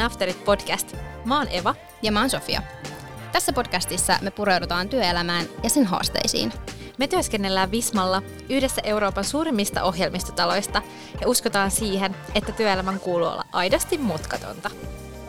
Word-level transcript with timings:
on 0.00 0.06
Afterit 0.06 0.44
podcast. 0.44 0.96
Mä 1.24 1.38
oon 1.38 1.48
Eva. 1.50 1.74
Ja 2.02 2.12
mä 2.12 2.20
oon 2.20 2.30
Sofia. 2.30 2.62
Tässä 3.32 3.52
podcastissa 3.52 4.18
me 4.22 4.30
pureudutaan 4.30 4.88
työelämään 4.88 5.46
ja 5.62 5.70
sen 5.70 5.84
haasteisiin. 5.84 6.52
Me 6.98 7.08
työskennellään 7.08 7.70
Vismalla, 7.70 8.22
yhdessä 8.48 8.80
Euroopan 8.84 9.24
suurimmista 9.24 9.82
ohjelmistotaloista, 9.82 10.82
ja 11.20 11.28
uskotaan 11.28 11.70
siihen, 11.70 12.16
että 12.34 12.52
työelämän 12.52 13.00
kuuluu 13.00 13.28
olla 13.28 13.44
aidosti 13.52 13.98
mutkatonta. 13.98 14.70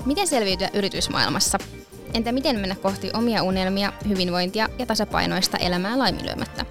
Miten 0.06 0.28
selviytyä 0.28 0.70
yritysmaailmassa? 0.74 1.58
Entä 2.14 2.32
miten 2.32 2.60
mennä 2.60 2.76
kohti 2.76 3.12
omia 3.14 3.44
unelmia, 3.44 3.94
hyvinvointia 4.08 4.70
ja 4.80 4.86
tasapainoista 4.86 5.58
elämää 5.58 6.00
laiminlyömättä? 6.00 6.66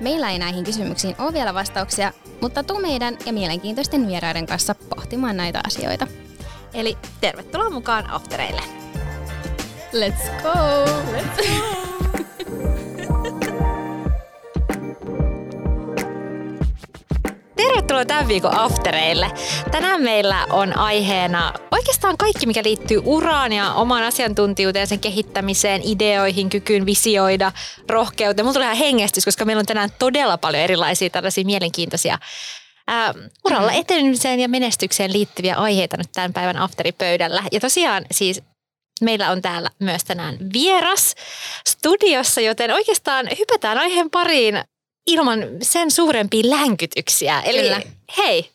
Meillä 0.00 0.30
ei 0.30 0.38
näihin 0.38 0.64
kysymyksiin 0.64 1.16
ole 1.18 1.32
vielä 1.32 1.54
vastauksia, 1.54 2.12
mutta 2.40 2.62
tuu 2.62 2.80
meidän 2.80 3.16
ja 3.26 3.32
mielenkiintoisten 3.32 4.08
vieraiden 4.08 4.46
kanssa 4.46 4.74
pohtimaan 4.74 5.36
näitä 5.36 5.60
asioita. 5.66 6.06
Eli 6.74 6.98
tervetuloa 7.20 7.70
mukaan 7.70 8.10
Aftereille. 8.10 8.62
Let's 9.92 10.42
go! 10.42 10.84
Let's 11.12 11.46
go! 11.48 11.78
Tervetuloa 17.56 18.04
tämän 18.04 18.28
viikon 18.28 18.58
aftereille. 18.58 19.30
Tänään 19.70 20.02
meillä 20.02 20.46
on 20.50 20.78
aiheena 20.78 21.52
oikeastaan 21.70 22.16
kaikki, 22.16 22.46
mikä 22.46 22.62
liittyy 22.64 23.02
uraan 23.04 23.52
ja 23.52 23.72
omaan 23.72 24.04
asiantuntijuuteen, 24.04 24.86
sen 24.86 24.98
kehittämiseen, 24.98 25.80
ideoihin, 25.84 26.50
kykyyn 26.50 26.86
visioida, 26.86 27.52
rohkeuteen. 27.88 28.46
Mulla 28.46 28.54
tulee 28.54 28.66
ihan 28.66 28.76
hengestys, 28.76 29.24
koska 29.24 29.44
meillä 29.44 29.60
on 29.60 29.66
tänään 29.66 29.90
todella 29.98 30.38
paljon 30.38 30.62
erilaisia 30.62 31.10
tällaisia 31.10 31.44
mielenkiintoisia 31.44 32.18
ää, 32.88 33.14
uralla 33.44 33.72
etenemiseen 33.72 34.40
ja 34.40 34.48
menestykseen 34.48 35.12
liittyviä 35.12 35.56
aiheita 35.56 35.96
nyt 35.96 36.12
tämän 36.12 36.32
päivän 36.32 36.56
afteripöydällä. 36.56 37.42
Ja 37.52 37.60
tosiaan 37.60 38.06
siis 38.10 38.42
Meillä 39.00 39.30
on 39.30 39.42
täällä 39.42 39.70
myös 39.78 40.04
tänään 40.04 40.38
vieras 40.52 41.14
studiossa, 41.68 42.40
joten 42.40 42.70
oikeastaan 42.70 43.28
hypätään 43.38 43.78
aiheen 43.78 44.10
pariin 44.10 44.64
ilman 45.06 45.38
sen 45.62 45.90
suurempia 45.90 46.50
länkytyksiä. 46.50 47.40
Eli 47.40 47.62
Kyllä. 47.62 47.82
hei, 48.16 48.50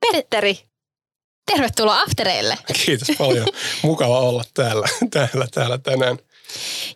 Petteri. 0.00 0.58
Tervetuloa 1.52 2.00
Aftereille! 2.00 2.58
Kiitos 2.84 3.08
paljon. 3.18 3.46
Mukava 3.82 4.20
olla 4.20 4.44
täällä, 4.54 4.88
täällä, 5.10 5.46
täällä 5.54 5.78
tänään. 5.78 6.18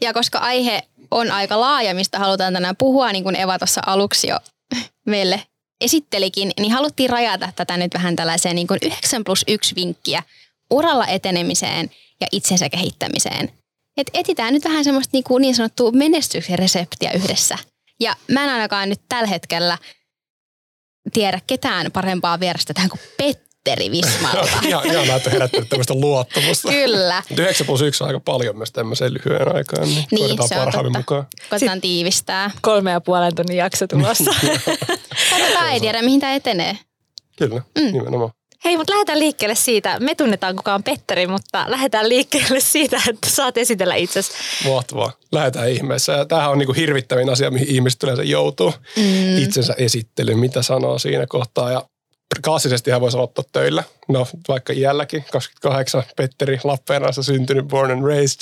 Ja 0.00 0.12
koska 0.12 0.38
aihe 0.38 0.82
on 1.10 1.30
aika 1.30 1.60
laaja, 1.60 1.94
mistä 1.94 2.18
halutaan 2.18 2.52
tänään 2.52 2.76
puhua, 2.76 3.12
niin 3.12 3.24
kuin 3.24 3.36
Eva 3.36 3.58
tuossa 3.58 3.80
aluksi 3.86 4.28
jo 4.28 4.38
meille 5.06 5.42
esittelikin, 5.80 6.52
niin 6.60 6.72
haluttiin 6.72 7.10
rajata 7.10 7.52
tätä 7.56 7.76
nyt 7.76 7.94
vähän 7.94 8.16
tällaiseen 8.16 8.54
niin 8.54 8.66
kuin 8.66 8.78
9 8.82 9.24
plus 9.24 9.44
1 9.48 9.74
vinkkiä 9.74 10.22
uralla 10.70 11.06
etenemiseen 11.06 11.90
ja 12.20 12.26
itsensä 12.32 12.68
kehittämiseen. 12.68 13.52
Et 13.96 14.10
etitään 14.14 14.54
nyt 14.54 14.64
vähän 14.64 14.84
semmoista 14.84 15.10
niin, 15.12 15.24
kuin 15.24 15.42
niin 15.42 15.54
sanottua 15.54 15.90
menestyksen 15.90 16.58
reseptiä 16.58 17.10
yhdessä. 17.12 17.58
Ja 18.00 18.16
mä 18.30 18.44
en 18.44 18.50
ainakaan 18.50 18.88
nyt 18.88 19.00
tällä 19.08 19.28
hetkellä 19.28 19.78
tiedä 21.12 21.40
ketään 21.46 21.92
parempaa 21.92 22.40
vierasta 22.40 22.74
tähän 22.74 22.90
kuin 22.90 23.00
Petteri 23.16 23.90
Vismalta. 23.90 24.48
Ihan, 24.68 24.86
ihan 24.86 25.16
että 25.16 25.30
herättänyt 25.30 25.68
tämmöistä 25.68 25.94
luottamusta. 25.94 26.68
Kyllä. 26.68 27.22
9 27.36 27.66
plus 27.66 27.80
1 27.82 28.04
on 28.04 28.08
aika 28.08 28.20
paljon 28.20 28.56
myös 28.56 28.72
tämmöiseen 28.72 29.14
lyhyen 29.14 29.56
aikaan, 29.56 29.88
niin, 29.88 30.04
Niin, 30.10 30.18
koitetaan 30.20 30.48
se 30.48 30.60
on 30.60 30.72
totta. 30.72 30.98
mukaan. 30.98 31.26
Koitetaan 31.50 31.80
tiivistää. 31.80 32.50
Kolme 32.60 32.90
ja 32.90 33.00
puolen 33.00 33.34
tunnin 33.34 33.56
jakso 33.56 33.86
tulossa. 33.86 34.30
Katsotaan, 35.30 35.70
ei 35.70 35.80
tiedä 35.80 36.02
mihin 36.02 36.20
tämä 36.20 36.34
etenee. 36.34 36.78
Kyllä, 37.36 37.62
mm. 37.78 37.92
nimenomaan. 37.92 38.30
Hei, 38.64 38.76
mutta 38.76 38.92
lähdetään 38.92 39.18
liikkeelle 39.18 39.54
siitä. 39.54 40.00
Me 40.00 40.14
tunnetaan 40.14 40.56
kuka 40.56 40.74
on 40.74 40.82
Petteri, 40.82 41.26
mutta 41.26 41.64
lähdetään 41.68 42.08
liikkeelle 42.08 42.60
siitä, 42.60 43.00
että 43.08 43.30
saat 43.30 43.56
esitellä 43.56 43.94
itsesi. 43.94 44.32
Mahtavaa. 44.64 45.12
Lähdetään 45.32 45.70
ihmeessä. 45.70 46.12
Ja 46.12 46.24
tämähän 46.24 46.50
on 46.50 46.58
niinku 46.58 46.72
hirvittävin 46.72 47.30
asia, 47.30 47.50
mihin 47.50 47.68
ihmiset 47.68 48.02
yleensä 48.02 48.22
joutuu. 48.22 48.74
Mm. 48.96 49.38
Itsensä 49.38 49.74
esittelyyn, 49.78 50.38
mitä 50.38 50.62
sanoo 50.62 50.98
siinä 50.98 51.26
kohtaa. 51.26 51.72
Ja 51.72 51.82
klassisesti 52.44 52.90
voisi 53.00 53.16
aloittaa 53.16 53.44
töillä. 53.52 53.84
No 54.08 54.26
vaikka 54.48 54.72
iälläkin, 54.72 55.24
28, 55.32 56.02
Petteri 56.16 56.58
Lappeenrannassa 56.64 57.22
syntynyt, 57.22 57.68
born 57.68 57.90
and 57.90 58.02
raised. 58.02 58.40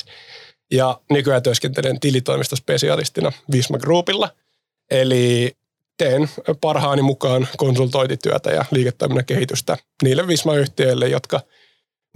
Ja 0.71 1.00
nykyään 1.10 1.43
työskentelen 1.43 2.00
tilitoimistospesialistina 2.00 3.33
Visma 3.53 3.78
Groupilla. 3.78 4.31
Eli 4.91 5.53
teen 5.99 6.29
parhaani 6.61 7.03
mukaan 7.03 7.49
konsultointityötä 7.57 8.51
ja 8.51 8.65
liiketoiminnan 8.71 9.25
kehitystä 9.25 9.77
niille 10.03 10.27
Visma-yhtiöille, 10.27 11.09
jotka 11.09 11.41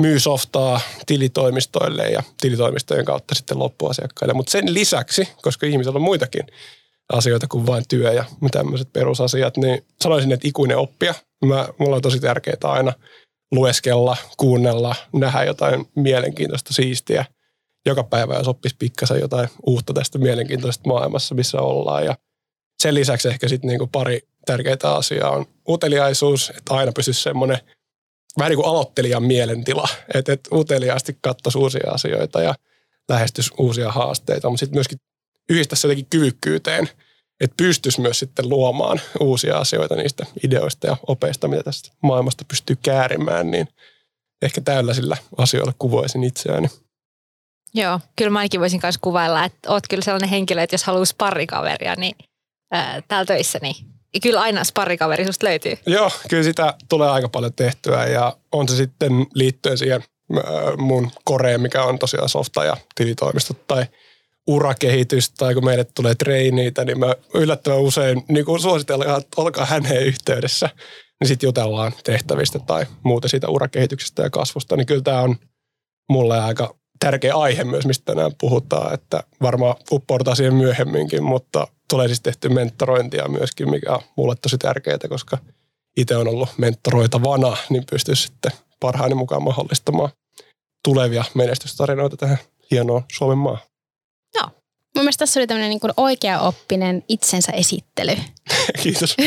myy 0.03 0.21
softaa 0.21 0.81
tilitoimistoille 1.07 2.09
ja 2.09 2.23
tilitoimistojen 2.41 3.05
kautta 3.05 3.35
sitten 3.35 3.59
loppuasiakkaille. 3.59 4.35
Mutta 4.35 4.53
sen 4.53 4.75
lisäksi, 4.75 5.29
koska 5.43 5.67
ihmisellä 5.67 5.97
on 5.97 6.03
muitakin 6.03 6.47
asioita 7.13 7.47
kuin 7.49 7.67
vain 7.67 7.85
työ 7.89 8.13
ja 8.13 8.25
tämmöiset 8.51 8.93
perusasiat, 8.93 9.57
niin 9.57 9.85
sanoisin, 10.03 10.33
että 10.33 10.49
ikuinen 10.49 10.79
oppia. 10.79 11.15
Mä, 11.45 11.69
mulla 11.79 11.97
on 11.97 12.03
tosi 12.03 12.21
tärkeää 12.21 12.57
aina 12.63 12.93
lueskella, 13.53 14.17
kuunnella, 14.37 14.95
nähdä 15.13 15.45
jotain 15.45 15.87
mielenkiintoista, 15.97 16.75
siistiä. 16.75 17.25
Joka 17.87 18.05
päivä, 18.05 18.35
jos 18.35 18.49
oppisi 18.49 18.77
pikkasen 18.79 19.21
jotain 19.21 19.49
uutta 19.67 19.93
tästä 19.93 20.19
mielenkiintoisesta 20.19 20.89
maailmassa, 20.89 21.35
missä 21.35 21.61
ollaan. 21.61 22.05
Ja 22.05 22.17
sen 22.81 22.95
lisäksi 22.95 23.29
ehkä 23.29 23.49
sitten 23.49 23.69
niinku 23.69 23.87
pari 23.87 24.21
tärkeää 24.47 24.95
asiaa 24.97 25.31
on 25.31 25.47
uteliaisuus, 25.69 26.51
että 26.59 26.75
aina 26.75 26.93
pysyisi 26.93 27.23
semmoinen 27.23 27.59
vähän 28.39 28.51
niin 28.51 28.57
kuin 28.57 28.69
aloittelijan 28.69 29.23
mielentila, 29.23 29.89
että 30.15 30.33
et 30.33 30.49
uteliaasti 30.53 31.19
katsoisi 31.21 31.59
uusia 31.59 31.91
asioita 31.91 32.43
ja 32.43 32.55
lähestyisi 33.09 33.51
uusia 33.59 33.93
haasteita, 33.93 34.51
mutta 34.51 34.61
sitten 34.61 34.77
myöskin 34.77 34.99
yhdistäisi 35.51 35.81
se 35.81 35.89
jotenkin 35.89 36.07
kyvykkyyteen, 36.11 36.89
että 37.41 37.55
pystyisi 37.57 38.01
myös 38.01 38.19
sitten 38.19 38.49
luomaan 38.49 39.01
uusia 39.21 39.59
asioita 39.59 39.97
niistä 39.97 40.27
ideoista 40.45 40.87
ja 40.87 40.97
opeista, 41.07 41.49
mitä 41.49 41.63
tästä 41.63 41.93
maailmasta 42.03 42.45
pystyy 42.45 42.77
käärimään, 42.83 43.51
niin 43.51 43.69
ehkä 44.43 44.61
tällaisilla 44.61 45.17
asioilla 45.39 45.73
kuvoisin 45.79 46.25
itseäni. 46.25 46.69
Joo, 47.75 48.01
kyllä 48.17 48.31
mä 48.31 48.39
ainakin 48.39 48.61
voisin 48.61 48.81
myös 48.83 48.99
kuvailla, 48.99 49.45
että 49.45 49.71
oot 49.71 49.89
kyllä 49.89 50.03
sellainen 50.03 50.31
henkilö, 50.31 50.63
että 50.63 50.75
jos 50.75 50.85
haluaa 50.85 51.05
sparrikaveria, 51.05 51.95
niin 51.97 52.15
ää, 52.71 53.03
täällä 53.09 53.27
töissä, 53.27 53.59
niin 53.63 53.75
kyllä 54.23 54.41
aina 54.41 54.65
sparrikaveri 54.65 55.25
susta 55.25 55.47
löytyy. 55.47 55.79
Joo, 55.87 56.11
kyllä 56.29 56.43
sitä 56.43 56.75
tulee 56.89 57.11
aika 57.11 57.29
paljon 57.29 57.53
tehtyä 57.53 58.07
ja 58.07 58.37
on 58.53 58.69
se 58.69 58.77
sitten 58.77 59.13
liittyen 59.35 59.79
siihen 59.79 60.03
mun 60.79 61.11
koreen, 61.25 61.61
mikä 61.61 61.83
on 61.83 61.99
tosiaan 61.99 62.29
softa 62.29 62.65
ja 62.65 62.77
tilitoimistot 62.95 63.67
tai 63.67 63.87
urakehitys 64.47 65.31
tai 65.31 65.55
kun 65.55 65.65
meille 65.65 65.85
tulee 65.85 66.15
treiniitä, 66.15 66.85
niin 66.85 66.99
mä 66.99 67.15
yllättävän 67.35 67.81
usein 67.81 68.23
niin 68.29 68.61
suositellaan, 68.61 69.21
että 69.21 69.41
olkaa 69.41 69.65
häneen 69.65 70.07
yhteydessä, 70.07 70.69
niin 71.21 71.29
sitten 71.29 71.49
jutellaan 71.49 71.93
tehtävistä 72.05 72.59
tai 72.59 72.87
muuten 73.03 73.31
siitä 73.31 73.49
urakehityksestä 73.49 74.23
ja 74.23 74.31
kasvusta, 74.31 74.77
niin 74.77 74.87
kyllä 74.87 75.03
tämä 75.03 75.21
on 75.21 75.37
mulle 76.09 76.41
aika 76.41 76.75
tärkeä 77.01 77.35
aihe 77.35 77.65
myös, 77.65 77.87
mistä 77.87 78.05
tänään 78.05 78.33
puhutaan, 78.41 78.95
että 78.95 79.23
varmaan 79.43 79.77
uppoudutaan 79.93 80.37
siihen 80.37 80.55
myöhemminkin, 80.55 81.23
mutta 81.23 81.67
tulee 81.91 82.09
siis 82.09 82.21
tehty 82.21 82.49
mentorointia 82.49 83.29
myöskin, 83.29 83.71
mikä 83.71 83.95
on 83.95 84.03
mulle 84.17 84.35
tosi 84.43 84.59
tärkeää, 84.59 84.99
koska 85.09 85.39
itse 85.97 86.17
on 86.17 86.29
ollut 86.29 86.49
mentoroitavana, 86.59 87.57
niin 87.71 87.85
pystyisi 87.91 88.23
sitten 88.23 88.53
parhaani 88.81 89.15
mukaan 89.15 89.43
mahdollistamaan 89.43 90.11
tulevia 90.85 91.25
menestystarinoita 91.35 92.17
tähän 92.17 92.39
hienoon 92.71 93.05
Suomen 93.13 93.39
maahan. 93.39 93.71
Mun 94.97 95.05
mielestä 95.05 95.23
tässä 95.23 95.41
oli 95.41 95.47
tämmöinen 95.47 95.71
niin 95.71 95.93
oikea-oppinen 95.97 97.05
itsensä 97.09 97.53
esittely. 97.53 98.17
Kiitos. 98.83 99.17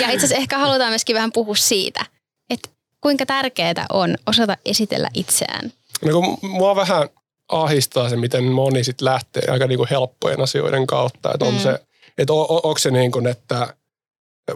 Ja 0.00 0.10
itse 0.10 0.16
asiassa 0.16 0.36
ehkä 0.36 0.58
halutaan 0.58 0.90
myöskin 0.90 1.16
vähän 1.16 1.32
puhua 1.32 1.54
siitä, 1.54 2.06
että 2.50 2.68
kuinka 3.00 3.26
tärkeää 3.26 3.86
on 3.92 4.16
osata 4.26 4.56
esitellä 4.64 5.08
itseään. 5.14 5.72
No 6.04 6.12
kun 6.12 6.38
mua 6.50 6.76
vähän 6.76 7.08
ahistaa 7.48 8.08
se, 8.08 8.16
miten 8.16 8.44
moni 8.44 8.84
sit 8.84 9.00
lähtee 9.00 9.42
aika 9.50 9.66
niinku 9.66 9.86
helppojen 9.90 10.40
asioiden 10.40 10.86
kautta. 10.86 11.30
Että 11.34 11.44
on 11.46 11.54
Mm. 11.54 11.60
se, 11.60 11.78
että 12.18 12.32
o, 12.32 12.40
o, 12.40 12.56
onko 12.56 12.78
se 12.78 12.90
niin 12.90 13.12
kuin, 13.12 13.26
että 13.26 13.74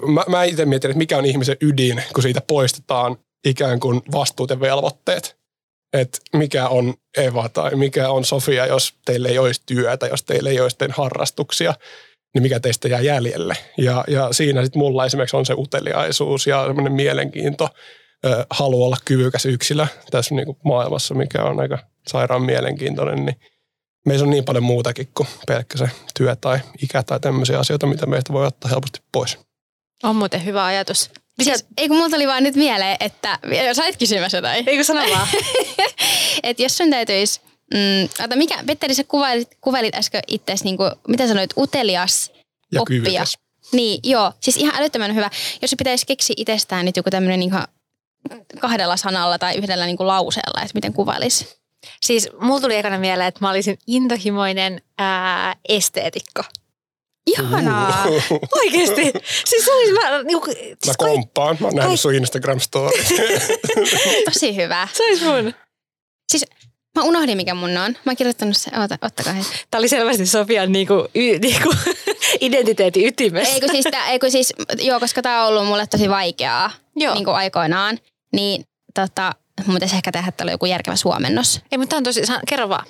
mä, 0.06 0.24
mä 0.28 0.44
itse 0.44 0.64
mietin, 0.64 0.90
että 0.90 0.98
mikä 0.98 1.18
on 1.18 1.26
ihmisen 1.26 1.56
ydin, 1.60 2.02
kun 2.14 2.22
siitä 2.22 2.40
poistetaan 2.40 3.16
ikään 3.46 3.80
kuin 3.80 4.02
vastuut 4.12 4.50
ja 4.50 4.60
velvoitteet. 4.60 5.36
Että 5.92 6.18
mikä 6.32 6.68
on 6.68 6.94
Eva 7.16 7.48
tai 7.48 7.74
mikä 7.74 8.10
on 8.10 8.24
Sofia, 8.24 8.66
jos 8.66 8.94
teille 9.04 9.28
ei 9.28 9.38
olisi 9.38 9.62
työtä, 9.66 10.06
jos 10.06 10.24
teille 10.24 10.50
ei 10.50 10.60
olisi 10.60 10.74
sitten 10.74 10.90
harrastuksia, 10.90 11.74
niin 12.34 12.42
mikä 12.42 12.60
teistä 12.60 12.88
jää 12.88 13.00
jäljelle. 13.00 13.56
Ja, 13.78 14.04
ja 14.08 14.32
siinä 14.32 14.62
sitten 14.62 14.78
mulla 14.78 15.06
esimerkiksi 15.06 15.36
on 15.36 15.46
se 15.46 15.54
uteliaisuus 15.54 16.46
ja 16.46 16.66
semmoinen 16.66 16.92
mielenkiinto, 16.92 17.68
ö, 18.26 18.46
halu 18.50 18.84
olla 18.84 18.96
kyvykäs 19.04 19.46
yksilö 19.46 19.86
tässä 20.10 20.34
niin 20.34 20.46
kuin 20.46 20.58
maailmassa, 20.64 21.14
mikä 21.14 21.42
on 21.44 21.60
aika 21.60 21.78
sairaan 22.08 22.42
mielenkiintoinen, 22.42 23.24
niin 23.26 23.36
meissä 24.06 24.24
on 24.24 24.30
niin 24.30 24.44
paljon 24.44 24.64
muutakin 24.64 25.08
kuin 25.14 25.28
pelkkä 25.46 25.78
se 25.78 25.90
työ 26.18 26.36
tai 26.36 26.58
ikä 26.82 27.02
tai 27.02 27.20
tämmöisiä 27.20 27.58
asioita, 27.58 27.86
mitä 27.86 28.06
meistä 28.06 28.32
voi 28.32 28.46
ottaa 28.46 28.70
helposti 28.70 29.00
pois. 29.12 29.38
On 30.02 30.16
muuten 30.16 30.44
hyvä 30.44 30.64
ajatus. 30.64 31.10
Siis, 31.42 31.66
ei 31.76 31.88
kun 31.88 31.96
mulla 31.96 32.10
tuli 32.10 32.26
vaan 32.26 32.42
nyt 32.42 32.54
mieleen, 32.54 32.96
että 33.00 33.38
sait 33.72 33.96
kysymässä 33.96 34.38
jotain. 34.38 34.68
Eikö 34.68 34.84
sano 34.84 35.00
vaan? 35.10 35.28
että 36.42 36.62
jos 36.62 36.76
sun 36.76 36.90
täytyisi, 36.90 37.40
mm, 37.74 38.24
ota, 38.24 38.36
mikä, 38.36 38.64
Petteri, 38.66 38.94
sä 38.94 39.04
kuvailit, 39.04 39.48
kuvailit 39.60 39.94
äsken 39.94 40.22
itseäsi, 40.28 40.64
niin 40.64 40.76
kuin, 40.76 40.90
mitä 41.08 41.28
sanoit, 41.28 41.50
utelias 41.56 42.32
Ja 42.72 42.80
oppia. 42.80 43.00
kyvykäs. 43.02 43.38
Niin, 43.72 44.00
joo. 44.02 44.32
Siis 44.40 44.56
ihan 44.56 44.74
älyttömän 44.76 45.14
hyvä. 45.14 45.30
Jos 45.62 45.70
se 45.70 45.76
pitäisi 45.76 46.06
keksiä 46.06 46.34
itsestään 46.36 46.84
nyt 46.84 46.96
joku 46.96 47.10
tämmöinen 47.10 47.42
ihan 47.42 47.64
kahdella 48.60 48.96
sanalla 48.96 49.38
tai 49.38 49.56
yhdellä 49.56 49.86
niin 49.86 49.96
kuin 49.96 50.06
lauseella, 50.06 50.60
että 50.62 50.74
miten 50.74 50.92
kuvailisi. 50.92 51.56
Siis 52.02 52.28
mulla 52.40 52.60
tuli 52.60 52.76
ekana 52.76 52.98
mieleen, 52.98 53.28
että 53.28 53.40
mä 53.44 53.50
olisin 53.50 53.78
intohimoinen 53.86 54.80
ää, 54.98 55.56
esteetikko. 55.68 56.42
Ihanaa. 57.26 58.04
Oikeesti. 58.58 59.12
Siis 59.44 59.64
se 59.64 59.72
olisi 59.72 59.92
mä, 59.92 60.22
niinku, 60.22 60.46
Mä 60.46 60.54
siis 60.84 60.96
kaik- 60.96 61.10
komppaan. 61.10 61.56
Mä 61.60 61.66
oon 61.66 61.76
nähnyt 61.76 62.00
sun 62.00 62.14
Instagram 62.14 62.60
story. 62.60 62.90
Tosi 64.32 64.56
hyvä. 64.56 64.88
se 64.92 65.04
olisi 65.04 65.24
mun. 65.24 65.54
Siis 66.32 66.44
mä 66.98 67.02
unohdin, 67.02 67.36
mikä 67.36 67.54
mun 67.54 67.70
on. 67.70 67.92
Mä 67.92 68.10
oon 68.10 68.16
kirjoittanut 68.16 68.56
se. 68.56 68.70
Oota, 68.80 68.98
ottakaa 69.02 69.32
hetki. 69.32 69.52
Tämä 69.70 69.78
oli 69.78 69.88
selvästi 69.88 70.26
Sofian 70.26 70.72
niinku, 70.72 71.08
y, 71.14 71.38
niinku, 71.38 71.74
identiteetin 72.40 73.06
ytimessä. 73.06 73.54
Eikö 73.54 73.68
siis, 73.70 73.84
tää, 73.90 74.08
eikö 74.08 74.30
siis, 74.30 74.52
joo, 74.78 75.00
koska 75.00 75.22
tää 75.22 75.42
on 75.42 75.48
ollut 75.48 75.66
mulle 75.66 75.86
tosi 75.86 76.10
vaikeaa 76.10 76.70
Joo. 76.96 77.14
niin 77.14 77.24
kuin 77.24 77.34
aikoinaan. 77.36 77.98
Niin 78.32 78.64
tota, 78.94 79.32
mun 79.66 79.74
pitäisi 79.74 79.96
ehkä 79.96 80.12
tehdä 80.12 80.32
tällä 80.32 80.52
joku 80.52 80.66
järkevä 80.66 80.96
suomennos. 80.96 81.60
Ei, 81.72 81.78
mutta 81.78 81.96
on 81.96 82.02
tosi, 82.04 82.20
kerro 82.48 82.68
vaan. 82.68 82.86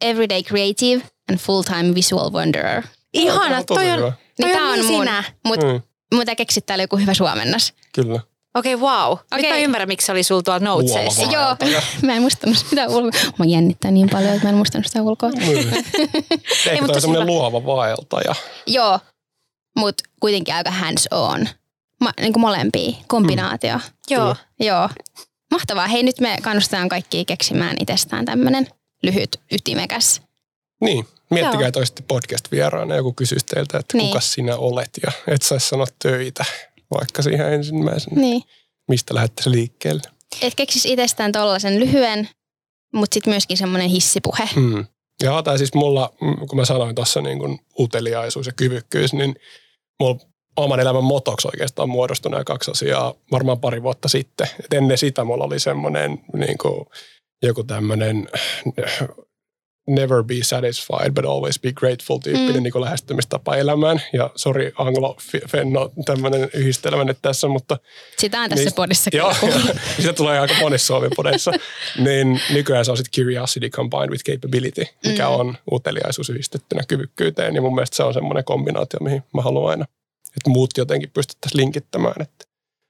Everyday 0.00 0.42
creative 0.42 1.02
and 1.30 1.38
full-time 1.38 1.94
visual 1.94 2.30
wanderer. 2.32 2.82
Ihana, 3.12 3.56
Tosi 3.62 3.66
toi 3.66 3.90
on, 3.90 3.98
hyvä. 3.98 4.08
Niin 4.38 4.48
toi 4.48 4.52
tää 4.52 4.62
on 4.68 4.78
niin 4.78 4.86
mun. 4.86 5.02
sinä. 5.04 5.24
Mutta 5.44 5.66
Mm, 5.66 5.72
mun 6.14 6.20
pitää 6.20 6.34
keksiä 6.34 6.62
täällä 6.66 6.82
joku 6.82 6.96
hyvä 6.96 7.14
suomennos. 7.14 7.72
kyllä. 7.94 8.20
Okei, 8.54 8.74
okay, 8.74 8.88
wow. 8.88 9.10
Nyt 9.12 9.20
Okei. 9.32 9.50
mä 9.50 9.58
ymmärrän, 9.58 9.88
miksi 9.88 10.06
se 10.06 10.12
oli 10.12 10.22
sulla 10.22 10.42
tuolla 10.42 10.60
notesissa. 10.60 11.22
Luova. 11.22 11.32
Joo, 11.32 11.56
mä 12.06 12.14
en 12.14 12.22
muistanut 12.22 12.58
sitä 12.58 12.88
ulkoa. 12.88 13.20
Mä 13.38 13.44
jännittää 13.44 13.90
niin 13.90 14.10
paljon, 14.10 14.32
että 14.32 14.44
mä 14.46 14.48
en 14.50 14.56
muistanut 14.56 14.86
sitä 14.86 15.02
ulkoa. 15.02 15.30
Eikö 15.40 16.80
mutta 16.80 16.92
toi 16.92 17.00
semmoinen 17.00 17.22
hyvä. 17.28 17.32
luova 17.32 17.66
vaeltaja? 17.66 18.34
Joo, 18.66 19.00
mutta 19.78 20.04
kuitenkin 20.20 20.54
aika 20.54 20.70
hands 20.70 21.08
on. 21.10 21.48
Ma, 22.00 22.12
niin 22.20 22.32
kuin 22.32 22.40
molempia, 22.40 22.92
kombinaatio. 23.06 23.76
Mm. 23.76 23.82
Joo. 24.10 24.36
Joo. 24.60 24.88
Mahtavaa. 25.50 25.86
Hei, 25.86 26.02
nyt 26.02 26.20
me 26.20 26.36
kannustetaan 26.42 26.88
kaikkia 26.88 27.24
keksimään 27.24 27.76
itsestään 27.80 28.24
tämmöinen 28.24 28.68
lyhyt, 29.02 29.40
ytimekäs. 29.52 30.22
Niin. 30.80 31.06
Miettikää, 31.30 31.60
Joo. 31.60 31.68
että 31.68 31.78
olisitte 31.80 32.02
podcast-vieraana 32.08 32.94
ja 32.94 32.96
joku 32.96 33.12
kysyisi 33.12 33.46
teiltä, 33.46 33.78
että 33.78 33.96
Niin. 33.96 34.08
kuka 34.08 34.20
sinä 34.20 34.56
olet 34.56 34.90
ja 35.02 35.12
et 35.26 35.42
saisi 35.42 35.68
sanoa 35.68 35.86
töitä 36.02 36.44
vaikka 36.98 37.22
siihen 37.22 37.52
ensimmäisenä. 37.52 38.20
Niin. 38.20 38.42
Mistä 38.88 39.14
lähdettäisiin 39.14 39.56
liikkeelle? 39.56 40.02
Et 40.42 40.54
keksis 40.54 40.86
itsestään 40.86 41.32
tollasen 41.32 41.80
lyhyen, 41.80 42.28
mutta 42.94 43.14
sitten 43.14 43.32
myöskin 43.32 43.56
semmoinen 43.56 43.88
hissipuhe. 43.88 44.48
Mm. 44.56 44.86
Ja 45.22 45.42
tai 45.42 45.58
siis 45.58 45.74
mulla, 45.74 46.12
mm, 46.20 46.46
kun 46.48 46.56
mä 46.58 46.64
sanoin 46.64 46.94
tuossa 46.94 47.20
niin 47.20 47.38
kuin 47.38 47.58
uteliaisuus 47.78 48.46
ja 48.46 48.52
kyvykkyys, 48.52 49.12
niin 49.12 49.36
mulla 50.00 50.20
oman 50.64 50.80
elämän 50.80 51.04
motoksi 51.04 51.48
oikeastaan 51.48 51.88
muodostui 51.88 52.30
nämä 52.30 52.44
kaksi 52.44 52.70
asiaa 52.70 53.14
varmaan 53.32 53.60
pari 53.60 53.82
vuotta 53.82 54.08
sitten. 54.08 54.46
Et 54.64 54.72
ennen 54.72 54.98
sitä 54.98 55.24
mulla 55.24 55.44
oli 55.44 55.60
semmoinen 55.60 56.20
niin 56.36 56.58
kuin, 56.58 56.86
joku 57.42 57.64
tämmöinen 57.64 58.28
never 59.88 60.22
be 60.24 60.34
satisfied 60.42 61.10
but 61.14 61.24
always 61.24 61.58
be 61.60 61.72
grateful 61.72 62.18
tyyppinen 62.18 62.56
Mm. 62.56 62.62
niin 62.62 62.72
kuin 62.72 62.82
lähestymistapa 62.84 63.56
elämään. 63.56 64.02
Ja 64.12 64.30
sori 64.36 64.72
anglo-fenno 64.78 65.90
tämmöinen 66.04 66.50
yhdistelmä 66.54 67.04
nyt 67.04 67.18
tässä, 67.22 67.48
mutta 67.48 67.78
Sitä 68.18 68.40
on 68.40 68.48
tässä 68.50 68.64
Niin, 68.64 68.74
podissa 68.74 69.10
Joo, 69.16 69.34
sitä 69.96 70.12
tulee 70.12 70.38
aika 70.40 70.54
monissa 70.60 70.86
Suomen-podeissa. 70.86 71.50
niin 72.04 72.40
nykyään 72.52 72.84
se 72.84 72.90
on 72.90 72.96
sitten 72.96 73.24
curiosity 73.24 73.68
combined 73.70 74.10
with 74.10 74.24
capability, 74.24 74.84
mikä 75.06 75.28
Mm. 75.28 75.34
on 75.34 75.56
uteliaisuus 75.72 76.30
yhdistettynä 76.30 76.82
kyvykkyyteen. 76.88 77.54
Ja 77.54 77.62
mun 77.62 77.74
mielestä 77.74 77.96
se 77.96 78.02
on 78.02 78.14
semmoinen 78.14 78.44
kombinaatio, 78.44 78.98
mihin 79.02 79.22
mä 79.34 79.42
haluan 79.42 79.70
aina, 79.70 79.84
että 80.36 80.50
muut 80.50 80.70
jotenkin 80.76 81.10
pystyttäisiin 81.10 81.60
linkittämään. 81.60 82.22
Että 82.22 82.44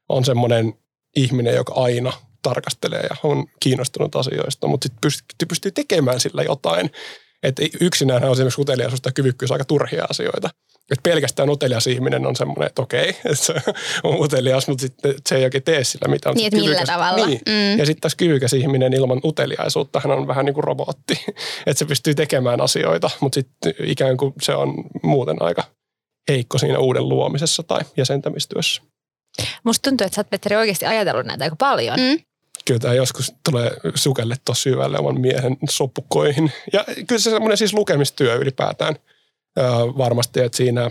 on 0.08 0.24
semmoinen 0.24 0.74
ihminen, 1.16 1.54
joka 1.54 1.72
aina 1.72 2.12
tarkastelee 2.42 3.06
ja 3.10 3.16
on 3.22 3.46
kiinnostunut 3.60 4.16
asioista, 4.16 4.66
mutta 4.66 4.84
sitten 4.84 5.00
pystyy, 5.00 5.46
pystyy 5.48 5.70
tekemään 5.72 6.20
sillä 6.20 6.42
jotain. 6.42 6.90
Että 7.42 7.62
yksinään 7.80 8.24
on 8.24 8.32
esimerkiksi 8.32 8.60
uteliaisuus 8.60 9.00
tai 9.00 9.12
kyvykkyys 9.12 9.52
aika 9.52 9.64
turhia 9.64 10.06
asioita. 10.10 10.50
Että 10.90 11.02
pelkästään 11.02 11.50
utelias 11.50 11.86
ihminen 11.86 12.26
on 12.26 12.36
semmoinen, 12.36 12.66
että 12.66 12.82
okei, 12.82 13.08
että 13.24 13.34
se 13.34 13.54
on 14.02 14.20
utelias, 14.20 14.68
mutta 14.68 14.82
sitten 14.82 15.14
se 15.28 15.36
ei 15.36 15.44
oikein 15.44 15.62
tee 15.62 15.84
sillä 15.84 16.08
mitään. 16.08 16.34
Niin, 16.34 16.56
millä 16.56 16.84
tavalla. 16.86 17.26
Niin. 17.26 17.40
Mm. 17.48 17.78
Ja 17.78 17.86
sitten 17.86 18.00
taas 18.00 18.14
kyvykäs 18.14 18.52
ihminen 18.52 18.92
ilman 18.92 19.20
uteliaisuutta, 19.24 20.00
hän 20.00 20.18
on 20.18 20.26
vähän 20.26 20.44
niin 20.44 20.54
kuin 20.54 20.64
robotti. 20.64 21.24
Että 21.66 21.78
se 21.78 21.84
pystyy 21.84 22.14
tekemään 22.14 22.60
asioita, 22.60 23.10
mutta 23.20 23.34
sitten 23.34 23.74
ikään 23.84 24.16
kuin 24.16 24.32
se 24.42 24.54
on 24.54 24.74
muuten 25.02 25.42
aika 25.42 25.64
heikko 26.30 26.58
siinä 26.58 26.78
uuden 26.78 27.08
luomisessa 27.08 27.62
tai 27.62 27.80
jäsentämistyössä. 27.96 28.82
Musta 29.64 29.90
tuntuu, 29.90 30.04
että 30.04 30.14
sä 30.14 30.20
oot 30.20 30.30
Petteri 30.30 30.56
oikeasti 30.56 30.86
ajatellut 30.86 31.26
näitä 31.26 31.44
aika 31.44 31.56
paljon. 31.56 32.00
Mm. 32.00 32.18
Kyllä 32.64 32.80
tämä 32.80 32.94
joskus 32.94 33.34
tulee 33.50 33.70
sukelle 33.94 34.36
tosi 34.44 34.62
syvälle 34.62 34.98
oman 34.98 35.20
miehen 35.20 35.56
sopukoihin. 35.70 36.52
Ja 36.72 36.84
kyllä 37.06 37.20
se 37.20 37.30
semmoinen 37.30 37.56
siis 37.56 37.74
lukemistyö 37.74 38.34
ylipäätään 38.34 38.96
öö, 39.58 39.64
varmasti, 39.76 40.40
että 40.40 40.56
siinä 40.56 40.90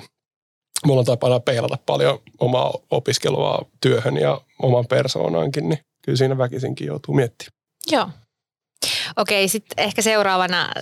mulla 0.85 0.99
on 0.99 1.05
tapana 1.05 1.39
peilata 1.39 1.77
paljon 1.85 2.19
omaa 2.39 2.73
opiskelua 2.91 3.69
työhön 3.81 4.17
ja 4.17 4.41
oman 4.61 4.87
persoonaankin, 4.87 5.69
niin 5.69 5.79
kyllä 6.05 6.17
siinä 6.17 6.37
väkisinkin 6.37 6.87
joutuu 6.87 7.15
miettimään. 7.15 7.53
Joo. 7.91 8.09
Okei, 9.17 9.47
sitten 9.47 9.83
ehkä 9.83 10.01
seuraavana 10.01 10.73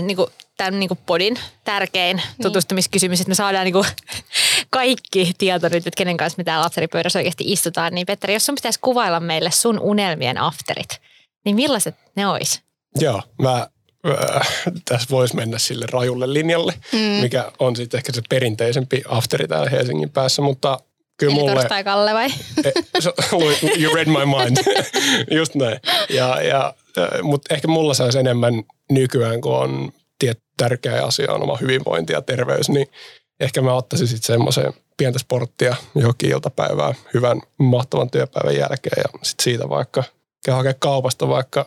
niin 0.00 0.16
kuin, 0.16 0.30
tämän 0.56 0.80
niin 0.80 0.88
kuin 0.88 0.98
podin 1.06 1.38
tärkein 1.64 2.22
tutustumiskysymys, 2.42 3.20
että 3.20 3.28
me 3.28 3.34
saadaan 3.34 3.64
niin 3.64 3.72
kuin, 3.72 3.86
kaikki 4.70 5.32
tieto 5.38 5.68
nyt, 5.68 5.86
että 5.86 5.96
kenen 5.96 6.16
kanssa 6.16 6.38
me 6.38 6.44
täällä 6.44 6.64
lapseripöydässä 6.64 7.18
oikeasti 7.18 7.44
istutaan. 7.46 7.94
Niin 7.94 8.06
Petteri, 8.06 8.32
jos 8.34 8.46
sun 8.46 8.54
pitäisi 8.54 8.78
kuvailla 8.82 9.20
meille 9.20 9.50
sun 9.50 9.78
unelmien 9.80 10.38
afterit, 10.38 11.00
niin 11.44 11.56
millaiset 11.56 11.94
ne 12.16 12.26
olisi? 12.26 12.60
Joo, 13.00 13.22
mä 13.42 13.66
äh, 14.08 14.48
tässä 14.84 15.06
voisi 15.10 15.36
mennä 15.36 15.58
sille 15.58 15.86
rajulle 15.92 16.32
linjalle, 16.32 16.74
Mm. 16.92 16.98
mikä 16.98 17.52
on 17.58 17.76
sitten 17.76 17.98
ehkä 17.98 18.12
se 18.12 18.22
perinteisempi 18.28 19.02
afteri 19.08 19.48
täällä 19.48 19.70
Helsingin 19.70 20.10
päässä, 20.10 20.42
mutta 20.42 20.78
kyllä 21.16 21.32
Eli 21.32 21.40
mulle... 21.40 21.54
torstai 21.54 21.84
Kalle 21.84 22.14
vai? 22.14 22.28
Eh, 22.64 22.72
you 23.82 23.94
read 23.94 24.06
my 24.08 24.26
mind. 24.26 24.56
Just 25.38 25.54
näin. 25.54 25.80
Ja, 26.08 26.42
ja, 26.42 26.74
mutta 27.22 27.54
ehkä 27.54 27.68
mulla 27.68 27.94
saisi 27.94 28.18
enemmän 28.18 28.54
nykyään, 28.94 29.40
kun 29.40 29.56
on 29.56 29.92
tiet, 30.18 30.38
tärkeä 30.56 31.04
asia 31.04 31.32
on 31.32 31.42
oma 31.42 31.56
hyvinvointi 31.56 32.12
ja 32.12 32.22
terveys, 32.22 32.68
niin 32.68 32.86
ehkä 33.40 33.62
mä 33.62 33.74
ottaisin 33.74 34.08
sitten 34.08 34.26
semmoisen 34.26 34.72
pientä 34.96 35.18
sporttia 35.18 35.76
johonkin 35.94 36.30
iltapäivään 36.30 36.94
hyvän 37.14 37.40
mahtavan 37.58 38.10
työpäivän 38.10 38.56
jälkeen 38.56 38.96
ja 38.96 39.18
sitten 39.22 39.44
siitä 39.44 39.68
vaikka 39.68 40.04
käy 40.44 40.54
hakea 40.54 40.74
kaupasta 40.74 41.28
vaikka 41.28 41.64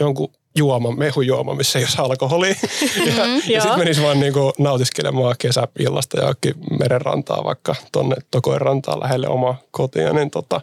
jonkun 0.00 0.32
juoman, 0.56 0.98
mehujuoma, 0.98 1.54
missä 1.54 1.78
ei 1.78 1.84
ole 1.84 2.08
alkoholia. 2.08 2.54
ja 3.06 3.24
Mm, 3.26 3.52
ja 3.52 3.60
sitten 3.60 3.78
menis 3.78 4.02
vaan 4.02 4.20
niinku 4.20 4.52
nautiskelemaan 4.58 5.34
kesäillasta 5.38 6.20
johonkin 6.20 6.54
merenrantaa, 6.80 7.44
vaikka 7.44 7.74
tonne 7.92 8.16
Tokoen 8.30 8.60
rantaan 8.60 9.00
lähelle 9.00 9.28
omaa 9.28 9.60
kotia, 9.70 10.12
niin 10.12 10.30
tota, 10.30 10.60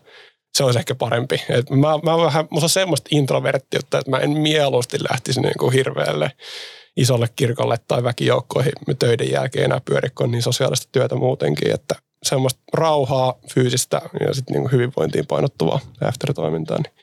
se 0.58 0.64
olisi 0.64 0.80
ehkä 0.80 0.96
parempi. 0.96 1.44
Et 1.50 1.70
mä, 1.70 1.88
mä 2.04 2.18
vähän, 2.18 2.48
musta 2.50 2.66
on 2.66 2.70
semmoista 2.70 3.08
introverttiutta, 3.12 4.00
että 4.00 4.12
mä 4.12 4.18
en 4.18 4.30
mieluusti 4.30 4.98
lähtisi 5.12 5.42
niinku 5.42 5.70
hirveälle 5.70 6.32
isolle 6.98 7.28
kirkolle 7.36 7.78
tai 7.88 8.04
väkijoukkoihin 8.04 8.74
töiden 9.00 9.32
jälkeen 9.32 9.66
enää 9.66 9.82
pyöri, 9.86 10.10
kun 10.10 10.24
on 10.24 10.32
niin 10.32 10.42
sosiaalista 10.44 10.90
työtä 10.92 11.16
muutenkin, 11.16 11.72
että 11.74 11.96
semmoista 12.24 12.60
rauhaa, 12.74 13.34
fyysistä 13.54 14.02
ja 14.28 14.34
sitten 14.34 14.54
niinku 14.54 14.70
hyvinvointiin 14.72 15.28
painottuvaa 15.28 15.80
after-toimintaa, 16.06 16.78
niin 16.78 16.94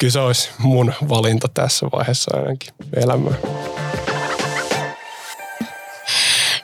kyllä 0.00 0.12
se 0.12 0.18
olisi 0.20 0.50
mun 0.58 0.92
valinta 1.08 1.48
tässä 1.54 1.86
vaiheessa 1.92 2.36
ainakin 2.36 2.74
elämää. 2.96 3.34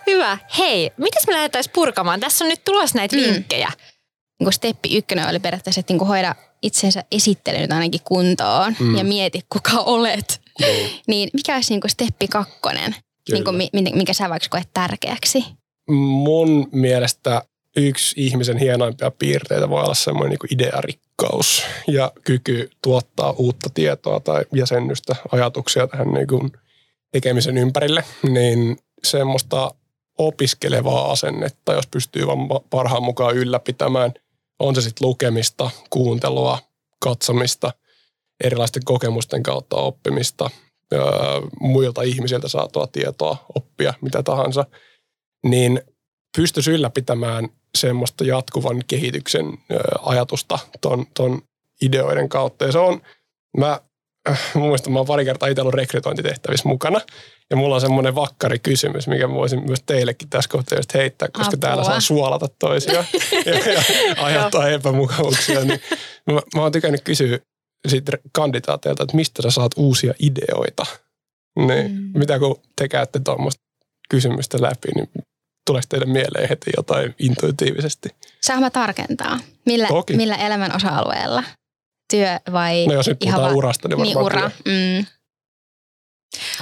Hyvä. 0.07 0.39
Hei, 0.59 0.91
mitäs 0.97 1.27
me 1.27 1.33
lähdettäisiin 1.33 1.73
purkamaan? 1.73 2.21
Tässä 2.21 2.45
on 2.45 2.49
nyt 2.49 2.65
tulossa 2.65 2.99
näitä 2.99 3.17
Mm. 3.17 3.23
vinkkejä. 3.23 3.73
Niin 4.43 4.47
kuin 4.47 4.53
steppi 4.53 4.97
ykkönen 4.97 5.29
oli 5.29 5.39
periaatteessa, 5.39 5.81
että 5.81 5.93
niin 5.93 5.99
kuin 5.99 6.09
hoida 6.09 6.35
itsensä 6.63 7.05
esittely 7.13 7.59
nyt 7.59 7.73
ainakin 7.73 8.01
kuntoon 8.05 8.77
Mm. 8.81 8.87
mm. 8.87 8.97
ja 8.99 9.05
mieti, 9.05 9.41
kuka 9.53 9.79
olet. 9.79 10.41
Niin. 10.61 10.91
Niin 11.09 11.31
mikä 11.33 11.55
olisi 11.55 11.73
niin 11.73 11.81
kuin 11.81 11.91
steppi 11.91 12.29
kakkonen, 12.29 12.95
niin 13.33 13.45
kuin, 13.45 13.57
mi- 13.57 13.69
mi- 13.73 13.93
minkä 13.95 14.13
sä 14.13 14.29
vaikka 14.31 14.49
koet 14.51 14.69
tärkeäksi? 14.75 15.45
Mun 15.91 16.69
mielestä 16.73 17.43
yksi 17.77 18.15
ihmisen 18.25 18.57
hienoimpia 18.59 19.11
piirteitä 19.11 19.69
voi 19.69 19.83
olla 19.83 19.95
semmoinen 19.95 20.31
niin 20.43 20.55
idearikkaus 20.61 21.63
ja 21.89 22.13
kyky 22.25 22.71
tuottaa 22.83 23.31
uutta 23.31 23.71
tietoa 23.75 24.21
tai 24.21 24.45
jäsennystä, 24.55 25.17
ajatuksia 25.33 25.87
tähän 25.87 26.13
niin 26.13 26.27
kuin 26.27 26.53
tekemisen 27.13 27.59
ympärille, 27.59 28.05
niin 28.23 28.77
semmoista 29.05 29.71
opiskelevaa 30.19 31.13
asennetta, 31.13 31.73
jos 31.73 31.87
pystyy 31.87 32.27
vaan 32.27 32.39
parhaan 32.71 33.03
mukaan 33.03 33.37
ylläpitämään 33.37 34.13
On 34.59 34.75
se 34.75 34.81
sitten 34.81 35.09
lukemista, 35.09 35.71
kuuntelua, 35.91 36.59
katsomista, 37.01 37.73
erilaisten 38.45 38.85
kokemusten 38.85 39.43
kautta 39.43 39.77
oppimista, 39.77 40.51
öö, 40.93 41.03
muilta 41.61 42.03
ihmisiltä 42.03 42.49
saatua 42.49 42.87
tietoa, 42.87 43.47
oppia, 43.55 43.95
mitä 44.01 44.23
tahansa, 44.23 44.65
niin 45.47 45.83
pystyisi 46.37 46.71
ylläpitämään 46.71 47.49
semmoista 47.79 48.25
jatkuvan 48.25 48.83
kehityksen 48.87 49.47
öö, 49.47 49.79
ajatusta 50.03 50.59
ton, 50.81 51.07
ton 51.15 51.43
ideoiden 51.83 52.29
kautta. 52.29 52.65
Ja 52.65 52.73
se 52.73 52.79
on, 52.79 53.03
mä 53.57 53.81
äh, 54.31 54.41
muistan, 54.55 54.93
mä 54.93 54.99
oon 54.99 55.07
pari 55.07 55.25
kertaa 55.25 55.49
itse 55.49 55.61
ollut 55.61 55.75
rekrytointitehtävissä 55.75 56.69
mukana. 56.69 57.01
Ja 57.51 57.57
mulla 57.57 57.75
on 57.75 57.81
semmoinen 57.81 58.15
vakkari 58.15 58.59
kysymys, 58.59 59.09
mikä 59.09 59.29
voisin 59.31 59.65
myös 59.67 59.83
teillekin 59.87 60.29
tässä 60.29 60.51
kohtaa 60.51 60.79
just 60.79 60.95
heittää, 60.95 61.29
koska 61.29 61.49
Apua. 61.49 61.59
täällä 61.61 61.85
saa 61.85 62.01
suolata 62.01 62.47
toisia 62.59 62.93
ja, 63.47 63.73
ja 63.73 63.83
aiheuttaa 64.17 64.69
epämukavuuksia. 64.69 65.61
Niin 65.65 65.81
mä, 66.33 66.41
mä 66.55 66.63
oon 66.63 66.73
tykännyt 66.73 67.01
kysyä 67.05 67.39
siitä 67.89 68.13
kandidaateilta, 68.33 69.03
että 69.03 69.17
mistä 69.17 69.43
sä 69.43 69.51
saat 69.51 69.73
uusia 69.77 70.15
ideoita. 70.19 70.87
Niin, 71.59 71.93
Mm. 71.93 72.19
mitä 72.19 72.39
kun 72.39 72.61
te 72.77 72.89
käytte 72.89 73.21
tuommoista 73.25 73.63
kysymystä 74.09 74.63
läpi, 74.63 74.89
niin 74.95 75.09
tuleeko 75.67 75.87
teille 75.89 76.07
mieleen 76.07 76.49
heti 76.49 76.71
jotain 76.77 77.15
intuitiivisesti? 77.19 78.09
Saanko 78.41 78.61
mä 78.61 78.71
tarkentaa? 78.71 79.39
Millä, 79.67 79.89
Toki. 79.89 80.17
millä 80.17 80.37
elämän 80.37 80.77
osa-alueella? 80.77 81.45
Työ 82.13 82.53
vai 82.53 82.87
No 82.87 82.93
jos 82.95 83.07
nyt 83.09 83.23
ihan 83.25 83.35
puhutaan 83.35 83.53
va- 83.53 83.59
urasta, 83.59 83.89
niin 83.89 84.03
niin 84.03 84.15
varmaan 84.15 84.45
ura? 84.45 84.51
työ. 84.65 84.73
Mm. 84.99 85.07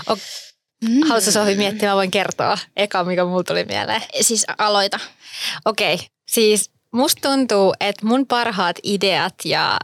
Ok. 0.06 0.18
Mm. 0.88 1.00
Haluatko 1.08 1.30
Sofi 1.30 1.54
miettiä, 1.54 1.88
mä 1.88 1.94
voin 1.96 2.10
kertoa 2.10 2.58
eka, 2.76 3.04
mikä 3.04 3.24
mulla 3.24 3.42
tuli 3.44 3.64
mieleen. 3.64 4.02
Siis 4.20 4.44
aloita. 4.58 4.98
Okei, 5.64 5.98
siis 6.30 6.70
musta 6.92 7.28
tuntuu, 7.28 7.74
että 7.80 8.06
mun 8.06 8.26
parhaat 8.26 8.76
ideat 8.82 9.34
ja 9.44 9.78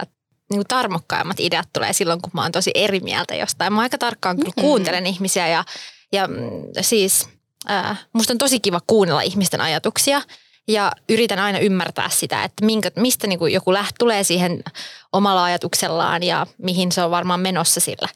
niin 0.50 0.58
kuin 0.58 0.66
tarmokkaimmat 0.68 1.40
ideat 1.40 1.68
tulee 1.72 1.92
silloin, 1.92 2.22
kun 2.22 2.30
mä 2.34 2.42
oon 2.42 2.52
tosi 2.52 2.70
eri 2.74 3.00
mieltä 3.00 3.34
jostain. 3.34 3.72
Mä 3.72 3.80
aika 3.80 3.98
tarkkaan 3.98 4.36
kyllä 4.36 4.52
Mm. 4.56 4.60
kuuntelen 4.60 5.06
ihmisiä 5.06 5.48
ja, 5.48 5.64
ja 6.12 6.28
mm, 6.28 6.36
siis 6.80 7.28
äh, 7.70 8.06
musta 8.12 8.32
on 8.32 8.38
tosi 8.38 8.60
kiva 8.60 8.80
kuunnella 8.86 9.20
ihmisten 9.22 9.60
ajatuksia 9.60 10.22
ja 10.68 10.92
yritän 11.08 11.38
aina 11.38 11.58
ymmärtää 11.58 12.08
sitä, 12.10 12.44
että 12.44 12.64
minkä, 12.64 12.90
mistä 12.96 13.26
niin 13.26 13.38
kuin 13.38 13.52
joku 13.52 13.72
läht, 13.72 13.94
tulee 13.98 14.24
siihen 14.24 14.62
omalla 15.16 15.44
ajatuksellaan 15.44 16.22
ja 16.22 16.46
mihin 16.58 16.92
se 16.92 17.02
on 17.02 17.10
varmaan 17.10 17.40
menossa 17.40 17.80
sillä. 17.80 18.08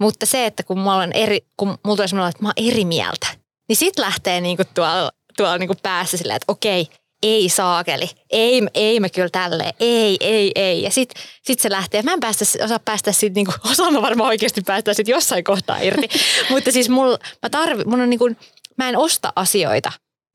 Mutta 0.00 0.26
se, 0.26 0.46
että 0.46 0.62
kun 0.62 0.78
mulla, 0.78 0.96
on 0.96 1.12
eri, 1.12 1.40
kun 1.56 1.68
mulla 1.68 1.96
tulee 1.96 2.08
semmoinen, 2.08 2.30
että 2.30 2.42
mä 2.42 2.48
oon 2.48 2.68
eri 2.68 2.84
mieltä, 2.84 3.26
niin 3.68 3.76
sit 3.76 3.98
lähtee 3.98 4.40
niin 4.40 4.56
kuin 4.56 4.68
tuolla, 4.74 5.10
tuolla 5.36 5.58
niin 5.58 5.66
kuin 5.66 5.78
päässä 5.82 6.16
silleen, 6.16 6.36
että 6.36 6.52
okei, 6.52 6.88
ei 7.22 7.48
saakeli, 7.48 8.10
ei, 8.30 8.62
ei 8.74 9.00
me 9.00 9.08
kyllä 9.08 9.28
tälleen, 9.28 9.74
ei, 9.80 10.16
ei, 10.20 10.52
ei. 10.54 10.82
Ja 10.82 10.90
sit, 10.90 11.14
sit 11.42 11.60
se 11.60 11.70
lähtee. 11.70 12.02
Mä 12.02 12.12
en 12.12 12.20
päästä, 12.20 12.44
osaa 12.64 12.78
päästä 12.78 13.12
siitä, 13.12 13.34
niin 13.34 13.46
kuin, 13.46 13.56
osaan 13.72 13.92
mä 13.92 14.02
varmaan 14.02 14.28
oikeasti 14.28 14.60
päästä 14.60 14.94
siitä 14.94 15.10
jossain 15.10 15.44
kohtaa 15.44 15.78
irti. 15.78 16.08
Mutta 16.50 16.72
siis 16.72 16.88
mulla, 16.88 17.18
mä 17.42 17.50
tarvi, 17.50 17.84
mun 17.84 18.00
on 18.00 18.10
niin 18.10 18.18
kuin, 18.18 18.36
mä 18.78 18.88
en 18.88 18.98
osta 18.98 19.32
asioita, 19.36 19.92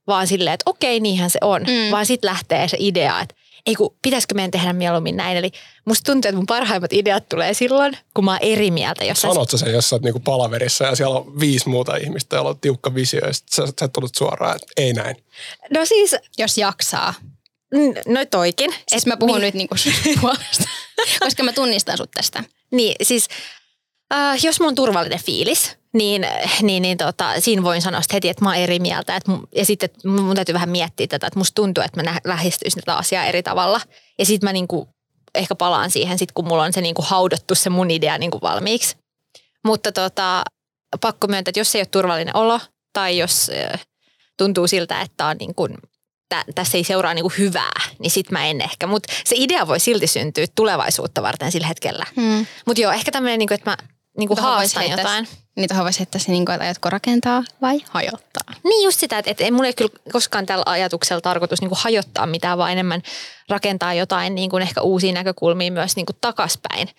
vaan 0.07 0.27
silleen, 0.27 0.53
että 0.53 0.69
okei, 0.69 0.99
niinhän 0.99 1.29
se 1.29 1.39
on. 1.41 1.61
Mm. 1.61 1.91
Vaan 1.91 2.05
sit 2.05 2.23
lähtee 2.23 2.67
se 2.67 2.77
idea, 2.79 3.21
että 3.21 3.35
ei 3.65 3.75
kun, 3.75 3.95
pitäisikö 4.01 4.35
meidän 4.35 4.51
tehdä 4.51 4.73
mieluummin 4.73 5.17
näin. 5.17 5.37
Eli 5.37 5.51
musta 5.89 6.11
tuntuu, 6.11 6.29
että 6.29 6.35
mun 6.35 6.45
parhaimmat 6.45 6.93
ideat 6.93 7.29
tulee 7.29 7.53
silloin, 7.53 7.97
kun 8.13 8.25
mä 8.25 8.31
oon 8.31 8.39
eri 8.41 8.71
mieltä 8.71 9.05
jossain. 9.05 9.33
Sanot 9.33 9.49
sä 9.49 9.57
sen, 9.57 9.73
jos 9.73 9.89
sä 9.89 9.95
oot 9.95 10.01
niinku 10.01 10.19
palaverissa 10.19 10.85
ja 10.85 10.95
siellä 10.95 11.15
on 11.15 11.39
viisi 11.39 11.69
muuta 11.69 11.95
ihmistä, 11.95 12.35
joilla 12.35 12.49
on 12.49 12.59
tiukka 12.59 12.95
visio 12.95 13.25
ja 13.27 13.33
sit 13.33 13.49
sä, 13.49 13.67
sä 13.79 13.87
tulet 13.87 14.15
suoraan, 14.15 14.55
että 14.55 14.67
ei 14.77 14.93
näin. 14.93 15.15
No 15.73 15.85
siis, 15.85 16.15
Jos 16.37 16.57
jaksaa. 16.57 17.13
no 18.07 18.25
toikin. 18.31 18.73
Siis 18.87 19.05
mä 19.05 19.17
puhun 19.17 19.41
nyt 19.41 19.53
niinku 19.53 19.75
puolesta, 20.21 20.63
koska 21.19 21.43
mä 21.43 21.53
tunnistan 21.53 21.97
sut 21.97 22.11
tästä. 22.11 22.43
Niin, 22.71 22.95
siis 23.01 23.27
äh, 24.13 24.43
jos 24.43 24.59
mun 24.59 24.67
on 24.67 24.75
turvallinen 24.75 25.23
fiilis, 25.23 25.77
niin, 25.93 26.25
niin, 26.61 26.81
niin 26.81 26.97
tota, 26.97 27.41
siinä 27.41 27.63
voin 27.63 27.81
sanoa 27.81 28.01
sit 28.01 28.13
heti, 28.13 28.29
että 28.29 28.43
mä 28.43 28.49
oon 28.49 28.57
eri 28.57 28.79
mieltä. 28.79 29.15
Et 29.15 29.27
mun, 29.27 29.47
ja 29.55 29.65
sitten 29.65 29.85
että 29.85 30.07
mun 30.07 30.35
täytyy 30.35 30.53
vähän 30.53 30.69
miettiä 30.69 31.07
tätä, 31.07 31.27
että 31.27 31.39
musta 31.39 31.55
tuntuu, 31.55 31.83
että 31.83 32.03
mä 32.03 32.19
lähestyisin 32.23 32.81
tätä 32.81 32.97
asiaa 32.97 33.25
eri 33.25 33.43
tavalla. 33.43 33.81
Ja 34.19 34.25
sitten 34.25 34.47
mä 34.47 34.53
niinku, 34.53 34.87
ehkä 35.35 35.55
palaan 35.55 35.91
siihen, 35.91 36.17
sit, 36.17 36.31
kun 36.31 36.47
mulla 36.47 36.63
on 36.63 36.73
se 36.73 36.81
niinku 36.81 37.01
haudottu 37.01 37.55
se 37.55 37.69
mun 37.69 37.91
idea 37.91 38.17
niinku 38.17 38.39
valmiiksi. 38.41 38.97
Mutta 39.65 39.91
tota, 39.91 40.43
pakko 41.01 41.27
myöntää, 41.27 41.49
että 41.49 41.59
jos 41.59 41.75
ei 41.75 41.79
ole 41.79 41.85
turvallinen 41.85 42.35
olo 42.35 42.59
tai 42.93 43.17
jos 43.17 43.51
tuntuu 44.37 44.67
siltä, 44.67 45.01
että 45.01 45.25
on 45.25 45.35
niin 45.39 45.55
kuin, 45.55 45.77
tä, 46.29 46.43
tässä 46.55 46.77
ei 46.77 46.83
seuraa 46.83 47.13
niin 47.13 47.23
kuin 47.23 47.37
hyvää, 47.37 47.81
niin 47.99 48.11
sit 48.11 48.31
mä 48.31 48.45
en 48.45 48.61
ehkä. 48.61 48.87
Mutta 48.87 49.13
se 49.25 49.35
idea 49.37 49.67
voi 49.67 49.79
silti 49.79 50.07
syntyä 50.07 50.45
tulevaisuutta 50.55 51.21
varten 51.21 51.51
sillä 51.51 51.67
hetkellä. 51.67 52.05
Hmm. 52.15 52.45
Mutta 52.65 52.81
joo, 52.81 52.91
ehkä 52.91 53.11
tämmöinen, 53.11 53.39
niin 53.39 53.53
että 53.53 53.69
mä 53.69 53.77
niin 54.17 54.27
kuin 54.27 54.39
haastan 54.39 54.89
jotain. 54.89 55.27
Niin 55.59 55.69
tuohon 55.69 55.85
voisi 55.85 55.99
heittää 55.99 56.21
se, 56.21 56.31
niin 56.31 56.45
kuin, 56.45 56.53
että 56.53 56.65
aiotko 56.65 56.89
rakentaa 56.89 57.43
vai 57.61 57.81
hajottaa. 57.89 58.53
Niin 58.63 58.83
just 58.83 58.99
sitä, 58.99 59.17
että, 59.17 59.31
että 59.31 59.43
ei 59.43 59.51
mulla 59.51 59.67
ei 59.67 59.73
kyllä 59.73 59.91
koskaan 60.11 60.45
tällä 60.45 60.63
ajatuksella 60.65 61.21
tarkoitus 61.21 61.61
niin 61.61 61.69
kuin 61.69 61.79
hajottaa 61.81 62.25
mitään, 62.25 62.57
vaan 62.57 62.71
enemmän 62.71 63.01
rakentaa 63.49 63.93
jotain 63.93 64.35
niin 64.35 64.49
kuin 64.49 64.63
ehkä 64.63 64.81
uusia 64.81 65.13
näkökulmia 65.13 65.71
myös 65.71 65.95
niin 65.95 66.05
kuin 66.05 66.17
takaspäin. 66.21 66.89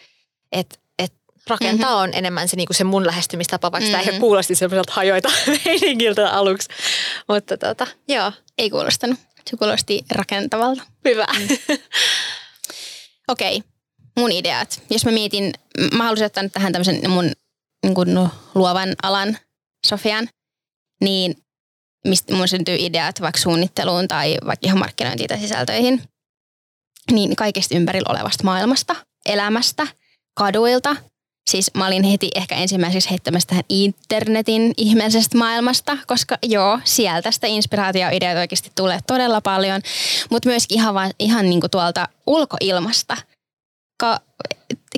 Että 0.53 0.79
et 0.99 1.13
rakentaa 1.47 1.91
mm-hmm. 1.91 2.03
on 2.03 2.11
enemmän 2.15 2.49
se, 2.49 2.57
niin 2.57 2.67
kuin 2.67 2.77
se 2.77 2.85
mun 2.85 3.07
lähestymistapa, 3.07 3.73
vaikka 3.73 3.85
mm-hmm. 3.85 4.01
tämä 4.01 4.11
ehkä 4.11 4.21
kuulosti 4.21 4.55
semmoiselta 4.55 4.93
hajoita 4.93 5.31
meininkiltä 5.65 6.31
aluksi. 6.31 6.69
Mutta 7.29 7.57
tota, 7.57 7.87
joo, 8.09 8.33
Ei 8.59 8.71
kuulostanut. 8.71 9.19
Se 9.51 9.57
kuulosti 9.57 10.05
rakentavalta. 10.11 10.83
hyvä. 11.05 11.27
Okei, 13.29 13.63
mun 14.17 14.33
ideat. 14.33 14.83
Jos 14.91 15.05
mä 15.05 15.11
mietin, 15.11 15.53
mä 15.93 16.03
haluaisin 16.03 16.27
ottaa 16.27 16.43
nyt 16.43 16.53
tähän 16.53 16.73
tämmöisen 16.73 17.11
mun 17.11 17.33
niin 17.83 17.95
kuin, 17.95 18.15
no, 18.15 18.29
luovan 18.55 18.95
alan 19.03 19.39
Sofian, 19.87 20.29
niin 21.01 21.37
mistä 22.05 22.35
mun 22.35 22.49
syntyy 22.49 22.77
ideat 22.79 23.21
vaikka 23.21 23.41
suunnitteluun 23.41 24.09
tai 24.09 24.37
vaikka 24.47 24.67
ihan 24.67 24.79
markkinointiin 24.79 25.29
tai 25.29 25.39
sisältöihin, 25.39 26.03
niin 27.11 27.37
kaikesta 27.37 27.77
ympärillä 27.77 28.13
olevasta 28.13 28.45
maailmasta, 28.45 28.97
elämästä, 29.27 29.87
kaduilta. 30.35 30.97
Siis 31.51 31.71
mä 31.75 31.87
olin 31.87 32.05
heti 32.05 32.31
ehkä 32.35 32.55
ensimmäiseksi 32.55 33.11
heittämässä 33.11 33.47
tähän 33.47 33.65
internetin 33.69 34.73
ihmeellisestä 34.77 35.39
maailmasta, 35.39 35.99
koska 36.07 36.39
joo, 36.43 36.81
sieltä 36.85 37.31
sitä 37.31 37.47
inspiraatioideoita 37.47 38.41
oikeasti 38.41 38.73
tulee 38.75 38.99
todella 39.07 39.41
paljon, 39.41 39.81
mutta 40.31 40.49
myöskin 40.49 40.79
ihan, 40.79 40.95
vaan, 40.95 41.11
ihan 41.19 41.51
niin 41.51 41.61
kuin 41.61 41.71
tuolta 41.71 42.09
ulkoilmasta. 42.27 43.17
Ka- 44.01 44.21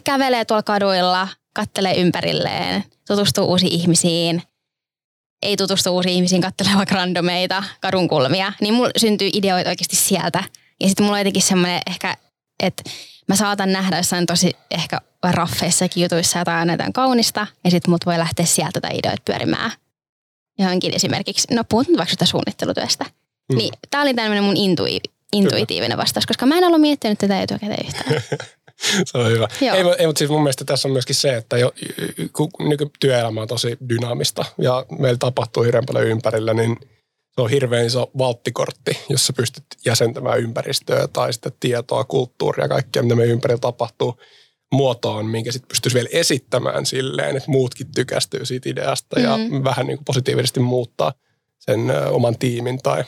kävelee 0.05 0.45
tuolla 0.45 0.63
kaduilla, 0.63 1.29
kattelee 1.53 1.95
ympärilleen, 1.95 2.85
tutustuu 3.07 3.47
uusiin 3.47 3.73
ihmisiin, 3.73 4.43
ei 5.43 5.57
tutustu 5.57 5.91
uusiin 5.91 6.15
ihmisiin, 6.15 6.43
kattelee 6.43 6.77
vaikka 6.77 6.95
randomeita 6.95 7.65
kadunkulmia, 7.81 8.53
niin 8.61 8.75
mulla 8.75 8.91
syntyy 8.97 9.31
ideoita 9.33 9.71
oikeasti 9.71 9.97
sieltä. 9.97 10.45
Ja 10.81 10.89
sitten 10.89 11.05
mulla 11.07 11.17
on 11.17 11.21
jotenkin 11.21 11.43
semmoinen 11.43 11.81
ehkä, 11.87 12.17
että 12.63 12.83
mä 13.29 13.37
saatan 13.37 13.73
nähdä 13.73 13.97
jossain 13.97 14.27
tosi 14.27 14.51
ehkä 14.71 15.01
raffeissakin 15.23 16.03
jutuissa 16.03 16.39
jotain, 16.39 16.69
jotain 16.69 16.93
kaunista, 16.93 17.47
ja 17.65 17.71
sitten 17.71 17.91
mut 17.91 18.07
voi 18.07 18.19
lähteä 18.19 18.47
sieltä 18.47 18.81
tai 18.81 18.99
ideoita 18.99 19.23
pyörimään. 19.25 19.71
Johonkin 20.59 20.95
esimerkiksi, 20.95 21.55
no 21.55 21.65
puhut 21.65 21.89
nyt 21.89 21.97
vaikka 21.97 22.11
sitä 22.11 22.27
suunnittelutyöstä. 22.27 23.05
Mm. 23.53 23.59
Niin 23.59 23.73
tää 23.91 24.03
oli 24.03 24.15
tämmöinen 24.15 24.45
mun 24.45 24.57
intui, 24.57 25.01
intuitiivinen 25.33 25.99
vastaus, 25.99 26.27
koska 26.27 26.47
mä 26.47 26.59
en 26.59 26.65
ollut 26.65 26.81
miettinyt 26.81 27.19
tätä 27.19 27.43
etukäteen 27.43 27.87
yhtään. 27.87 28.23
Se 29.05 29.19
on 29.19 29.31
hyvä. 29.31 29.49
Joo. 29.61 29.77
Ei, 29.77 29.83
ei, 29.99 30.07
mutta 30.07 30.19
siis 30.19 30.31
mun 30.31 30.43
mielestä 30.43 30.65
tässä 30.65 30.89
on 30.89 30.93
myöskin 30.93 31.17
se, 31.17 31.37
että 31.37 31.59
jo, 31.59 31.73
kun 32.33 32.49
nykytyöelämä 32.61 33.41
on 33.41 33.49
tosi 33.49 33.77
dynaamista 33.89 34.45
ja 34.59 34.87
meillä 34.99 35.19
tapahtuu 35.19 35.63
hirveän 35.63 35.87
paljon 35.87 36.07
ympärillä, 36.07 36.55
niin 36.55 36.77
se 37.35 37.41
on 37.41 37.51
hirveän 37.51 37.87
iso 37.87 38.11
valttikortti, 38.19 38.99
jos 39.09 39.27
sä 39.27 39.33
pystyt 39.33 39.65
jäsentämään 39.85 40.41
ympäristöä 40.41 41.09
tai 41.13 41.33
sitten 41.33 41.53
tietoa, 41.61 42.05
kulttuuria, 42.05 42.69
kaikkea, 42.69 43.03
mitä 43.03 43.15
meidän 43.15 43.33
ympärillä 43.33 43.61
tapahtuu 43.61 44.21
muotoon, 44.73 45.27
minkä 45.27 45.53
sitten 45.53 45.69
pystyisi 45.69 45.95
vielä 45.95 46.09
esittämään 46.13 46.87
silleen, 46.87 47.37
että 47.37 47.51
muutkin 47.51 47.93
tykästyy 47.95 48.47
siitä 48.47 48.69
ideasta 48.69 49.21
ja 49.21 49.37
Mm. 49.37 49.65
vähän 49.65 49.87
niin 49.87 49.97
kuin 49.99 50.05
positiivisesti 50.05 50.61
muuttaa 50.61 51.13
sen 51.59 51.81
oman 52.11 52.39
tiimin 52.39 52.79
tai 52.83 53.05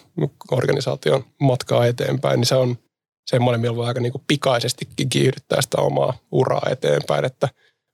organisaation 0.50 1.24
matkaa 1.40 1.86
eteenpäin, 1.86 2.40
niin 2.40 2.46
se 2.46 2.54
on 2.54 2.78
semmoinen, 3.26 3.60
millä 3.60 3.76
voi 3.76 3.86
aika 3.86 4.00
niin 4.00 4.12
kuin 4.12 4.24
pikaisestikin 4.26 5.08
kiihdyttää 5.08 5.62
sitä 5.62 5.80
omaa 5.80 6.18
uraa 6.32 6.62
eteenpäin, 6.70 7.24
että 7.24 7.48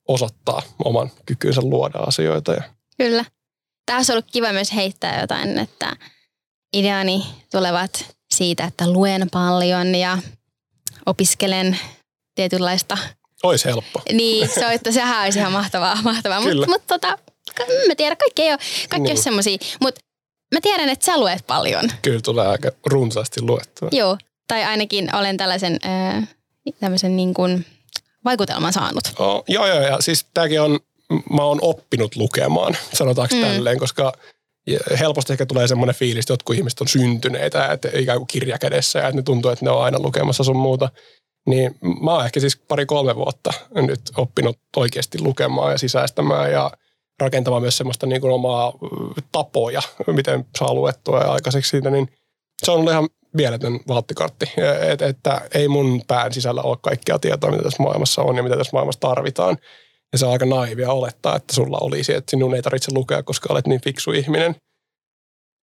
osoittaa 0.09 0.63
oman 0.85 1.11
kykynsä 1.27 1.61
luoda 1.61 1.99
asioita. 1.99 2.53
Ja 2.53 2.63
Kyllä. 2.99 3.25
Tämä 3.87 3.99
olisi 3.99 4.13
ollut 4.13 4.27
kiva 4.33 4.53
myös 4.53 4.75
heittää 4.75 5.21
jotain, 5.21 5.59
että 5.59 5.97
ideani 6.77 7.27
tulevat 7.53 8.05
siitä, 8.35 8.65
että 8.65 8.91
luen 8.93 9.31
paljon 9.31 9.95
ja 9.95 10.19
opiskelen 11.07 11.79
tietynlaista. 12.35 12.99
olisi 13.43 13.65
helppo. 13.65 14.03
Niin, 14.13 14.49
se 14.49 14.67
on, 14.67 14.73
että 14.73 14.93
sehän 14.93 15.23
olisi 15.25 15.39
ihan 15.39 15.53
mahtavaa. 15.53 16.03
mahtavaa. 16.03 16.41
Mutta 16.41 16.67
mut, 16.67 16.83
tota, 16.87 17.19
mä 17.89 17.95
tiedän, 17.97 18.17
kaikki 18.17 18.43
ei 18.43 18.51
ole, 18.51 18.59
kaikki 18.59 18.97
Niin. 18.97 19.03
niin. 19.03 19.11
ole 19.13 19.23
semmoisia. 19.23 19.59
Mutta 19.81 20.01
mä 20.55 20.61
tiedän, 20.61 20.89
että 20.89 21.07
sä 21.07 21.19
luet 21.21 21.47
paljon. 21.47 21.91
Kyllä 22.03 22.21
tulee 22.21 22.47
aika 22.47 22.71
runsaasti 22.87 23.43
luettua. 23.43 23.89
Joo. 23.93 24.19
Tai 24.51 24.65
ainakin 24.65 25.17
olen 25.17 25.37
tällaisen 25.37 25.79
ää, 25.83 26.23
tämmöisen 26.81 27.17
niin 27.17 27.35
kuin 27.35 27.67
vaikutelman 28.25 28.73
saanut. 28.73 29.05
Oh, 29.19 29.45
joo, 29.49 29.67
joo, 29.67 29.81
ja 29.81 29.97
siis 30.01 30.27
tämäkin 30.35 30.61
on, 30.61 30.81
mä 31.33 31.43
oon 31.43 31.59
oppinut 31.63 32.17
lukemaan, 32.17 32.77
sanotaanko 32.93 33.35
mm. 33.35 33.43
tälleen, 33.43 33.79
koska 33.79 34.13
helposti 35.01 35.33
ehkä 35.33 35.47
tulee 35.47 35.69
semmoinen 35.69 35.95
fiilis, 35.95 36.23
että 36.23 36.33
jotkut 36.33 36.57
ihmiset 36.57 36.81
on 36.81 36.89
syntyneitä, 36.89 37.73
että 37.73 37.89
ikään 37.95 38.19
kuin 38.19 38.27
kirja 38.27 38.59
kädessä 38.59 38.99
ja 38.99 39.09
että 39.09 39.17
ne 39.17 39.23
tuntuu, 39.23 39.51
että 39.51 39.65
ne 39.65 39.71
on 39.71 39.83
aina 39.83 39.99
lukemassa 39.99 40.45
sun 40.45 40.57
muuta. 40.57 40.89
Niin 41.47 41.79
mä 42.03 42.15
oon 42.15 42.25
ehkä 42.25 42.41
siis 42.41 42.57
pari-kolme 42.57 43.17
vuotta 43.17 43.53
nyt 43.75 44.01
oppinut 44.17 44.59
oikeasti 44.77 45.21
lukemaan 45.21 45.73
ja 45.73 45.79
sisäistämään 45.79 46.53
ja 46.53 46.71
rakentamaan 47.21 47.63
myös 47.63 47.77
semmoista 47.77 48.07
niin 48.07 48.21
kuin 48.21 48.33
omaa 48.33 48.73
tapoja, 49.33 49.83
miten 50.07 50.47
saa 50.59 50.75
luettua 50.75 51.21
ja 51.21 51.33
aikaiseksi 51.33 51.71
siitä, 51.71 51.91
niin 51.91 52.09
se 52.65 52.71
on 52.71 52.77
ollut 52.79 52.93
ihan 52.93 53.09
mieletön 53.33 53.81
valttikartti. 53.89 54.53
Että, 54.89 55.07
että 55.07 55.41
ei 55.55 55.69
mun 55.69 56.03
pään 56.09 56.33
sisällä 56.33 56.63
ole 56.63 56.77
kaikkia 56.83 57.19
tietoa, 57.19 57.51
mitä 57.51 57.63
tässä 57.63 57.83
maailmassa 57.83 58.23
on 58.23 58.37
ja 58.37 58.43
mitä 58.43 58.57
tässä 58.57 58.71
maailmassa 58.73 59.01
tarvitaan. 59.01 59.57
Ja 60.13 60.19
se 60.19 60.27
on 60.27 60.33
aika 60.33 60.47
naivia 60.47 60.93
olettaa, 60.93 61.37
että 61.37 61.55
sulla 61.55 61.79
olisi, 61.81 62.15
että 62.15 62.31
sinun 62.31 62.55
ei 62.55 62.63
tarvitse 62.63 62.95
lukea, 62.95 63.23
koska 63.23 63.53
olet 63.53 63.67
niin 63.67 63.81
fiksu 63.81 64.13
ihminen. 64.13 64.55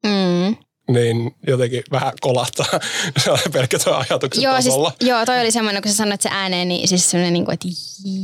Mm. 0.06 0.56
Niin 0.94 1.36
jotenkin 1.48 1.84
vähän 1.92 2.14
kolahtaa 2.22 2.80
se 3.24 3.32
on 3.32 3.40
pelkkä 3.52 3.80
tuo 3.80 3.94
ajatuksen 3.94 4.44
Joo, 4.44 4.54
siis, 4.54 4.66
tasolla. 4.66 4.92
joo, 5.02 5.26
toi 5.26 5.40
oli 5.40 5.52
semmoinen, 5.52 5.82
kun 5.82 5.92
sä 5.92 5.98
sanoit 5.98 6.22
se 6.22 6.30
ääneen, 6.32 6.68
niin 6.68 6.88
siis 6.88 7.12
semmoinen, 7.12 7.34
niin 7.34 7.46
kuin, 7.46 7.54
että 7.54 7.68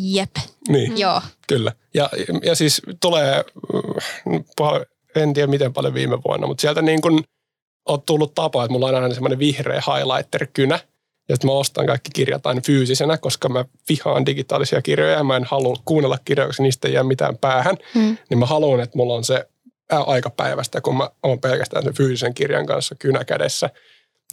jep. 0.02 0.36
Niin, 0.68 0.98
Joo. 0.98 1.22
kyllä. 1.48 1.72
Ja, 1.94 2.10
ja 2.44 2.56
siis 2.56 2.82
tulee, 3.02 3.44
mm, 4.26 4.44
en 5.16 5.34
tiedä 5.34 5.48
miten 5.48 5.74
paljon 5.74 5.94
viime 5.94 6.18
vuonna, 6.24 6.48
mutta 6.48 6.62
sieltä 6.62 6.82
niin 6.82 7.02
kuin 7.02 7.24
on 7.86 8.02
tullut 8.02 8.36
tapa, 8.36 8.63
että 8.63 8.72
mulla 8.72 8.88
on 8.88 8.96
aina 8.96 9.13
semmoinen 9.13 9.40
vihreä 9.40 9.82
highlighter-kynä, 9.88 10.80
ja 11.30 11.36
sitten 11.36 11.50
mä 11.50 11.54
ostan 11.54 11.86
kaikki 11.86 12.10
kirjat 12.13 12.48
aina 12.48 12.62
fyysisenä, 12.62 13.18
koska 13.18 13.50
mä 13.50 13.66
vihaan 13.90 14.25
digitaalisia 14.25 14.82
kirjoja 14.82 15.13
ja 15.13 15.24
mä 15.24 15.36
en 15.36 15.44
halua 15.44 15.75
kuunnella 15.86 16.18
kirjoja, 16.25 16.48
koska 16.48 16.63
niistä 16.63 16.88
ei 16.88 16.94
jää 16.94 17.04
mitään 17.04 17.38
päähän. 17.38 17.78
Mm. 17.96 18.18
Niin 18.30 18.38
mä 18.38 18.46
haluan, 18.46 18.80
että 18.80 18.98
mulla 18.98 19.13
on 19.13 19.24
se 19.24 19.46
aikapäivästä, 19.90 20.82
kun 20.82 20.98
mä 20.98 21.10
oon 21.24 21.40
pelkästään 21.40 21.84
sen 21.84 21.94
fyysisen 21.94 22.34
kirjan 22.34 22.66
kanssa 22.66 22.96
kynä 23.00 23.25
kädessä. 23.25 23.70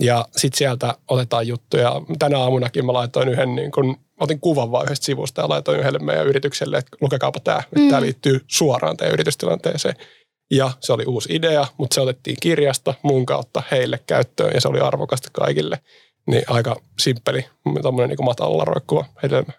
Ja 0.00 0.28
sitten 0.36 0.58
sieltä 0.58 0.94
otetaan 1.08 1.46
juttuja. 1.46 2.02
Tänä 2.18 2.38
aamunakin 2.38 2.86
mä 2.86 2.92
laitoin 2.92 3.28
yhden, 3.28 3.54
niin 3.54 3.70
kun, 3.72 3.96
otin 4.20 4.40
kuvan 4.40 4.72
vaan 4.72 4.84
yhdestä 4.84 5.06
sivusta 5.06 5.42
ja 5.42 5.48
laitoin 5.48 5.80
yhdelle 5.80 5.98
meidän 5.98 6.26
yritykselle, 6.26 6.78
että 6.78 6.96
lukekaapa 7.00 7.40
tämä, 7.40 7.58
että 7.58 7.88
tämä 7.90 8.00
liittyy 8.00 8.40
suoraan 8.46 8.96
teidän 8.96 9.12
yritystilanteeseen. 9.12 9.94
Ja 10.50 10.70
se 10.80 10.92
oli 10.92 11.04
uusi 11.06 11.34
idea, 11.34 11.66
mutta 11.78 11.94
se 11.94 12.00
otettiin 12.00 12.36
kirjasta 12.40 12.94
mun 13.02 13.26
kautta 13.26 13.62
heille 13.70 14.00
käyttöön 14.06 14.50
ja 14.54 14.60
se 14.60 14.68
oli 14.68 14.80
arvokasta 14.80 15.28
kaikille. 15.32 15.80
Niin 16.26 16.42
aika 16.46 16.76
simppeli, 16.98 17.44
tämmöinen 17.82 18.08
niin 18.08 18.24
matalalla 18.24 18.64
roikkuva 18.64 19.04
hedelmä. 19.22 19.52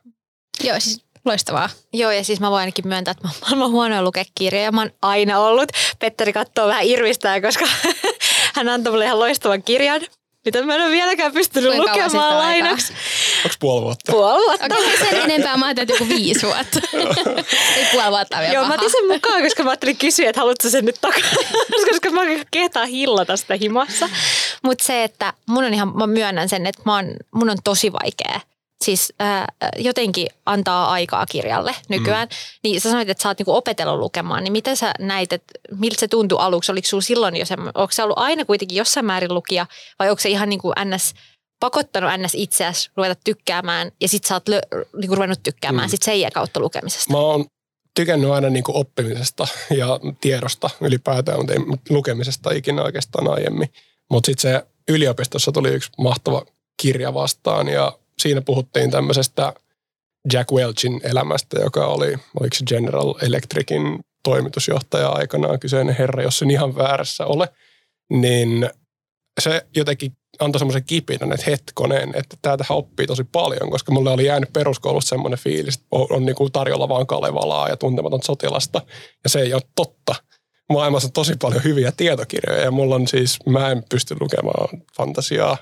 Joo, 0.63 0.79
siis 0.79 1.05
loistavaa. 1.25 1.69
Joo, 1.93 2.11
ja 2.11 2.23
siis 2.23 2.39
mä 2.39 2.51
voin 2.51 2.59
ainakin 2.59 2.87
myöntää, 2.87 3.11
että 3.11 3.27
mä 3.27 3.31
oon 3.31 3.39
maailman 3.41 3.71
huonoin 3.71 4.03
lukea 4.03 4.23
kirjoja. 4.35 4.71
Mä 4.71 4.81
oon 4.81 4.91
aina 5.01 5.39
ollut. 5.39 5.71
Petteri 5.99 6.33
katsoo 6.33 6.67
vähän 6.67 6.85
irvistää, 6.85 7.41
koska 7.41 7.65
hän 8.55 8.69
antoi 8.69 8.91
mulle 8.91 9.05
ihan 9.05 9.19
loistavan 9.19 9.63
kirjan, 9.63 10.01
mitä 10.45 10.63
mä 10.63 10.75
en 10.75 10.81
ole 10.81 10.91
vieläkään 10.91 11.33
pystynyt 11.33 11.75
Kuinka 11.75 11.91
lukemaan 11.91 12.33
on 12.33 12.37
lainaksi. 12.37 12.93
Onko 13.45 13.55
puoli 13.59 13.83
vuotta? 13.83 14.11
Puoli 14.11 14.45
vuotta. 14.45 14.65
Okei, 14.65 14.93
okay, 14.93 15.07
sen 15.09 15.21
enempää 15.21 15.57
mä 15.57 15.65
ajattelin, 15.65 15.91
että 15.91 16.03
joku 16.03 16.09
viisi 16.09 16.45
vuotta. 16.45 16.79
Ei 17.77 17.85
puoli 17.91 18.09
vuotta 18.09 18.37
on 18.37 18.41
vielä 18.41 18.53
Joo, 18.53 18.63
mä 18.63 18.69
paha. 18.69 18.79
otin 18.79 18.91
sen 18.91 19.07
mukaan, 19.07 19.43
koska 19.43 19.63
mä 19.63 19.69
ajattelin 19.69 19.97
kysyä, 19.97 20.29
että 20.29 20.41
haluatko 20.41 20.69
sen 20.69 20.85
nyt 20.85 21.01
takaisin, 21.01 21.37
koska 21.89 22.09
mä 22.09 22.21
kehtaan 22.51 22.87
hillata 22.87 23.37
sitä 23.37 23.55
himassa. 23.55 24.09
Mutta 24.63 24.83
se, 24.83 25.03
että 25.03 25.33
mun 25.45 25.63
on 25.63 25.73
ihan, 25.73 25.97
mä 25.97 26.07
myönnän 26.07 26.49
sen, 26.49 26.67
että 26.67 26.81
mä 26.85 26.95
oon, 26.95 27.05
mun 27.35 27.49
on 27.49 27.57
tosi 27.63 27.93
vaikea 27.93 28.39
siis 28.81 29.13
ää, 29.19 29.47
jotenkin 29.77 30.27
antaa 30.45 30.91
aikaa 30.91 31.25
kirjalle 31.25 31.75
nykyään. 31.89 32.27
Mm. 32.27 32.35
Niin 32.63 32.81
sä 32.81 32.89
sanoit, 32.89 33.09
että 33.09 33.21
sä 33.23 33.29
oot 33.29 33.39
niinku 33.39 33.55
opetellut 33.55 33.99
lukemaan, 33.99 34.43
niin 34.43 34.51
miten 34.51 34.77
sä 34.77 34.93
näit, 34.99 35.33
että 35.33 35.53
miltä 35.75 35.99
se 35.99 36.07
tuntui 36.07 36.37
aluksi? 36.41 36.71
Oliko 36.71 36.87
sulla 36.87 37.01
silloin 37.01 37.35
jo 37.35 37.45
semmoinen, 37.45 37.77
onko 37.77 37.91
se 37.91 38.03
ollut 38.03 38.17
aina 38.17 38.45
kuitenkin 38.45 38.77
jossain 38.77 39.05
määrin 39.05 39.33
lukija 39.33 39.65
vai 39.99 40.09
onko 40.09 40.19
se 40.19 40.29
ihan 40.29 40.49
niin 40.49 40.59
kuin 40.59 40.73
ns 40.85 41.13
pakottanut 41.59 42.11
ns 42.17 42.35
itseäsi 42.35 42.89
ruveta 42.97 43.21
tykkäämään 43.23 43.91
ja 44.01 44.07
sit 44.07 44.23
sä 44.23 44.35
oot 44.35 44.47
lö, 44.47 44.61
niinku 44.97 45.15
ruvennut 45.15 45.43
tykkäämään 45.43 45.87
mm. 45.87 45.91
sit 45.91 46.03
sen 46.03 46.31
kautta 46.33 46.59
lukemisesta? 46.59 47.11
Mä 47.11 47.17
oon 47.17 47.45
tykännyt 47.95 48.31
aina 48.31 48.49
niin 48.49 48.63
kuin 48.63 48.75
oppimisesta 48.75 49.47
ja 49.69 49.99
tiedosta 50.21 50.69
ylipäätään, 50.81 51.39
mutta 51.39 51.53
ei 51.53 51.59
lukemisesta 51.89 52.51
ikinä 52.51 52.83
oikeastaan 52.83 53.27
aiemmin. 53.27 53.69
Mutta 54.09 54.25
sitten 54.25 54.51
se 54.51 54.65
yliopistossa 54.89 55.51
tuli 55.51 55.69
yksi 55.69 55.89
mahtava 55.97 56.45
kirja 56.81 57.13
vastaan 57.13 57.67
ja 57.67 57.97
siinä 58.21 58.41
puhuttiin 58.41 58.91
tämmöisestä 58.91 59.53
Jack 60.33 60.51
Welchin 60.51 61.01
elämästä, 61.03 61.59
joka 61.59 61.87
oli, 61.87 62.17
oliko 62.39 62.55
se 62.55 62.65
General 62.65 63.15
Electricin 63.21 63.99
toimitusjohtaja 64.23 65.09
aikanaan, 65.09 65.59
kyseinen 65.59 65.95
herra, 65.95 66.23
jos 66.23 66.41
en 66.41 66.51
ihan 66.51 66.75
väärässä 66.75 67.25
ole, 67.25 67.49
niin 68.09 68.69
se 69.39 69.65
jotenkin 69.75 70.11
antoi 70.39 70.59
semmoisen 70.59 70.83
kipinän, 70.83 71.31
että 71.31 71.45
hetkonen, 71.49 72.11
että 72.15 72.37
täältähän 72.41 72.77
oppii 72.77 73.07
tosi 73.07 73.23
paljon, 73.23 73.69
koska 73.69 73.91
mulle 73.91 74.09
oli 74.09 74.25
jäänyt 74.25 74.53
peruskoulusta 74.53 75.09
semmoinen 75.09 75.39
fiilis, 75.39 75.75
että 75.75 75.87
on, 75.91 76.07
on 76.09 76.25
niin 76.25 76.35
kuin 76.35 76.51
tarjolla 76.51 76.89
vaan 76.89 77.07
Kalevalaa 77.07 77.69
ja 77.69 77.77
tuntematon 77.77 78.23
sotilasta, 78.23 78.81
ja 79.23 79.29
se 79.29 79.39
ei 79.39 79.53
ole 79.53 79.61
totta. 79.75 80.15
Maailmassa 80.69 81.07
on 81.07 81.11
tosi 81.11 81.33
paljon 81.41 81.63
hyviä 81.63 81.91
tietokirjoja, 81.91 82.63
ja 82.63 82.71
mulla 82.71 82.95
on 82.95 83.07
siis, 83.07 83.39
mä 83.45 83.71
en 83.71 83.83
pysty 83.89 84.15
lukemaan 84.19 84.81
fantasiaa, 84.97 85.57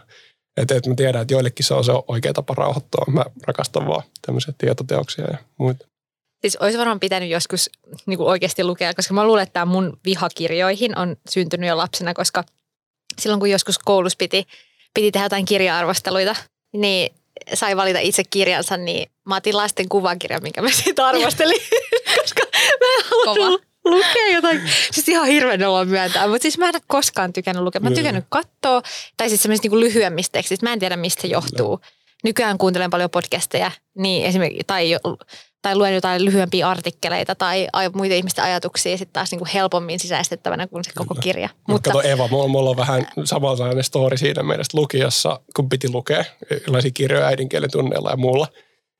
että 0.59 0.75
et 0.75 0.87
mä 0.87 0.95
tiedän, 0.95 1.21
että 1.21 1.33
joillekin 1.33 1.65
se 1.65 1.73
on 1.73 1.83
se 1.83 1.91
oikea 2.07 2.33
tapa 2.33 2.53
rauhoittua. 2.53 3.05
Mä 3.07 3.25
rakastan 3.47 3.87
vaan 3.87 4.03
tämmöisiä 4.25 4.53
tietoteoksia 4.57 5.25
ja 5.25 5.37
muita. 5.57 5.87
Siis 6.41 6.55
olisi 6.55 6.77
varmaan 6.77 6.99
pitänyt 6.99 7.29
joskus 7.29 7.69
niin 8.05 8.17
kuin 8.17 8.29
oikeasti 8.29 8.63
lukea, 8.63 8.93
koska 8.93 9.13
mä 9.13 9.27
luulen, 9.27 9.43
että 9.43 9.53
tämä 9.53 9.65
mun 9.65 9.99
vihakirjoihin 10.05 10.97
on 10.97 11.15
syntynyt 11.29 11.67
jo 11.67 11.77
lapsena, 11.77 12.13
koska 12.13 12.43
silloin 13.19 13.39
kun 13.39 13.49
joskus 13.49 13.79
koulussa 13.79 14.17
piti, 14.17 14.47
piti 14.93 15.11
tehdä 15.11 15.25
jotain 15.25 15.45
kirja-arvosteluita, 15.45 16.35
niin 16.73 17.15
sai 17.53 17.77
valita 17.77 17.99
itse 17.99 18.23
kirjansa, 18.29 18.77
niin 18.77 19.11
mä 19.25 19.35
otin 19.35 19.57
lasten 19.57 19.89
kuvakirjan, 19.89 20.43
minkä 20.43 20.61
mä 20.61 20.71
siitä 20.71 21.05
arvostelin, 21.05 21.61
koska 22.21 22.41
mä 22.79 22.85
en 22.97 23.05
halunnut 23.25 23.68
lukea 23.89 24.29
jotain. 24.33 24.61
Siis 24.91 25.09
ihan 25.09 25.27
hirveän 25.27 25.63
olo 25.63 25.85
myöntää, 25.85 26.27
mutta 26.27 26.41
siis 26.41 26.57
mä 26.57 26.69
en 26.69 26.75
ole 26.75 26.81
koskaan 26.87 27.33
tykännyt 27.33 27.63
lukea. 27.63 27.81
Mä 27.81 27.87
oon 27.87 27.95
tykännyt 27.95 28.25
katsoa, 28.29 28.81
tai 29.17 29.29
siis 29.29 29.41
semmoisista 29.41 29.67
niin 29.67 29.79
lyhyemmistä 29.79 30.31
tekstistä. 30.31 30.65
Mä 30.65 30.73
en 30.73 30.79
tiedä, 30.79 30.97
mistä 30.97 31.21
se 31.21 31.27
johtuu. 31.27 31.79
Nykyään 32.23 32.57
kuuntelen 32.57 32.89
paljon 32.89 33.09
podcasteja, 33.09 33.71
niin 33.97 34.25
esimerkiksi, 34.25 34.63
tai, 34.67 34.95
tai 35.61 35.75
luen 35.75 35.93
jotain 35.93 36.25
lyhyempiä 36.25 36.69
artikkeleita 36.69 37.35
tai 37.35 37.67
ai- 37.73 37.89
muita 37.89 38.15
ihmisten 38.15 38.43
ajatuksia 38.43 38.97
sitten 38.97 39.13
taas 39.13 39.31
niin 39.31 39.39
kuin 39.39 39.49
helpommin 39.53 39.99
sisäistettävänä 39.99 40.67
kuin 40.67 40.83
se 40.83 40.91
koko 40.95 41.15
kirja. 41.15 41.49
Mutta 41.67 41.89
kato 41.89 42.07
Eva, 42.07 42.27
mulla, 42.27 42.47
mulla 42.47 42.69
on 42.69 42.77
vähän 42.77 43.07
samanlainen 43.23 43.83
story 43.83 44.17
siinä 44.17 44.43
meidän 44.43 44.65
lukiossa, 44.73 45.39
kun 45.55 45.69
piti 45.69 45.91
lukea 45.91 46.25
erilaisia 46.51 46.91
kirjoja 46.93 47.27
äidinkielen 47.27 47.71
tunneilla 47.71 48.09
ja 48.09 48.17
muulla. 48.17 48.47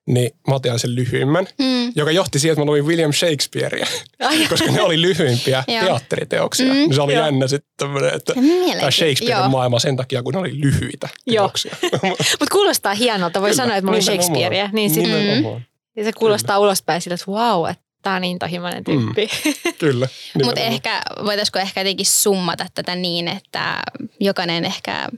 Niin 0.08 0.32
mä 0.48 0.56
otin 0.56 0.80
sen 0.80 0.96
lyhyimmän, 0.96 1.48
mm. 1.60 1.92
joka 1.96 2.12
johti 2.12 2.40
siihen, 2.40 2.54
että 2.54 2.62
mä 2.62 2.66
luin 2.66 2.86
William 2.86 3.14
Shakespearea, 3.14 3.88
koska 4.50 4.72
ne 4.72 4.82
oli 4.82 5.02
lyhyimpiä 5.02 5.64
teatteriteoksia. 5.86 6.74
Mm. 6.74 6.94
Se 6.94 7.02
oli 7.02 7.14
Joo. 7.14 7.26
jännä 7.26 7.48
sitten, 7.48 7.90
että 8.16 8.34
tämä 8.80 8.92
Shakespearen 8.92 9.44
joo. 9.44 9.50
maailma 9.50 9.80
sen 9.80 9.98
takia, 9.98 10.24
kun 10.24 10.34
ne 10.34 10.40
oli 10.40 10.60
lyhyitä 10.62 11.10
teoksia. 11.30 11.76
Mutta 12.40 12.52
kuulostaa 12.52 12.94
hienolta. 12.94 13.42
Voi 13.42 13.50
Kyllä, 13.50 13.64
sanoa, 13.64 13.76
että 13.78 13.92
oli 13.92 14.00
nimenomaan. 14.00 14.24
Shakespearea. 14.24 14.70
Niin 14.74 14.90
sit, 14.90 15.04
Nimenomaan. 15.04 15.66
ja 15.96 16.04
se 16.04 16.12
kuulostaa 16.14 16.60
ulospäin 16.60 17.02
sillä, 17.02 17.16
että 17.16 17.32
wow, 17.32 17.70
että 17.70 17.84
tämä 18.02 18.16
on 18.16 18.22
niin 18.22 18.40
tohimoinen 18.40 18.84
tyyppi. 18.84 19.30
Mm. 19.46 19.74
Kyllä. 19.80 20.08
Mutta 20.44 20.62
ehkä, 20.62 21.02
voitaisiko 21.26 21.60
ehkä 21.60 21.82
jotenkin 21.82 22.06
summata 22.06 22.66
tätä 22.74 22.96
niin, 22.96 23.28
että 23.28 23.82
jokainen 24.20 24.66
ehkä 24.66 25.10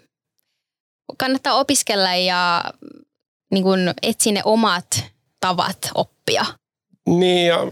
kannattaa 1.18 1.54
opiskella 1.54 2.16
ja 2.16 2.64
niin 3.52 3.64
kun 3.64 3.80
etsi 4.02 4.32
ne 4.32 4.42
omat 4.46 5.04
tavat 5.40 5.78
oppia. 5.96 6.46
Niin, 7.10 7.48
ja 7.48 7.72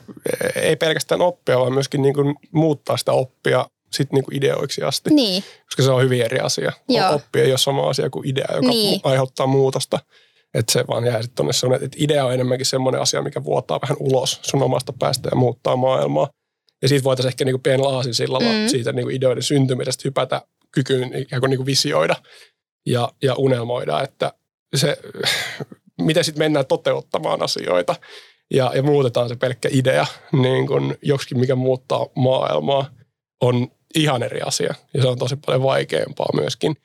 ei 0.56 0.76
pelkästään 0.76 1.22
oppia, 1.22 1.60
vaan 1.60 1.74
myöskin 1.74 2.02
niin 2.02 2.13
kuin 2.13 2.36
muuttaa 2.52 2.98
sitä 2.98 3.12
oppia 3.12 3.65
sit 3.94 4.12
niin 4.12 4.24
kuin 4.24 4.36
ideoiksi 4.36 4.82
asti, 4.84 5.10
Niin, 5.10 5.44
koska 5.65 5.84
se 5.84 5.92
on 5.92 6.02
hyvin 6.04 6.22
eri 6.22 6.39
asia. 6.39 6.72
Joo. 6.89 7.13
Oppi 7.13 7.39
ei 7.39 7.52
ole 7.52 7.58
sama 7.58 7.89
asia 7.89 8.10
kuin 8.10 8.28
idea, 8.28 8.48
joka 8.56 8.68
Niin. 8.68 9.00
aiheuttaa 9.04 9.48
muutosta. 9.48 10.00
Että 10.54 10.72
se 10.72 10.84
vaan 10.88 11.06
jää 11.06 11.22
sitten 11.22 11.36
tuonne 11.36 11.54
sellainen, 11.54 11.86
että 11.86 11.98
idea 12.02 12.26
on 12.26 12.34
enemmänkin 12.34 12.65
semmoinen 12.65 13.02
asia, 13.02 13.22
mikä 13.22 13.44
vuotaa 13.44 13.80
vähän 13.82 13.98
ulos 14.00 14.39
sun 14.42 14.63
omasta 14.63 14.94
päästä 15.00 15.30
ja 15.32 15.36
muuttaa 15.36 15.76
maailmaa. 15.76 16.30
Ja 16.82 16.88
siitä 16.88 17.04
voitaisiin 17.04 17.30
ehkä 17.30 17.46
niin 17.46 17.54
kuin 17.54 17.62
pienellä 17.62 17.89
aasinsillalla 17.98 18.50
Mm. 18.52 18.68
siitä 18.68 18.92
niin 18.92 19.06
kuin 19.06 19.15
ideoiden 19.15 19.44
syntymisestä 19.44 20.02
hypätä 20.06 20.42
kykyyn 20.72 21.13
ikään 21.18 21.39
kuin, 21.39 21.50
niin 21.50 21.58
kuin 21.58 21.65
visioida 21.65 22.15
ja, 22.86 23.10
ja 23.24 23.36
unelmoida, 23.36 24.02
että 24.02 24.34
se, 24.75 24.97
miten 26.01 26.23
sitten 26.23 26.45
mennään 26.45 26.65
toteuttamaan 26.65 27.43
asioita 27.43 27.95
ja, 28.53 28.71
ja 28.75 28.84
muutetaan 28.84 29.29
se 29.29 29.36
pelkkä 29.36 29.69
idea 29.71 30.05
niin 30.32 30.67
kuin 30.67 30.97
joksikin, 31.01 31.39
mikä 31.39 31.55
muuttaa 31.55 32.08
maailmaa, 32.15 32.89
on 33.41 33.67
ihan 33.95 34.23
eri 34.23 34.41
asia. 34.41 34.73
Ja 34.93 35.01
se 35.01 35.08
on 35.08 35.17
tosi 35.17 35.36
paljon 35.36 35.63
vaikeampaa 35.63 36.29
myöskin. 36.34 36.75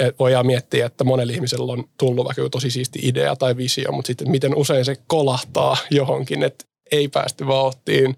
Ja 0.00 0.12
voidaan 0.18 0.46
miettiä, 0.46 0.86
että 0.86 1.04
monella 1.04 1.32
ihmisellä 1.32 1.72
on 1.72 1.84
tullut 1.98 2.24
vaikka 2.24 2.48
tosi 2.50 2.70
siisti 2.70 2.98
idea 3.02 3.36
tai 3.36 3.56
visio, 3.56 3.92
mutta 3.92 4.06
sitten 4.06 4.30
miten 4.30 4.56
usein 4.56 4.84
se 4.84 4.96
kolahtaa 5.06 5.76
johonkin, 5.90 6.42
että 6.42 6.64
ei 6.92 7.08
päästy 7.08 7.46
vauhtiin, 7.46 8.16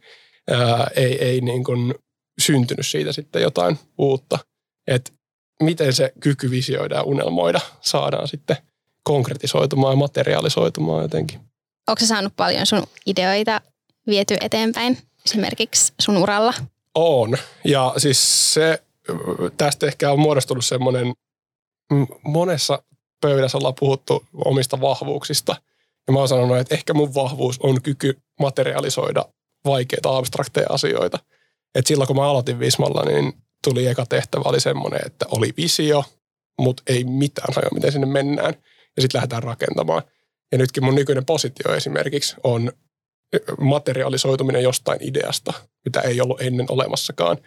ää, 0.50 0.90
ei, 0.96 1.24
ei 1.24 1.40
niin 1.40 1.64
kuin 1.64 1.94
syntynyt 2.40 2.86
siitä 2.86 3.12
sitten 3.12 3.42
jotain 3.42 3.78
uutta. 3.98 4.38
Että 4.86 5.12
miten 5.62 5.92
se 5.92 6.12
kyky 6.20 6.50
visioida 6.50 6.94
ja 6.94 7.02
unelmoida 7.02 7.60
saadaan 7.80 8.28
sitten 8.28 8.56
konkretisoitumaan 9.08 9.92
ja 9.92 9.96
materialisoitumaan 9.96 11.02
jotenkin. 11.02 11.40
Onko 11.88 12.06
saanut 12.06 12.32
paljon 12.36 12.66
sun 12.66 12.82
ideoita 13.06 13.60
viety 14.06 14.36
eteenpäin 14.40 14.98
esimerkiksi 15.26 15.92
sun 16.00 16.16
uralla? 16.16 16.54
On. 16.94 17.36
Ja 17.64 17.94
siis 17.96 18.54
se, 18.54 18.82
tästä 19.56 19.86
ehkä 19.86 20.12
on 20.12 20.18
muodostunut 20.18 20.64
semmoinen, 20.64 21.12
monessa 22.24 22.82
pöydässä 23.20 23.58
ollaan 23.58 23.74
puhuttu 23.80 24.24
omista 24.44 24.80
vahvuuksista. 24.80 25.56
Ja 26.06 26.12
mä 26.12 26.18
oon 26.18 26.28
sanonut, 26.28 26.56
että 26.56 26.74
ehkä 26.74 26.94
mun 26.94 27.14
vahvuus 27.14 27.58
on 27.62 27.82
kyky 27.82 28.18
materialisoida 28.40 29.24
vaikeita 29.64 30.16
abstrakteja 30.16 30.66
asioita. 30.70 31.18
Et 31.74 31.86
silloin 31.86 32.06
kun 32.06 32.16
mä 32.16 32.30
aloitin 32.30 32.58
Vismalla, 32.58 33.02
niin 33.04 33.32
tuli 33.64 33.86
eka 33.86 34.06
tehtävä 34.06 34.42
oli 34.44 34.60
semmoinen, 34.60 35.00
että 35.06 35.26
oli 35.30 35.52
visio, 35.56 36.04
mutta 36.58 36.82
ei 36.86 37.04
mitään 37.04 37.54
hajoa, 37.54 37.74
miten 37.74 37.92
sinne 37.92 38.06
mennään. 38.06 38.54
Ja 38.98 39.02
sitten 39.02 39.18
lähdetään 39.18 39.42
rakentamaan. 39.42 40.02
Ja 40.52 40.58
nytkin 40.58 40.84
mun 40.84 40.94
nykyinen 40.94 41.24
positio 41.24 41.74
esimerkiksi 41.74 42.36
on 42.44 42.72
materialisoituminen 43.60 44.62
jostain 44.62 44.98
ideasta, 45.02 45.52
mitä 45.84 46.00
ei 46.00 46.20
ollut 46.20 46.40
ennen 46.40 46.66
olemassakaan. 46.68 47.38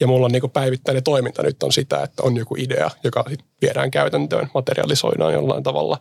Ja 0.00 0.06
mulla 0.06 0.26
on 0.26 0.32
niin 0.32 0.50
päivittäinen 0.52 1.02
toiminta 1.02 1.42
nyt 1.42 1.62
on 1.62 1.72
sitä, 1.72 2.02
että 2.02 2.22
on 2.22 2.36
joku 2.36 2.56
idea, 2.58 2.90
joka 3.04 3.24
sit 3.28 3.40
viedään 3.62 3.90
käytäntöön, 3.90 4.48
materialisoidaan 4.54 5.32
jollain 5.32 5.62
tavalla. 5.62 5.98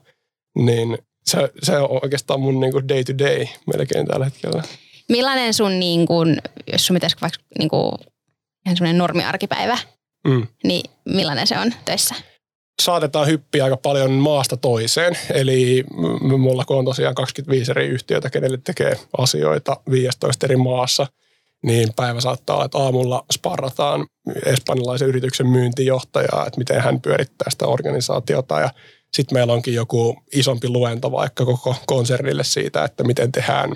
Niin 0.55 0.97
se, 1.25 1.51
se 1.63 1.77
on 1.77 1.99
oikeastaan 2.03 2.39
mun 2.39 2.59
niin 2.59 2.89
day 2.89 3.03
to 3.03 3.17
day 3.17 3.45
melkein 3.73 4.07
tällä 4.07 4.25
hetkellä. 4.25 4.63
Millainen 5.09 5.53
sun, 5.53 5.79
niin 5.79 6.05
kuin, 6.05 6.41
jos 6.71 6.87
sun 6.87 6.93
pitäisi 6.93 7.17
vaikka 7.21 7.39
niin 7.59 7.69
kuin, 7.69 7.91
ihan 8.65 8.77
semmoinen 8.77 8.97
normiarkipäivä, 8.97 9.77
mm. 10.27 10.47
niin 10.63 10.91
millainen 11.05 11.47
se 11.47 11.59
on 11.59 11.73
töissä? 11.85 12.15
Saatetaan 12.81 13.27
hyppiä 13.27 13.63
aika 13.63 13.77
paljon 13.77 14.11
maasta 14.11 14.57
toiseen. 14.57 15.17
Eli 15.33 15.83
mulla 16.37 16.65
kun 16.65 16.77
on 16.77 16.85
tosiaan 16.85 17.15
25 17.15 17.71
eri 17.71 17.87
yhtiötä, 17.87 18.29
kenelle 18.29 18.59
tekee 18.63 18.99
asioita 19.17 19.77
15 19.91 20.45
eri 20.45 20.55
maassa, 20.55 21.07
niin 21.63 21.89
päivä 21.95 22.21
saattaa 22.21 22.55
olla, 22.55 22.65
että 22.65 22.77
aamulla 22.77 23.25
sparrataan 23.33 24.07
espanjalaisen 24.45 25.07
yrityksen 25.07 25.47
myyntijohtajaa, 25.47 26.45
että 26.47 26.57
miten 26.57 26.81
hän 26.81 27.01
pyörittää 27.01 27.49
sitä 27.49 27.67
organisaatiota 27.67 28.59
ja 28.59 28.69
sitten 29.13 29.37
meillä 29.37 29.53
onkin 29.53 29.73
joku 29.73 30.15
isompi 30.35 30.69
luento 30.69 31.11
vaikka 31.11 31.45
koko 31.45 31.75
konsernille 31.85 32.43
siitä, 32.43 32.83
että 32.83 33.03
miten 33.03 33.31
tehdään 33.31 33.69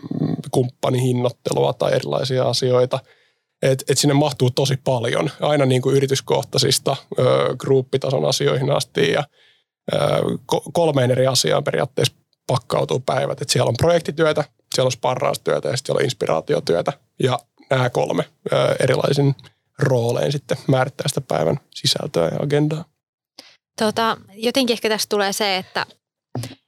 kumppanihinnottelua 0.51 1.73
tai 1.73 1.93
erilaisia 1.93 2.43
asioita. 2.43 2.99
Et, 3.61 3.83
et 3.89 3.97
sinne 3.97 4.13
mahtuu 4.13 4.51
tosi 4.51 4.77
paljon, 4.83 5.29
aina 5.41 5.65
niin 5.65 5.81
kuin 5.81 5.95
yrityskohtaisista 5.95 6.95
ö, 7.19 7.23
gruppitason 7.57 8.25
asioihin 8.25 8.71
asti 8.71 9.11
ja 9.11 9.23
ö, 9.93 9.97
kolmeen 10.73 11.11
eri 11.11 11.27
asiaan 11.27 11.63
periaatteessa 11.63 12.13
pakkautuu 12.47 12.99
päivät. 12.99 13.41
Et 13.41 13.49
siellä 13.49 13.69
on 13.69 13.75
projektityötä, 13.77 14.43
siellä 14.75 14.87
on 14.87 14.91
sparraustyötä 14.91 15.69
ja 15.69 15.77
sitten 15.77 15.87
siellä 15.87 15.99
on 15.99 16.05
inspiraatiotyötä 16.05 16.93
ja 17.23 17.39
nämä 17.69 17.89
kolme 17.89 18.23
ö, 18.53 18.75
erilaisin 18.79 19.35
roolein 19.79 20.31
sitten 20.31 20.57
määrittää 20.67 21.07
sitä 21.07 21.21
päivän 21.21 21.59
sisältöä 21.75 22.27
ja 22.27 22.37
agendaa. 22.43 22.85
Tota, 23.79 24.17
jotenkin 24.33 24.73
ehkä 24.73 24.89
tässä 24.89 25.09
tulee 25.09 25.33
se, 25.33 25.57
että, 25.57 25.85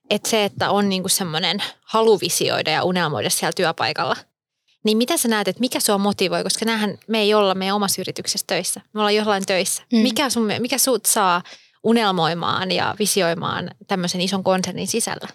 että 0.10 0.30
se, 0.30 0.46
että 0.46 0.70
on 0.70 0.90
niinku 0.90 1.10
semmoinen 1.10 1.64
halu 1.86 2.20
visioida 2.20 2.72
ja 2.72 2.84
unelmoida 2.84 3.30
siellä 3.30 3.54
työpaikalla, 3.56 4.16
niin 4.84 4.98
mitä 4.98 5.17
sä 5.17 5.28
näet, 5.28 5.48
että 5.48 5.60
mikä 5.60 5.80
sua 5.80 5.98
motivoi, 5.98 6.43
koska 6.43 6.65
näähän 6.65 6.98
me 7.08 7.19
ei 7.19 7.34
olla 7.34 7.56
meidän 7.56 7.76
omassa 7.76 8.02
yrityksessä 8.02 8.46
töissä. 8.48 8.82
Me 8.93 9.00
ollaan 9.00 9.15
jollain 9.15 9.46
töissä. 9.46 9.84
Mm. 9.93 10.00
Mikä, 10.00 10.30
sun, 10.30 10.50
mikä 10.60 10.78
sut 10.78 11.06
saa 11.06 11.41
unelmoimaan 11.84 12.72
ja 12.72 12.96
visioimaan 13.00 13.72
tämmöisen 13.88 14.22
ison 14.22 14.43
konsernin 14.43 14.88
sisällä? 14.88 15.28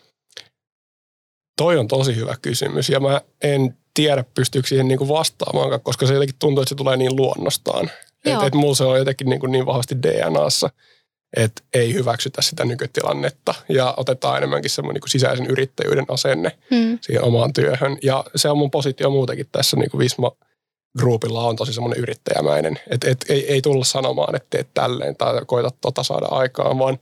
Toi 1.56 1.76
on 1.78 1.88
tosi 1.88 2.16
hyvä 2.16 2.34
kysymys 2.42 2.88
ja 2.88 3.00
mä 3.00 3.20
en 3.42 3.76
tiedä 3.94 4.24
pystyykö 4.34 4.68
siihen 4.68 4.88
niinku 4.88 5.08
vastaamaan, 5.08 5.80
koska 5.80 6.06
se 6.06 6.14
jotenkin 6.14 6.38
tuntuu, 6.38 6.62
että 6.62 6.68
se 6.68 6.74
tulee 6.74 6.96
niin 6.96 7.16
luonnostaan. 7.16 7.90
Että 8.24 8.46
et 8.46 8.54
mulla 8.54 8.74
se 8.74 8.84
on 8.84 8.98
jotenkin 8.98 9.28
niin, 9.28 9.40
kuin 9.40 9.52
niin 9.52 9.66
vahvasti 9.66 10.02
DNAssa– 10.02 10.70
että 11.36 11.62
ei 11.74 11.94
hyväksytä 11.94 12.42
sitä 12.42 12.64
nykytilannetta 12.64 13.54
ja 13.68 13.94
otetaan 13.96 14.36
enemmänkin 14.36 14.70
semmoinen 14.70 15.00
niin 15.00 15.10
sisäisen 15.10 15.46
yrittäjyyden 15.46 16.04
asenne 16.08 16.58
hmm. 16.70 16.98
siihen 17.00 17.24
omaan 17.24 17.52
työhön. 17.52 17.98
Ja 18.02 18.24
se 18.36 18.48
on 18.48 18.58
mun 18.58 18.70
positio 18.70 19.10
muutenkin 19.10 19.46
tässä 19.52 19.76
niin 19.76 19.90
kuin 19.90 19.98
Visma 19.98 20.32
Groupilla 20.98 21.46
on 21.46 21.56
tosi 21.56 21.72
semmoinen 21.72 22.00
yrittäjämäinen, 22.00 22.78
että 22.90 23.10
et, 23.10 23.24
ei, 23.28 23.52
ei 23.52 23.62
tulla 23.62 23.84
sanomaan, 23.84 24.36
että 24.36 24.46
teet 24.50 24.68
tälleen 24.74 25.16
tai 25.16 25.42
koita 25.46 25.70
tota 25.80 26.02
saada 26.02 26.26
aikaan, 26.26 26.78
vaan 26.78 26.98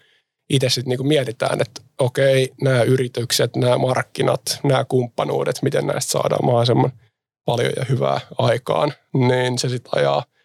itse 0.50 0.68
sitten 0.68 0.98
niin 0.98 1.08
mietitään, 1.08 1.60
että 1.60 1.80
okei, 1.98 2.52
nämä 2.62 2.82
yritykset, 2.82 3.56
nämä 3.56 3.78
markkinat, 3.78 4.60
nämä 4.64 4.84
kumppanuudet, 4.84 5.62
miten 5.62 5.86
näistä 5.86 6.10
saadaan 6.10 6.44
mahdollisimman 6.44 6.92
paljon 7.44 7.72
ja 7.76 7.84
hyvää 7.88 8.20
aikaan, 8.38 8.92
niin 9.14 9.58
se 9.58 9.68
sitten 9.68 9.92
ajaa– 9.94 10.24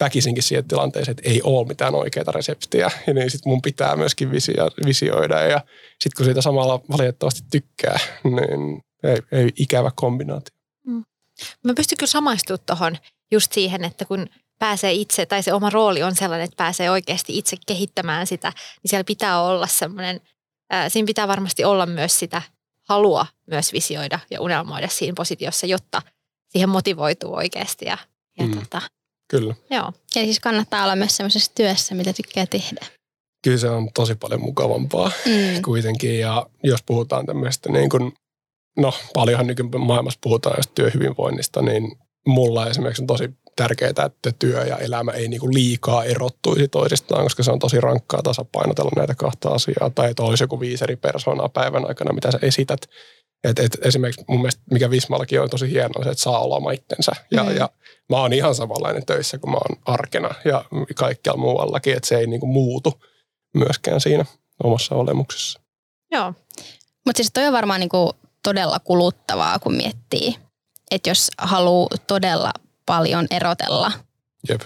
väkisinkin 0.00 0.42
siihen 0.42 0.68
tilanteeseen, 0.68 1.16
että 1.18 1.30
ei 1.30 1.42
ole 1.42 1.66
mitään 1.66 1.94
oikeaa 1.94 2.32
reseptiä. 2.32 2.90
Ja 3.06 3.14
niin 3.14 3.30
sitten 3.30 3.50
mun 3.50 3.62
pitää 3.62 3.96
myöskin 3.96 4.30
visio, 4.30 4.70
visioida. 4.86 5.40
Ja 5.40 5.60
sitten 5.90 6.16
kun 6.16 6.24
siitä 6.24 6.42
samalla 6.42 6.80
valitettavasti 6.92 7.42
tykkää, 7.50 7.98
niin 8.24 8.82
ei, 9.02 9.16
ei 9.32 9.52
ikävä 9.56 9.90
kombinaatio. 9.94 10.54
Mm. 10.86 11.04
Mä 11.64 11.74
pystyn 11.76 11.98
kyllä 11.98 12.10
samaistumaan 12.10 12.60
tuohon 12.66 12.96
just 13.30 13.52
siihen, 13.52 13.84
että 13.84 14.04
kun 14.04 14.26
pääsee 14.58 14.92
itse, 14.92 15.26
tai 15.26 15.42
se 15.42 15.52
oma 15.52 15.70
rooli 15.70 16.02
on 16.02 16.16
sellainen, 16.16 16.44
että 16.44 16.56
pääsee 16.56 16.90
oikeasti 16.90 17.38
itse 17.38 17.56
kehittämään 17.66 18.26
sitä, 18.26 18.52
niin 18.82 18.90
siellä 18.90 19.04
pitää 19.04 19.42
olla 19.42 19.66
semmoinen, 19.66 20.20
ää, 20.70 20.88
siinä 20.88 21.06
pitää 21.06 21.28
varmasti 21.28 21.64
olla 21.64 21.86
myös 21.86 22.18
sitä 22.18 22.42
halua 22.82 23.26
myös 23.46 23.72
visioida 23.72 24.18
ja 24.30 24.40
unelmoida 24.40 24.88
siinä 24.88 25.14
positiossa, 25.16 25.66
jotta 25.66 26.02
siihen 26.48 26.68
motivoituu 26.68 27.34
oikeasti 27.34 27.84
ja, 27.84 27.98
ja 28.38 28.46
mm. 28.46 28.58
tota, 28.58 28.82
Kyllä. 29.28 29.54
Joo. 29.70 29.92
Ja 30.14 30.22
siis 30.22 30.40
kannattaa 30.40 30.82
olla 30.82 30.96
myös 30.96 31.16
sellaisessa 31.16 31.52
työssä, 31.54 31.94
mitä 31.94 32.12
tykkää 32.12 32.46
tehdä. 32.46 32.86
Kyllä 33.44 33.58
se 33.58 33.68
on 33.68 33.88
tosi 33.94 34.14
paljon 34.14 34.40
mukavampaa 34.40 35.10
mm. 35.26 35.62
kuitenkin. 35.62 36.20
Ja 36.20 36.46
jos 36.62 36.82
puhutaan 36.82 37.26
tämmöistä 37.26 37.72
niin 37.72 37.90
kuin, 37.90 38.12
no 38.76 38.92
paljonhan 39.14 39.46
nykymaailmassa 39.46 40.18
puhutaan 40.22 40.56
just 40.58 40.70
työhyvinvoinnista, 40.74 41.62
niin 41.62 41.98
mulla 42.26 42.66
esimerkiksi 42.66 43.02
on 43.02 43.06
tosi 43.06 43.30
tärkeää, 43.56 43.90
että 43.90 44.32
työ 44.38 44.64
ja 44.64 44.76
elämä 44.76 45.12
ei 45.12 45.28
niin 45.28 45.54
liikaa 45.54 46.04
erottuisi 46.04 46.68
toisistaan, 46.68 47.22
koska 47.22 47.42
se 47.42 47.50
on 47.50 47.58
tosi 47.58 47.80
rankkaa 47.80 48.22
tasapainotella 48.22 48.90
näitä 48.96 49.14
kahta 49.14 49.48
asiaa. 49.48 49.90
Tai 49.94 50.10
että 50.10 50.22
olisi 50.22 50.44
joku 50.44 50.60
viisi 50.60 50.84
eri 50.84 50.96
persoonaa 50.96 51.48
päivän 51.48 51.88
aikana, 51.88 52.12
mitä 52.12 52.32
sä 52.32 52.38
esität. 52.42 52.80
Et, 53.44 53.58
et 53.58 53.78
esimerkiksi 53.82 54.24
mun 54.28 54.40
mielestä, 54.40 54.62
mikä 54.70 54.90
Vismallakin 54.90 55.40
on 55.40 55.50
tosi 55.50 55.70
hienoa, 55.70 56.04
se, 56.04 56.10
että 56.10 56.22
saa 56.22 56.40
olla 56.40 56.56
oma 56.56 56.70
itsensä. 56.70 57.12
Ja, 57.30 57.44
mm. 57.44 57.56
ja 57.56 57.70
mä 58.08 58.16
oon 58.16 58.32
ihan 58.32 58.54
samanlainen 58.54 59.06
töissä 59.06 59.38
kuin 59.38 59.50
mä 59.50 59.56
oon 59.56 59.76
arkena 59.84 60.34
ja 60.44 60.64
kaikkialla 60.94 61.40
muuallakin, 61.40 61.96
että 61.96 62.08
se 62.08 62.18
ei 62.18 62.26
niinku 62.26 62.46
muutu 62.46 63.02
myöskään 63.54 64.00
siinä 64.00 64.24
omassa 64.64 64.94
olemuksessa. 64.94 65.60
Joo. 66.12 66.34
Mutta 67.06 67.16
siis 67.16 67.30
toi 67.32 67.46
on 67.46 67.52
varmaan 67.52 67.80
niinku 67.80 68.12
todella 68.42 68.78
kuluttavaa, 68.78 69.58
kun 69.58 69.74
miettii, 69.74 70.36
että 70.90 71.10
jos 71.10 71.30
haluaa 71.38 71.88
todella 72.06 72.52
paljon 72.86 73.26
erotella 73.30 73.92
Jep. 74.48 74.62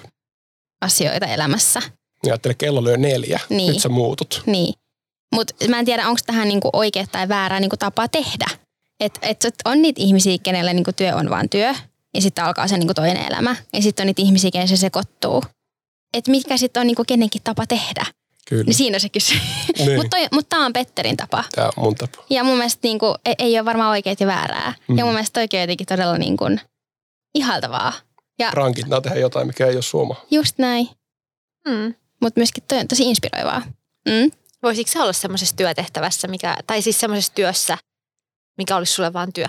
asioita 0.80 1.26
elämässä. 1.26 1.82
Ja 2.26 2.32
ajattele, 2.32 2.54
kello 2.54 2.84
lyö 2.84 2.96
neljä, 2.96 3.40
niin. 3.48 3.72
nyt 3.72 3.82
sä 3.82 3.88
muutut. 3.88 4.42
Niin. 4.46 4.74
Mutta 5.34 5.54
mä 5.68 5.78
en 5.78 5.84
tiedä, 5.84 6.08
onko 6.08 6.20
tähän 6.26 6.48
niinku 6.48 6.70
oikea 6.72 7.06
tai 7.12 7.28
väärä 7.28 7.60
niinku 7.60 7.76
tapa 7.76 8.08
tehdä. 8.08 8.46
Että 9.00 9.26
et 9.26 9.44
on 9.64 9.82
niitä 9.82 10.02
ihmisiä, 10.02 10.38
kenelle 10.42 10.72
niinku 10.72 10.92
työ 10.92 11.16
on 11.16 11.30
vain 11.30 11.48
työ, 11.48 11.74
ja 12.14 12.20
sitten 12.20 12.44
alkaa 12.44 12.68
se 12.68 12.78
niinku 12.78 12.94
toinen 12.94 13.26
elämä. 13.26 13.56
Ja 13.72 13.82
sitten 13.82 14.02
on 14.02 14.06
niitä 14.06 14.22
ihmisiä, 14.22 14.50
kenen 14.50 14.68
se 14.68 14.76
sekoittuu. 14.76 15.44
Että 16.14 16.30
mitkä 16.30 16.56
sitten 16.56 16.80
on 16.80 16.86
niinku 16.86 17.04
kenenkin 17.06 17.42
tapa 17.44 17.66
tehdä. 17.66 18.06
Kyllä. 18.48 18.64
Niin 18.64 18.74
siinä 18.74 18.98
se 18.98 19.08
kysyy. 19.08 19.38
Niin. 19.78 19.96
Mutta 19.96 20.16
mut 20.32 20.48
tämä 20.48 20.66
on 20.66 20.72
Petterin 20.72 21.16
tapa. 21.16 21.44
Tämä 21.54 21.70
on 21.76 21.84
mun 21.84 21.94
tapa. 21.94 22.24
Ja 22.30 22.44
mun 22.44 22.56
mielestä 22.56 22.78
niinku, 22.82 23.14
ei, 23.24 23.34
ei 23.38 23.58
ole 23.58 23.64
varmaan 23.64 23.90
oikeet 23.90 24.20
ja 24.20 24.26
väärää. 24.26 24.74
Mm. 24.88 24.98
Ja 24.98 25.04
mun 25.04 25.14
mielestä 25.14 25.40
toikin 25.40 25.58
on 25.58 25.62
jotenkin 25.62 25.86
todella 25.86 26.18
niinku, 26.18 26.44
ihaltavaa. 27.34 27.92
Ja, 28.38 28.50
Rankittaa 28.50 29.00
tehdä 29.00 29.20
jotain, 29.20 29.46
mikä 29.46 29.66
ei 29.66 29.74
ole 29.74 29.82
suoma. 29.82 30.16
Just 30.30 30.58
näin. 30.58 30.88
Mm. 31.68 31.94
Mutta 32.20 32.40
myöskin 32.40 32.64
toi 32.68 32.78
on 32.78 32.88
tosi 32.88 33.04
inspiroivaa. 33.04 33.62
Mm. 34.08 34.30
Voisitko 34.62 34.92
sä 34.92 35.02
olla 35.02 35.12
semmoisessa 35.12 35.56
työtehtävässä, 35.56 36.28
mikä, 36.28 36.56
tai 36.66 36.82
siis 36.82 37.00
semmoisessa 37.00 37.34
työssä, 37.34 37.78
mikä 38.58 38.76
olisi 38.76 38.92
sulle 38.92 39.12
vaan 39.12 39.32
työ? 39.32 39.46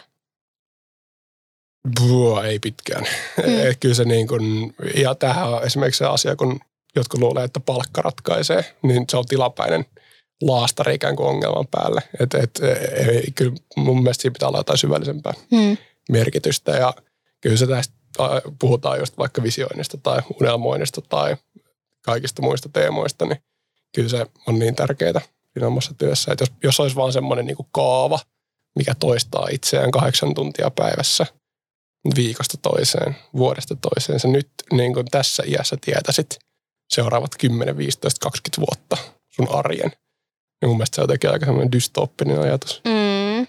Buo, 2.00 2.43
ei 2.43 2.60
pitkään. 2.60 3.04
Mm. 3.38 3.76
Kyllä 3.80 3.95
se 3.95 4.06
niin 4.06 4.28
kuin, 4.28 4.76
ja 4.95 5.15
tämähän 5.15 5.50
on 5.50 5.63
esimerkiksi 5.63 5.97
se 5.97 6.06
asia, 6.06 6.36
kun 6.36 6.60
jotkut 6.95 7.19
luulee, 7.19 7.43
että 7.43 7.60
palkka 7.60 8.02
ratkaisee, 8.02 8.76
niin 8.82 9.06
se 9.10 9.17
on 9.17 9.26
tilapäinen 9.26 9.86
laastari 10.41 10.95
ikään 10.95 11.15
kuin 11.15 11.30
ongelman 11.30 11.67
päälle. 11.67 12.02
Et, 12.19 12.34
et, 12.34 12.60
ei, 12.93 13.32
kyllä 13.36 13.56
mun 13.76 14.04
mielestä 14.04 14.21
siinä 14.21 14.34
pitää 14.34 14.47
olla 14.47 14.60
jotain 14.60 14.78
syvällisempää 14.78 15.34
Hmm. 15.52 15.78
merkitystä 16.10 16.71
ja 16.71 16.93
kyllä 17.41 17.58
se 17.58 17.67
tästä 17.67 17.93
puhutaan 18.60 19.00
just 19.00 19.17
vaikka 19.17 19.43
visioinnista 19.43 19.97
tai 19.97 20.21
unelmoinnista 20.41 21.02
tai 21.02 21.38
kaikista 22.02 22.41
muista 22.41 22.69
teemoista, 22.69 23.26
niin 23.26 23.43
kyllä 23.95 24.10
se 24.10 24.25
on 24.47 24.60
niin 24.60 24.75
tärkeää 24.75 25.21
siinä 25.54 25.67
omassa 25.67 25.93
työssä. 25.97 26.32
Että 26.32 26.43
jos, 26.43 26.51
jos 26.63 26.80
olisi 26.80 26.95
vaan 26.95 27.13
semmoinen 27.13 27.45
niin 27.45 27.58
kaava, 27.71 28.19
mikä 28.75 28.95
toistaa 28.95 29.47
itseään 29.51 29.91
kahdeksan 29.91 30.34
tuntia 30.34 30.71
päivässä 30.71 31.25
viikosta 32.15 32.58
toiseen, 32.58 33.15
vuodesta 33.38 33.75
toiseen, 33.75 34.19
sä 34.19 34.27
nyt 34.27 34.49
niin 34.71 34.93
kuin 34.93 35.06
tässä 35.12 35.43
iässä 35.47 35.77
tietäisit 35.82 36.39
seuraavat 36.89 37.32
10, 37.39 37.77
15, 37.77 38.19
20 38.19 38.62
vuotta 38.62 38.97
sun 39.30 39.47
arjen. 39.60 39.91
Ja 40.62 40.67
mun 40.67 40.77
mielestä 40.77 40.95
se 40.95 41.01
on 41.01 41.04
jotenkin 41.04 41.30
aika 41.30 41.45
semmoinen 41.45 41.71
dystoppinen 41.71 42.39
ajatus. 42.39 42.82
Mm. 42.86 43.47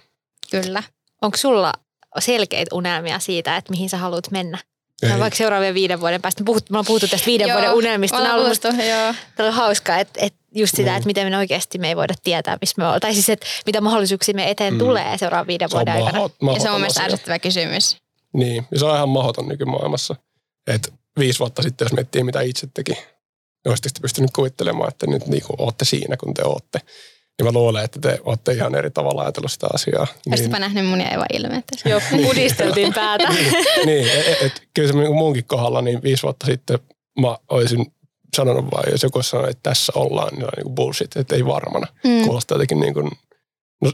Kyllä. 0.51 0.83
Onko 1.23 1.37
sulla 1.37 1.73
selkeitä 2.19 2.75
unelmia 2.75 3.19
siitä, 3.19 3.57
että 3.57 3.71
mihin 3.71 3.89
sä 3.89 3.97
haluat 3.97 4.31
mennä? 4.31 4.59
Ei. 5.03 5.19
Vaikka 5.19 5.37
seuraavien 5.37 5.75
viiden 5.75 6.01
vuoden 6.01 6.23
päästä. 6.23 6.45
Puhut, 6.45 6.71
me 6.71 6.75
ollaan 6.75 6.87
puhuttu 6.87 7.09
tästä 7.09 7.27
viiden 7.27 7.49
Joo, 7.49 7.59
vuoden 7.59 7.75
unelmista. 7.75 8.17
ollaan 8.19 8.35
ollut 8.35 8.49
musta 8.49 8.69
puhuttu, 8.69 8.89
joo. 8.89 9.15
Tämä 9.37 9.47
on 9.49 9.55
hauskaa, 9.55 9.99
että, 9.99 10.21
että 10.23 10.39
just 10.55 10.77
sitä, 10.77 10.91
Mm. 10.91 10.97
että 10.97 11.07
miten 11.07 11.31
me 11.33 11.39
oikeasti 11.39 11.79
me 11.79 11.89
ei 11.89 11.97
voida 11.97 12.15
tietää, 12.23 12.59
missä 12.61 12.75
me 12.79 12.85
ollaan. 12.85 13.01
Tai 13.01 13.13
siis, 13.15 13.29
että 13.29 13.47
mitä 13.67 13.81
mahdollisuuksia 13.81 14.35
me 14.35 14.51
eteen 14.51 14.73
Mm. 14.75 14.79
tulee 14.79 15.19
seuraavan 15.19 15.47
viiden 15.47 15.69
Se 15.69 15.73
vuoden 15.77 15.95
aikana. 15.95 16.19
maho- 16.19 16.23
Ja 16.25 16.29
se 16.29 16.37
on 16.41 16.47
mahdoton 16.47 16.71
mun 16.73 16.81
mielestä 16.81 17.01
asia. 17.01 17.13
ärsyttävä 17.15 17.39
kysymys. 17.39 17.97
Niin, 18.33 18.65
ja 18.71 18.79
se 18.79 18.85
on 18.85 18.97
ihan 18.97 19.09
mahdoton 19.09 19.49
nykymaailmassa. 19.49 20.17
Että 20.67 20.89
viisi 21.19 21.39
vuotta 21.39 21.63
sitten, 21.63 21.85
jos 21.85 21.93
miettii 21.93 22.25
mitä 22.25 22.41
itse 22.41 22.67
teki, 22.75 22.93
niin 22.93 23.69
olisitte 23.69 24.01
pystynyt 24.01 24.31
kuvittelemaan, 24.35 24.89
että 24.89 25.07
nyt 25.07 25.27
niin 25.27 25.43
kuin 25.47 25.57
olette 25.61 25.85
siinä, 25.85 26.17
kun 26.17 26.35
te 26.35 26.43
olette. 26.45 26.81
Niin 27.43 27.55
mä 27.55 27.59
luulen, 27.59 27.85
että 27.85 28.01
te 28.01 28.21
olette 28.25 28.53
ihan 28.53 28.75
eri 28.75 28.91
tavalla 28.91 29.23
ajatellut 29.23 29.53
sitä 29.53 29.67
asiaa. 29.75 30.05
Niin, 30.05 30.33
Olisitteko 30.33 30.59
nähnyt 30.59 30.87
mun 30.87 31.01
ja 31.01 31.09
Eva 31.09 31.27
ilmeet? 31.33 31.65
Joo, 31.85 32.01
pudisteltiin 32.27 32.95
päätä. 32.95 33.29
niin 33.87 34.09
et, 34.09 34.43
et, 34.43 34.63
kyllä 34.75 34.93
se 34.93 34.99
niin 34.99 35.15
munkin 35.15 35.45
kohdalla, 35.45 35.83
niin 35.83 36.03
viisi 36.03 36.23
vuotta 36.23 36.47
sitten 36.47 36.79
mä 37.21 37.39
olisin 37.49 37.93
sanonut 38.37 38.65
vaan, 38.71 38.85
jos 38.91 39.03
joku 39.03 39.23
sanoi, 39.23 39.51
että 39.51 39.71
tässä 39.71 39.93
ollaan, 39.97 40.35
niin 40.35 40.45
on 40.45 40.51
niin 40.57 40.65
kuin 40.65 40.75
bullshit, 40.75 41.17
että 41.17 41.37
ei 41.37 41.47
varmana. 41.47 41.87
Mm. 42.05 42.25
Kuulostaa 42.25 42.55
jotenkin 42.55 42.81
niin 42.81 42.95
kuin, 42.95 43.11
no, 43.83 43.93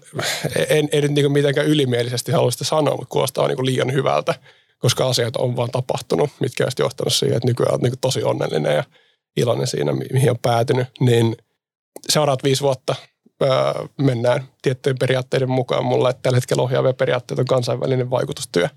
en, 0.68 0.88
en 0.92 1.02
nyt 1.02 1.12
niin 1.12 1.24
kuin 1.24 1.32
mitenkään 1.32 1.66
ylimielisesti 1.66 2.32
halua 2.32 2.50
sitä 2.50 2.64
sanoa, 2.64 2.96
mutta 2.96 3.12
kuulostaa 3.12 3.48
niin 3.48 3.56
kuin 3.56 3.66
liian 3.66 3.92
hyvältä, 3.92 4.34
koska 4.78 5.08
asiat 5.08 5.36
on 5.36 5.56
vaan 5.56 5.70
tapahtunut, 5.70 6.30
mitkä 6.40 6.64
on 6.64 6.70
johtanut 6.78 7.12
siihen, 7.12 7.36
että 7.36 7.48
nykyään 7.48 7.74
on 7.74 7.80
niin 7.80 7.90
kuin 7.90 8.00
tosi 8.00 8.22
onnellinen 8.22 8.74
ja 8.74 8.84
iloinen 9.36 9.66
siinä, 9.66 9.92
mi- 9.92 10.06
mihin 10.12 10.30
on 10.30 10.38
päätynyt. 10.42 10.86
Niin 11.00 11.36
seuraavat 12.08 12.44
viisi 12.44 12.62
vuotta 12.62 12.94
mennään 14.00 14.48
tiettyjen 14.62 14.98
periaatteiden 14.98 15.50
mukaan. 15.50 15.84
Mulla 15.84 16.10
että 16.10 16.22
tällä 16.22 16.36
hetkellä 16.36 16.62
ohjaavia 16.62 16.92
periaatteita 16.92 17.42
on 17.42 17.46
kansainvälinen 17.46 18.10
vaikutustyö. 18.10 18.68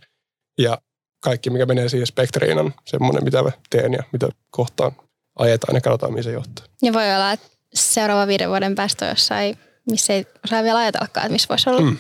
Ja 0.57 0.77
kaikki, 1.23 1.49
mikä 1.49 1.65
menee 1.65 1.89
siihen 1.89 2.07
spektriin, 2.07 2.59
on 2.59 2.73
semmoinen, 2.85 3.23
mitä 3.23 3.43
mä 3.43 3.51
teen 3.69 3.93
ja 3.93 4.03
mitä 4.11 4.29
kohtaan 4.49 4.91
ajetaan 5.39 5.75
ja 5.75 5.81
katsotaan, 5.81 6.11
mihin 6.11 6.23
se 6.23 6.31
johtaa. 6.31 6.65
Ja 6.81 6.93
voi 6.93 7.15
olla, 7.15 7.31
että 7.31 7.47
seuraava 7.73 8.27
viiden 8.27 8.49
vuoden 8.49 8.75
päästä 8.75 9.05
jossain, 9.05 9.57
missä 9.89 10.13
ei 10.13 10.25
osaa 10.45 10.63
vielä 10.63 10.79
ajatellakaan, 10.79 11.25
että 11.25 11.31
missä 11.31 11.49
voisi 11.49 11.69
olla. 11.69 11.81
Mm. 11.81 11.97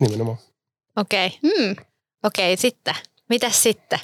Nimenomaan. 0.00 0.38
Okei, 0.96 1.26
okay. 1.26 1.38
Mm. 1.42 1.76
okei, 2.24 2.52
okay, 2.52 2.56
sitten. 2.56 2.94
Mitäs 3.28 3.62
sitten? 3.62 3.98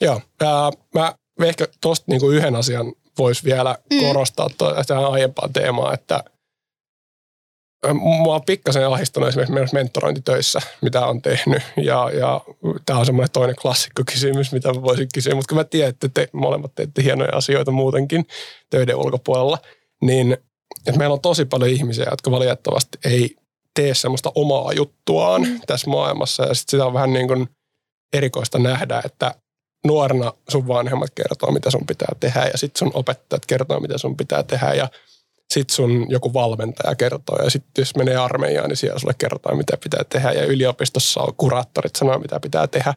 Joo, 0.00 0.20
ää, 0.40 0.70
mä 0.94 1.14
ehkä 1.44 1.66
tuosta 1.80 2.04
niinku 2.08 2.30
yhden 2.30 2.56
asian 2.56 2.92
voisi 3.18 3.44
vielä 3.44 3.78
Mm. 3.92 4.00
korostaa 4.00 4.48
tähän 4.86 5.12
aiempaan 5.12 5.52
teemaan, 5.52 5.94
että 5.94 6.24
mua 7.92 8.34
on 8.34 8.44
pikkasen 8.46 8.86
ahdistunut 8.86 9.28
esimerkiksi 9.28 9.54
meidän 9.54 9.68
mentorointitöissä, 9.72 10.60
mitä 10.82 11.06
on 11.06 11.22
tehnyt. 11.22 11.62
Ja, 11.76 12.10
ja 12.10 12.40
tämä 12.86 12.98
on 12.98 13.06
semmoinen 13.06 13.32
toinen 13.32 13.56
klassikkokysymys, 13.56 14.52
mitä 14.52 14.72
mä 14.72 14.82
voisin 14.82 15.08
kysyä. 15.14 15.34
Mutta 15.34 15.48
kun 15.48 15.58
mä 15.58 15.64
tiedän, 15.64 15.88
että 15.90 16.08
te 16.14 16.28
molemmat 16.32 16.74
teette 16.74 17.02
hienoja 17.02 17.36
asioita 17.36 17.70
muutenkin 17.70 18.26
töiden 18.70 18.96
ulkopuolella, 18.96 19.58
niin 20.02 20.36
että 20.86 20.98
meillä 20.98 21.12
on 21.12 21.20
tosi 21.20 21.44
paljon 21.44 21.70
ihmisiä, 21.70 22.06
jotka 22.10 22.30
valitettavasti 22.30 22.98
ei 23.04 23.36
tee 23.74 23.94
semmoista 23.94 24.32
omaa 24.34 24.72
juttuaan 24.72 25.46
tässä 25.66 25.90
maailmassa. 25.90 26.42
Ja 26.42 26.54
sit 26.54 26.68
sitä 26.68 26.86
on 26.86 26.94
vähän 26.94 27.12
niin 27.12 27.28
kuin 27.28 27.48
erikoista 28.12 28.58
nähdä, 28.58 29.02
että 29.04 29.34
nuorena 29.86 30.32
sun 30.48 30.68
vanhemmat 30.68 31.10
kertoo, 31.14 31.50
mitä 31.50 31.70
sun 31.70 31.86
pitää 31.86 32.12
tehdä 32.20 32.46
ja 32.46 32.58
sitten 32.58 32.78
sun 32.78 32.90
opettajat 32.94 33.46
kertoo, 33.46 33.80
mitä 33.80 33.98
sun 33.98 34.16
pitää 34.16 34.42
tehdä 34.42 34.74
ja 34.74 34.88
sitten 35.52 35.74
sun 35.74 36.06
joku 36.08 36.34
valmentaja 36.34 36.94
kertoo 36.94 37.42
ja 37.44 37.50
sitten 37.50 37.82
jos 37.82 37.96
menee 37.96 38.16
armeijaan, 38.16 38.68
niin 38.68 38.76
siellä 38.76 38.98
sulle 38.98 39.14
kerrotaan, 39.18 39.56
mitä 39.56 39.76
pitää 39.76 40.04
tehdä 40.08 40.32
ja 40.32 40.44
yliopistossa 40.44 41.20
on 41.20 41.34
kuraattorit 41.36 41.96
sanoo, 41.96 42.18
mitä 42.18 42.40
pitää 42.40 42.66
tehdä 42.66 42.94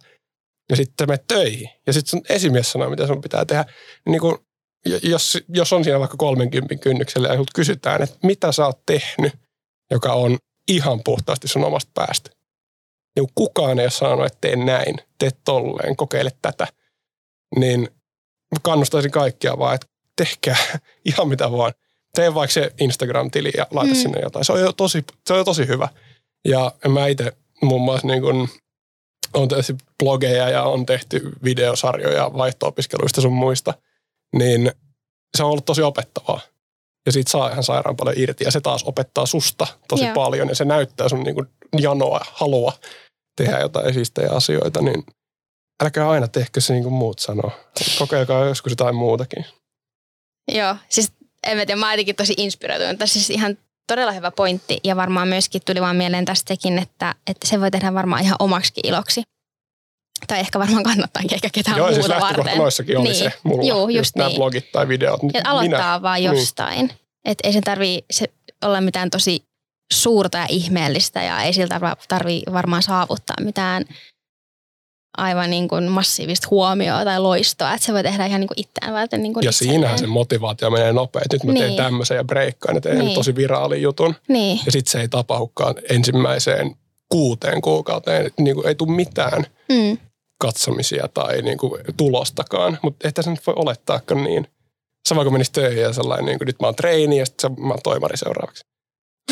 ja 0.70 0.76
sitten 0.76 1.08
menet 1.10 1.28
töihin 1.28 1.70
ja 1.88 1.94
sitten 1.94 2.10
sun 2.10 2.22
esimies 2.30 2.72
sanoo, 2.72 2.90
mitä 2.90 3.08
sun 3.08 3.22
pitää 3.22 3.46
tehdä. 3.46 3.66
Niin 4.10 4.22
kun, 4.22 4.46
jos, 5.04 5.38
jos 5.50 5.74
on 5.74 5.84
siinä 5.84 6.00
vaikka 6.00 6.18
30 6.18 6.76
kynnyksellä 6.76 7.28
ja 7.28 7.44
kysytään, 7.56 8.02
että 8.02 8.18
mitä 8.24 8.52
sä 8.52 8.66
oot 8.66 8.86
tehnyt, 8.86 9.34
joka 9.92 10.14
on 10.14 10.38
ihan 10.68 11.02
puhtaasti 11.04 11.48
sun 11.48 11.66
omasta 11.66 11.92
päästä, 11.94 12.30
niin 13.16 13.30
kukaan 13.36 13.80
ei 13.80 13.86
ole 13.86 13.92
sanonut, 13.92 14.26
että 14.26 14.38
tee 14.42 14.56
näin, 14.56 14.96
tee 15.18 15.30
tolleen, 15.46 15.96
kokeile 15.96 16.32
tätä, 16.42 16.68
niin 17.60 17.90
kannustaisin 18.62 19.12
kaikkia 19.12 19.58
vaan, 19.58 19.76
että 19.76 19.88
tehkää 20.18 20.80
ihan 21.10 21.28
mitä 21.28 21.52
vaan. 21.52 21.74
Tee 22.16 22.34
vaikka 22.34 22.54
se 22.54 22.72
Instagram-tili 22.80 23.52
ja 23.58 23.68
laita 23.72 23.94
Mm. 23.94 24.00
sinne 24.00 24.20
jotain. 24.20 24.46
Se 24.46 24.54
on 24.54 24.62
jo 24.62 24.72
tosi, 24.74 25.04
se 25.28 25.34
on 25.34 25.40
jo 25.40 25.44
tosi 25.46 25.68
hyvä. 25.68 25.90
Ja 26.48 26.72
mä 26.88 27.08
itse 27.08 27.32
muun 27.62 27.82
muassa 27.82 28.08
niin 28.08 28.22
kun, 28.22 28.50
on 29.34 29.48
tehty 29.48 29.76
blogeja 30.04 30.50
ja 30.50 30.64
on 30.64 30.86
tehty 30.86 31.22
videosarjoja 31.44 32.32
vaihto-opiskeluista 32.34 33.22
sun 33.22 33.34
muista, 33.34 33.74
niin 34.36 34.72
se 35.38 35.44
on 35.44 35.50
ollut 35.50 35.66
tosi 35.66 35.82
opettavaa. 35.82 36.40
Ja 37.06 37.12
siitä 37.12 37.32
saa 37.32 37.50
ihan 37.50 37.64
sairaan 37.64 37.96
paljon 37.96 38.16
irti 38.18 38.44
ja 38.44 38.52
se 38.52 38.62
taas 38.62 38.84
opettaa 38.84 39.26
susta 39.26 39.68
tosi 39.88 40.06
Joo. 40.06 40.14
Paljon 40.14 40.50
ja 40.50 40.56
se 40.56 40.66
näyttää 40.66 41.10
sun 41.10 41.24
niin 41.24 41.36
kuin 41.36 41.48
janoa, 41.80 42.26
halua 42.32 42.74
tehdä 43.38 43.60
jotain 43.60 43.94
siistejä 43.94 44.30
asioita, 44.32 44.82
niin 44.82 45.04
älkää 45.84 46.10
aina 46.10 46.28
tehkö 46.28 46.62
se 46.62 46.74
niin 46.74 46.84
kuin 46.84 46.94
muut 46.94 47.20
sanoo. 47.20 47.52
Kokeilkaa 48.00 48.46
joskus 48.46 48.72
jotain 48.72 48.96
muutakin. 48.96 49.46
Joo, 50.52 50.76
siis 50.90 51.12
en 51.46 51.58
mä 51.58 51.66
tiedä, 51.66 51.80
mä 51.80 51.94
jotenkin 51.94 52.16
tosi 52.16 52.34
inspiroitunut. 52.38 52.98
Tässä 52.98 53.14
siis 53.14 53.30
ihan 53.30 53.58
todella 53.88 54.12
hyvä 54.12 54.32
pointti 54.32 54.80
ja 54.84 54.96
varmaan 54.96 55.28
myöskin 55.28 55.62
tuli 55.66 55.82
vaan 55.82 55.96
mieleen 55.96 56.26
tästäkin, 56.26 56.78
että, 56.80 57.16
että 57.28 57.48
se 57.48 57.62
voi 57.62 57.72
tehdä 57.72 57.94
varmaan 57.94 58.24
ihan 58.24 58.36
omaksikin 58.40 58.88
iloksi. 58.90 59.24
Tai 60.28 60.40
ehkä 60.40 60.60
varmaan 60.60 60.84
kannattaakin 60.84 61.34
eikä 61.34 61.50
ketään 61.54 61.78
Joo, 61.78 61.88
ja 61.88 61.92
muuta 61.94 62.08
siis 62.08 62.10
lähtökohta 62.10 62.38
varten. 62.44 62.58
noissakin 62.58 62.98
oli 62.98 63.04
Niin. 63.10 63.16
se 63.16 63.32
mulla. 63.44 63.64
Juu, 63.68 63.90
just 63.90 63.98
just 63.98 64.16
nämä 64.16 64.28
niin. 64.30 64.38
blogit 64.38 64.72
tai 64.72 64.88
videot. 64.88 65.20
Et 65.34 65.48
aloittaa 65.48 66.02
vaan 66.02 66.20
Niin. 66.20 66.26
jostain. 66.32 66.92
Että 67.26 67.48
ei 67.48 67.54
se 67.54 67.62
tarvii 67.62 68.06
se 68.12 68.26
olla 68.66 68.82
mitään 68.82 69.10
tosi 69.10 69.44
suurta 69.94 70.38
ja 70.38 70.46
ihmeellistä 70.50 71.24
ja 71.24 71.42
ei 71.42 71.54
siltä 71.54 71.80
tarvii 72.08 72.44
varmaan 72.54 72.84
saavuttaa 72.84 73.36
mitään 73.42 73.86
aivan 75.18 75.50
niin 75.50 75.68
kuin 75.68 75.84
massiivista 75.92 76.48
huomioa 76.52 77.04
tai 77.04 77.20
loistoa. 77.20 77.74
Että 77.74 77.86
se 77.86 77.94
voi 77.94 78.04
tehdä 78.04 78.26
ihan 78.26 78.40
niin 78.42 78.48
kuin 78.48 78.60
itseään 78.60 78.94
varten 78.94 79.24
niin 79.24 79.34
kuin 79.34 79.44
Ja 79.44 79.50
itselleen. 79.50 79.74
siinähän 79.74 80.00
se 80.00 80.08
motivaatio 80.08 80.70
menee 80.70 80.94
nopeasti. 80.94 81.36
Nyt 81.38 81.44
mä 81.44 81.54
teen 81.54 81.68
Niin. 81.68 81.78
tämmöisen 81.78 82.18
ja 82.18 82.24
breikkaan 82.24 82.76
ja 82.76 82.82
teen 82.82 82.98
Niin. 82.98 83.16
tosi 83.16 83.36
viraalin 83.36 83.82
jutun. 83.82 84.16
Niin, 84.28 84.60
Ja 84.66 84.72
sitten 84.72 84.92
se 84.92 85.00
ei 85.02 85.08
tapahdukaan 85.08 85.76
ensimmäiseen 85.90 86.76
kuuteen 87.10 87.62
kuukauteen. 87.62 88.32
Niin 88.40 88.56
kuin 88.56 88.68
ei 88.68 88.76
tule 88.76 88.92
mitään 88.92 89.44
mm. 89.72 89.98
katsomisia 90.42 91.08
tai 91.14 91.42
niin 91.42 91.58
kuin 91.58 91.82
tulostakaan. 91.98 92.78
Mutta 92.82 93.08
ehkä 93.08 93.22
se 93.22 93.30
nyt 93.32 93.48
voi 93.48 93.56
olettaakaan 93.58 94.24
niin. 94.24 94.48
Sama 95.08 95.24
kuin 95.24 95.34
menisi 95.34 95.52
töihin 95.52 95.82
ja 95.82 95.94
sellainen, 95.94 96.26
niin 96.26 96.38
kuin 96.40 96.46
nyt 96.46 96.56
mä 96.62 96.68
oon 96.68 96.76
treeni 96.76 97.18
ja 97.18 97.26
sitten 97.26 97.52
mä 97.60 97.70
oon 97.74 97.80
toimari 97.84 98.18
seuraavaksi. 98.18 98.64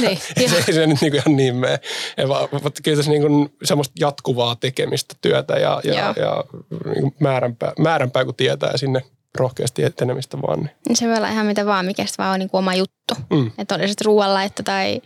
Niin. 0.01 0.19
Ei 0.35 0.49
se, 0.49 0.55
ei 0.67 0.73
se 0.73 0.87
nyt 0.87 1.01
niin 1.01 1.11
kuin 1.11 1.21
ihan 1.21 1.35
niin 1.35 1.55
mene. 1.55 1.79
Vaan, 2.27 2.49
mutta 2.51 2.81
kyllä 2.83 2.97
tässä 2.97 3.11
niin 3.11 3.21
kuin 3.21 3.53
semmoista 3.63 3.93
jatkuvaa 3.99 4.55
tekemistä 4.55 5.15
työtä 5.21 5.53
ja, 5.53 5.81
ja, 5.83 5.93
Joo. 5.93 6.13
ja 6.17 6.43
niin 6.85 7.01
kuin 7.01 7.15
määränpää, 7.19 7.73
määränpää, 7.79 8.25
kun 8.25 8.35
tietää 8.35 8.71
ja 8.71 8.77
sinne 8.77 9.01
rohkeasti 9.37 9.83
etenemistä 9.83 10.41
vaan. 10.41 10.59
Niin. 10.59 10.71
Niin 10.87 10.95
se 10.95 11.07
voi 11.07 11.17
olla 11.17 11.29
ihan 11.29 11.45
mitä 11.45 11.65
vaan, 11.65 11.85
mikä 11.85 12.05
vaan 12.17 12.33
on 12.33 12.39
niin 12.39 12.49
kuin 12.49 12.59
oma 12.59 12.75
juttu. 12.75 13.15
Mm, 13.29 13.51
Että 13.57 13.75
oli 13.75 13.87
sitten 13.87 14.05
ruoanlaitto 14.05 14.63
tai 14.63 15.01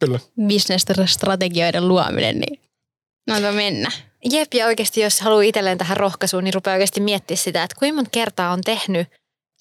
kyllä. 0.00 0.18
business-strategioiden 0.48 1.88
luominen, 1.88 2.40
niin 2.40 2.60
no 3.26 3.52
mennä. 3.52 3.90
Jep, 4.30 4.54
ja 4.54 4.66
oikeasti 4.66 5.00
jos 5.00 5.20
haluaa 5.20 5.42
itselleen 5.42 5.78
tähän 5.78 5.96
rohkaisuun, 5.96 6.44
niin 6.44 6.54
rupeaa 6.54 6.74
oikeasti 6.74 7.00
miettiä 7.00 7.36
sitä, 7.36 7.62
että 7.62 7.76
kuinka 7.78 7.94
monta 7.94 8.10
kertaa 8.10 8.52
on 8.52 8.60
tehnyt 8.60 9.08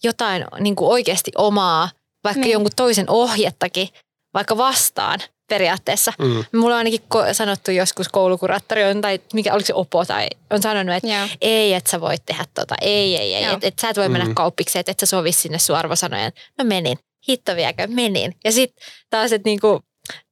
jotain 0.03 0.45
niin 0.59 0.75
kuin 0.75 0.89
oikeasti 0.89 1.31
omaa, 1.37 1.89
vaikka 2.23 2.41
niin. 2.41 2.51
jonkun 2.51 2.71
toisen 2.75 3.09
ohjettakin, 3.09 3.87
vaikka 4.33 4.57
vastaan 4.57 5.19
periaatteessa. 5.49 6.13
Mm. 6.19 6.43
Mulla 6.53 6.73
on 6.75 6.77
ainakin 6.77 6.99
ko- 7.15 7.33
sanottu 7.33 7.71
joskus 7.71 8.09
koulukuraattori 8.09 8.83
on, 8.83 9.01
tai 9.01 9.19
mikä 9.33 9.53
oliko 9.53 9.65
se 9.67 9.73
opo 9.73 10.05
tai 10.05 10.27
on 10.51 10.61
sanonut, 10.61 10.95
että 10.95 11.07
Joo. 11.09 11.27
ei, 11.41 11.73
että 11.73 11.91
sä 11.91 12.01
voit 12.01 12.25
tehdä 12.25 12.45
tota, 12.53 12.75
ei, 12.81 13.17
ei, 13.17 13.35
ei, 13.35 13.43
Joo. 13.43 13.53
että 13.53 13.67
et 13.67 13.79
sä 13.79 13.89
et 13.89 13.97
voi 13.97 14.09
mennä 14.09 14.27
Mm. 14.27 14.35
kauppiksi, 14.35 14.79
että 14.79 14.91
et 14.91 14.99
sä 14.99 15.05
sovi 15.05 15.31
sinne 15.31 15.59
sun 15.59 15.75
arvosanojen. 15.75 16.31
No 16.57 16.65
menin, 16.65 16.97
hitto 17.29 17.55
viekö, 17.55 17.87
menin. 17.87 18.35
Ja 18.43 18.51
sitten 18.51 18.85
taas, 19.09 19.31
että 19.31 19.49
niinku 19.49 19.81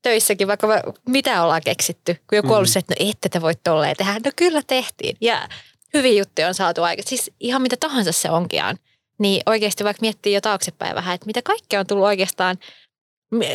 töissäkin 0.01 0.47
vaikka 0.47 0.67
va- 0.67 0.93
mitä 1.09 1.43
ollaan 1.43 1.61
keksitty, 1.65 2.13
kun 2.13 2.35
joku 2.35 2.47
on 2.47 2.55
ollut 2.57 2.69
Mm. 2.69 2.73
se, 2.73 2.79
että 2.79 2.95
no 2.99 3.09
ette 3.09 3.29
te 3.29 3.41
voi 3.41 3.53
tolleen 3.63 3.95
tehdä. 3.97 4.13
No 4.13 4.31
kyllä 4.35 4.61
tehtiin 4.67 5.17
ja 5.21 5.47
hyviä 5.93 6.19
juttuja 6.19 6.47
on 6.47 6.53
saatu 6.53 6.83
aika. 6.83 7.03
Siis 7.05 7.31
ihan 7.39 7.61
mitä 7.61 7.77
tahansa 7.79 8.11
se 8.11 8.29
onkin. 8.31 8.61
Niin 9.19 9.41
oikeasti 9.45 9.83
vaikka 9.83 10.01
miettii 10.01 10.33
jo 10.33 10.41
taaksepäin 10.41 10.95
vähän, 10.95 11.15
että 11.15 11.25
mitä 11.27 11.41
kaikkea 11.41 11.79
on 11.79 11.87
tullut 11.87 12.05
oikeastaan 12.05 12.57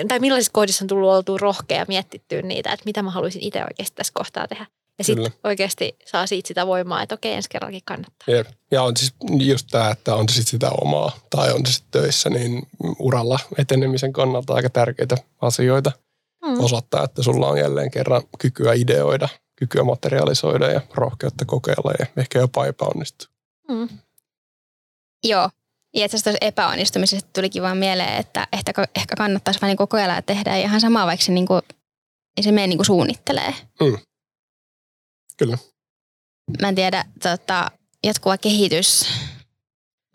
tai 0.08 0.18
millaisissa 0.18 0.52
kohdissa 0.52 0.84
on 0.84 0.88
tullut 0.88 1.10
oltua 1.10 1.38
rohkea 1.38 1.78
ja 1.78 1.84
mietittyä 1.88 2.42
niitä, 2.42 2.72
että 2.72 2.84
mitä 2.84 3.02
mä 3.02 3.10
haluaisin 3.10 3.42
itse 3.42 3.64
oikeasti 3.64 3.94
tässä 3.96 4.12
kohtaa 4.16 4.48
tehdä. 4.48 4.66
Ja 4.98 5.04
sitten 5.04 5.32
oikeasti 5.44 5.96
saa 6.06 6.26
siitä 6.26 6.48
sitä 6.48 6.66
voimaa, 6.66 7.02
että 7.02 7.14
okei, 7.14 7.34
ensi 7.34 7.48
kerrallakin 7.48 7.82
kannattaa. 7.84 8.34
Jep. 8.34 8.46
Ja 8.70 8.82
on 8.82 8.96
siis 8.96 9.14
just 9.38 9.66
tämä, 9.70 9.90
että 9.90 10.14
on 10.14 10.28
se 10.28 10.34
sitten 10.34 10.50
sitä 10.50 10.70
omaa 10.70 11.12
tai 11.30 11.52
on 11.52 11.66
se 11.66 11.72
sitten 11.72 12.02
töissä, 12.02 12.30
niin 12.30 12.62
uralla 12.98 13.38
etenemisen 13.58 14.12
kannalta 14.12 14.54
aika 14.54 14.70
tärkeitä 14.70 15.16
asioita. 15.40 15.92
Mm. 16.44 16.60
Osoittaa, 16.60 17.04
että 17.04 17.22
sulla 17.22 17.48
on 17.48 17.58
jälleen 17.58 17.90
kerran 17.90 18.22
kykyä 18.38 18.72
ideoida, 18.72 19.28
kykyä 19.56 19.84
materialisoida 19.84 20.70
ja 20.70 20.80
rohkeutta 20.94 21.44
kokeilla 21.44 21.92
ja 21.98 22.06
ehkä 22.16 22.38
jopa 22.38 22.66
epäonnistua. 22.66 23.28
Mm. 23.68 23.88
Joo. 25.24 25.50
Ja 25.96 26.04
itse 26.04 26.16
asiassa 26.16 26.38
epäonnistumisesta 26.40 27.30
tulikin 27.32 27.62
vaan 27.62 27.76
mieleen, 27.76 28.16
että 28.16 28.48
ehkä, 28.52 28.72
ehkä 28.96 29.16
kannattaisi 29.16 29.61
vaan 29.61 29.68
niin 29.68 29.76
kokeilla 29.76 30.14
ja 30.14 30.22
tehdä 30.22 30.56
ihan 30.56 30.80
sama, 30.80 31.06
vaikka 31.06 31.24
se, 31.26 31.32
niin 31.32 31.46
kuin, 31.46 31.62
ei 32.37 32.42
se 32.42 32.52
mene 32.52 32.66
niin 32.66 32.78
kuin 32.78 32.87
suunnittelee. 32.87 33.54
Mm. 33.80 33.98
Kyllä. 35.37 35.59
Mä 36.62 36.68
en 36.68 36.74
tiedä, 36.74 37.04
tota, 37.22 37.70
jatkuva 38.04 38.38
kehitys. 38.38 39.06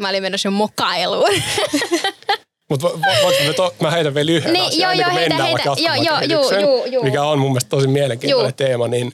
Mä 0.02 0.10
olin 0.10 0.24
menossa 0.24 0.48
jo 0.48 0.52
mokailuun. 0.52 1.30
Mutta 2.70 2.88
voinko 2.88 3.44
me 3.48 3.54
to, 3.54 3.76
mä 3.82 3.92
heitän 3.92 4.14
vielä 4.14 4.32
yhden 4.32 4.54
Niin, 4.54 4.66
asian, 4.66 4.82
joo, 4.82 4.92
ennen 4.92 5.04
joo, 5.04 5.10
kuin 5.10 5.20
heitä, 5.20 5.36
mennään 5.36 5.50
heitä. 5.50 5.70
vaikka 5.70 6.04
Joo, 6.04 6.22
joo, 6.22 6.62
juu, 6.62 6.86
juu. 6.86 7.04
mikä 7.04 7.24
on 7.24 7.40
mun 7.40 7.52
mielestä 7.52 7.70
tosi 7.70 7.88
mielenkiintoinen 7.88 8.50
Juu. 8.50 8.68
teema, 8.68 8.88
niin 8.88 9.14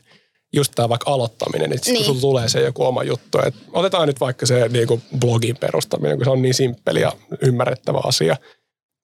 just 0.53 0.71
tämä 0.75 0.89
vaikka 0.89 1.11
aloittaminen, 1.11 1.73
että 1.73 1.85
niin. 1.85 1.93
Niin. 1.93 2.05
kun 2.05 2.05
sulla 2.05 2.21
tulee 2.21 2.49
se 2.49 2.61
joku 2.61 2.85
oma 2.85 3.03
juttu, 3.03 3.37
että 3.45 3.59
otetaan 3.73 4.07
nyt 4.07 4.19
vaikka 4.19 4.45
se 4.45 4.67
niin 4.69 4.87
kuin 4.87 5.01
blogin 5.19 5.57
perustaminen, 5.57 6.17
kun 6.17 6.25
se 6.25 6.29
on 6.31 6.41
niin 6.41 6.53
simppeli 6.53 7.01
ja 7.01 7.11
ymmärrettävä 7.41 8.01
asia, 8.03 8.35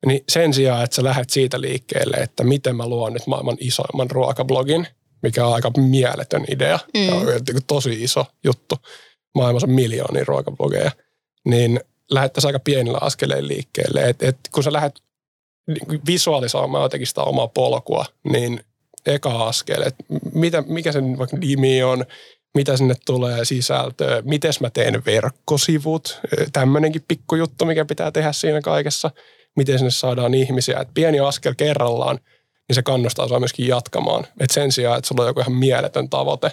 niin 0.06 0.24
sen 0.30 0.54
sijaan, 0.54 0.84
että 0.84 0.96
sä 0.96 1.04
lähdet 1.04 1.30
siitä 1.30 1.62
liikkeelle, 1.62 2.18
että 2.18 2.44
miten 2.44 2.76
mä 2.76 2.88
luon 2.88 3.14
nyt 3.14 3.28
maailman 3.28 3.58
isoimman 3.60 4.12
ruokablogin, 4.12 4.88
mikä 5.24 5.48
on 5.48 5.54
aika 5.54 5.72
mieletön 5.78 6.46
idea, 6.52 6.80
Mm. 6.94 7.00
mm. 7.00 7.10
on 7.18 7.26
niin 7.26 7.44
kuin 7.52 7.66
tosi 7.68 8.04
iso 8.04 8.26
juttu, 8.44 8.76
maailmassa 9.36 9.68
on 9.68 9.74
miljoonia 9.74 10.24
ruokablogeja, 10.28 10.92
niin 11.46 11.80
lähettäisiin 12.12 12.50
aika 12.50 12.60
pienillä 12.60 12.98
askeleilla 13.02 13.48
liikkeelle, 13.48 14.10
että 14.10 14.28
et 14.28 14.38
kun 14.52 14.64
sä 14.64 14.74
lähdet 14.74 15.02
niin 15.68 15.88
kuin 15.88 16.02
visualisoimaan 16.08 16.84
jotenkin 16.84 17.08
sitä 17.08 17.24
omaa 17.24 17.48
polkua, 17.48 18.06
niin 18.32 18.64
eka 19.06 19.48
askel, 19.48 19.82
että 19.82 20.04
mitä, 20.34 20.64
mikä 20.68 20.92
sen 20.92 21.18
vaikka 21.18 21.38
nimi 21.38 21.84
on, 21.84 22.06
mitä 22.56 22.78
sinne 22.78 22.96
tulee 23.06 23.46
sisältöä, 23.46 24.22
miten 24.22 24.54
mä 24.60 24.70
teen 24.70 25.06
verkkosivut, 25.06 26.20
tämmöinenkin 26.54 27.06
pikkujuttu, 27.08 27.66
mikä 27.66 27.86
pitää 27.86 28.12
tehdä 28.12 28.32
siinä 28.32 28.62
kaikessa, 28.62 29.12
miten 29.56 29.80
sinne 29.80 29.92
saadaan 29.92 30.34
ihmisiä, 30.34 30.80
että 30.80 30.94
pieni 30.94 31.20
askel 31.20 31.54
kerrallaan, 31.58 32.20
niin 32.68 32.76
se 32.76 32.82
kannustaa 32.82 33.28
sua 33.28 33.40
myöskin 33.40 33.68
jatkamaan. 33.68 34.28
Et 34.40 34.50
sen 34.50 34.72
sijaan, 34.72 34.98
että 34.98 35.08
sulla 35.08 35.22
on 35.22 35.28
joku 35.28 35.40
ihan 35.40 35.54
mieletön 35.54 36.10
tavoite, 36.10 36.52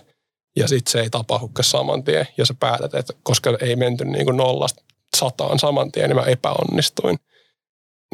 ja 0.57 0.69
sitten 0.69 0.93
se 0.93 1.01
ei 1.01 1.11
tapahdukaan 1.11 1.65
saman 1.65 2.05
tien, 2.05 2.29
ja 2.39 2.47
sä 2.47 2.55
päätät, 2.61 2.95
että 2.95 3.13
koska 3.23 3.59
ei 3.61 3.77
menty 3.77 4.05
niin 4.05 4.25
kuin 4.25 4.37
nollasta 4.37 4.83
sataan 5.17 5.59
saman 5.59 5.93
tien, 5.93 6.09
niin 6.09 6.17
mä 6.17 6.23
epäonnistuin. 6.23 7.19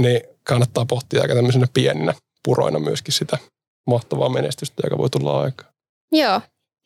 Niin 0.01 0.21
kannattaa 0.43 0.87
pohtia 0.87 1.23
aika 1.23 1.35
tämmöisenä 1.35 1.67
pieninä 1.75 2.15
puroina 2.45 2.79
myöskin 2.79 3.15
sitä 3.15 3.39
mahtavaa 3.87 4.29
menestystä, 4.29 4.83
joka 4.85 4.99
voi 4.99 5.11
tulla 5.11 5.41
aikaan. 5.41 5.73
Joo. 6.13 6.41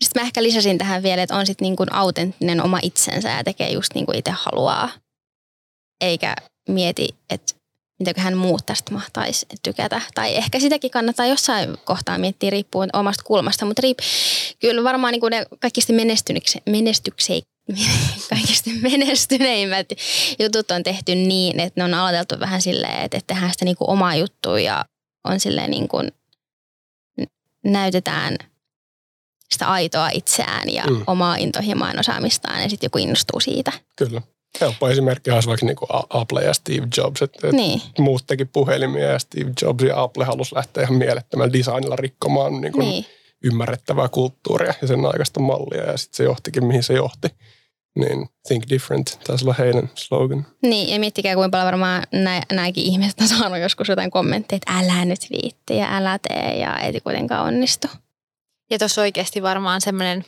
Sitten 0.04 0.22
mä 0.22 0.26
ehkä 0.26 0.42
lisäsin 0.42 0.78
tähän 0.78 1.02
vielä, 1.02 1.22
että 1.22 1.36
on 1.36 1.46
sitten 1.46 1.64
niin 1.64 1.76
kuin 1.76 1.92
autenttinen 1.92 2.64
oma 2.64 2.78
itsensä 2.82 3.30
ja 3.30 3.44
tekee 3.44 3.70
just 3.70 3.94
niin 3.94 4.06
kuin 4.06 4.18
itse 4.18 4.30
haluaa. 4.30 4.90
Eikä 6.00 6.36
mieti, 6.68 7.08
että 7.30 7.54
mitäköhän 8.00 8.36
muut 8.36 8.66
tästä 8.66 8.92
mahtaisi 8.92 9.46
tykätä. 9.62 10.00
Tai 10.14 10.36
ehkä 10.36 10.60
sitäkin 10.60 10.90
kannattaa 10.90 11.26
jossain 11.26 11.78
kohtaa 11.84 12.18
miettiä 12.18 12.50
riippuen 12.50 12.90
omasta 12.92 13.24
kulmasta. 13.24 13.66
Mutta 13.66 13.82
riip, 13.82 13.98
kyllä 14.60 14.84
varmaan 14.84 15.12
niin 15.12 15.20
kuin 15.20 15.30
ne 15.30 15.46
kaikista 15.60 15.92
menestyksei, 16.66 17.42
kaikista 18.30 18.70
menestyneimmät 18.82 19.88
jutut 20.38 20.70
on 20.70 20.82
tehty 20.82 21.14
niin, 21.14 21.60
että 21.60 21.80
ne 21.80 21.84
on 21.84 21.94
aloiteltu 21.94 22.40
vähän 22.40 22.62
silleen, 22.62 23.02
että, 23.04 23.20
tehdään 23.26 23.52
sitä 23.52 23.64
niin 23.64 23.76
kuin 23.76 23.90
omaa 23.90 24.16
juttua 24.16 24.60
ja 24.60 24.84
on 25.24 25.40
silleen 25.40 25.70
niin 25.70 25.88
kuin 25.88 26.12
näytetään 27.64 28.36
sitä 29.52 29.66
aitoa 29.66 30.08
itseään 30.08 30.68
ja 30.74 30.84
Mm. 30.86 31.02
omaa 31.06 31.36
intohimoa 31.36 31.90
osaamistaan 31.98 32.62
ja 32.62 32.68
sitten 32.68 32.86
joku 32.86 32.98
innostuu 32.98 33.40
siitä. 33.40 33.72
Kyllä. 33.96 34.22
Helppo 34.60 34.88
esimerkki 34.88 35.30
olisi 35.30 35.48
vaikka 35.48 35.66
niin 35.66 35.76
kuin 35.76 35.88
Apple 36.10 36.44
ja 36.44 36.54
Steve 36.54 36.88
Jobs, 36.96 37.22
että 37.22 37.48
et 37.48 37.52
Niin, 37.54 37.82
muut 37.98 38.24
teki 38.26 38.44
puhelimia 38.44 39.04
ja 39.10 39.18
Steve 39.18 39.52
Jobs 39.62 39.84
ja 39.84 40.02
Apple 40.02 40.24
halusi 40.24 40.54
lähteä 40.54 40.82
ihan 40.82 40.94
mielettömällä 40.94 41.52
designilla 41.52 41.96
rikkomaan 41.96 42.60
niin 42.60 42.72
kuin 42.72 42.88
niin. 42.88 43.06
ymmärrettävää 43.44 44.08
kulttuuria 44.08 44.74
ja 44.82 44.88
sen 44.88 45.06
aikaista 45.06 45.40
mallia 45.40 45.82
ja 45.90 45.96
sitten 45.96 46.16
se 46.16 46.24
johtikin 46.24 46.64
mihin 46.64 46.82
se 46.82 46.94
johti. 46.94 47.28
Niin 47.94 48.28
think 48.48 48.64
different, 48.68 49.18
taisi 49.26 49.44
olla 49.44 49.54
heidän 49.58 49.90
slogan. 49.94 50.46
Niin, 50.62 50.88
ja 50.88 51.00
miettikää 51.00 51.34
kuinka 51.34 51.50
paljon 51.50 51.66
varmaan 51.66 52.02
nä, 52.12 52.42
nämäkin 52.52 52.84
ihmiset 52.84 53.20
on 53.20 53.28
saanut 53.28 53.58
joskus 53.58 53.88
jotain 53.88 54.10
kommentteja, 54.10 54.56
että 54.56 54.78
älä 54.78 55.04
nyt 55.04 55.20
viitti 55.30 55.76
ja 55.76 55.96
älä 55.96 56.18
tee 56.18 56.58
ja 56.58 56.78
ei 56.78 57.00
kuitenkaan 57.00 57.46
onnistu. 57.46 57.88
Ja 58.70 58.78
tuossa 58.78 59.00
oikeasti 59.00 59.42
varmaan 59.42 59.80
semmoinen 59.80 60.24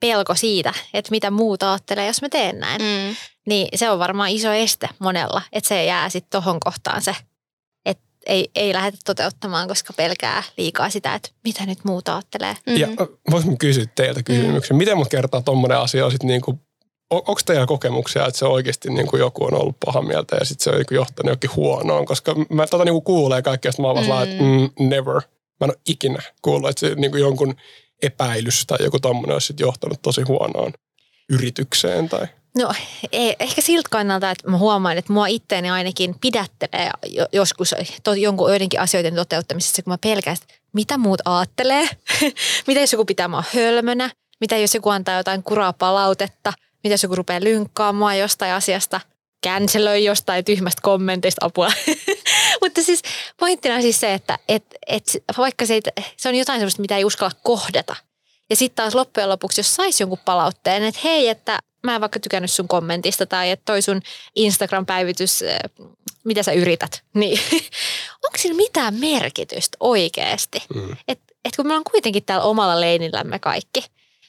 pelko 0.00 0.34
siitä, 0.34 0.72
että 0.94 1.10
mitä 1.10 1.30
muut 1.30 1.62
ajattelee, 1.62 2.06
jos 2.06 2.22
mä 2.22 2.28
teen 2.28 2.58
näin. 2.58 2.82
Mm. 2.82 3.16
Niin 3.46 3.68
se 3.74 3.90
on 3.90 3.98
varmaan 3.98 4.30
iso 4.30 4.52
este 4.52 4.88
monella, 4.98 5.42
että 5.52 5.68
se 5.68 5.84
jää 5.84 6.08
sitten 6.08 6.30
tohon 6.30 6.60
kohtaan 6.60 7.02
se, 7.02 7.16
ei, 8.26 8.50
ei 8.54 8.72
lähdetä 8.72 8.98
toteuttamaan, 9.04 9.68
koska 9.68 9.92
pelkää 9.92 10.42
liikaa 10.56 10.90
sitä, 10.90 11.14
että 11.14 11.28
mitä 11.44 11.66
nyt 11.66 11.84
muut 11.84 12.08
ajattelee. 12.08 12.56
Mm. 12.66 12.76
Ja 12.76 12.88
voisin 13.30 13.50
mä 13.50 13.56
kysyä 13.56 13.84
teiltä 13.94 14.22
kysymyksen, 14.22 14.76
miten 14.76 14.96
mut 14.96 15.08
kertaa 15.08 15.42
tuommoinen 15.42 15.78
asia 15.78 16.04
on 16.04 16.10
sitten 16.10 16.28
niinku, 16.28 16.58
onko 17.10 17.40
teillä 17.46 17.66
kokemuksia, 17.66 18.26
että 18.26 18.38
se 18.38 18.44
oikeasti 18.44 18.90
niinku 18.90 19.16
joku 19.16 19.44
on 19.44 19.54
ollut 19.54 19.76
paha 19.84 20.02
mieltä 20.02 20.36
ja 20.36 20.44
sitten 20.44 20.64
se 20.64 20.70
on 20.70 20.76
niinku 20.76 20.94
johtanut 20.94 21.32
jokin 21.32 21.56
huonoon, 21.56 22.06
koska 22.06 22.34
mä 22.50 22.66
tota 22.66 22.84
niinku 22.84 23.00
kuulee 23.00 23.42
kaikkea, 23.42 23.72
sitten 23.72 23.82
mä 23.82 23.88
oon 23.88 24.08
vaan 24.08 24.28
Mm. 24.28 24.32
että 24.32 24.44
mm, 24.44 24.88
never. 24.88 25.14
Mä 25.60 25.64
en 25.64 25.70
ole 25.70 25.80
ikinä 25.88 26.22
kuullut, 26.42 26.70
että 26.70 26.80
se 26.80 26.94
niinku 26.94 27.16
jonkun 27.16 27.54
epäilys 28.02 28.66
tai 28.66 28.78
joku 28.80 29.00
tommonen 29.00 29.32
olisi 29.32 29.46
sit 29.46 29.60
johtanut 29.60 30.02
tosi 30.02 30.22
huonoon 30.22 30.72
yritykseen 31.30 32.08
tai... 32.08 32.26
No 32.58 32.72
ei, 33.12 33.36
ehkä 33.40 33.60
siltä 33.60 33.88
kannalta, 33.90 34.30
että 34.30 34.50
mä 34.50 34.58
huomaan, 34.58 34.98
että 34.98 35.12
mua 35.12 35.26
itteeni 35.26 35.70
ainakin 35.70 36.14
pidättelee 36.20 36.90
jo- 37.06 37.26
joskus 37.32 37.74
to, 38.02 38.14
jonkun 38.14 38.50
joidenkin 38.50 38.80
asioiden 38.80 39.14
toteuttamisessa, 39.14 39.82
kun 39.82 39.92
mä 39.92 39.98
pelkään, 39.98 40.36
että 40.42 40.54
mitä 40.72 40.98
muut 40.98 41.20
aattelee, 41.24 41.88
mitä 42.66 42.80
jos 42.80 42.92
joku 42.92 43.04
pitää 43.04 43.28
mua 43.28 43.44
hölmönä, 43.54 44.10
mitä 44.40 44.56
jos 44.56 44.74
joku 44.74 44.88
antaa 44.88 45.16
jotain 45.16 45.42
kuraa 45.42 45.72
palautetta, 45.72 46.52
mitä 46.84 46.94
jos 46.94 47.02
joku 47.02 47.14
rupeaa 47.14 47.40
lynkkaamaan 47.40 48.18
jostain 48.18 48.52
asiasta, 48.52 49.00
cancelöi 49.46 50.04
jostain 50.04 50.44
tyhmästä 50.44 50.82
kommenteista 50.82 51.46
apua. 51.46 51.68
Mutta 52.62 52.82
siis 52.82 53.02
pointtina 53.40 53.74
on 53.74 53.82
siis 53.82 54.00
se, 54.00 54.14
että 54.14 54.38
et, 54.48 54.64
et, 54.86 55.04
vaikka 55.38 55.66
se, 55.66 55.80
se 56.16 56.28
on 56.28 56.34
jotain 56.34 56.60
sellaista, 56.60 56.82
mitä 56.82 56.96
ei 56.96 57.04
uskalla 57.04 57.36
kohdata. 57.42 57.96
Ja 58.50 58.56
sitten 58.56 58.76
taas 58.76 58.94
loppujen 58.94 59.28
lopuksi, 59.28 59.60
jos 59.60 59.74
saisi 59.74 60.02
jonkun 60.02 60.18
palautteen, 60.24 60.84
että 60.84 61.00
hei, 61.04 61.28
että 61.28 61.58
mä 61.84 61.94
en 61.94 62.00
vaikka 62.00 62.20
tykännyt 62.20 62.50
sun 62.50 62.68
kommentista 62.68 63.26
tai 63.26 63.50
että 63.50 63.62
toi 63.64 63.82
sun 63.82 64.02
Instagram-päivitys, 64.34 65.42
äh, 65.42 65.86
mitä 66.24 66.42
sä 66.42 66.52
yrität, 66.52 67.02
niin 67.14 67.40
onko 68.24 68.38
sillä 68.38 68.56
mitään 68.56 68.94
merkitystä 68.94 69.76
oikeasti? 69.80 70.62
Mm. 70.74 70.96
Et, 71.08 71.20
et 71.44 71.56
kun 71.56 71.66
me 71.66 71.72
ollaan 71.72 71.90
kuitenkin 71.90 72.24
täällä 72.24 72.44
omalla 72.44 72.80
leinillämme 72.80 73.38
kaikki, 73.38 73.84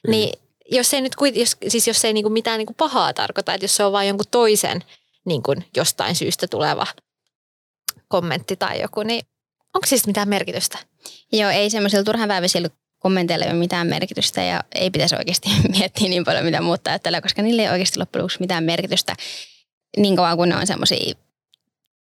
niin 0.07 0.39
jos 0.71 0.93
ei 0.93 1.01
nyt 1.01 1.13
jos, 1.33 1.57
siis 1.67 1.87
jos 1.87 2.05
ei 2.05 2.13
niinku 2.13 2.29
mitään 2.29 2.57
niinku 2.57 2.73
pahaa 2.73 3.13
tarkoita, 3.13 3.53
että 3.53 3.63
jos 3.63 3.75
se 3.75 3.83
on 3.83 3.91
vain 3.91 4.07
jonkun 4.07 4.25
toisen 4.31 4.83
niinku 5.25 5.55
jostain 5.75 6.15
syystä 6.15 6.47
tuleva 6.47 6.87
kommentti 8.07 8.55
tai 8.55 8.81
joku, 8.81 9.03
niin 9.03 9.25
onko 9.73 9.87
siis 9.87 10.07
mitään 10.07 10.29
merkitystä? 10.29 10.77
Joo, 11.31 11.49
ei 11.49 11.69
semmoisilla 11.69 12.03
turhanpäiväisillä 12.03 12.69
kommenteilla 12.99 13.45
ei 13.45 13.51
ole 13.51 13.59
mitään 13.59 13.87
merkitystä 13.87 14.43
ja 14.43 14.63
ei 14.75 14.89
pitäisi 14.91 15.15
oikeasti 15.15 15.49
miettiä 15.79 16.09
niin 16.09 16.23
paljon, 16.23 16.45
mitä 16.45 16.61
muut 16.61 16.87
ajattelee, 16.87 17.21
koska 17.21 17.41
niille 17.41 17.61
ei 17.61 17.69
oikeasti 17.69 17.99
loppujen 17.99 18.23
lopuksi 18.23 18.39
mitään 18.39 18.63
merkitystä 18.63 19.15
niin 19.97 20.15
kauan 20.15 20.37
kuin 20.37 20.49
ne 20.49 20.55
on 20.55 20.67
semmoisia 20.67 21.13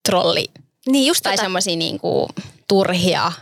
trolli 0.08 0.50
Niin 0.86 1.06
just 1.06 1.22
tai 1.22 1.32
tätä. 1.32 1.42
semmoisia 1.42 1.76
niin 1.76 1.98
kuin 1.98 2.28
turhia 2.68 3.32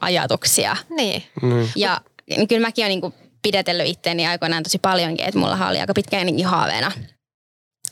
ajatuksia. 0.00 0.76
Niin. 0.96 1.22
Mm. 1.42 1.68
Ja 1.76 2.00
niin 2.30 2.48
kyllä 2.48 2.66
mäkin 2.66 2.84
olen 2.84 3.00
niin 3.00 3.14
pidetellyt 3.42 3.86
itteeni 3.86 4.26
aikoinaan 4.26 4.62
tosi 4.62 4.78
paljonkin, 4.78 5.26
että 5.26 5.38
mulla 5.38 5.68
oli 5.68 5.80
aika 5.80 5.94
pitkään 5.94 6.26
haaveena 6.44 6.92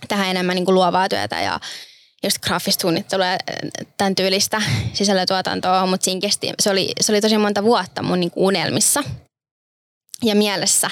tähän 0.08 0.28
enemmän 0.28 0.54
niin 0.54 0.64
kuin 0.64 0.74
luovaa 0.74 1.08
työtä 1.08 1.40
ja 1.40 1.60
just 2.24 2.38
graafista 2.38 2.82
suunnittelua 2.82 3.26
ja 3.26 3.38
tämän 3.96 4.14
tyylistä 4.14 4.62
sisällötuotantoa, 4.92 5.86
mutta 5.86 6.04
siinä 6.04 6.20
kesti, 6.20 6.52
se 6.62 6.70
oli, 6.70 6.92
se 7.00 7.12
oli 7.12 7.20
tosi 7.20 7.38
monta 7.38 7.62
vuotta 7.62 8.02
mun 8.02 8.20
niin 8.20 8.32
unelmissa 8.36 9.02
ja 10.22 10.34
mielessä. 10.34 10.90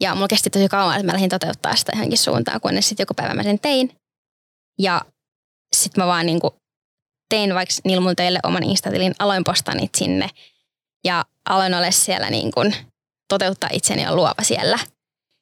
Ja 0.00 0.14
mulla 0.14 0.28
kesti 0.28 0.50
tosi 0.50 0.68
kauan, 0.68 0.94
että 0.94 1.06
mä 1.06 1.12
lähdin 1.12 1.30
toteuttaa 1.30 1.76
sitä 1.76 1.92
johonkin 1.94 2.18
suuntaan, 2.18 2.60
kunnes 2.60 2.88
sitten 2.88 3.02
joku 3.02 3.14
päivä 3.14 3.34
mä 3.34 3.42
sen 3.42 3.58
tein. 3.58 3.96
Ja 4.78 5.02
sitten 5.76 6.04
mä 6.04 6.06
vaan 6.06 6.26
niin 6.26 6.40
kuin 6.40 6.54
tein 7.28 7.54
vaikka 7.54 7.74
niillä 7.84 8.02
mun 8.02 8.16
teille 8.16 8.38
oman 8.42 8.62
Instatilin, 8.62 9.14
aloin 9.18 9.44
postaa 9.44 9.74
niitä 9.74 9.98
sinne. 9.98 10.28
Ja 11.04 11.24
aloin 11.48 11.74
olla 11.74 11.90
siellä 11.90 12.30
niin 12.30 12.52
kuin 12.52 12.74
toteuttaa 13.28 13.70
itseni 13.72 14.02
ja 14.02 14.14
luova 14.14 14.42
siellä. 14.42 14.78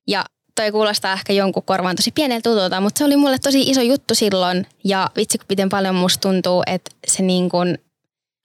Ja 0.09 0.25
toi 0.57 0.73
kuulostaa 0.73 1.13
ehkä 1.13 1.33
jonkun 1.33 1.63
korvaan 1.63 1.97
tosi 1.97 2.11
pieneltä 2.11 2.51
tutulta, 2.51 2.81
mutta 2.81 2.99
se 2.99 3.05
oli 3.05 3.17
mulle 3.17 3.39
tosi 3.39 3.63
iso 3.63 3.81
juttu 3.81 4.15
silloin. 4.15 4.67
Ja 4.85 5.11
vitsi, 5.17 5.39
miten 5.49 5.69
paljon 5.69 5.95
musta 5.95 6.29
tuntuu, 6.29 6.63
että 6.67 6.91
se 7.07 7.23
niin 7.23 7.49
kuin, 7.49 7.79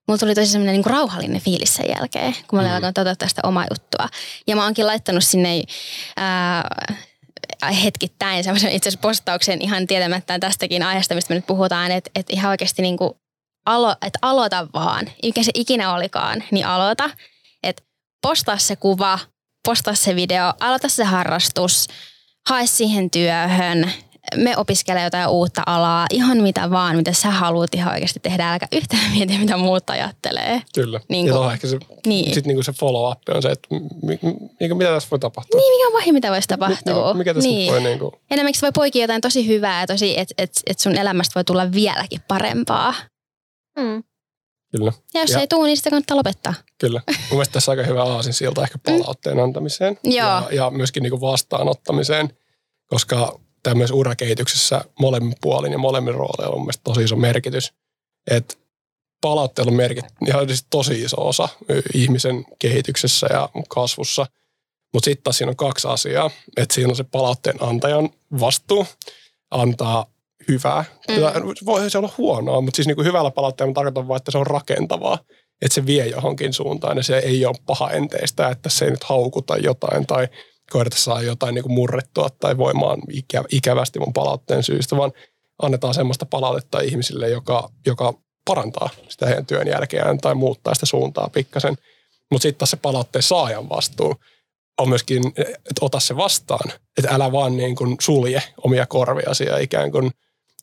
mulla 0.07 0.18
tuli 0.18 0.36
tosi 0.36 0.51
semmoinen 0.51 0.76
niin 0.76 0.86
rauhallinen 0.86 1.41
fiilis 1.41 1.76
sen 1.76 1.86
jälkeen, 1.89 2.36
kun 2.47 2.57
mä 2.57 2.62
olin 2.62 2.72
mm. 2.72 2.76
alkanut 2.76 2.95
toteuttaa 2.95 3.28
sitä 3.28 3.41
omaa 3.43 3.66
juttua. 3.72 4.09
Ja 4.47 4.55
mä 4.55 4.64
oonkin 4.64 4.88
laittanut 4.88 5.24
sinne 5.24 5.62
ää, 6.18 6.70
hetkittäin 7.84 8.43
semmoisen 8.43 8.72
itse 8.72 8.89
asiassa 8.89 9.01
postauksen 9.01 9.62
ihan 9.62 9.88
tietämättä 9.88 10.39
tästäkin 10.39 10.84
aiheesta, 10.84 11.16
mistä 11.16 11.34
me 11.34 11.36
nyt 11.36 11.47
puhutaan, 11.47 11.91
että, 11.91 12.12
että 12.16 12.34
ihan 12.34 12.49
oikeasti 12.49 12.82
niin 12.82 12.97
kuin 12.97 13.14
alo, 13.66 13.91
että 13.91 14.20
aloita 14.22 14.68
vaan, 14.74 15.12
mikä 15.24 15.43
se 15.43 15.51
ikinä 15.55 15.93
olikaan, 15.93 16.43
niin 16.51 16.66
aloita. 16.66 17.09
Että 17.64 17.84
postaa 18.22 18.57
se 18.57 18.76
kuva, 18.76 19.20
postaa 19.68 19.95
se 19.95 20.16
video, 20.16 20.53
aloita 20.59 20.89
se 20.89 21.03
harrastus, 21.03 21.88
hae 22.49 22.66
siihen 22.68 23.12
työhön, 23.12 23.91
me 24.36 24.57
opiskelee 24.57 25.03
jotain 25.03 25.28
uutta 25.30 25.62
alaa, 25.66 26.05
ihan 26.09 26.38
mitä 26.38 26.72
vaan, 26.72 26.95
mitä 26.95 27.14
sä 27.14 27.32
haluat 27.32 27.76
ihan 27.76 27.93
oikeasti 27.93 28.20
tehdä, 28.20 28.51
älkä 28.53 28.68
yhtään 28.72 29.12
mieti, 29.16 29.38
mitä 29.38 29.57
muut 29.57 29.89
ajattelee. 29.89 30.62
Kyllä. 30.76 30.99
Niin 31.09 31.28
ja 31.28 31.34
kuin- 31.34 31.53
ehkä 31.53 31.68
se, 31.68 31.78
Niin. 32.07 32.34
sit 32.34 32.45
niinku 32.45 32.64
se 32.64 32.72
follow-up 32.72 33.22
on 33.36 33.41
se, 33.41 33.49
että 33.51 33.68
mi, 34.01 34.20
mi, 34.59 34.74
mitä 34.74 34.89
tässä 34.91 35.07
voi 35.12 35.20
tapahtua. 35.20 35.59
Niin, 35.59 35.74
mikä 35.78 35.88
on 35.88 35.93
pahin, 35.93 36.14
mitä 36.14 36.32
voisi 36.32 36.47
tapahtua. 36.47 37.07
Mikä, 37.07 37.18
mikä 37.18 37.34
tässä 37.34 37.49
niin. 37.49 37.72
voi 37.72 37.82
niinku, 37.82 38.14
Enemmänkin 38.32 38.59
se 38.59 38.66
voi 38.66 38.72
poikia 38.72 39.03
jotain 39.03 39.22
tosi 39.22 39.47
hyvää 39.47 39.88
tosi, 39.88 40.20
että 40.20 40.34
et, 40.38 40.51
et 40.68 40.80
sun 40.80 40.95
elämästä 40.97 41.32
voi 41.36 41.43
tulla 41.43 41.72
vieläkin 41.72 42.22
parempaa. 42.28 42.93
Mm. 43.80 44.03
Kyllä. 44.78 44.94
Ja 45.14 45.22
jos 45.22 45.30
Ja- 45.32 45.40
ei 45.40 45.48
tule, 45.48 45.68
niin 45.68 45.78
sitä 45.78 45.90
kannattaa 45.90 46.18
lopettaa. 46.18 46.54
Kyllä. 46.78 47.02
Mun 47.08 47.18
mielestä 47.30 47.54
tässä 47.54 47.72
on 47.72 47.78
aika 47.78 47.90
hyvä 47.90 48.04
aasin 48.04 48.34
silta 48.34 48.64
ehkä 48.64 48.78
palautteen 48.78 49.40
antamiseen 49.40 49.94
Mm. 50.04 50.12
Joo. 50.12 50.28
ja, 50.28 50.48
ja 50.52 50.70
myöskin 50.70 51.04
niin 51.04 51.22
vastaanottamiseen, 51.22 52.38
koska 52.86 53.40
tämmöisessä 53.64 53.96
urakehityksessä 53.96 54.82
molemmin 55.00 55.36
puolin 55.42 55.72
ja 55.72 55.78
molemmin 55.78 56.14
rooleilla 56.14 56.54
on 56.54 56.60
mun 56.60 56.66
mielestä 56.66 56.84
tosi 56.84 57.04
iso 57.04 57.16
merkitys. 57.16 57.74
Että 58.32 58.56
palautteella 59.22 59.70
on 59.70 59.76
merkit, 59.78 60.06
ihan 60.28 60.48
siis 60.48 60.66
tosi 60.70 61.02
iso 61.02 61.28
osa 61.28 61.50
ihmisen 61.94 62.46
kehityksessä 62.60 63.28
ja 63.32 63.50
kasvussa. 63.70 64.26
Mutta 64.94 65.06
sitten 65.06 65.24
taas 65.24 65.38
siinä 65.38 65.50
on 65.50 65.56
kaksi 65.56 65.88
asiaa. 65.88 66.32
Että 66.58 66.76
siinä 66.76 66.90
on 66.90 66.96
se 66.96 67.04
palautteen 67.04 67.64
antajan 67.64 68.10
vastuu 68.40 68.86
antaa 69.52 70.06
hyvää. 70.48 70.84
Mm. 71.10 71.16
Voi 71.66 71.89
se 71.89 71.98
olla 71.98 72.14
huonoa, 72.18 72.62
mutta 72.62 72.76
siis 72.76 72.88
niinku 72.88 73.04
hyvällä 73.04 73.32
palautteella 73.32 73.74
tarkoitan 73.74 74.08
vaan, 74.08 74.18
että 74.18 74.32
se 74.32 74.38
on 74.38 74.48
rakentavaa. 74.48 75.18
Että 75.62 75.76
se 75.76 75.86
vie 75.86 76.08
johonkin 76.08 76.54
suuntaan 76.54 76.98
ja 76.98 77.04
se 77.04 77.18
ei 77.18 77.46
ole 77.46 77.56
paha 77.66 77.92
enteistä, 77.92 78.50
että 78.50 78.70
se 78.70 78.86
ei 78.86 78.92
nyt 78.92 79.04
haukuta 79.04 79.58
jotain 79.58 80.08
tai 80.08 80.28
koirata 80.72 80.98
saa 80.98 81.22
jotain 81.22 81.56
niinku 81.56 81.70
murrettua 81.70 82.30
tai 82.39 82.58
voimaan 82.58 83.02
ikä, 83.12 83.44
ikävästi 83.52 84.00
mun 84.00 84.14
palautteen 84.14 84.64
syystä, 84.64 84.98
vaan 84.98 85.12
annetaan 85.62 85.94
semmoista 85.94 86.26
palautetta 86.26 86.80
ihmisille, 86.80 87.30
joka, 87.30 87.70
joka 87.86 88.14
parantaa 88.46 88.89
sitä 89.10 89.26
heidän 89.26 89.46
työn 89.46 89.68
jälkeään 89.68 90.18
tai 90.18 90.36
muuttaa 90.36 90.74
sitä 90.74 90.86
suuntaa 90.86 91.30
pikkasen. 91.34 91.76
Mutta 92.32 92.44
sitten 92.44 92.60
taas 92.60 92.72
se 92.72 92.78
palautteen 92.78 93.24
saajan 93.24 93.70
vastuu 93.70 94.16
on 94.78 94.89
myöskin, 94.89 95.28
että 95.38 95.82
ota 95.82 96.00
se 96.00 96.18
vastaan. 96.18 96.72
Että 96.98 97.16
älä 97.16 97.32
vaan 97.32 97.58
niin 97.58 97.76
kuin 97.76 97.98
sulje 98.02 98.44
omia 98.64 98.86
korviasi 98.86 99.44
ja 99.44 99.58
ikään 99.58 99.92
kuin, 99.92 100.12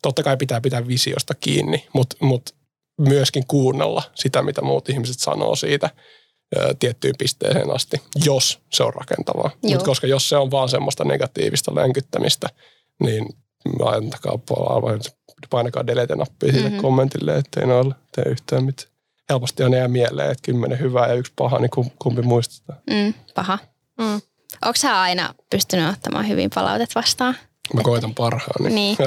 totta 0.01 0.23
kai 0.23 0.37
pitää 0.37 0.61
pitää 0.61 0.87
visiosta 0.87 1.33
kiinni, 1.35 1.87
mutta 1.93 2.15
mut 2.19 2.55
myöskin 2.99 3.43
kuunnella 3.47 4.03
sitä, 4.15 4.41
mitä 4.41 4.61
muut 4.61 4.89
ihmiset 4.89 5.19
sanoo 5.19 5.55
siitä 5.55 5.89
ö, 6.57 6.75
tiettyyn 6.79 7.15
pisteeseen 7.19 7.71
asti, 7.75 8.01
jos 8.25 8.59
se 8.73 8.83
on 8.83 8.93
rakentavaa. 8.93 9.51
Mutta 9.63 9.85
koska 9.85 10.07
jos 10.07 10.29
se 10.29 10.37
on 10.37 10.51
vaan 10.51 10.69
semmoista 10.69 11.03
negatiivista 11.03 11.75
länkyttämistä, 11.75 12.49
niin 13.03 13.25
antakaa 13.85 14.39
painakaa 15.49 15.87
delete-nappia 15.87 16.51
sille 16.53 16.69
Mhm. 16.69 16.79
kommentille, 16.79 17.37
ettei 17.37 17.67
noilla 17.67 17.95
tee 18.15 18.23
yhtään 18.27 18.63
mitään. 18.63 18.89
Helposti 19.29 19.63
on 19.63 19.73
jää 19.73 19.87
mieleen, 19.87 20.31
että 20.31 20.41
kymmenen 20.45 20.79
hyvää 20.79 21.07
ja 21.07 21.13
yksi 21.13 21.33
paha, 21.35 21.59
niin 21.59 21.69
kum- 21.79 21.91
kumpi 21.99 22.21
muistetaan. 22.21 22.79
Mm, 22.89 23.13
paha. 23.35 23.59
Mm. 23.97 24.13
Onko 24.65 24.75
sä 24.75 25.01
aina 25.01 25.33
pystynyt 25.49 25.89
ottamaan 25.93 26.27
hyvin 26.27 26.49
palautet 26.55 26.95
vastaan? 26.95 27.35
Mä 27.73 27.81
koitan 27.81 28.15
parhaani. 28.15 28.69
Niin. 28.69 28.97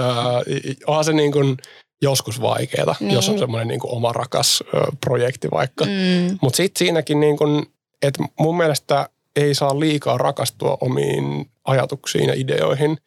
I- 0.65 0.77
onhan 0.87 1.05
se 1.05 1.13
niin 1.13 1.33
kuin 1.33 1.57
joskus 2.03 2.41
vaikeaa, 2.41 2.95
Niin. 3.01 3.15
jos 3.15 3.29
on 3.29 3.39
semmoinen 3.39 3.69
niin 3.69 3.81
kuin 3.81 3.95
oma 3.95 4.13
rakas 4.13 4.63
ö, 4.75 4.81
projekti 5.05 5.49
vaikka. 5.51 5.85
Mm. 5.85 6.39
Mutta 6.43 6.57
sitten 6.57 6.79
siinäkin, 6.79 7.21
niin 7.21 7.37
kun, 7.39 7.67
että 8.03 8.25
mun 8.41 8.57
mielestä 8.57 9.09
ei 9.37 9.55
saa 9.55 9.81
liikaa 9.81 10.19
rakastua 10.19 10.79
omiin 10.81 11.51
ajatuksiin 11.65 12.29
ja 12.29 12.35
ideoihin. 12.37 12.99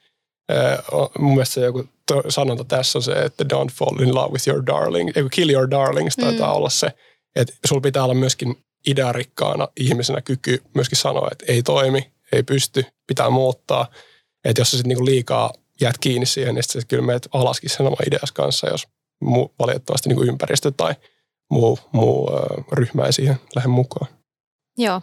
Ö, 0.51 0.77
o- 0.95 1.11
mun 1.19 1.31
mielestä 1.33 1.53
se 1.53 1.61
joku 1.61 1.83
to- 2.07 2.23
sanonta 2.29 2.63
tässä 2.63 2.97
on 2.97 3.03
se, 3.03 3.11
että 3.11 3.43
don't 3.53 3.71
fall 3.73 3.99
in 3.99 4.15
love 4.15 4.31
with 4.33 4.47
your 4.47 4.65
darling, 4.65 5.09
ei 5.15 5.23
kun 5.23 5.29
kill 5.31 5.49
your 5.49 5.71
darlings 5.71 6.15
taitaa 6.15 6.49
Mm. 6.51 6.55
olla 6.55 6.69
se. 6.69 6.87
Että 7.35 7.53
sulla 7.67 7.81
pitää 7.81 8.03
olla 8.03 8.13
myöskin 8.13 8.55
idearikkaana 8.87 9.67
ihmisenä 9.79 10.21
kyky 10.21 10.61
myöskin 10.73 10.97
sanoa, 10.97 11.27
että 11.31 11.45
ei 11.47 11.63
toimi, 11.63 12.11
ei 12.31 12.43
pysty, 12.43 12.85
pitää 13.07 13.29
muuttaa. 13.29 13.87
Että 14.45 14.61
jos 14.61 14.71
sä 14.71 14.77
sitten 14.77 14.89
niinku 14.89 15.05
liikaa 15.05 15.53
jäät 15.81 15.97
kiinni 15.97 16.25
siihen, 16.25 16.55
niin 16.55 16.63
sit 16.63 16.71
sä 16.71 16.87
kyllä 16.87 17.03
meet 17.03 17.27
alaskin 17.33 17.69
sen 17.69 17.87
oma 17.87 17.97
ideas 18.07 18.31
kanssa, 18.31 18.69
jos 18.69 18.87
muu, 19.21 19.53
valitettavasti 19.59 20.09
niinku 20.09 20.23
ympäristö 20.23 20.71
tai 20.77 20.95
muu, 21.51 21.79
muu 21.91 22.29
ryhmä 22.71 23.05
ei 23.05 23.13
siihen 23.13 23.39
lähde 23.55 23.67
mukaan. 23.67 24.07
Joo. 24.77 25.01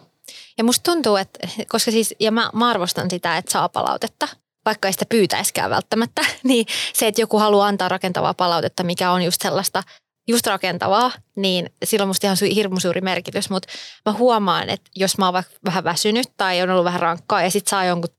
Ja 0.57 0.63
musta 0.63 0.91
tuntuu, 0.91 1.15
että, 1.15 1.47
koska 1.69 1.91
siis, 1.91 2.15
ja 2.19 2.31
mä, 2.31 2.49
mä 2.53 2.69
arvostan 2.69 3.09
sitä, 3.09 3.37
että 3.37 3.51
saa 3.51 3.69
palautetta, 3.69 4.27
vaikka 4.65 4.87
ei 4.87 4.93
sitä 4.93 5.05
pyytäiskään 5.09 5.69
välttämättä, 5.69 6.21
niin 6.43 6.65
se, 6.93 7.07
että 7.07 7.21
joku 7.21 7.39
haluaa 7.39 7.67
antaa 7.67 7.89
rakentavaa 7.89 8.33
palautetta, 8.33 8.83
mikä 8.83 9.11
on 9.11 9.21
just 9.21 9.41
sellaista, 9.41 9.83
just 10.27 10.47
rakentavaa, 10.47 11.11
niin 11.35 11.69
sillä 11.85 12.03
on 12.03 12.07
musta 12.07 12.27
ihan 12.27 12.37
hirmu 12.55 12.79
suuri 12.79 13.01
merkitys, 13.01 13.49
mutta 13.49 13.67
mä 14.05 14.13
huomaan, 14.13 14.69
että 14.69 14.91
jos 14.95 15.17
mä 15.17 15.25
oon 15.25 15.33
vaikka 15.33 15.53
vähän 15.65 15.83
väsynyt 15.83 16.27
tai 16.37 16.61
on 16.61 16.69
ollut 16.69 16.85
vähän 16.85 16.99
rankkaa 16.99 17.43
ja 17.43 17.51
sit 17.51 17.67
saa 17.67 17.85
jonkun 17.85 18.09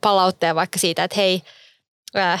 palautteen 0.00 0.54
vaikka 0.54 0.78
siitä, 0.78 1.04
että 1.04 1.16
hei, 1.16 1.42
ää, 2.14 2.38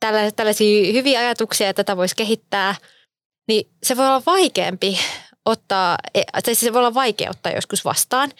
tällä, 0.00 0.30
tällaisia 0.30 0.92
hyviä 0.92 1.20
ajatuksia, 1.20 1.68
että 1.68 1.84
tätä 1.84 1.96
voisi 1.96 2.16
kehittää, 2.16 2.74
niin 3.48 3.70
se 3.82 3.96
voi 3.96 4.06
olla 4.06 4.22
vaikeampi 4.26 4.98
ottaa, 5.44 5.98
e- 6.14 6.40
tai 6.44 6.54
se 6.54 6.72
voi 6.72 6.78
olla 6.78 6.94
vaikea 6.94 7.30
ottaa 7.30 7.52
joskus 7.52 7.84
vastaan. 7.84 8.32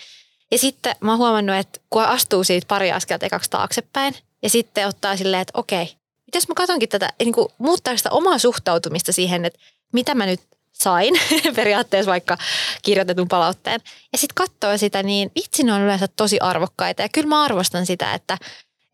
Ja 0.51 0.59
sitten 0.59 0.97
mä 1.01 1.13
oon 1.13 1.19
huomannut, 1.19 1.57
että 1.57 1.81
kun 1.91 2.03
astuu 2.03 2.45
siitä 2.45 2.67
pari 2.69 2.93
askelta 2.93 3.27
ekaksi 3.27 3.51
taaksepäin 3.51 4.15
ja 4.43 4.51
sitten 4.51 4.89
ottaa 4.89 5.17
silleen, 5.17 5.43
että 5.43 5.59
okei, 5.59 5.97
mitäs 6.27 6.49
mä 6.49 6.55
katonkin 6.55 6.89
tätä, 6.89 7.09
niin 7.19 7.33
kuin 7.33 7.49
muuttaa 7.59 7.97
sitä 7.97 8.11
omaa 8.11 8.39
suhtautumista 8.39 9.13
siihen, 9.13 9.45
että 9.45 9.59
mitä 9.93 10.15
mä 10.15 10.27
nyt 10.27 10.41
sain 10.75 11.15
periaatteessa 11.57 12.11
vaikka 12.11 12.39
kirjoitetun 12.83 13.29
palautteen. 13.29 13.81
Ja 14.13 14.19
sitten 14.19 14.35
katsoo 14.35 14.79
sitä, 14.79 15.03
niin 15.03 15.31
vitsi 15.35 15.63
ne 15.63 15.73
on 15.73 15.81
yleensä 15.81 16.09
tosi 16.17 16.41
arvokkaita. 16.41 17.03
Ja 17.03 17.09
kyllä 17.09 17.29
mä 17.29 17.43
arvostan 17.43 17.87
sitä, 17.87 18.15
että, 18.15 18.39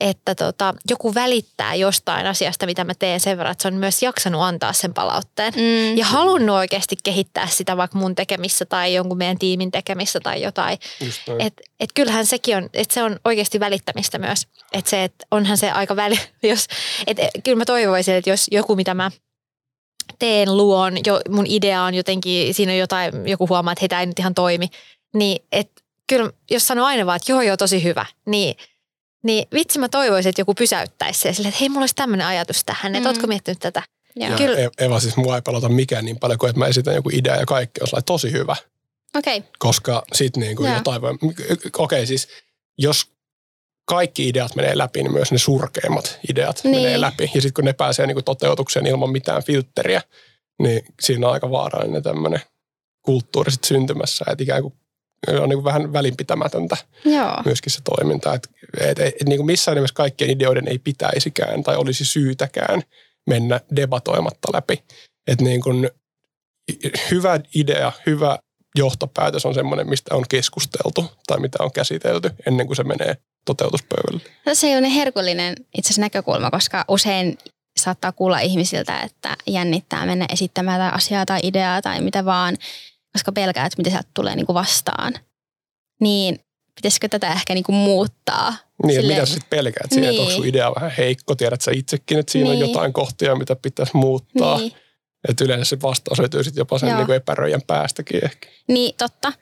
että 0.00 0.34
tota, 0.34 0.74
joku 0.90 1.14
välittää 1.14 1.74
jostain 1.74 2.26
asiasta, 2.26 2.66
mitä 2.66 2.84
mä 2.84 2.92
teen 2.94 3.20
sen 3.20 3.38
verran, 3.38 3.52
että 3.52 3.62
se 3.62 3.68
on 3.68 3.74
myös 3.74 4.02
jaksanut 4.02 4.42
antaa 4.42 4.72
sen 4.72 4.94
palautteen. 4.94 5.52
Mm. 5.56 5.96
Ja 5.96 6.04
halunnut 6.04 6.56
oikeasti 6.56 6.96
kehittää 7.02 7.46
sitä 7.46 7.76
vaikka 7.76 7.98
mun 7.98 8.14
tekemissä 8.14 8.64
tai 8.64 8.94
jonkun 8.94 9.18
meidän 9.18 9.38
tiimin 9.38 9.70
tekemissä 9.70 10.20
tai 10.20 10.42
jotain. 10.42 10.78
Just 11.00 11.20
noin. 11.28 11.40
Et, 11.40 11.54
et 11.80 11.92
kyllähän 11.94 12.26
sekin 12.26 12.56
on, 12.56 12.68
että 12.74 12.94
se 12.94 13.02
on 13.02 13.20
oikeasti 13.24 13.60
välittämistä 13.60 14.18
myös. 14.18 14.46
Että 14.72 14.90
se, 14.90 15.04
että 15.04 15.26
onhan 15.30 15.56
se 15.56 15.70
aika 15.70 15.96
väli, 15.96 16.20
jos, 16.42 16.66
et, 17.06 17.18
kyllä 17.44 17.58
mä 17.58 17.64
toivoisin, 17.64 18.14
että 18.14 18.30
jos 18.30 18.46
joku 18.50 18.76
mitä 18.76 18.94
mä 18.94 19.10
teen, 20.20 20.56
luon, 20.56 20.94
jo, 21.06 21.20
mun 21.28 21.46
idea 21.48 21.82
on 21.82 21.94
jotenkin, 21.94 22.54
siinä 22.54 22.72
on 22.72 22.78
jotain, 22.78 23.28
joku 23.28 23.48
huomaa, 23.48 23.72
että 23.72 23.80
hei, 23.82 23.88
tämä 23.88 24.00
ei 24.00 24.06
nyt 24.06 24.18
ihan 24.18 24.34
toimi, 24.34 24.68
niin 25.14 25.42
et, 25.52 25.70
kyllä 26.06 26.30
jos 26.50 26.66
sanoo 26.66 26.86
aina 26.86 27.06
vaan, 27.06 27.16
että 27.16 27.32
joo 27.32 27.42
joo 27.42 27.56
tosi 27.56 27.84
hyvä, 27.84 28.06
niin 28.26 28.54
niin 29.22 29.44
vitsi 29.54 29.78
mä 29.78 29.88
toivoisin, 29.88 30.30
että 30.30 30.40
joku 30.40 30.54
pysäyttäisi 30.54 31.20
se 31.20 31.32
silleen, 31.32 31.48
että 31.48 31.60
hei 31.60 31.68
mulla 31.68 31.82
olisi 31.82 31.94
tämmöinen 31.94 32.26
ajatus 32.26 32.64
tähän, 32.64 32.94
että 32.94 33.08
Mm. 33.08 33.12
ootko 33.12 33.26
miettinyt 33.26 33.58
tätä? 33.58 33.82
Joo. 34.16 34.30
Ja 34.30 34.36
Kyllä. 34.36 34.58
E- 34.58 34.84
Eva 34.84 35.00
siis 35.00 35.16
mua 35.16 35.36
ei 35.36 35.42
pelota 35.42 35.68
mikään 35.68 36.04
niin 36.04 36.18
paljon 36.18 36.38
kuin, 36.38 36.50
että 36.50 36.58
mä 36.58 36.66
esitän 36.66 36.94
joku 36.94 37.10
idea 37.12 37.36
ja 37.36 37.46
kaikki 37.46 37.80
on 37.80 37.86
sellainen 37.86 38.04
tosi 38.04 38.32
hyvä. 38.32 38.56
Okei, 39.16 39.38
okay. 39.38 39.50
Koska 39.58 40.02
sit 40.14 40.36
niin 40.36 40.56
kuin 40.56 40.66
Joo. 40.68 40.76
jotain 40.76 41.02
voi, 41.02 41.14
okei 41.22 41.68
okay, 41.78 42.06
siis 42.06 42.28
jos 42.78 43.06
kaikki 43.90 44.28
ideat 44.28 44.54
menee 44.54 44.78
läpi, 44.78 45.02
niin 45.02 45.12
myös 45.12 45.32
ne 45.32 45.38
surkeimmat 45.38 46.18
ideat 46.30 46.60
Niin. 46.64 46.76
menee 46.76 47.00
läpi. 47.00 47.30
Ja 47.34 47.40
sitten 47.40 47.54
kun 47.54 47.64
ne 47.64 47.72
pääsee 47.72 48.06
niin 48.06 48.14
kuin 48.14 48.24
toteutukseen 48.24 48.86
ilman 48.86 49.10
mitään 49.10 49.42
filtteriä, 49.42 50.02
niin 50.62 50.82
siinä 51.02 51.26
on 51.26 51.32
aika 51.32 51.50
vaarallinen 51.50 52.02
tämmöinen 52.02 52.40
kulttuuri 53.04 53.50
sit 53.50 53.64
syntymässä. 53.64 54.24
Että 54.30 54.42
ikään 54.42 54.62
kuin 54.62 54.74
on 55.28 55.48
niin 55.48 55.56
kuin 55.56 55.64
vähän 55.64 55.92
välinpitämätöntä 55.92 56.76
joo. 57.04 57.42
myöskin 57.44 57.72
se 57.72 57.80
toiminta. 57.84 58.34
Että 58.34 58.48
et, 58.80 58.98
et, 58.98 59.14
et, 59.20 59.28
niin 59.28 59.36
kuin 59.38 59.46
missään 59.46 59.74
nimessä 59.74 59.94
kaikkien 59.94 60.30
ideoiden 60.30 60.68
ei 60.68 60.78
pitäisikään 60.78 61.62
tai 61.62 61.76
olisi 61.76 62.04
syytäkään 62.04 62.82
mennä 63.26 63.60
debatoimatta 63.76 64.48
läpi. 64.52 64.82
Että 65.26 65.44
niin 65.44 65.60
kuin, 65.60 65.90
hyvä 67.10 67.40
idea, 67.54 67.92
hyvä 68.06 68.38
johtopäätös 68.76 69.46
on 69.46 69.54
semmoinen, 69.54 69.88
mistä 69.88 70.14
on 70.14 70.24
keskusteltu 70.28 71.04
tai 71.26 71.40
mitä 71.40 71.58
on 71.60 71.72
käsitelty 71.72 72.30
ennen 72.46 72.66
kuin 72.66 72.76
se 72.76 72.84
menee 72.84 73.16
toteutuspöydälle. 73.44 74.20
Tässä 74.44 74.66
on 74.66 74.84
herkullinen 74.84 75.54
itse 75.78 75.86
asiassa 75.88 76.00
näkökulma, 76.00 76.50
koska 76.50 76.84
usein 76.88 77.38
saattaa 77.80 78.12
kuulla 78.12 78.40
ihmisiltä, 78.40 79.00
että 79.00 79.36
jännittää 79.46 80.06
mennä 80.06 80.26
esittämään 80.32 80.80
tai 80.80 80.90
asiaa 80.92 81.26
tai 81.26 81.40
ideaa 81.42 81.82
tai 81.82 82.00
mitä 82.00 82.24
vaan, 82.24 82.56
koska 83.12 83.32
pelkää, 83.32 83.66
että 83.66 83.76
mitä 83.78 83.90
sieltä 83.90 84.08
tulee 84.14 84.36
niin 84.36 84.46
kuin 84.46 84.54
vastaan. 84.54 85.14
Niin 86.00 86.38
pitäisikö 86.74 87.08
tätä 87.08 87.32
ehkä 87.32 87.54
niin 87.54 87.64
kuin 87.64 87.76
muuttaa? 87.76 88.54
Niin, 88.86 89.00
Silleen- 89.00 89.18
mitä 89.20 89.26
sitten 89.26 89.50
pelkäät 89.50 89.90
siihen, 89.92 90.10
että 90.10 90.20
onko 90.20 90.32
sun 90.32 90.42
Niin. 90.42 90.50
idea 90.50 90.74
vähän 90.74 90.92
heikko, 90.98 91.34
tiedät 91.34 91.60
sä 91.60 91.70
itsekin, 91.74 92.18
että 92.18 92.32
siinä 92.32 92.50
Niin. 92.50 92.62
on 92.62 92.68
jotain 92.68 92.92
kohtia, 92.92 93.36
mitä 93.36 93.56
pitäisi 93.56 93.96
muuttaa. 93.96 94.58
Niin, 94.58 94.72
Että 95.28 95.44
yleensä 95.44 95.64
se 95.64 95.82
vastaus 95.82 96.18
löytyy 96.18 96.44
sitten 96.44 96.60
jopa 96.60 96.78
sen 96.78 96.88
Joo. 96.88 96.96
niin 96.98 97.06
kuin 97.06 97.16
epäröijän 97.16 97.62
päästäkin 97.66 98.24
ehkä. 98.24 98.48
niin 98.68 98.94
totta. 98.98 99.32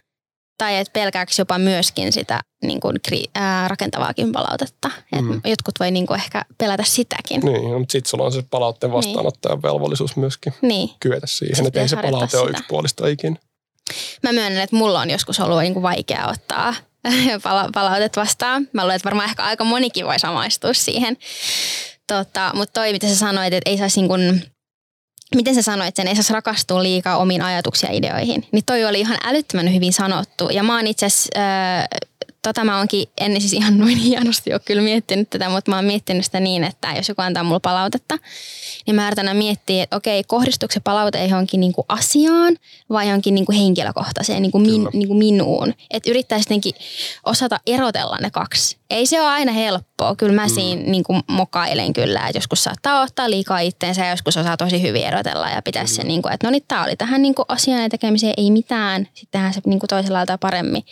Tai 0.58 0.76
että 0.76 0.92
pelkääkö 0.92 1.32
jopa 1.38 1.58
myöskin 1.58 2.12
sitä 2.12 2.40
niin 2.62 2.80
kuin 2.80 2.96
ää, 3.34 3.68
rakentavaakin 3.68 4.32
palautetta. 4.32 4.90
Et 5.12 5.20
Mm. 5.24 5.40
Jotkut 5.44 5.74
voi 5.80 5.90
niin 5.90 6.06
kuin 6.06 6.20
ehkä 6.20 6.44
pelätä 6.58 6.82
sitäkin. 6.86 7.40
Niin, 7.40 7.70
no, 7.70 7.78
mutta 7.78 7.92
sitten 7.92 8.10
sulla 8.10 8.24
on 8.24 8.32
se 8.32 8.42
palautteen 8.50 8.92
vastaanottajan 8.92 9.62
velvollisuus 9.62 10.16
myöskin 10.16 10.54
Niin. 10.62 10.90
kyetä 11.00 11.26
siihen, 11.26 11.66
että 11.66 11.80
ei 11.80 11.88
se 11.88 11.96
palaute 11.96 12.14
harjoittaa 12.14 12.40
ole 12.40 12.48
sitä. 12.48 12.58
yksipuolista 12.58 13.08
ikinä. 13.08 13.36
Mä 14.22 14.32
myönnän, 14.32 14.62
että 14.62 14.76
mulla 14.76 15.00
on 15.00 15.10
joskus 15.10 15.40
ollut 15.40 15.58
niin 15.60 15.72
kuin 15.74 15.82
vaikea 15.82 16.26
ottaa 16.28 16.74
pala- 17.44 17.70
palautet 17.74 18.16
vastaan. 18.16 18.68
Mä 18.72 18.82
luulen, 18.82 18.96
että 18.96 19.06
varmaan 19.06 19.28
ehkä 19.28 19.42
aika 19.44 19.64
monikin 19.64 20.06
voi 20.06 20.18
samaistua 20.18 20.72
siihen. 20.74 21.16
Tota, 22.06 22.50
mutta 22.54 22.80
toi, 22.80 22.92
mitä 22.92 23.08
sä 23.08 23.16
sanoit, 23.16 23.54
että 23.54 23.70
ei 23.70 23.78
saisi 23.78 24.00
niin 24.00 24.08
kuin, 24.08 24.42
miten 25.34 25.54
sä 25.54 25.62
sanoit 25.62 25.96
sen, 25.96 26.08
ei 26.08 26.14
saisi 26.14 26.32
rakastua 26.32 26.82
liikaa 26.82 27.16
omiin 27.16 27.42
ajatuksia 27.42 27.90
ja 27.90 27.96
ideoihin. 27.96 28.46
Niin 28.52 28.64
toi 28.66 28.84
oli 28.84 29.00
ihan 29.00 29.18
älyttömän 29.24 29.74
hyvin 29.74 29.92
sanottu. 29.92 30.48
Ja 30.50 30.62
mä 30.62 30.76
oon 30.76 30.86
itse 30.86 31.06
asiassa, 31.06 31.30
äh, 31.36 31.88
tota 32.42 32.64
mä 32.64 32.78
oonkin, 32.78 33.06
en 33.20 33.40
siis 33.40 33.52
ihan 33.52 33.78
noin 33.78 33.96
hienosti 33.96 34.52
ole 34.52 34.60
kyllä 34.64 34.82
miettinyt 34.82 35.30
tätä, 35.30 35.48
mutta 35.48 35.70
mä 35.70 35.76
oon 35.76 35.84
miettinyt 35.84 36.24
sitä 36.24 36.40
niin, 36.40 36.64
että 36.64 36.92
jos 36.96 37.08
joku 37.08 37.22
antaa 37.22 37.42
mulle 37.42 37.60
palautetta, 37.60 38.18
niin 38.86 38.94
mä 38.94 39.06
yritän 39.06 39.36
miettiä, 39.36 39.82
että 39.82 39.96
okei, 39.96 40.24
kohdistuuko 40.24 40.72
se 40.72 40.80
palaute 40.80 41.26
johonkin 41.26 41.60
niin 41.60 41.72
kuin 41.72 41.84
asiaan 41.88 42.56
vai 42.90 43.06
johonkin 43.06 43.34
niin 43.34 43.46
kuin 43.46 43.58
henkilökohtaiseen 43.58 44.42
niin 44.42 44.52
kuin 44.52 44.62
min, 44.62 44.88
niin 44.92 45.08
kuin 45.08 45.18
minuun. 45.18 45.74
Että 45.90 46.10
yrittäisi 46.10 46.46
jotenkin 46.46 46.72
osata 47.24 47.60
erotella 47.66 48.16
ne 48.20 48.30
kaksi. 48.30 48.76
Ei 48.90 49.06
se 49.06 49.20
ole 49.20 49.30
aina 49.30 49.52
helppoa. 49.52 50.16
Kyllä 50.16 50.32
mä 50.32 50.46
mm. 50.46 50.54
siinä 50.54 50.82
niin 50.82 51.04
kuin 51.04 51.22
mokailen 51.26 51.92
kyllä, 51.92 52.26
että 52.26 52.38
joskus 52.38 52.64
saattaa 52.64 53.00
ottaa 53.00 53.30
liikaa 53.30 53.60
itteensä 53.60 54.04
ja 54.04 54.10
joskus 54.10 54.36
osaa 54.36 54.56
tosi 54.56 54.82
hyvin 54.82 55.04
erotella 55.04 55.50
ja 55.50 55.62
pitää 55.62 55.86
se, 55.86 56.04
niin 56.04 56.22
kuin, 56.22 56.34
että 56.34 56.46
no 56.46 56.50
niin, 56.50 56.64
tämä 56.68 56.84
oli 56.84 56.96
tähän 56.96 57.22
niin 57.22 57.34
kuin 57.34 57.46
asiaan 57.48 57.82
ja 57.82 57.88
tekemiseen, 57.88 58.34
ei 58.36 58.50
mitään. 58.50 59.08
Sitten 59.14 59.28
tehdään 59.30 59.54
se 59.54 59.60
niin 59.66 59.78
kuin 59.78 59.88
toisella 59.88 60.18
lailla 60.18 60.38
paremmin. 60.38 60.82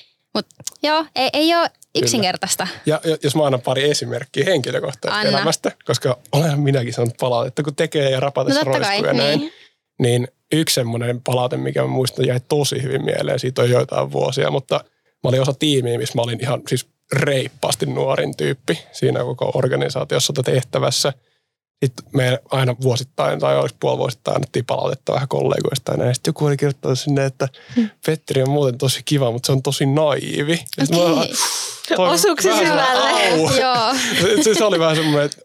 Joo, 0.87 1.05
ei, 1.17 1.31
ei 1.33 1.55
ole 1.55 1.71
yksinkertaista. 1.95 2.67
Ja 2.87 3.01
ja 3.05 3.17
jos 3.23 3.37
mä 3.37 3.47
annan 3.47 3.61
pari 3.61 3.91
esimerkkiä 3.91 4.45
henkilökohtaisesta 4.45 5.21
Anna. 5.21 5.39
elämästä, 5.39 5.73
koska 5.85 6.19
olen 6.33 6.61
minäkin 6.61 6.93
saanut 6.93 7.17
palautetta, 7.21 7.63
kun 7.63 7.75
tekee 7.77 8.11
ja 8.11 8.21
rapatessa 8.21 8.65
No 8.65 8.73
roiskuu 8.73 9.07
ja 9.07 9.13
näin. 9.13 9.41
niin. 9.41 9.53
Niin 9.99 10.29
yksi 10.53 10.75
semmoinen 10.75 11.21
palaute, 11.23 11.57
mikä 11.57 11.83
mä 11.83 11.89
muistan, 11.89 12.27
jäi 12.27 12.41
tosi 12.49 12.83
hyvin 12.83 13.05
mieleen. 13.05 13.39
Siitä 13.39 13.63
on 13.63 13.71
joitain 13.71 14.13
vuosia, 14.13 14.51
mutta 14.51 14.75
mä 15.25 15.29
olin 15.29 15.41
osa 15.43 15.55
tiimiä, 15.59 15.99
missä 15.99 16.15
mä 16.15 16.23
olin 16.23 16.41
ihan 16.41 16.63
siis 16.69 16.87
reippaasti 17.13 17.87
nuorin 17.87 18.37
tyyppi 18.37 18.79
siinä 18.93 19.21
koko 19.21 19.51
organisaatiossa 19.55 20.33
tai 20.33 20.45
tehtävässä. 20.45 21.13
Sitten 21.85 22.07
me 22.13 22.39
aina 22.51 22.77
vuosittain 22.83 23.39
tai 23.39 23.59
olisi 23.59 23.75
puolivuosittain 23.81 24.35
annettiin 24.35 24.65
palautetta 24.65 25.13
vähän 25.13 25.29
kollegoista 25.29 25.93
ja 25.93 25.99
näin. 25.99 26.15
Sitten 26.15 26.29
joku 26.29 26.47
oli 26.47 26.57
kirjoittanut 26.57 26.99
sinne, 26.99 27.25
että 27.25 27.49
Petteri 28.07 28.43
on 28.43 28.51
muuten 28.51 28.79
tosi 28.79 29.01
kiva, 29.05 29.31
mutta 29.31 29.47
se 29.47 29.53
on 29.53 29.63
tosi 29.63 29.87
naivi. 29.87 30.65
Mä 30.79 30.87
toi 30.87 31.05
on 31.99 32.15
Osuuko 32.15 32.43
se 32.43 32.59
syvälle? 32.59 33.29
Joo. 33.61 33.95
se, 34.43 34.55
se, 34.55 34.65
oli 34.65 34.79
vähän 34.79 34.97
semmoinen, 34.97 35.25
että 35.25 35.43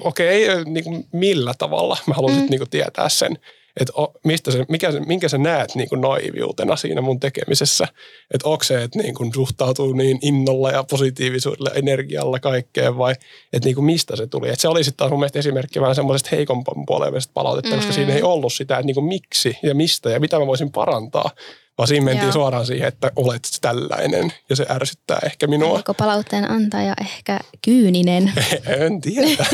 okei, 0.00 0.50
okay, 0.50 0.64
niin 0.64 0.84
kuin 0.84 1.06
millä 1.12 1.54
tavalla 1.58 1.96
mä 2.06 2.14
haluaisin 2.14 2.42
mm. 2.42 2.50
niin 2.50 2.60
kuin 2.60 2.70
tietää 2.70 3.08
sen, 3.08 3.38
että 3.80 3.92
mistä 4.24 4.50
se, 4.50 4.64
mikä 4.68 4.92
minkä 5.06 5.28
sä 5.28 5.38
näet 5.38 5.74
niin 5.74 5.88
kuin 5.88 6.00
naiviutena 6.00 6.76
siinä 6.76 7.00
mun 7.00 7.20
tekemisessä. 7.20 7.88
Että 8.34 8.48
onko 8.48 8.64
se, 8.64 8.82
että 8.82 8.98
niin 8.98 9.14
kuin 9.14 9.34
suhtautuu 9.34 9.92
niin 9.92 10.18
innolla 10.22 10.70
ja 10.70 10.84
positiivisuudella, 10.90 11.70
energialla 11.74 12.40
kaikkeen 12.40 12.98
vai 12.98 13.14
että 13.52 13.66
niin 13.66 13.74
kuin 13.74 13.84
mistä 13.84 14.16
se 14.16 14.26
tuli. 14.26 14.48
Et 14.48 14.60
se 14.60 14.68
oli 14.68 14.84
sitten 14.84 14.96
taas 14.96 15.10
mun 15.10 15.20
mielestä 15.20 15.38
esimerkki 15.38 15.80
vähän 15.80 15.94
semmoisesta 15.94 16.28
heikompan 16.32 16.86
puolesta 16.86 17.30
palautetta, 17.34 17.70
mm. 17.70 17.76
koska 17.76 17.92
siinä 17.92 18.14
ei 18.14 18.22
ollut 18.22 18.52
sitä, 18.52 18.74
että 18.74 18.86
niin 18.86 18.94
kuin 18.94 19.04
miksi 19.04 19.56
ja 19.62 19.74
mistä 19.74 20.10
ja 20.10 20.20
mitä 20.20 20.38
mä 20.38 20.46
voisin 20.46 20.72
parantaa. 20.72 21.30
Vaan 21.78 21.88
siinä 21.88 22.04
mentiin 22.04 22.22
Joo. 22.22 22.32
suoraan 22.32 22.66
siihen, 22.66 22.88
että 22.88 23.12
olet 23.16 23.42
tällainen 23.60 24.32
ja 24.50 24.56
se 24.56 24.66
ärsyttää 24.70 25.18
ehkä 25.24 25.46
minua. 25.46 25.74
Oliko 25.74 25.94
palautteen 25.94 26.50
antaja 26.50 26.94
ehkä 27.00 27.40
kyyninen? 27.64 28.32
En 28.66 29.00
tiedä. 29.00 29.28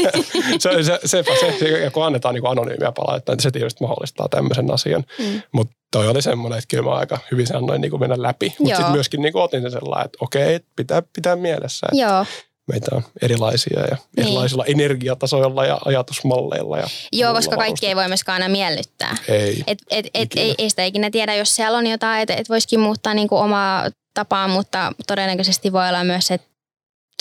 se, 0.58 0.82
se, 0.82 0.98
sepä 1.04 1.30
se, 1.40 1.54
se, 1.58 1.68
ja 1.68 1.90
kun 1.90 2.06
annetaan 2.06 2.34
niin 2.34 2.46
anonyymiä 2.46 2.92
palautetta, 2.92 3.32
niin 3.32 3.42
se 3.42 3.50
tietysti 3.50 3.84
mahdollistaa 3.84 4.28
tämmöisen 4.28 4.70
asian. 4.70 5.04
Mm. 5.18 5.42
Mutta 5.52 5.76
toi 5.90 6.08
oli 6.08 6.22
semmoinen, 6.22 6.58
että 6.58 6.68
kyllä 6.68 6.82
mä 6.82 6.90
aika 6.90 7.18
hyvin 7.30 7.46
sen 7.46 7.56
annoin 7.56 7.80
niin 7.80 8.00
mennä 8.00 8.22
läpi. 8.22 8.54
Mutta 8.58 8.76
sitten 8.76 8.92
myöskin 8.92 9.22
niin 9.22 9.36
otin 9.36 9.62
sen 9.62 9.70
sellainen, 9.70 10.04
että 10.04 10.18
okei, 10.20 10.60
pitää 10.76 11.02
pitää 11.16 11.36
mielessä, 11.36 11.86
että 11.92 12.02
Joo. 12.02 12.26
Meitä 12.72 12.90
on 12.96 13.02
erilaisia 13.22 13.80
ja 13.80 13.96
Niin. 14.16 14.26
erilaisilla 14.26 14.64
energiatasoilla 14.64 15.66
ja 15.66 15.78
ajatusmalleilla. 15.84 16.78
Ja 16.78 16.86
Joo, 17.12 17.34
koska 17.34 17.56
kaikki 17.56 17.86
ei 17.86 17.96
voi 17.96 18.08
myöskään 18.08 18.42
aina 18.42 18.52
miellyttää. 18.52 19.16
Ei. 19.28 19.64
Et, 19.66 19.78
et, 19.90 20.06
et, 20.14 20.24
Ikinä. 20.24 20.42
ei, 20.44 20.54
ei 20.58 20.70
sitä 20.70 20.84
ikinä 20.84 21.10
tiedä, 21.10 21.34
jos 21.34 21.56
siellä 21.56 21.78
on 21.78 21.86
jotain, 21.86 22.22
että 22.22 22.34
et 22.34 22.48
voisikin 22.48 22.80
muuttaa 22.80 23.14
niinku 23.14 23.36
omaa 23.36 23.90
tapaa, 24.14 24.48
mutta 24.48 24.92
todennäköisesti 25.06 25.72
voi 25.72 25.88
olla 25.88 26.04
myös, 26.04 26.30
että 26.30 26.48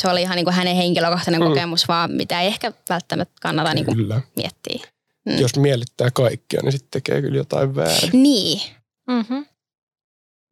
se 0.02 0.08
oli 0.10 0.22
ihan 0.22 0.36
niinku 0.36 0.52
hänen 0.52 0.76
henkilökohtainen 0.76 1.42
Mm. 1.42 1.48
kokemus, 1.48 1.88
vaan 1.88 2.12
mitä 2.12 2.42
ei 2.42 2.48
ehkä 2.48 2.74
välttämättä 2.90 3.34
kannata 3.42 3.74
niinku 3.74 3.92
miettiä. 4.36 4.88
Mm. 5.26 5.38
Jos 5.40 5.56
miellyttää 5.56 6.12
kaikkia, 6.12 6.60
niin 6.64 6.72
sitten 6.72 6.90
tekee 6.92 7.22
kyllä 7.22 7.38
jotain 7.38 7.76
väärin. 7.76 8.10
Niin, 8.24 8.62
Mm-hmm. 9.08 9.46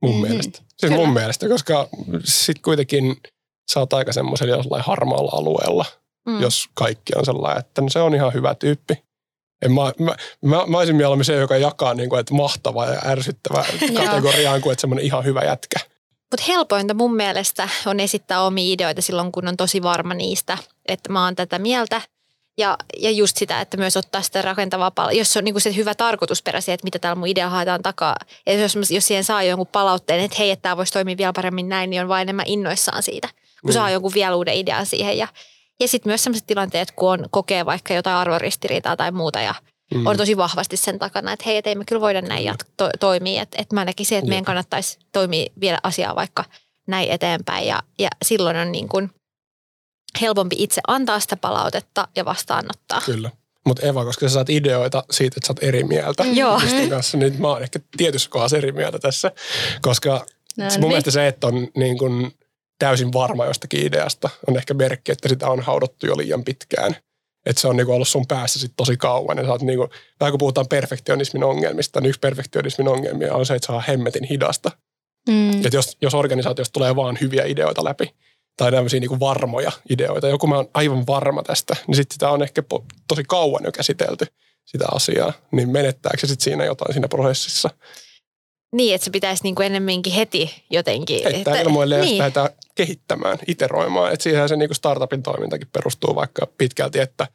Mun 0.01 0.15
Mhm. 0.15 0.21
mielestä. 0.27 0.57
Siis 0.57 0.69
Kyllä. 0.81 0.95
mun 0.95 1.13
mielestä, 1.13 1.47
koska 1.47 1.89
sitten 2.23 2.61
kuitenkin 2.63 3.17
sä 3.73 3.79
oot 3.79 3.93
aika 3.93 4.13
semmoisella 4.13 4.55
jollain 4.55 4.83
harmaalla 4.83 5.31
alueella, 5.33 5.85
Mm. 6.27 6.41
jos 6.41 6.65
kaikki 6.73 7.13
on 7.15 7.25
sellainen, 7.25 7.59
että 7.59 7.81
no 7.81 7.89
se 7.89 7.99
on 8.01 8.15
ihan 8.15 8.33
hyvä 8.33 8.55
tyyppi. 8.55 9.03
En 9.61 9.71
mä, 9.71 9.81
mä, 9.99 10.15
mä, 10.45 10.63
mä 10.67 10.77
olisin 10.77 10.95
mieluummin 10.95 11.25
se, 11.25 11.35
joka 11.35 11.57
jakaa 11.57 11.93
niin 11.93 12.09
kuin, 12.09 12.19
että 12.19 12.33
mahtava 12.33 12.85
ja 12.85 13.01
ärsyttävä 13.05 13.65
kategoriaan 14.05 14.61
kuin 14.61 14.71
että 14.71 14.81
semmoinen 14.81 15.05
ihan 15.05 15.25
hyvä 15.25 15.41
jätkä. 15.41 15.79
Mutta 16.31 16.43
helpointa 16.47 16.93
mun 16.93 17.15
mielestä 17.15 17.69
on 17.85 17.99
esittää 17.99 18.41
omia 18.43 18.73
ideoita 18.73 19.01
silloin, 19.01 19.31
kun 19.31 19.47
on 19.47 19.57
tosi 19.57 19.83
varma 19.83 20.13
niistä, 20.13 20.57
että 20.85 21.11
mä 21.11 21.23
oon 21.25 21.35
tätä 21.35 21.59
mieltä. 21.59 22.01
Ja, 22.57 22.77
ja 22.99 23.11
just 23.11 23.37
sitä, 23.37 23.61
että 23.61 23.77
myös 23.77 23.97
ottaa 23.97 24.21
sitä 24.21 24.41
rakentavaa 24.41 24.91
pala- 24.91 25.11
jos 25.11 25.37
on 25.37 25.43
niinku 25.43 25.59
se 25.59 25.75
hyvä 25.75 25.95
tarkoitusperä 25.95 26.61
siihen, 26.61 26.73
että 26.73 26.85
mitä 26.85 26.99
täällä 26.99 27.19
mun 27.19 27.27
idea 27.27 27.49
haetaan 27.49 27.81
takaa. 27.81 28.15
Ja 28.45 28.53
jos, 28.53 28.91
jos 28.91 29.07
siihen 29.07 29.23
saa 29.23 29.43
jonkun 29.43 29.67
palautteen, 29.67 30.19
että 30.19 30.37
hei, 30.39 30.51
että 30.51 30.61
tämä 30.61 30.77
voisi 30.77 30.93
toimia 30.93 31.17
vielä 31.17 31.33
paremmin 31.33 31.69
näin, 31.69 31.89
niin 31.89 32.01
on 32.01 32.07
vain 32.07 32.21
enemmän 32.21 32.45
innoissaan 32.47 33.03
siitä, 33.03 33.29
kun 33.61 33.69
Mm. 33.69 33.73
saa 33.73 33.89
jonkun 33.89 34.13
vielä 34.13 34.35
uuden 34.35 34.53
idean 34.53 34.85
siihen. 34.85 35.17
Ja, 35.17 35.27
ja 35.79 35.87
sitten 35.87 36.09
myös 36.09 36.23
sellaiset 36.23 36.47
tilanteet, 36.47 36.91
kun 36.91 37.11
on, 37.11 37.25
kokee 37.31 37.65
vaikka 37.65 37.93
jotain 37.93 38.15
arvoristiriitaa 38.17 38.97
tai 38.97 39.11
muuta 39.11 39.41
ja 39.41 39.55
Mm. 39.93 40.05
on 40.07 40.17
tosi 40.17 40.37
vahvasti 40.37 40.77
sen 40.77 40.99
takana, 40.99 41.31
että 41.33 41.43
hei, 41.45 41.57
et 41.57 41.67
ei 41.67 41.75
me 41.75 41.85
kyllä 41.85 42.01
voida 42.01 42.21
näin 42.21 42.51
jat- 42.53 42.65
to- 42.77 42.89
toimia. 42.99 43.41
Että 43.41 43.57
et 43.61 43.71
mä 43.73 43.85
näkisin, 43.85 44.17
että 44.17 44.29
meidän 44.29 44.45
kannattaisi 44.45 44.99
toimia 45.11 45.45
vielä 45.61 45.79
asiaa 45.83 46.15
vaikka 46.15 46.45
näin 46.87 47.09
eteenpäin. 47.09 47.67
Ja, 47.67 47.83
ja 47.99 48.07
silloin 48.25 48.57
on 48.57 48.71
niin 48.71 48.89
kuin 48.89 49.09
helpompi 50.21 50.55
itse 50.59 50.81
antaa 50.87 51.19
sitä 51.19 51.37
palautetta 51.37 52.07
ja 52.15 52.25
vastaanottaa. 52.25 53.01
Kyllä. 53.05 53.31
Mutta 53.65 53.87
Eva, 53.87 54.05
koska 54.05 54.27
sä 54.29 54.33
saat 54.33 54.49
ideoita 54.49 55.03
siitä, 55.11 55.33
että 55.37 55.47
sä 55.47 55.51
oot 55.53 55.63
eri 55.63 55.83
mieltä 55.83 56.23
Joo. 56.23 56.57
ihmisten 56.57 56.89
kanssa, 56.89 57.17
niin 57.17 57.41
mä 57.41 57.47
oon 57.47 57.63
ehkä 57.63 57.79
tietyssä 57.97 58.29
kohdassa 58.29 58.57
eri 58.57 58.71
mieltä 58.71 58.99
tässä. 58.99 59.31
Koska 59.81 60.09
No 60.57 60.63
mun 60.65 60.71
niin. 60.79 60.87
mielestä 60.87 61.11
se, 61.11 61.27
että 61.27 61.47
on 61.47 61.67
niin 61.77 61.97
kun 61.97 62.31
täysin 62.81 63.13
varma 63.13 63.45
jostakin 63.45 63.85
ideasta, 63.85 64.29
on 64.47 64.57
ehkä 64.57 64.73
merkki, 64.73 65.11
että 65.11 65.29
sitä 65.29 65.47
on 65.49 65.61
haudottu 65.61 66.05
jo 66.07 66.17
liian 66.17 66.43
pitkään. 66.43 66.95
että 67.45 67.61
se 67.61 67.67
on 67.67 67.77
niinku 67.77 67.93
ollut 67.93 68.07
sun 68.07 68.27
päässä 68.27 68.59
sit 68.59 68.73
tosi 68.77 68.97
kauan. 68.97 69.37
Ja 69.37 69.43
sä 69.43 69.51
oot 69.51 69.61
niinku, 69.61 69.89
vähän 70.19 70.31
kun 70.31 70.37
puhutaan 70.37 70.67
perfektionismin 70.67 71.43
ongelmista, 71.43 72.01
niin 72.01 72.09
yksi 72.09 72.19
perfektionismin 72.19 72.87
ongelmia 72.87 73.33
on 73.33 73.45
se, 73.45 73.55
että 73.55 73.67
saa 73.67 73.83
hemmetin 73.87 74.23
hidasta. 74.23 74.71
Mm. 75.29 75.51
Että 75.65 75.77
jos, 75.77 75.97
jos 76.01 76.13
organisaatiossa 76.13 76.73
tulee 76.73 76.95
vaan 76.95 77.17
hyviä 77.21 77.45
ideoita 77.45 77.83
läpi, 77.83 78.15
tai 78.57 78.71
tämmöisiä 78.71 78.99
niinku 78.99 79.19
varmoja 79.19 79.71
ideoita, 79.89 80.27
joku 80.27 80.47
mä 80.47 80.55
oon 80.55 80.69
aivan 80.73 81.07
varma 81.07 81.43
tästä, 81.43 81.75
niin 81.87 81.95
sitten 81.95 82.13
sitä 82.13 82.29
on 82.29 82.43
ehkä 82.43 82.63
tosi 83.07 83.23
kauan 83.23 83.63
jo 83.63 83.71
käsitelty 83.71 84.25
sitä 84.65 84.85
asiaa, 84.91 85.33
niin 85.51 85.69
menettääkö 85.69 86.17
se 86.17 86.27
sitten 86.27 86.43
siinä 86.43 86.65
jotain 86.65 86.93
siinä 86.93 87.07
prosessissa? 87.07 87.69
Niin, 88.71 88.95
että 88.95 89.05
se 89.05 89.11
pitäisi 89.11 89.43
niin 89.43 89.55
kuin 89.55 89.65
ennemminkin 89.65 90.13
heti 90.13 90.63
jotenkin. 90.69 91.23
Heittää 91.23 91.53
että, 91.53 91.61
ilmoille 91.61 91.95
ja 91.95 92.01
niin. 92.01 92.09
niin. 92.09 92.17
lähdetään 92.17 92.49
kehittämään, 92.75 93.37
iteroimaan. 93.47 94.13
Että 94.13 94.23
siihen 94.23 94.49
se 94.49 94.55
niinku 94.55 94.73
startupin 94.73 95.23
toimintakin 95.23 95.67
perustuu 95.73 96.15
vaikka 96.15 96.47
pitkälti, 96.57 96.99
että 96.99 97.27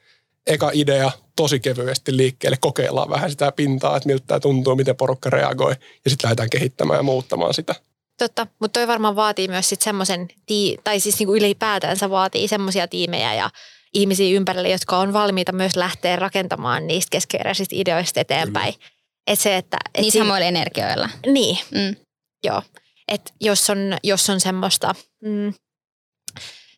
eka 0.47 0.71
idea 0.75 1.11
tosi 1.37 1.61
kevyesti 1.61 2.17
liikkeelle, 2.17 2.57
kokeillaan 2.61 3.11
vähän 3.11 3.31
sitä 3.31 3.53
pintaa, 3.53 3.97
että 3.97 4.07
miltä 4.07 4.25
tämä 4.27 4.41
tuntuu, 4.41 4.77
miten 4.77 4.97
porukka 4.97 5.31
reagoi, 5.31 5.75
ja 6.05 6.11
sitten 6.11 6.29
lähdetään 6.29 6.51
kehittämään 6.51 6.99
ja 6.99 7.03
muuttamaan 7.03 7.55
sitä. 7.55 7.75
Totta, 8.19 8.47
mutta 8.59 8.81
toi 8.81 8.89
varmaan 8.89 9.17
vaatii 9.17 9.49
myös 9.49 9.69
sitten 9.69 9.85
semmoisen, 9.85 10.29
tii- 10.47 10.77
tai 10.85 11.01
siis 11.01 11.19
niinku 11.19 11.35
ylipäätänsä 11.35 12.11
vaatii 12.11 12.49
semmoisia 12.49 12.89
tiimejä 12.89 13.35
ja 13.35 13.51
ihmisiä 13.95 14.37
ympärille, 14.37 14.69
jotka 14.69 14.99
on 14.99 15.13
valmiita 15.13 15.53
myös 15.53 15.77
lähteä 15.77 16.17
rakentamaan 16.17 16.87
niistä 16.87 17.11
keskeeräisistä 17.11 17.77
ideoista 17.79 18.21
eteenpäin. 18.21 18.75
Et 19.27 19.41
se, 19.41 19.57
että, 19.57 19.77
et 19.95 20.01
Niin 20.03 20.13
siinä- 20.13 20.25
samoilla 20.25 20.47
energioilla. 20.47 21.09
Niin, 21.27 21.59
Mm. 21.71 21.97
joo. 22.45 22.63
Et 23.09 23.35
jos 23.41 23.71
on, 23.71 23.79
jos 24.05 24.31
on 24.31 24.41
semmoista, 24.41 24.95
mm, 25.23 25.55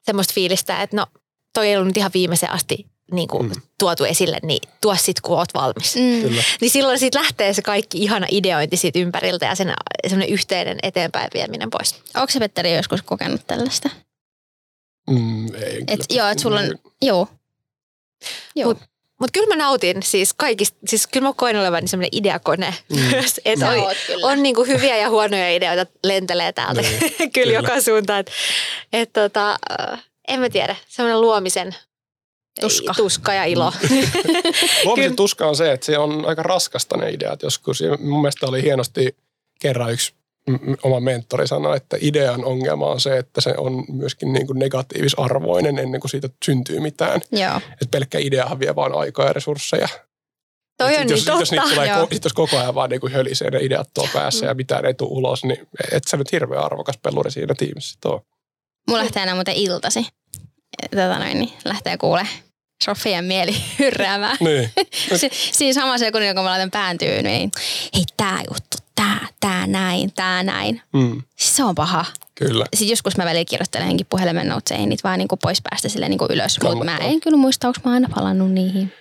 semmoista 0.03 0.35
fiilistä, 0.35 0.83
että 0.83 0.97
no 0.97 1.07
toi 1.55 1.69
ei 1.69 1.77
ollut 1.77 1.97
ihan 1.97 2.11
viimeisen 2.15 2.51
asti 2.53 2.87
niin 3.13 3.29
kuin 3.29 3.47
Mm. 3.49 3.63
tuotu 3.79 4.05
esille, 4.05 4.39
niin 4.43 4.69
tuo 4.81 4.97
sit 4.97 5.21
kun 5.21 5.39
oot 5.39 5.55
valmis. 5.55 5.97
Mm. 5.97 6.23
Kyllä. 6.29 6.43
Niin 6.61 6.71
silloin 6.71 6.99
siitä 6.99 7.19
lähtee 7.19 7.53
se 7.55 7.63
kaikki 7.63 7.99
ihana 7.99 8.27
ideointi 8.31 8.77
siitä 8.77 8.99
ympäriltä 8.99 9.47
ja 9.47 9.55
sen 9.55 9.75
semmoinen 10.09 10.35
yhteinen 10.35 10.79
eteenpäin 10.83 11.31
vieminen 11.35 11.71
pois. 11.71 11.95
Onko 12.15 12.31
se 12.31 12.39
Petteri 12.39 12.75
joskus 12.77 13.03
kokenut 13.03 13.47
tällaista? 13.47 13.91
Mm, 15.11 15.55
ei, 15.55 15.85
Et, 15.89 16.01
joo, 16.11 16.29
että 16.29 16.43
sulla 16.43 16.61
on, 16.61 16.79
joo. 17.03 17.29
Joo. 18.57 18.73
Mut- 18.73 18.83
Mutta 19.21 19.33
kyllä 19.41 19.57
mä 19.57 19.64
nautin 19.64 20.03
siis 20.03 20.35
kaikista, 20.37 20.79
siis 20.89 21.07
kyllä 21.07 21.29
mä 21.29 21.33
koen 21.37 21.57
olevani 21.57 21.89
semmoinen 21.89 22.09
ideakone 22.12 22.75
Mm. 22.91 23.14
Että 23.45 23.61
Sä 23.61 23.71
on, 23.71 23.95
kyllä. 24.07 24.27
on 24.27 24.43
niinku 24.43 24.64
hyviä 24.64 24.97
ja 24.97 25.11
huonoja 25.11 25.51
ideoita 25.57 25.93
lentelee 26.05 26.53
täältä 26.53 26.81
Niin, 26.81 26.99
kyllä, 26.99 27.31
kyllä. 27.35 27.53
joka 27.53 27.81
suuntaan. 27.81 28.21
Et, 28.21 28.31
et 28.93 29.12
tota, 29.12 29.59
äh, 29.93 30.05
en 30.29 30.41
mä 30.41 30.51
tiedä, 30.51 30.77
semmoinen 30.89 31.21
luomisen 31.21 31.75
Tuska. 32.61 32.95
tuska 32.97 33.33
ja 33.35 33.45
ilo. 33.45 33.73
Luomisen 34.85 35.05
Kyllä. 35.11 35.16
tuska 35.16 35.47
on 35.47 35.57
se, 35.57 35.73
että 35.73 35.87
se 35.87 35.99
on 35.99 36.25
aika 36.27 36.43
raskasta 36.43 36.97
ne 36.97 37.11
ideat 37.11 37.43
joskus. 37.43 37.81
Ja 37.81 37.97
mun 38.01 38.21
mielestä 38.21 38.47
oli 38.47 38.62
hienosti 38.62 39.16
kerran 39.61 39.93
yksi 39.93 40.12
oma 40.83 41.01
mentori 41.01 41.47
sanoi, 41.47 41.77
että 41.77 41.97
idean 42.01 42.45
ongelma 42.45 42.87
on 42.87 43.01
se, 43.01 43.19
että 43.19 43.41
se 43.41 43.55
on 43.57 43.85
myöskin 43.93 44.33
niin 44.33 44.47
kuin 44.47 44.59
negatiivisarvoinen 44.59 45.79
ennen 45.79 46.01
kuin 46.01 46.11
siitä 46.11 46.29
syntyy 46.45 46.81
mitään. 46.81 47.21
Joo. 47.33 47.57
Että 47.57 47.87
pelkkä 47.91 48.19
ideahan 48.19 48.59
vie 48.61 48.77
vaan 48.77 48.99
aikaa 48.99 49.27
ja 49.27 49.33
resursseja. 49.33 49.89
Toi 50.79 50.95
Et 50.95 51.01
on 51.01 51.09
sit 51.09 51.09
niin 51.09 51.11
jos, 51.11 51.41
jos, 51.41 51.51
totta. 51.51 51.75
tulee, 51.75 51.89
Joo. 51.89 52.09
sit 52.13 52.25
jos 52.25 52.33
koko 52.33 52.59
ajan 52.59 52.75
vaan 52.75 52.91
niin 52.91 53.01
kuin 53.01 53.13
hölisee 53.13 53.51
ne 53.51 53.59
ideat 53.63 53.91
tuo 53.95 54.09
päässä 54.13 54.47
ja 54.47 54.55
mitään 54.55 54.85
ei 54.85 54.95
tule 54.95 55.09
ulos, 55.13 55.45
niin 55.45 55.69
et 55.93 56.05
sä 56.05 56.17
nyt 56.17 56.33
hirveän 56.33 56.65
arvokas 56.65 56.99
peluri 57.03 57.31
siinä 57.31 57.55
tiimissä 57.59 57.99
oo. 58.05 58.23
Mulla 58.89 59.03
lähtee 59.03 59.21
aina 59.21 59.35
muuten 59.35 59.55
iltasi. 59.55 60.07
Tätä 60.91 61.19
noin, 61.19 61.39
niin 61.39 61.53
lähtee 61.65 61.97
kuule 61.97 62.27
Sofian 62.85 63.25
mieli 63.25 63.55
hyrräämään. 63.79 64.37
Niin. 64.41 64.71
si- 65.21 65.31
siinä 65.33 65.73
samassa 65.75 66.07
sekunnin, 66.07 66.35
kun 66.35 66.45
mä 66.45 66.51
laitan 66.51 66.71
pään 66.71 66.99
tyynyyn, 66.99 67.25
niin 67.25 67.51
hei 67.95 68.05
tää 68.17 68.39
juttu, 68.51 68.77
tää, 68.99 69.29
tää 69.41 69.67
näin, 69.67 70.13
tää 70.13 70.43
näin. 70.43 70.83
Mm, 70.93 71.23
Siis 71.37 71.57
se 71.57 71.65
on 71.65 71.75
paha. 71.75 72.05
kyllä. 72.35 72.65
Sitten 72.75 72.89
joskus 72.93 73.17
mä 73.17 73.25
välillä 73.25 73.45
kirjoittelenkin 73.45 74.07
puhelimen 74.11 74.49
noteseihin 74.49 74.89
niitä 74.89 75.03
vaan 75.09 75.19
niinku 75.19 75.37
pois 75.37 75.63
päästä 75.71 75.89
sille 75.89 76.09
niinku 76.09 76.27
ylös. 76.31 76.59
Mutta 76.63 76.85
mä 76.85 76.97
en 76.99 77.21
kyllä 77.21 77.37
muista, 77.37 77.69
onko 77.69 77.81
mä 77.85 77.93
aina 77.93 78.09
palannut 78.15 78.51
niihin. 78.53 78.93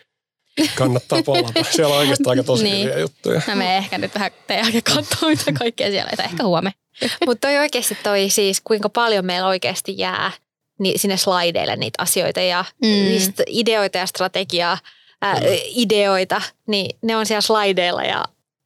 Kannattaa 0.75 1.23
palata. 1.23 1.63
Siellä 1.71 1.93
on 1.93 1.99
oikeastaan 1.99 2.29
aika 2.29 2.43
tosi 2.43 2.63
Niin. 2.63 2.87
hyviä 2.87 2.99
juttuja. 2.99 3.41
Mä 3.47 3.55
menen 3.55 3.77
ehkä 3.77 3.97
nyt 3.97 4.15
vähän 4.15 4.31
teidän 4.47 4.63
jälkeen 4.65 4.83
katsoa, 4.95 5.29
mitä 5.29 5.51
kaikkea 5.53 5.87
siellä 5.89 6.09
on. 6.11 6.17
Tai 6.17 6.25
ehkä 6.25 6.43
huomenna. 6.43 6.77
Mutta 7.25 7.47
toi 7.47 7.57
oikeasti 7.57 7.97
toi 8.03 8.29
siis, 8.29 8.61
kuinka 8.63 8.89
paljon 8.89 9.25
meillä 9.25 9.47
oikeasti 9.47 9.93
jää 9.97 10.31
niin 10.79 10.99
sinne 10.99 11.17
slideille 11.17 11.75
niitä 11.75 12.03
asioita 12.03 12.39
ja 12.41 12.65
Mm. 12.83 12.87
niistä 12.87 13.43
ideoita 13.47 13.97
ja 13.97 14.05
strategiaa, 14.05 14.77
ää, 15.21 15.35
ideoita, 15.75 16.41
niin 16.67 16.97
ne 17.01 17.15
on 17.15 17.25
siellä 17.25 17.41
slideilla 17.41 18.03
ja 18.03 18.25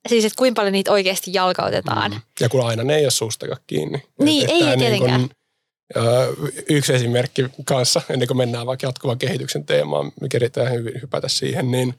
siis, 0.09 0.25
että 0.25 0.37
kuinka 0.37 0.59
paljon 0.59 0.71
niitä 0.73 0.91
oikeasti 0.91 1.31
jalkautetaan. 1.33 2.11
Mm. 2.11 2.21
Ja 2.39 2.49
kun 2.49 2.65
aina 2.67 2.83
ne 2.83 2.95
ei 2.95 3.05
ole 3.05 3.11
suustakaan 3.11 3.61
kiinni. 3.67 4.03
Niin, 4.19 4.49
ei, 4.49 4.63
ei 4.63 4.77
tietenkään. 4.77 5.29
ö, 5.95 6.33
yksi 6.69 6.93
esimerkki 6.93 7.45
kanssa, 7.65 8.01
ennen 8.09 8.27
kuin 8.27 8.37
mennään 8.37 8.65
vaikka 8.67 8.87
jatkuvan 8.87 9.17
kehityksen 9.17 9.65
teemaan, 9.65 10.11
me 10.21 10.27
keritään 10.29 10.71
hyvin 10.73 11.01
hypätä 11.01 11.27
siihen, 11.29 11.71
niin 11.71 11.93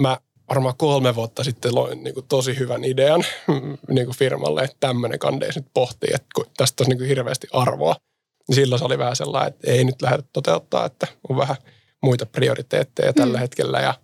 mä 0.00 0.18
varmaan 0.48 0.74
kolme 0.76 1.14
vuotta 1.14 1.44
sitten 1.44 1.74
loin 1.74 2.04
niin 2.04 2.14
kuin 2.14 2.26
tosi 2.28 2.58
hyvän 2.58 2.84
idean 2.84 3.24
niin 3.94 4.06
kuin 4.06 4.16
firmalle, 4.16 4.62
että 4.62 4.76
tämmöinen 4.80 5.18
kandeis 5.18 5.56
nyt 5.56 5.66
pohtii, 5.74 6.10
että 6.14 6.28
kun 6.34 6.46
tästä 6.56 6.82
olisi 6.82 6.90
niin 6.90 6.98
kuin 6.98 7.08
hirveästi 7.08 7.46
arvoa. 7.52 7.96
Niin 8.48 8.54
silloin 8.56 8.78
se 8.78 8.84
oli 8.84 8.98
vähän 8.98 9.16
sellainen, 9.16 9.48
että 9.54 9.70
ei 9.70 9.84
nyt 9.84 10.02
lähdetä 10.02 10.28
toteuttaa, 10.32 10.86
että 10.86 11.06
on 11.28 11.36
vähän 11.36 11.56
muita 12.02 12.26
prioriteetteja 12.26 13.12
tällä 13.12 13.38
Mm. 13.38 13.40
hetkellä 13.40 13.80
ja 13.80 13.94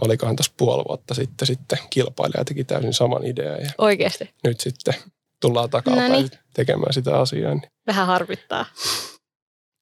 olikohan 0.00 0.36
tuossa 0.36 0.52
puoli 0.56 0.84
vuotta 0.88 1.14
sitten, 1.14 1.46
sitten 1.46 1.78
kilpailija 1.90 2.44
teki 2.44 2.64
täysin 2.64 2.94
saman 2.94 3.24
idean 3.26 3.60
ja 3.60 3.70
Oikeasti. 3.78 4.30
nyt 4.44 4.60
sitten 4.60 4.94
tullaan 5.40 5.70
takapäin 5.70 6.12
Noniin. 6.12 6.30
tekemään 6.54 6.92
sitä 6.92 7.18
asiaa. 7.20 7.54
Niin 7.54 7.70
Vähän 7.86 8.06
harvittaa. 8.06 8.66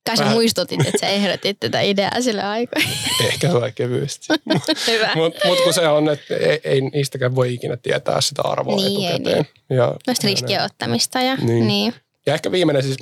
Kai 0.06 0.16
sä 0.16 0.24
muistutit, 0.24 0.80
että 0.80 0.98
sä 1.00 1.08
ehdotit 1.08 1.60
tätä 1.60 1.80
ideaa 1.80 2.20
sille 2.20 2.42
aikaan. 2.42 2.84
ehkä 3.28 3.48
se 3.50 3.56
on 3.56 3.72
kevyesti. 3.74 4.26
Hyvä. 4.92 5.12
Mutta 5.14 5.48
mut 5.48 5.60
kun 5.60 5.74
se 5.74 5.88
on, 5.88 6.08
että 6.08 6.36
ei, 6.36 6.60
ei 6.64 6.80
niistäkään 6.80 7.34
voi 7.34 7.54
ikinä 7.54 7.76
tietää 7.76 8.20
sitä 8.20 8.42
arvoa 8.44 8.76
Niin, 8.76 9.08
ei 9.08 9.14
etukäteen. 9.14 9.46
Ja, 9.70 9.94
Noista 10.06 10.26
ja 10.26 10.30
riskien 10.30 10.58
näin. 10.58 10.70
ottamista 10.72 11.20
ja 11.20 11.34
Niin. 11.34 11.46
niin. 11.46 11.66
niin. 11.66 11.94
Ja 12.26 12.34
ehkä 12.34 12.52
viimeinen 12.52 12.82
siis, 12.82 12.96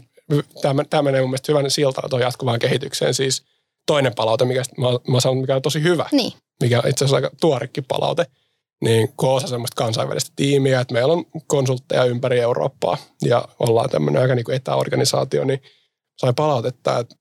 tämä, 0.62 0.84
tämä 0.84 1.02
menee 1.02 1.20
mun 1.20 1.30
mielestä 1.30 1.52
hyvän 1.52 1.70
siltaan 1.70 2.10
tuon 2.10 2.22
jatkuvaan 2.22 2.58
kehitykseen. 2.58 3.14
Siis 3.14 3.42
toinen 3.86 4.14
palaute, 4.14 4.44
mikä 4.44 4.62
mä, 4.78 4.88
mä 5.08 5.20
sanon, 5.20 5.38
mikä 5.38 5.56
on 5.56 5.62
tosi 5.62 5.82
hyvä, 5.82 6.08
niin. 6.12 6.32
Mikä 6.60 6.78
on 6.78 6.88
itse 6.88 7.04
asiassa 7.04 7.16
aika 7.16 7.30
tuorekin 7.40 7.84
palaute, 7.88 8.26
niin 8.84 9.08
kun 9.16 9.28
on 9.28 9.36
osa 9.36 9.46
semmoista 9.46 9.84
kansainvälistä 9.84 10.32
tiimiä, 10.36 10.80
että 10.80 10.94
meillä 10.94 11.12
on 11.12 11.24
konsultteja 11.46 12.04
ympäri 12.04 12.40
Eurooppaa 12.40 12.96
ja 13.24 13.48
ollaan 13.58 13.90
tämmöinen 13.90 14.22
aika 14.22 14.34
niin 14.34 14.44
kuin 14.44 14.56
etäorganisaatio, 14.56 15.44
niin 15.44 15.62
sain 16.18 16.34
palautetta, 16.34 16.98
että 16.98 17.14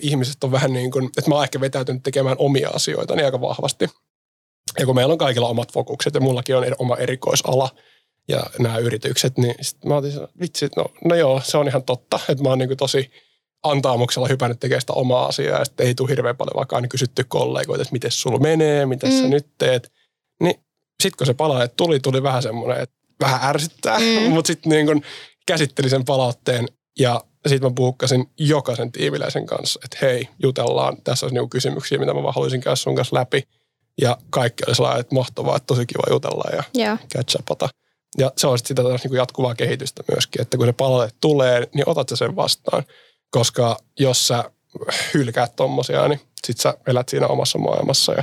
ihmiset 0.00 0.44
on 0.44 0.52
vähän 0.52 0.72
niin 0.72 0.90
kuin, 0.90 1.06
että 1.06 1.30
mä 1.30 1.34
oon 1.34 1.44
ehkä 1.44 1.60
vetäytynyt 1.60 2.02
tekemään 2.02 2.36
omia 2.38 2.70
asioita 2.70 3.16
niin 3.16 3.24
aika 3.24 3.40
vahvasti. 3.40 3.88
Ja 4.78 4.86
kun 4.86 4.94
meillä 4.94 5.12
on 5.12 5.18
kaikilla 5.18 5.48
omat 5.48 5.72
fokukset 5.72 6.14
ja 6.14 6.20
mullakin 6.20 6.56
on 6.56 6.64
oma 6.78 6.96
erikoisala 6.96 7.70
ja 8.28 8.42
nämä 8.58 8.78
yritykset, 8.78 9.38
niin 9.38 9.54
sitten 9.60 9.88
mä 9.88 9.96
otin, 9.96 10.12
sen, 10.12 10.28
vitsi, 10.40 10.68
no, 10.76 10.84
no 11.04 11.14
joo, 11.14 11.40
se 11.44 11.58
on 11.58 11.68
ihan 11.68 11.82
totta, 11.82 12.20
että 12.28 12.44
mä 12.44 12.48
oon 12.48 12.58
niin 12.58 12.68
kuin 12.68 12.78
tosi 12.78 13.10
antaamuksella 13.62 14.28
hypännyt 14.28 14.60
tekemään 14.60 14.80
sitä 14.80 14.92
omaa 14.92 15.26
asiaa 15.26 15.58
ja 15.58 15.64
sitten 15.64 15.86
ei 15.86 15.94
tule 15.94 16.10
hirveän 16.10 16.36
paljon 16.36 16.56
vaikka 16.56 16.76
aina 16.76 16.88
kysytty 16.88 17.24
kollegoita, 17.24 17.82
että 17.82 17.92
miten 17.92 18.10
sulla 18.10 18.38
menee, 18.38 18.86
mitä 18.86 19.06
mm. 19.06 19.12
sä 19.12 19.28
nyt 19.28 19.46
teet. 19.58 19.92
Niin 20.42 20.54
sitten 21.02 21.18
kun 21.18 21.26
se 21.26 21.34
palaute 21.34 21.68
tuli, 21.68 22.00
tuli 22.00 22.22
vähän 22.22 22.42
semmoinen, 22.42 22.82
että 22.82 22.96
vähän 23.20 23.50
ärsyttää, 23.50 23.98
mm. 23.98 24.30
Mutta 24.34 24.46
sitten 24.46 24.70
niin 24.70 24.86
kun 24.86 25.02
käsittelin 25.46 25.90
sen 25.90 26.04
palautteen 26.04 26.68
ja 26.98 27.24
sitten 27.46 27.70
mä 27.70 27.74
puhukkasin 27.74 28.30
jokaisen 28.38 28.92
tiimiläisen 28.92 29.46
kanssa, 29.46 29.80
että 29.84 29.98
hei, 30.02 30.28
jutellaan, 30.42 31.02
tässä 31.02 31.26
olisi 31.26 31.34
niinku 31.34 31.48
kysymyksiä, 31.48 31.98
mitä 31.98 32.14
mä 32.14 32.22
vaan 32.22 32.34
haluaisin 32.34 32.60
käydä 32.60 32.76
sun 32.76 32.94
kanssa 32.94 33.16
läpi. 33.16 33.42
Ja 34.00 34.16
kaikki 34.30 34.62
oli 34.66 34.74
sellainen, 34.74 35.00
että 35.00 35.14
mahtavaa, 35.14 35.56
että 35.56 35.66
tosi 35.66 35.86
kiva 35.86 36.02
jutella 36.10 36.44
ja 36.56 36.62
Joo. 36.74 36.96
catch 37.14 37.40
upata. 37.40 37.68
Ja 38.18 38.32
se 38.36 38.46
on 38.46 38.58
sit 38.58 38.66
sitä 38.66 38.82
taas 38.82 39.02
niinku 39.02 39.16
jatkuvaa 39.16 39.54
kehitystä 39.54 40.02
myöskin, 40.12 40.42
että 40.42 40.56
kun 40.56 40.66
se 40.66 40.72
palaute 40.72 41.14
tulee, 41.20 41.68
niin 41.74 41.88
otat 41.88 42.08
sä 42.08 42.16
sen 42.16 42.36
vastaan. 42.36 42.84
Koska 43.30 43.76
jos 43.98 44.28
sä 44.28 44.50
hylkäät 45.14 45.56
tommosia, 45.56 46.08
niin 46.08 46.20
sit 46.46 46.58
sä 46.60 46.74
elät 46.86 47.08
siinä 47.08 47.26
omassa 47.26 47.58
maailmassa 47.58 48.12
ja 48.12 48.22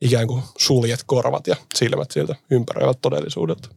ikään 0.00 0.26
kuin 0.26 0.42
suljet 0.58 1.00
korvat 1.06 1.46
ja 1.46 1.56
silmät 1.74 2.10
siltä 2.10 2.34
ympäröivät 2.50 2.98
todellisuudelta. 3.02 3.68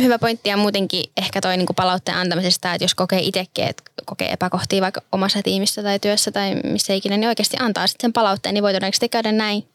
Hyvä 0.00 0.18
pointti 0.18 0.48
ja 0.48 0.56
muutenkin 0.56 1.04
ehkä 1.16 1.40
toi 1.40 1.56
niinku 1.56 1.72
palautteen 1.72 2.16
antamisesta, 2.16 2.74
että 2.74 2.84
jos 2.84 2.94
kokee 2.94 3.20
itsekin, 3.20 3.64
että 3.64 3.82
kokee 4.06 4.32
epäkohtia 4.32 4.82
vaikka 4.82 5.02
omassa 5.12 5.42
tiimissä 5.42 5.82
tai 5.82 5.98
työssä 5.98 6.30
tai 6.30 6.54
missä 6.54 6.92
ikinä, 6.92 7.16
niin 7.16 7.28
oikeasti 7.28 7.56
antaa 7.60 7.86
sitten 7.86 8.08
sen 8.08 8.12
palautteen, 8.12 8.54
niin 8.54 8.62
voi 8.62 8.72
todennäköisesti 8.72 9.08
käydä 9.08 9.32
näin 9.32 9.68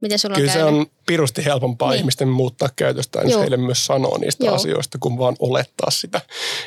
Miten 0.00 0.18
sulla 0.18 0.34
Kyllä 0.34 0.52
on 0.52 0.58
se 0.58 0.64
on 0.64 0.86
pirusti 1.06 1.44
helpompaa 1.44 1.90
Niin. 1.90 1.98
ihmisten 2.00 2.28
muuttaa 2.28 2.68
käytöstään, 2.76 3.30
jos 3.30 3.40
heille 3.40 3.56
myös 3.56 3.86
sanoo 3.86 4.18
niistä 4.18 4.46
Joo. 4.46 4.54
Asioista, 4.54 4.98
kun 5.00 5.18
vaan 5.18 5.36
olettaa 5.38 5.90
sitä. 5.90 6.20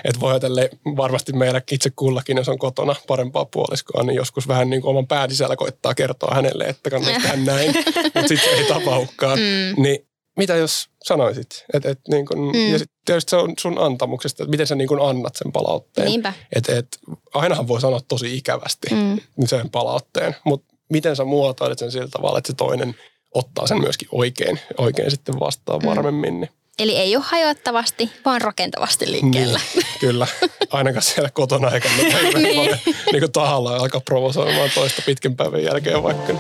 Että 0.06 0.20
voi 0.20 0.40
tälle 0.40 0.70
varmasti 0.86 1.34
meillä 1.34 1.62
itse 1.72 1.90
kullakin, 1.96 2.38
jos 2.38 2.50
on 2.50 2.58
kotona 2.58 2.96
parempaa 3.08 3.46
puoliskoa, 3.46 4.04
niin 4.04 4.16
joskus 4.16 4.48
vähän 4.48 4.70
niin 4.70 4.82
kuin 4.82 4.90
oman 4.90 5.08
pään 5.08 5.30
sisällä 5.30 5.56
koittaa 5.56 5.94
kertoa 5.96 6.36
hänelle, 6.36 6.64
että 6.64 6.90
kannattaa 6.90 7.22
tehdä 7.22 7.36
näin, 7.54 7.74
mutta 8.04 8.28
sitten 8.28 8.50
se 8.50 8.50
ei 8.50 8.66
tapahdukaan. 8.68 9.40
Mm. 9.40 9.84
Niin 9.84 10.08
mitä 10.38 10.56
jos 10.56 10.90
sanoisit? 11.04 11.66
Et, 11.74 11.86
et 11.86 12.00
niin 12.08 12.26
kun, 12.26 12.38
Mm. 12.56 12.72
Ja 12.72 12.80
sitten 12.80 12.98
tietysti 13.06 13.30
se 13.30 13.36
on 13.36 13.54
sun 13.60 13.80
antamuksesta, 13.80 14.44
että 14.44 14.52
miten 14.52 14.68
sä 14.68 14.76
niin 14.76 14.88
kun 14.88 15.10
annat 15.10 15.36
sen 15.36 15.52
palautteen. 15.52 16.08
Niinpä. 16.08 16.34
Et, 16.56 16.70
et, 16.70 16.88
ainahan 17.34 17.68
voi 17.68 17.82
sanoa 17.82 18.00
tosi 18.08 18.38
ikävästi 18.38 18.88
Mm. 18.92 19.20
sen 19.46 19.70
palautteen, 19.70 20.36
mutta 20.44 20.74
miten 20.90 21.16
sä 21.16 21.24
muotoilet 21.26 21.80
sen 21.80 21.92
sillä 21.92 22.08
tavalla, 22.08 22.38
että 22.38 22.48
se 22.48 22.56
toinen 22.58 22.96
ottaa 23.34 23.68
sen 23.68 23.80
myöskin 23.82 24.08
oikein, 24.12 24.60
oikein 24.78 25.12
sitten 25.12 25.40
vastaan 25.40 25.82
Mm. 25.82 25.88
varmemmin. 25.90 26.40
Niin, 26.42 26.50
Eli 26.80 26.96
ei 26.96 27.16
ole 27.16 27.26
hajottavasti, 27.28 28.10
vaan 28.26 28.42
rakentavasti 28.42 29.12
liikkeellä. 29.12 29.60
niin, 29.76 29.86
kyllä. 30.00 30.28
Ainakaan 30.72 31.04
siellä 31.04 31.30
kotona 31.30 31.72
eikä 31.72 31.90
niin. 31.98 32.44
niin. 32.44 32.80
niin 33.12 33.32
tahalla 33.32 33.76
alkaa 33.76 34.02
provosoimaan 34.02 34.70
toista 34.76 35.02
pitkän 35.06 35.36
päivän 35.36 35.64
jälkeen 35.64 36.04
vaikka. 36.04 36.34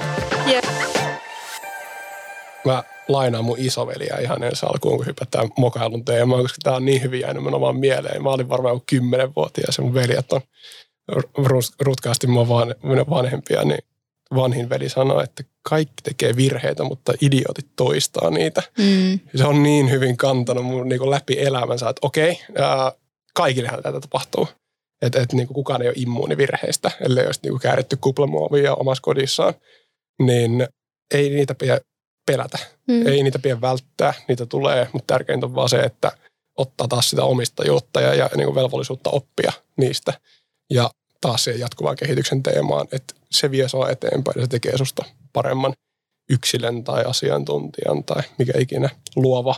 Jep. 0.47 0.65
Mä 2.65 2.83
lainaan 3.07 3.45
mun 3.45 3.57
isoveliä 3.59 4.17
ihan 4.21 4.43
ensi 4.43 4.65
alkuun, 4.65 4.97
kun 4.97 5.05
hypätään 5.05 5.49
mokailun 5.57 6.05
teemaan, 6.05 6.41
koska 6.41 6.57
tää 6.63 6.75
on 6.75 6.85
niin 6.85 7.01
hyvin 7.01 7.19
jäänyt 7.21 7.43
mun 7.43 7.53
omaan 7.53 7.77
mieleen. 7.77 8.23
Mä 8.23 8.29
olin 8.29 8.49
varmaan 8.49 8.81
kymmenenvuotias 8.85 9.77
ja 9.77 9.83
mun 9.83 9.93
veljet 9.93 10.33
on 10.33 10.41
rutkaasti 11.79 12.27
mua 12.27 12.47
van, 12.47 12.75
vanhempia, 13.09 13.63
niin 13.63 13.79
vanhin 14.35 14.69
veli 14.69 14.89
sanoi, 14.89 15.23
että 15.23 15.43
kaikki 15.69 16.03
tekee 16.03 16.35
virheitä, 16.35 16.83
mutta 16.83 17.13
idiotit 17.21 17.67
toistaa 17.75 18.29
niitä. 18.29 18.63
Mm. 18.77 19.19
Se 19.35 19.45
on 19.45 19.63
niin 19.63 19.91
hyvin 19.91 20.17
kantanut 20.17 20.65
mun 20.65 20.89
niin 20.89 21.09
läpi 21.09 21.39
elämänsä, 21.39 21.89
että 21.89 22.07
okei, 22.07 22.39
ää, 22.57 22.91
kaikillehan 23.33 23.83
tätä 23.83 23.99
tapahtuu. 23.99 24.47
Että 25.01 25.21
et, 25.21 25.33
niin 25.33 25.47
kukaan 25.47 25.81
ei 25.81 25.87
ole 25.87 25.95
immuuni 25.97 26.37
virheistä, 26.37 26.91
ellei 27.01 27.25
olisi 27.25 27.39
niin 27.43 27.59
kääritty 27.59 27.97
kuplamuovia 28.01 28.75
omassa 28.75 29.01
kodissaan. 29.01 29.53
Niin 30.21 30.67
ei 31.13 31.29
niitä 31.29 31.55
pidä 31.55 31.79
pelätä. 32.25 32.57
Mm. 32.87 33.07
Ei 33.07 33.23
niitä 33.23 33.39
pidä 33.39 33.61
välttää, 33.61 34.13
niitä 34.27 34.45
tulee, 34.45 34.87
mutta 34.93 35.13
tärkeintä 35.13 35.45
on 35.45 35.55
vaan 35.55 35.69
se, 35.69 35.79
että 35.79 36.11
ottaa 36.57 36.87
taas 36.87 37.09
sitä 37.09 37.23
omistajuutta 37.23 38.01
ja, 38.01 38.13
ja 38.13 38.29
niin 38.35 38.45
kuin 38.45 38.55
velvollisuutta 38.55 39.09
oppia 39.09 39.51
niistä. 39.77 40.13
Ja 40.69 40.89
taas 41.23 41.43
siihen 41.43 41.59
jatkuvaan 41.59 41.95
kehityksen 41.95 42.43
teemaan, 42.43 42.87
että 42.91 43.13
se 43.31 43.51
vie 43.51 43.69
sua 43.69 43.89
eteenpäin 43.89 44.35
ja 44.35 44.41
se 44.41 44.47
tekee 44.47 44.77
susta 44.77 45.05
paremman 45.33 45.73
yksilön 46.29 46.83
tai 46.83 47.03
asiantuntijan 47.03 48.03
tai 48.03 48.23
mikä 48.37 48.53
ikinä 48.59 48.89
luova 49.15 49.55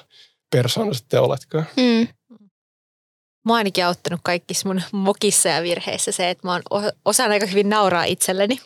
persoona 0.52 0.94
sitten 0.94 1.22
oletkaan. 1.22 1.66
Mm. 1.78 2.08
Mä 3.46 3.54
oon 3.54 3.58
ainakin 3.58 3.86
auttanut 3.86 4.20
kaikissa 4.24 4.70
mun 4.70 4.82
mokissa 4.92 5.50
ja 5.50 5.64
virheissä 5.64 6.12
se, 6.12 6.30
että 6.30 6.48
mä 6.48 6.52
oon 6.52 6.62
osaan 7.06 7.32
aika 7.32 7.46
hyvin 7.46 7.70
nauraa 7.70 8.04
itselleni. 8.04 8.60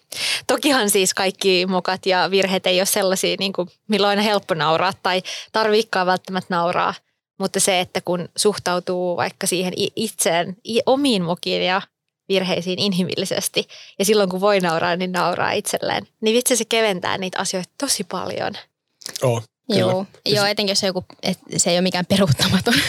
Tokihan 0.47 0.89
siis 0.89 1.13
kaikki 1.13 1.65
mokat 1.65 2.05
ja 2.05 2.31
virheet 2.31 2.67
ei 2.67 2.79
ole 2.79 2.85
sellaisia, 2.85 3.35
niin 3.39 3.53
kuin, 3.53 3.69
milloin 3.87 4.07
on 4.07 4.09
aina 4.09 4.21
helppo 4.21 4.53
nauraa 4.53 4.93
tai 5.03 5.21
tarviikaan 5.51 6.07
välttämättä 6.07 6.55
nauraa. 6.55 6.93
Mutta 7.39 7.59
se, 7.59 7.79
että 7.79 8.01
kun 8.01 8.29
suhtautuu 8.35 9.17
vaikka 9.17 9.47
siihen 9.47 9.73
itseen, 9.95 10.57
omiin 10.85 11.23
mokiin 11.23 11.61
ja 11.61 11.81
virheisiin 12.29 12.79
inhimillisesti 12.79 13.67
ja 13.99 14.05
silloin 14.05 14.29
kun 14.29 14.41
voi 14.41 14.59
nauraa, 14.59 14.95
niin 14.95 15.11
nauraa 15.11 15.51
itselleen, 15.51 16.07
niin 16.21 16.35
vitsi 16.35 16.55
se 16.55 16.65
keventää 16.65 17.17
niitä 17.17 17.39
asioita 17.39 17.69
tosi 17.77 18.03
paljon. 18.03 18.53
Oh. 19.21 19.43
Joo. 19.69 20.05
Joo, 20.25 20.45
etenkin 20.45 20.71
jos 20.71 20.79
se, 20.79 20.87
joku, 20.87 21.05
et 21.23 21.39
se 21.57 21.69
ei 21.69 21.75
ole 21.75 21.81
mikään 21.81 22.05
peruuttamaton. 22.05 22.73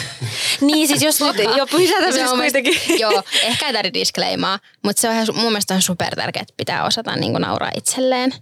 Niin 0.61 0.87
siis 0.87 1.01
jos 1.01 1.21
nyt 1.21 1.35
jo 1.57 1.67
pysätä 1.67 2.05
Se 2.05 2.11
siis 2.11 2.31
kuitenkin. 2.31 2.73
Joo, 2.99 3.23
ehkä 3.43 3.67
ei 3.67 3.73
tarvitse 3.73 3.99
diskleimaa, 3.99 4.59
mutta 4.83 5.01
se 5.01 5.07
on 5.09 5.13
ihan, 5.15 5.27
mun 5.33 5.43
mielestä 5.51 5.73
on 5.73 5.81
super 5.81 6.15
tärkeää, 6.15 6.41
että 6.41 6.53
pitää 6.57 6.85
osata 6.85 7.15
niin 7.15 7.31
kuin 7.31 7.41
nauraa 7.41 7.71
itselleen. 7.77 8.33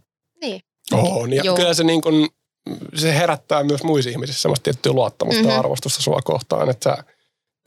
Niin. 0.41 0.61
On. 0.91 1.33
Ja 1.33 1.41
Joo. 1.45 1.55
kyllä 1.55 1.73
se, 1.73 1.83
niin 1.83 2.01
kuin, 2.01 2.29
se 2.95 3.15
herättää 3.15 3.63
myös 3.63 3.83
muissa 3.83 4.09
ihmisissä 4.09 4.41
semmoista 4.41 4.63
tiettyä 4.63 4.91
luottamusta 4.93 5.41
Mhm. 5.41 5.49
ja 5.49 5.59
arvostusta 5.59 6.01
sua 6.01 6.19
kohtaan. 6.23 6.69
Että 6.69 6.95
sä, 6.97 7.03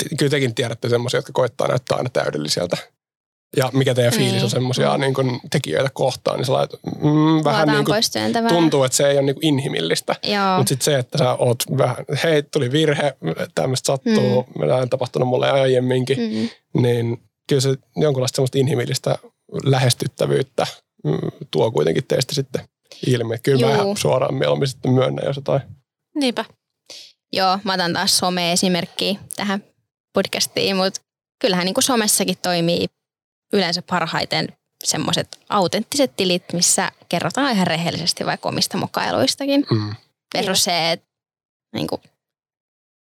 t- 0.03 0.19
kyllä 0.19 0.31
tekin 0.31 0.55
tiedätte 0.55 0.89
semmoisia, 0.89 1.19
jotka 1.19 1.33
koittaa 1.33 1.69
näyttää 1.69 1.97
aina 1.97 2.11
täydelliseltä. 2.11 2.77
Ja 3.57 3.71
mikä 3.73 3.95
teidän 3.95 4.13
fiilis 4.13 4.33
Niin. 4.33 4.45
on 4.45 4.51
semmoisia 4.51 4.99
niin 4.99 5.15
kuin 5.15 5.41
tekijöitä 5.51 5.91
kohtaan, 5.93 6.37
niin 6.39 6.47
sä 6.47 6.53
laitat, 6.53 6.81
mm, 7.03 7.45
vähän 7.45 7.69
niin 7.69 7.85
kuin 7.85 8.49
tuntuu, 8.49 8.85
että 8.85 8.97
se 8.97 9.09
ei 9.09 9.15
ole 9.19 9.23
niin 9.23 9.35
kuin 9.35 9.45
inhimillistä. 9.47 10.17
Mutta 10.57 10.69
sitten 10.69 10.85
se, 10.85 10.99
että 10.99 11.19
sä 11.19 11.35
oot 11.35 11.59
vähän, 11.79 11.97
hei, 12.25 12.43
tuli 12.43 12.73
virhe, 12.73 13.17
tämmöistä 13.55 13.87
sattuu, 13.87 14.47
mm. 14.59 14.71
on 14.83 14.89
tapahtunut 14.91 15.29
mulle 15.29 15.51
aiemminkin, 15.51 16.19
Mm. 16.19 16.49
niin 16.83 17.23
kyllä 17.49 17.61
se 17.61 17.75
jonkunlaista 17.97 18.37
semmoista 18.37 18.59
inhimillistä 18.59 19.19
lähestyttävyyttä 19.65 20.67
mm, 21.05 21.19
tuo 21.51 21.71
kuitenkin 21.71 22.05
teistä 22.09 22.35
sitten 22.35 22.65
ilmi. 23.07 23.39
Kyllä 23.39 23.61
Juu. 23.61 23.71
mä 23.71 23.75
ihan 23.77 23.97
suoraan 23.97 24.35
mieluummin 24.35 24.69
sitten 24.69 24.91
myönnän, 24.91 25.25
jos 25.27 25.37
jotain. 25.37 25.61
Niinpä. 26.15 26.45
Joo, 27.33 27.59
mä 27.65 27.75
otan 27.75 27.93
taas 27.93 28.19
some-esimerkkiä 28.19 29.15
tähän 29.37 29.65
podcastiin, 30.15 30.77
mutta 30.77 31.01
kyllähän 31.41 31.65
niin 31.65 31.75
kuin 31.75 31.85
somessakin 31.85 32.37
toimii 32.43 32.87
yleensä 33.53 33.83
parhaiten 33.83 34.49
semmoiset 34.85 35.39
autenttiset 35.49 36.17
tilit, 36.17 36.45
missä 36.53 36.93
kerrotaan 37.09 37.53
ihan 37.53 37.67
rehellisesti 37.67 38.27
vaikka 38.27 38.49
omista 38.49 38.79
mokailuistakin. 38.79 39.67
Mm. 39.71 39.95
Versus 40.35 40.65
se, 40.65 40.93
että 40.93 41.07
niin 41.75 41.87
kuin, 41.87 42.01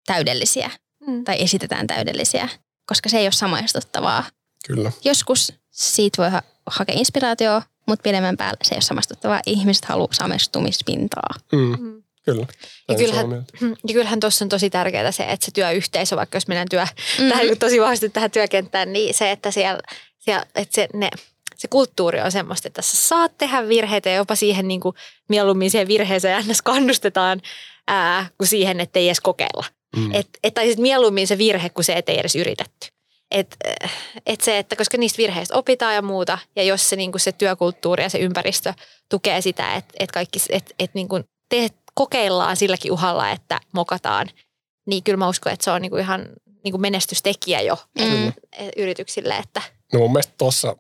täydellisiä 0.06 0.70
Mm. 1.08 1.24
tai 1.24 1.42
esitetään 1.42 1.88
täydellisiä, 1.88 2.50
koska 2.86 3.10
se 3.10 3.18
ei 3.18 3.26
ole 3.26 3.32
samaistuttavaa. 3.32 4.24
Kyllä. 4.68 4.92
Joskus 5.04 5.54
siitä 5.72 6.22
voi 6.22 6.32
ha- 6.32 6.42
hakea 6.66 6.96
inspiraatioa, 6.98 7.62
mutta 7.88 8.04
pidemmän 8.04 8.38
päällä 8.38 8.58
se 8.64 8.76
ei 8.76 8.78
ole 8.78 8.82
samastuttavaa. 8.82 9.42
Ihmiset 9.46 9.86
haluaa 9.86 10.14
samastumispintaa. 10.14 11.30
Mm. 11.52 11.60
Mm. 11.80 12.04
Kyllä. 12.26 12.46
Ja 12.90 12.96
kyllähän, 12.96 13.46
ja 13.88 13.94
kyllähän 13.94 14.20
tuossa 14.20 14.46
on 14.46 14.50
tosi 14.50 14.70
tärkeää 14.70 15.12
se, 15.12 15.24
että 15.24 15.46
se 15.46 15.52
työyhteisö, 15.52 16.16
vaikka 16.16 16.36
jos 16.36 16.48
mennään 16.48 16.68
työ, 16.70 16.86
Mm. 17.20 17.30
tähän 17.30 17.46
tosi 17.60 17.82
vahvasti 17.82 18.10
tähän 18.10 18.32
työkenttään, 18.32 18.94
niin 18.94 19.14
se, 19.14 19.32
että 19.32 19.52
siellä, 19.52 19.80
siellä 20.26 20.46
että 20.56 20.76
se, 20.76 20.88
ne, 20.94 21.10
se 21.56 21.68
kulttuuri 21.68 22.22
on 22.22 22.32
semmoista, 22.32 22.68
että 22.68 22.82
sä 22.82 22.98
saat 22.98 23.38
tehdä 23.38 23.68
virheitä 23.68 24.10
ja 24.10 24.16
jopa 24.16 24.36
siihen 24.36 24.68
niin 24.68 24.82
kuin, 24.82 24.96
mieluummin 25.30 25.72
siihen 25.72 25.88
virheeseen 25.88 26.48
ns. 26.48 26.62
kannustetaan 26.62 27.42
ää, 27.88 28.30
kuin 28.38 28.48
siihen, 28.48 28.80
että 28.80 29.00
ei 29.00 29.08
edes 29.08 29.20
kokeilla. 29.20 29.66
Mm. 29.96 30.16
Et, 30.16 30.30
et, 30.44 30.54
tai 30.54 30.66
sitten 30.66 30.82
mieluummin 30.82 31.28
se 31.28 31.38
virhe 31.38 31.70
kuin 31.70 31.86
se, 31.86 31.94
että 31.94 32.12
ei 32.12 32.20
edes 32.20 32.36
yritetty. 32.36 32.88
Et, 33.32 33.56
et 34.26 34.42
se, 34.42 34.58
että 34.58 34.76
koska 34.76 34.98
niistä 34.98 35.18
virheistä 35.18 35.56
opitaan 35.56 35.96
ja 35.96 36.02
muuta, 36.02 36.38
ja 36.56 36.64
jos 36.64 36.90
se, 36.90 36.96
niinku 36.96 37.18
se 37.18 37.32
työkulttuuri 37.32 38.04
ja 38.04 38.10
se 38.10 38.18
ympäristö 38.18 38.74
tukee 39.10 39.42
sitä, 39.42 39.76
että 39.76 39.94
et 40.00 40.12
kaikki, 40.12 40.40
että 40.50 40.74
et, 40.80 40.92
niinku 40.94 41.20
te, 41.50 41.70
kokeillaan 41.94 42.58
silläkin 42.58 42.92
uhalla, 42.92 43.32
että 43.32 43.60
mokataan, 43.72 44.28
niin 44.86 45.04
kyllä 45.04 45.18
mä 45.18 45.30
uskon, 45.30 45.54
että 45.54 45.64
se 45.64 45.72
on 45.72 45.82
niinku 45.82 45.98
ihan 45.98 46.28
niinku 46.64 46.78
menestystekijä 46.78 47.62
jo 47.62 47.78
Mm. 48.00 48.28
et, 48.28 48.34
yrityksille, 48.78 49.38
että 49.38 49.62
No 49.94 50.00
mun 50.00 50.12
mielestä 50.12 50.34
tuossa 50.38 50.76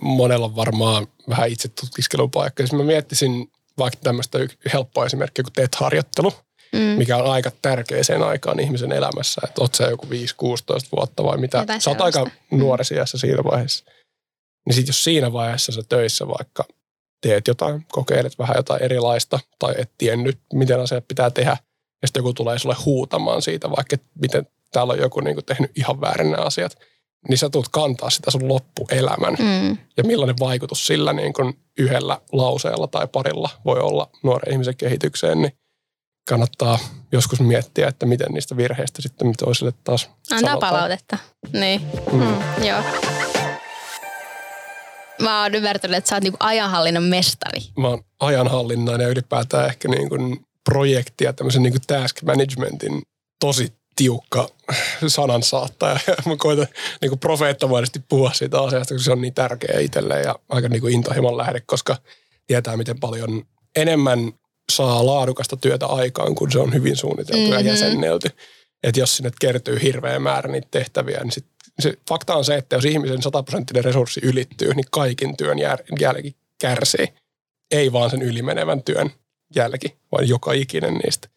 monella 0.00 0.46
on 0.46 0.56
varmaan 0.56 1.06
vähän 1.28 1.48
itse 1.48 1.68
tutkiskelupaikka. 1.68 2.62
Jos 2.62 2.72
mä 2.72 2.82
miettisin 2.84 3.50
vaikka 3.78 3.98
tämmöistä 4.02 4.38
helppoa 4.72 5.06
esimerkkiä 5.06 5.42
kuin 5.42 5.52
TET-harjoittelu, 5.52 6.32
Mm. 6.72 6.78
mikä 6.80 7.16
on 7.16 7.30
aika 7.30 7.50
tärkeä 7.62 8.02
sen 8.02 8.22
aikaan 8.22 8.60
ihmisen 8.60 8.92
elämässä. 8.92 9.40
Että 9.44 9.60
oot 9.60 9.74
sä 9.74 9.84
joku 9.84 10.06
5-16 10.06 10.10
vuotta 10.96 11.24
vai 11.24 11.38
mitä. 11.38 11.58
Jotain 11.58 11.80
sä 11.80 11.90
oot 11.90 12.00
aika. 12.00 12.24
Mm. 12.24 12.58
nuoressa 12.58 12.94
iässä 12.94 13.18
siinä 13.18 13.44
vaiheessa. 13.44 13.84
Niin 14.66 14.74
sit 14.74 14.86
jos 14.86 15.04
siinä 15.04 15.32
vaiheessa 15.32 15.72
sä 15.72 15.82
töissä 15.88 16.28
vaikka 16.28 16.64
teet 17.20 17.48
jotain, 17.48 17.86
kokeilet 17.92 18.38
vähän 18.38 18.56
jotain 18.56 18.82
erilaista 18.82 19.40
tai 19.58 19.74
et 19.78 19.90
tiennyt, 19.98 20.38
miten 20.52 20.80
asiat 20.80 21.08
pitää 21.08 21.30
tehdä, 21.30 21.56
ja 22.02 22.08
sitten 22.08 22.20
joku 22.20 22.32
tulee 22.32 22.58
sulle 22.58 22.76
huutamaan 22.84 23.42
siitä, 23.42 23.70
vaikka 23.70 23.96
miten 24.20 24.46
täällä 24.72 24.92
on 24.92 24.98
joku 24.98 25.20
niinku 25.20 25.42
tehnyt 25.42 25.70
ihan 25.74 26.00
väärin 26.00 26.30
nämä 26.30 26.44
asiat, 26.44 26.78
niin 27.28 27.38
sä 27.38 27.50
tulet 27.50 27.68
kantaa 27.68 28.10
sitä 28.10 28.30
sun 28.30 28.48
loppuelämän. 28.48 29.36
Mm. 29.38 29.78
Ja 29.96 30.04
millainen 30.04 30.36
vaikutus 30.40 30.86
sillä 30.86 31.12
niin 31.12 31.32
kuin 31.32 31.58
yhdellä 31.78 32.20
lauseella 32.32 32.86
tai 32.86 33.06
parilla 33.06 33.50
voi 33.64 33.80
olla 33.80 34.10
nuoren 34.22 34.52
ihmisen 34.52 34.76
kehitykseen, 34.76 35.42
niin 35.42 35.52
kannattaa 36.28 36.78
joskus 37.12 37.40
miettiä, 37.40 37.88
että 37.88 38.06
miten 38.06 38.32
niistä 38.32 38.56
virheistä 38.56 39.02
sitten 39.02 39.32
toisille 39.38 39.72
taas 39.84 40.04
Antaa 40.04 40.38
sanotaan. 40.50 40.72
palautetta. 40.72 41.18
Niin. 41.52 41.80
Mm. 42.12 42.20
Mm. 42.24 42.64
Joo. 42.64 42.82
Mä 45.22 45.42
oon 45.42 45.54
ymmärtänyt, 45.54 45.96
että 45.96 46.08
sä 46.08 46.16
oot 46.16 46.22
niinku 46.22 46.36
ajanhallinnan 46.40 47.02
mestari. 47.02 47.60
Mä 47.78 47.88
oon 47.88 48.02
ajanhallinnan 48.20 49.00
ja 49.00 49.08
ylipäätään 49.08 49.66
ehkä 49.66 49.88
niin 49.88 50.08
kuin 50.08 50.40
projekti 50.64 51.24
ja 51.24 51.32
tämmöisen 51.32 51.62
niin 51.62 51.72
kuin 51.72 51.82
task 51.86 52.22
managementin 52.22 53.02
tosi 53.40 53.72
tiukka 53.98 54.48
sanansaattaja. 55.06 55.98
Ja 56.06 56.14
mä 56.26 56.36
koitan 56.36 56.66
niin 57.00 57.08
kuin 57.08 57.18
profeettavaisesti 57.18 58.00
puhua 58.08 58.32
siitä 58.32 58.60
asiasta, 58.60 58.94
koska 58.94 59.04
se 59.04 59.12
on 59.12 59.20
niin 59.20 59.34
tärkeä 59.34 59.80
itselleen 59.80 60.24
ja 60.24 60.34
aika 60.48 60.68
niin 60.68 60.80
kuin 60.80 60.94
intohimon 60.94 61.36
lähde, 61.36 61.62
koska 61.66 61.96
tietää, 62.46 62.76
miten 62.76 63.00
paljon 63.00 63.44
enemmän 63.76 64.32
saa 64.72 65.06
laadukasta 65.06 65.56
työtä 65.56 65.86
aikaan, 65.86 66.34
kun 66.34 66.52
se 66.52 66.58
on 66.58 66.74
hyvin 66.74 66.96
suunniteltu 66.96 67.40
mm-hmm. 67.40 67.52
ja 67.52 67.60
jäsennelty. 67.60 68.30
Että 68.82 69.00
jos 69.00 69.16
sinne 69.16 69.30
kertyy 69.40 69.82
hirveä 69.82 70.18
määrä 70.18 70.52
niitä 70.52 70.68
tehtäviä, 70.70 71.20
niin 71.20 71.32
sit, 71.32 71.46
se 71.80 71.94
fakta 72.08 72.34
on 72.34 72.44
se, 72.44 72.54
että 72.54 72.76
jos 72.76 72.84
ihmisen 72.84 73.22
sataprosenttinen 73.22 73.84
resurssi 73.84 74.20
ylittyy, 74.22 74.74
niin 74.74 74.86
kaikin 74.90 75.36
työn 75.36 75.58
jär, 75.58 75.78
jälki 76.00 76.36
kärsii. 76.60 77.08
Ei 77.70 77.92
vaan 77.92 78.10
sen 78.10 78.22
ylimenevän 78.22 78.82
työn 78.82 79.10
jälki, 79.56 79.96
vaan 80.12 80.28
joka 80.28 80.52
ikinen 80.52 80.94
niistä. 80.94 81.28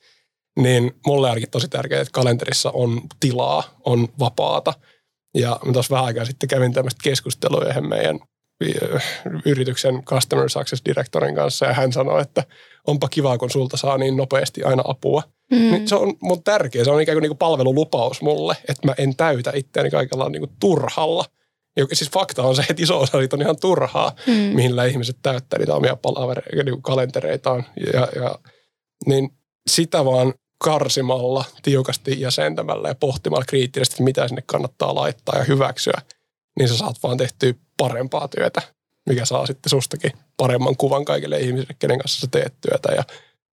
Niin 0.59 0.91
mulle 1.05 1.29
ainakin 1.29 1.49
tosi 1.49 1.67
tärkeää, 1.67 2.01
että 2.01 2.11
kalenterissa 2.11 2.71
on 2.71 3.01
tilaa, 3.19 3.63
on 3.85 4.07
vapaata. 4.19 4.73
Ja 5.37 5.59
mä 5.65 5.73
tuossa 5.73 5.93
vähän 5.93 6.05
aikaa 6.05 6.25
sitten 6.25 6.49
kävin 6.49 6.73
tämmöistä 6.73 6.99
keskustelua 7.03 7.65
yhden 7.65 7.89
meidän 7.89 8.19
yrityksen 9.45 10.03
Customer 10.03 10.49
Success 10.49 10.81
Directorin 10.85 11.35
kanssa 11.35 11.65
ja 11.65 11.73
hän 11.73 11.93
sanoi, 11.93 12.21
että 12.21 12.43
onpa 12.87 13.09
kiva, 13.09 13.37
kun 13.37 13.49
sulta 13.49 13.77
saa 13.77 13.97
niin 13.97 14.17
nopeasti 14.17 14.63
aina 14.63 14.83
apua. 14.85 15.23
Mm. 15.51 15.57
Niin 15.57 15.87
se 15.87 15.95
on 15.95 16.13
mun 16.21 16.43
tärkeä, 16.43 16.83
se 16.83 16.91
on 16.91 17.01
ikään 17.01 17.15
kuin, 17.15 17.21
niinku 17.21 17.35
palvelulupaus 17.35 18.21
mulle, 18.21 18.55
että 18.69 18.87
mä 18.87 18.95
en 18.97 19.15
täytä 19.15 19.51
itseäni 19.55 19.89
kaikella 19.89 20.29
niinku 20.29 20.53
turhalla. 20.59 21.25
Joka, 21.77 21.95
siis 21.95 22.11
fakta 22.11 22.43
on 22.43 22.55
se, 22.55 22.61
että 22.69 22.83
iso 22.83 22.99
osa 22.99 23.17
niitä 23.17 23.35
on 23.35 23.41
ihan 23.41 23.59
turhaa, 23.59 24.15
Mm. 24.27 24.33
millä 24.33 24.85
ihmiset 24.85 25.17
täyttää 25.21 25.59
niitä 25.59 25.75
omia 25.75 25.95
palavereita, 25.95 26.63
niin 26.63 26.81
kalentereitaan. 26.81 27.65
Ja, 27.93 28.07
ja, 28.15 28.35
niin 29.05 29.29
sitä 29.69 30.05
vaan 30.05 30.33
karsimalla, 30.61 31.45
tiukasti 31.61 32.21
jäsentämällä 32.21 32.87
ja 32.87 32.95
pohtimalla 32.95 33.45
kriittisesti, 33.45 33.93
että 33.93 34.03
mitä 34.03 34.27
sinne 34.27 34.43
kannattaa 34.45 34.95
laittaa 34.95 35.37
ja 35.37 35.43
hyväksyä, 35.43 36.01
niin 36.59 36.69
sä 36.69 36.77
saat 36.77 37.03
vaan 37.03 37.17
tehtyä 37.17 37.53
parempaa 37.77 38.27
työtä, 38.27 38.61
mikä 39.09 39.25
saa 39.25 39.45
sitten 39.45 39.69
sustakin 39.69 40.11
paremman 40.37 40.77
kuvan 40.77 41.05
kaikille 41.05 41.39
ihmisille, 41.39 41.75
kenen 41.79 41.99
kanssa 41.99 42.21
sä 42.21 42.27
teet 42.31 42.53
työtä 42.61 42.91
ja 42.91 43.03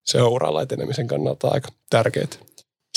se 0.05 0.23
on 0.23 0.29
uralla 0.29 0.63
etenemisen 0.63 1.09
kannalta 1.09 1.49
aika 1.49 1.69
tärkeää. 1.91 2.27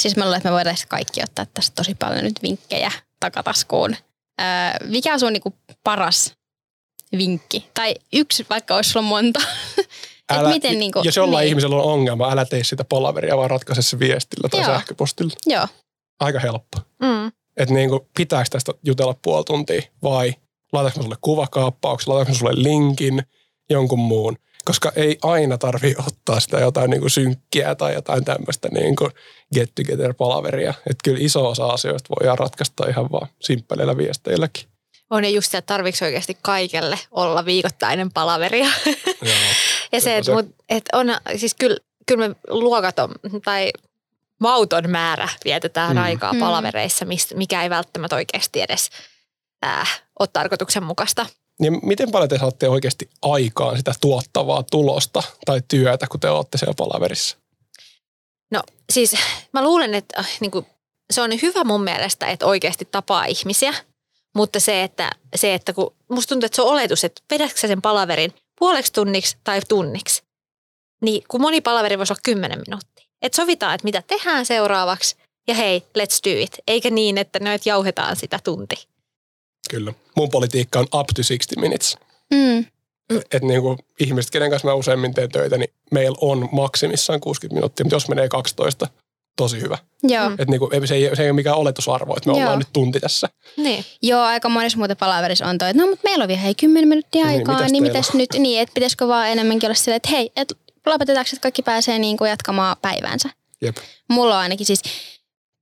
Siis 0.02 0.16
mä 0.16 0.24
luulen, 0.24 0.38
että 0.38 0.50
me 0.50 0.56
voidaan 0.56 0.76
kaikki 0.88 1.24
ottaa 1.24 1.46
tästä 1.54 1.76
tosi 1.76 1.96
paljon 1.96 2.24
nyt 2.24 2.44
vinkkejä 2.44 2.92
takataskuun. 3.20 3.96
Öö, 4.42 4.88
mikä 4.88 5.14
on 5.14 5.20
sun 5.20 5.34
niinku 5.34 5.54
paras 5.84 6.34
vinkki? 7.18 7.70
Tai 7.74 7.96
yksi, 8.14 8.46
vaikka 8.50 8.76
olisi 8.76 8.90
sulla 8.90 9.06
monta. 9.06 9.40
Et 10.36 10.48
miten 10.48 10.80
niinku, 10.80 11.02
jos 11.04 11.16
jollain 11.16 11.44
niin. 11.44 11.50
ihmisellä 11.50 11.76
on 11.76 11.84
ongelma, 11.84 12.32
älä 12.32 12.46
tee 12.46 12.64
sitä 12.64 12.84
palaveria, 12.84 13.38
vaan 13.38 13.50
ratkaise 13.50 13.82
se 13.82 14.00
viestillä 14.00 14.50
tai 14.50 14.60
Joo. 14.60 14.70
sähköpostilla. 14.70 15.34
Joo. 15.46 15.68
Aika 16.20 16.40
helppo. 16.40 16.78
Mm. 17.02 17.32
Että 17.58 17.74
niinku, 17.74 18.08
pitääkö 18.18 18.50
tästä 18.50 18.72
jutella 18.84 19.16
puoli 19.22 19.44
tuntia 19.44 19.82
vai 20.04 20.34
laitanko 20.74 21.00
mä 21.00 21.04
sulle 21.04 21.18
kuvakaappauksen, 21.22 22.14
laitanko 22.14 22.32
mä 22.32 22.38
sulle 22.38 22.64
linkin, 22.64 23.24
jonkun 23.70 24.00
muun. 24.00 24.38
Koska 24.66 24.92
ei 24.96 25.18
aina 25.22 25.58
tarvi 25.58 25.96
ottaa 26.08 26.40
sitä 26.40 26.60
jotain 26.60 26.90
niinku 26.90 27.10
synkkiä 27.10 27.76
tai 27.76 27.94
jotain 27.94 28.26
tämmöistä 28.26 28.70
niinku 28.70 29.10
get 29.56 29.76
together 29.76 30.14
palaveria. 30.14 30.70
Että 30.70 31.04
kyllä 31.04 31.18
iso 31.22 31.50
osa 31.50 31.66
asioista 31.66 32.16
voidaan 32.20 32.38
ratkaista 32.38 32.90
ihan 32.90 33.12
vaan 33.12 33.28
simppeleillä 33.42 33.98
viesteilläkin. 33.98 34.66
On 35.10 35.24
ja 35.24 35.30
just 35.30 35.52
se, 35.52 35.58
että 35.58 35.74
tarvitsi 35.74 36.06
oikeasti 36.06 36.38
kaikelle 36.42 37.00
olla 37.12 37.46
viikoittainen 37.46 38.12
palaveria. 38.12 38.68
Joo. 39.22 39.36
ja 39.92 40.02
se, 40.02 40.18
että 40.18 40.32
et 40.70 40.84
on, 40.94 41.08
siis 41.38 41.56
kyllä, 41.56 41.78
kyllä 42.08 42.28
me 42.28 42.36
luokaton 42.48 43.12
tai 43.46 43.72
mauton 44.40 44.90
määrä 44.90 45.30
vietetään 45.46 45.96
Mm. 45.96 46.04
aikaa 46.04 46.34
Mm. 46.34 46.40
palavereissa, 46.40 47.06
mistä, 47.06 47.36
mikä 47.36 47.64
ei 47.64 47.70
välttämättä 47.70 48.16
oikeasti 48.16 48.62
edes 48.62 48.90
äh, 49.66 50.02
ole 50.20 50.30
tarkoituksenmukaista. 50.34 51.26
Niin 51.60 51.80
miten 51.84 52.12
paljon 52.12 52.30
te 52.30 52.38
saatte 52.40 52.70
oikeasti 52.70 53.10
aikaan 53.22 53.78
sitä 53.78 53.94
tuottavaa 54.02 54.64
tulosta 54.64 55.24
tai 55.46 55.62
työtä, 55.68 56.08
kun 56.08 56.20
te 56.20 56.30
olette 56.30 56.58
siellä 56.58 56.74
palaverissa? 56.78 57.38
No 58.52 58.62
siis 58.92 59.16
mä 59.54 59.64
luulen, 59.64 59.94
että 59.94 60.20
äh, 60.20 60.30
niin 60.40 60.52
kuin, 60.52 60.66
se 61.14 61.22
on 61.22 61.32
hyvä 61.42 61.64
mun 61.64 61.84
mielestä, 61.84 62.28
että 62.28 62.46
oikeasti 62.46 62.88
tapaa 62.92 63.26
ihmisiä, 63.26 63.74
mutta 64.36 64.60
se, 64.60 64.84
että, 64.84 65.12
se, 65.36 65.54
että 65.54 65.74
kun 65.74 65.96
musta 66.10 66.30
tuntuu, 66.30 66.46
että 66.46 66.56
se 66.56 66.62
on 66.62 66.68
oletus, 66.74 67.04
että 67.04 67.22
vedätkö 67.32 67.60
sä 67.60 67.68
sen 67.68 67.82
palaverin 67.82 68.34
puoleksi 68.62 68.94
tunniksi 68.94 69.38
tai 69.44 69.62
tunniksi, 69.70 70.24
niin 71.02 71.24
kun 71.28 71.42
moni 71.42 71.62
palaveri 71.62 71.98
voisi 71.98 72.14
olla 72.14 72.22
10 72.24 72.60
minuuttia. 72.68 73.06
Että 73.22 73.36
sovitaan, 73.36 73.76
että 73.76 73.86
mitä 73.86 74.04
tehdään 74.08 74.46
seuraavaksi 74.46 75.16
ja 75.48 75.54
hei, 75.54 75.80
let's 75.80 76.30
do 76.30 76.44
it. 76.44 76.60
Eikä 76.68 76.90
niin, 76.90 77.18
että 77.18 77.40
nyt 77.40 77.66
jauhetaan 77.66 78.16
sitä 78.16 78.40
tunti. 78.44 78.88
Kyllä. 79.70 79.94
Mun 80.16 80.30
politiikka 80.30 80.80
on 80.80 80.86
up 80.86 81.08
to 81.16 81.22
60 81.28 81.62
minutes. 81.62 81.98
Mm. 82.34 82.66
Että 83.10 83.40
niinku 83.40 83.78
ihmiset, 84.00 84.32
kenen 84.32 84.50
kanssa 84.50 84.68
mä 84.68 84.74
useimmin 84.74 85.14
teen 85.14 85.32
töitä, 85.32 85.58
niin 85.58 85.74
meillä 85.92 86.18
on 86.22 86.50
maksimissaan 86.52 87.20
60 87.20 87.56
minuuttia, 87.56 87.84
mutta 87.84 87.96
jos 87.96 88.10
menee 88.10 88.30
12, 88.30 88.88
tosi 89.44 89.62
hyvä. 89.62 89.78
Joo. 90.04 90.30
Mm. 90.30 90.36
Et 90.40 90.50
niinku, 90.50 90.70
ei- 90.74 90.88
se, 90.88 90.96
ei, 90.96 91.16
se 91.16 91.24
ei 91.24 91.30
ole 91.30 91.36
mikään 91.36 91.56
oletusarvo, 91.58 92.14
että 92.18 92.30
me 92.30 92.34
Joo. 92.34 92.42
ollaan 92.42 92.60
nyt 92.60 92.68
tunti 92.74 93.00
tässä. 93.00 93.30
Niin. 93.58 93.86
Joo, 94.02 94.22
aika 94.22 94.50
monessa 94.50 94.78
muuten 94.78 94.98
palaverissa 94.98 95.46
on 95.46 95.58
toi, 95.58 95.70
että 95.70 95.84
no 95.84 95.90
mutta 95.90 96.02
meillä 96.04 96.22
on 96.22 96.28
vielä 96.28 96.42
hei 96.42 96.56
10 96.56 96.90
minuuttia 96.90 97.26
Niin, 97.26 97.38
aikaa, 97.38 97.56
mitäs 97.56 97.72
niin, 97.72 97.84
mitäs 97.84 98.14
nyt, 98.14 98.30
niin 98.40 98.62
että 98.62 98.74
pitäisikö 98.74 99.08
vaan 99.08 99.30
enemmänkin 99.30 99.68
olla 99.68 99.76
silleen, 99.76 99.96
että 99.96 100.10
hei, 100.10 100.32
et 100.36 100.54
lopetetaanko, 100.86 101.30
että 101.34 101.42
kaikki 101.42 101.62
pääsee 101.62 102.00
niin 102.00 102.18
kuin 102.18 102.30
jatkamaan 102.30 102.76
päiväänsä. 102.82 103.30
Jep. 103.62 103.78
Mulla 104.10 104.36
on 104.36 104.42
ainakin 104.42 104.66
siis, 104.66 104.82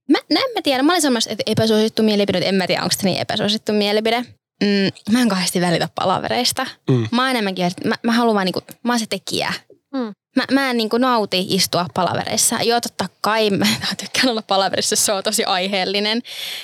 mä, 0.09 0.17
mä 0.33 0.39
en 0.39 0.53
mä 0.55 0.61
tiedä, 0.63 0.83
mä 0.83 0.91
olin 0.91 1.01
semmoista, 1.01 1.31
että 1.31 1.43
epäsuosittu 1.47 2.03
mielipide, 2.03 2.37
en 2.37 2.55
mä 2.55 2.67
tiedä, 2.67 2.81
onko 2.83 2.95
se 2.99 3.05
niin 3.07 3.19
epäsuosittu 3.19 3.73
mielipide. 3.73 4.25
Mm, 4.63 5.11
mä 5.13 5.21
en 5.21 5.29
kauheasti 5.29 5.61
välitä 5.61 5.89
palavereista. 5.95 6.65
Mm. 6.89 7.07
Mä 7.11 7.21
oon 7.21 7.29
enemmänkin, 7.29 7.71
mä, 7.85 7.95
mä 8.03 8.11
haluan 8.11 8.35
vaan 8.35 8.45
niinku, 8.45 8.61
mä 8.83 8.91
oon 8.93 8.99
se 8.99 9.05
tekijä. 9.09 9.53
Mm. 9.93 10.11
Mä, 10.35 10.43
mä 10.51 10.69
en 10.69 10.77
niinku 10.77 10.97
nauti 10.97 11.45
istua 11.49 11.85
palavereissa. 11.93 12.55
Joo, 12.61 12.81
totta 12.81 13.05
kai 13.21 13.49
mä 13.49 13.65
tykkään 13.97 14.29
olla 14.29 14.41
palaverissa, 14.41 14.95
se 14.95 15.11
on 15.11 15.23
tosi 15.23 15.43
aiheellinen 15.43 16.21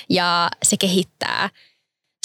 ja 0.08 0.50
se 0.62 0.76
kehittää 0.76 1.50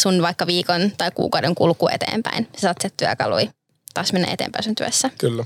sun 0.01 0.21
vaikka 0.21 0.47
viikon 0.47 0.91
tai 0.97 1.11
kuukauden 1.11 1.55
kulku 1.55 1.87
eteenpäin. 1.87 2.47
Sä 2.55 2.61
saat 2.61 2.77
sieltä 2.81 2.95
työkaluja 2.97 3.51
taas 3.93 4.13
mennä 4.13 4.31
eteenpäin 4.31 4.63
sun 4.63 4.75
työssä. 4.75 5.09
Kyllä. 5.17 5.45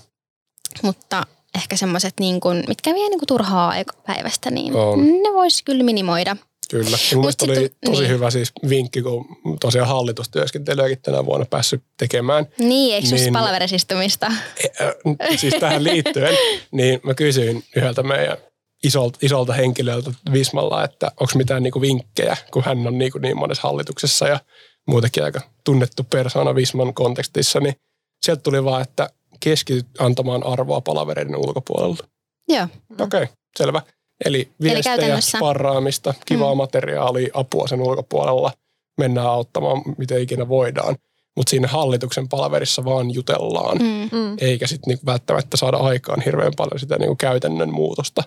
Mutta 0.81 1.23
ehkä 1.55 1.77
semmoiset, 1.77 2.13
niin 2.19 2.39
kun, 2.39 2.63
mitkä 2.67 2.93
vie 2.93 3.09
niin 3.09 3.19
kun 3.19 3.27
turhaa 3.27 3.69
aikaa 3.69 4.01
päivästä, 4.07 4.51
niin 4.51 4.75
On. 4.75 5.05
ne 5.23 5.33
voisi 5.33 5.63
kyllä 5.63 5.83
minimoida. 5.83 6.35
Kyllä. 6.69 6.97
Ja 7.11 7.17
mun 7.17 7.25
oli 7.25 7.69
tosi 7.85 8.01
niin. 8.01 8.11
hyvä 8.11 8.29
siis 8.29 8.51
vinkki, 8.69 9.01
kun 9.01 9.25
tosiaan 9.61 9.87
hallitustyöskentelyäkin 9.87 11.01
tänä 11.01 11.25
vuonna 11.25 11.45
päässyt 11.49 11.83
tekemään. 11.97 12.47
Niin, 12.59 12.95
eikö 12.95 13.07
Niin. 13.07 13.21
niin. 13.21 13.33
palaverisistumista? 13.33 14.25
Äh, 14.25 14.93
siis 15.35 15.55
tähän 15.59 15.83
liittyen, 15.83 16.37
niin 16.71 16.99
mä 17.03 17.13
kysyin 17.13 17.63
yhdeltä 17.75 18.03
meidän 18.03 18.37
isolta, 18.83 19.19
isolta 19.21 19.53
henkilöltä 19.53 20.11
Vismalla, 20.33 20.83
että 20.83 21.11
onko 21.19 21.33
mitään 21.35 21.63
niinku 21.63 21.81
vinkkejä, 21.81 22.37
kun 22.51 22.63
hän 22.63 22.87
on 22.87 22.97
niinku 22.97 23.17
niin 23.17 23.37
monessa 23.37 23.63
hallituksessa 23.63 24.27
ja 24.27 24.39
muutenkin 24.87 25.23
aika 25.23 25.41
tunnettu 25.63 26.03
persona 26.03 26.55
Visman 26.55 26.93
kontekstissa, 26.93 27.59
niin 27.59 27.75
sieltä 28.21 28.41
tuli 28.41 28.63
vaan, 28.63 28.81
että 28.81 29.09
keskityt 29.39 29.87
antamaan 29.99 30.45
arvoa 30.45 30.81
palavereiden 30.81 31.35
ulkopuolella. 31.35 32.07
Joo. 32.47 32.67
Okei, 32.99 33.23
okay, 33.23 33.27
selvä. 33.57 33.81
Eli 34.25 34.51
viestejä, 34.61 34.97
käytännössä- 34.97 35.37
sparraamista, 35.37 36.13
kivaa 36.25 36.53
mm. 36.53 36.57
materiaalia, 36.57 37.29
apua 37.33 37.67
sen 37.67 37.81
ulkopuolella. 37.81 38.51
Mennään 38.97 39.27
auttamaan, 39.27 39.81
miten 39.97 40.21
ikinä 40.21 40.47
voidaan. 40.47 40.95
Mutta 41.37 41.49
siinä 41.49 41.67
hallituksen 41.67 42.29
palaverissa 42.29 42.85
vaan 42.85 43.13
jutellaan, 43.13 43.77
mm. 43.77 44.17
Mm. 44.17 44.37
Eikä 44.41 44.67
sitten 44.67 44.91
niinku 44.91 45.05
välttämättä 45.05 45.57
saada 45.57 45.77
aikaan 45.77 46.21
hirveän 46.21 46.53
paljon 46.57 46.79
sitä 46.79 46.97
niinku 46.97 47.15
käytännön 47.15 47.73
muutosta. 47.73 48.23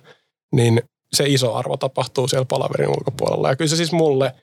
Niin 0.52 0.82
se 1.12 1.24
iso 1.26 1.54
arvo 1.54 1.76
tapahtuu 1.76 2.28
siellä 2.28 2.44
palaverin 2.44 2.88
ulkopuolella. 2.88 3.48
Ja 3.48 3.56
kyllä 3.56 3.68
se 3.68 3.76
siis 3.76 3.92
mulle 3.92 4.34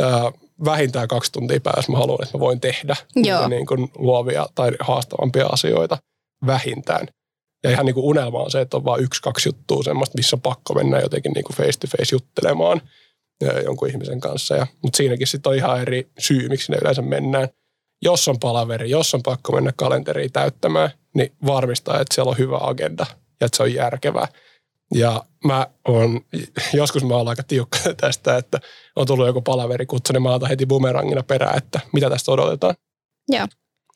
ää, 0.00 0.32
vähintään 0.64 1.08
kaksi 1.08 1.32
tuntia 1.32 1.60
päivässä 1.60 1.92
mä 1.92 1.98
haluan, 1.98 2.22
että 2.22 2.38
mä 2.38 2.40
voin 2.40 2.60
tehdä 2.60 2.96
Joo. 3.16 3.38
niitä 3.38 3.48
niin 3.48 3.66
kuin 3.66 3.90
luovia 3.98 4.46
tai 4.54 4.70
haastavampia 4.80 5.46
asioita 5.46 5.98
vähintään. 6.46 7.08
Ja 7.64 7.70
ihan 7.70 7.86
niin 7.86 7.94
kuin 7.94 8.04
unelma 8.04 8.42
on 8.42 8.50
se, 8.50 8.60
että 8.60 8.76
on 8.76 8.84
vain 8.84 9.04
yksi, 9.04 9.22
kaksi 9.22 9.48
juttua 9.48 9.82
semmoista, 9.82 10.18
missä 10.18 10.36
on 10.36 10.40
pakko 10.40 10.74
mennä 10.74 10.98
jotenkin 10.98 11.32
niin 11.32 11.44
kuin 11.44 11.56
face 11.56 11.78
to 11.78 11.86
face 11.86 12.14
juttelemaan 12.14 12.80
jonkun 13.64 13.88
ihmisen 13.88 14.20
kanssa. 14.20 14.56
Ja, 14.56 14.66
mutta 14.82 14.96
siinäkin 14.96 15.26
sitten 15.26 15.50
on 15.50 15.56
ihan 15.56 15.80
eri 15.80 16.10
syy, 16.18 16.48
miksi 16.48 16.72
ne 16.72 16.78
yleensä 16.80 17.02
mennään. 17.02 17.48
Jos 18.02 18.28
on 18.28 18.38
palaveri, 18.38 18.90
jos 18.90 19.14
on 19.14 19.22
pakko 19.22 19.52
mennä 19.52 19.72
kalenteriin 19.76 20.32
täyttämään, 20.32 20.90
niin 21.14 21.32
varmistaa, 21.46 22.00
että 22.00 22.14
siellä 22.14 22.30
on 22.30 22.38
hyvä 22.38 22.58
agenda 22.60 23.06
ja 23.40 23.46
että 23.46 23.56
se 23.56 23.62
on 23.62 23.74
järkevää. 23.74 24.28
Ja 24.94 25.24
mä 25.44 25.66
oon, 25.88 26.20
joskus 26.72 27.04
mä 27.04 27.16
oon 27.16 27.28
aika 27.28 27.42
tiukka 27.42 27.78
tästä, 28.00 28.36
että 28.36 28.60
on 28.96 29.06
tullut 29.06 29.26
joku 29.26 29.42
palaverikutsu, 29.42 30.12
niin 30.12 30.22
mä 30.22 30.34
otan 30.34 30.48
heti 30.48 30.66
bumerangina 30.66 31.22
perään, 31.22 31.58
että 31.58 31.80
mitä 31.92 32.10
tästä 32.10 32.32
odotetaan. 32.32 32.74
Joo. 33.28 33.46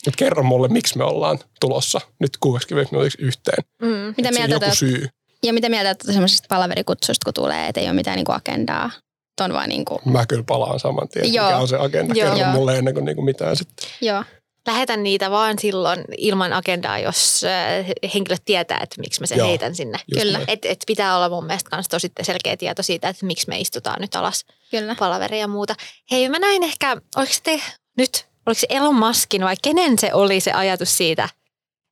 Nyt 0.07 0.17
kerro 0.17 0.43
mulle, 0.43 0.69
miksi 0.69 0.99
me 0.99 1.05
ollaan 1.05 1.39
tulossa 1.61 2.01
nyt 2.21 2.37
60 2.41 2.93
minuutiksi 2.93 3.23
yhteen. 3.23 3.65
Mm. 3.83 4.15
Mitä 4.17 4.31
mieltä, 4.31 4.55
joku 4.55 4.67
te, 4.67 4.75
syy. 4.75 5.09
ja 5.43 5.53
mitä 5.53 5.69
mieltä 5.69 5.89
olette 5.89 6.13
semmoisista 6.13 6.47
palaverikutsuista, 6.49 7.25
kun 7.25 7.35
tulee, 7.35 7.69
että 7.69 7.81
ei 7.81 7.87
ole 7.87 7.93
mitään 7.93 8.17
niinku 8.17 8.33
agendaa? 8.33 8.91
On 9.41 9.53
vaan 9.53 9.69
niinku, 9.69 10.01
Mä 10.05 10.27
kyllä 10.27 10.43
palaan 10.47 10.81
saman 10.81 11.09
tien, 11.09 11.35
Joo. 11.35 11.47
mikä 11.47 11.59
on 11.59 11.69
se 11.69 11.77
agenda. 11.77 12.15
Joo. 12.15 12.31
Kerro 12.31 12.45
Joo. 12.45 12.53
mulle 12.53 12.79
ennen 12.79 12.95
kuin 12.95 13.05
niinku 13.05 13.23
mitään 13.23 13.57
sitten. 13.57 13.89
joo. 14.01 14.25
lähetän 14.67 15.03
niitä 15.03 15.31
vaan 15.31 15.59
silloin 15.59 16.05
ilman 16.19 16.53
agendaa, 16.53 16.99
jos 16.99 17.45
äh, 17.45 17.87
henkilöt 18.15 18.43
tietää, 18.45 18.81
että 18.83 19.01
miksi 19.01 19.21
mä 19.21 19.27
sen 19.27 19.39
Joo, 19.39 19.49
heitän 19.49 19.75
sinne. 19.75 19.99
Kyllä. 20.15 20.39
näin. 20.39 20.51
Et, 20.51 20.65
et 20.65 20.79
pitää 20.87 21.17
olla 21.17 21.29
mun 21.29 21.47
mielestä 21.47 21.77
myös 21.77 21.89
tosi 21.89 22.13
selkeä 22.23 22.57
tieto 22.57 22.83
siitä, 22.83 23.09
että 23.09 23.27
miksi 23.27 23.49
me 23.49 23.59
istutaan 23.59 24.01
nyt 24.01 24.17
alas 24.17 24.45
Kyllä. 24.71 24.97
palaveria 24.99 25.41
ja 25.41 25.49
muuta. 25.49 25.75
Hei, 26.11 26.29
mä 26.29 26.39
näin 26.39 26.63
ehkä, 26.63 26.97
oliko 27.17 27.33
te 27.43 27.61
nyt, 27.99 28.27
oliko 28.47 28.59
se 28.61 28.67
Elon 28.71 28.95
Muskin 28.95 29.45
vai 29.45 29.55
kenen 29.63 29.99
se 29.99 30.15
oli 30.15 30.41
se 30.41 30.53
ajatus 30.53 30.97
siitä, 30.97 31.29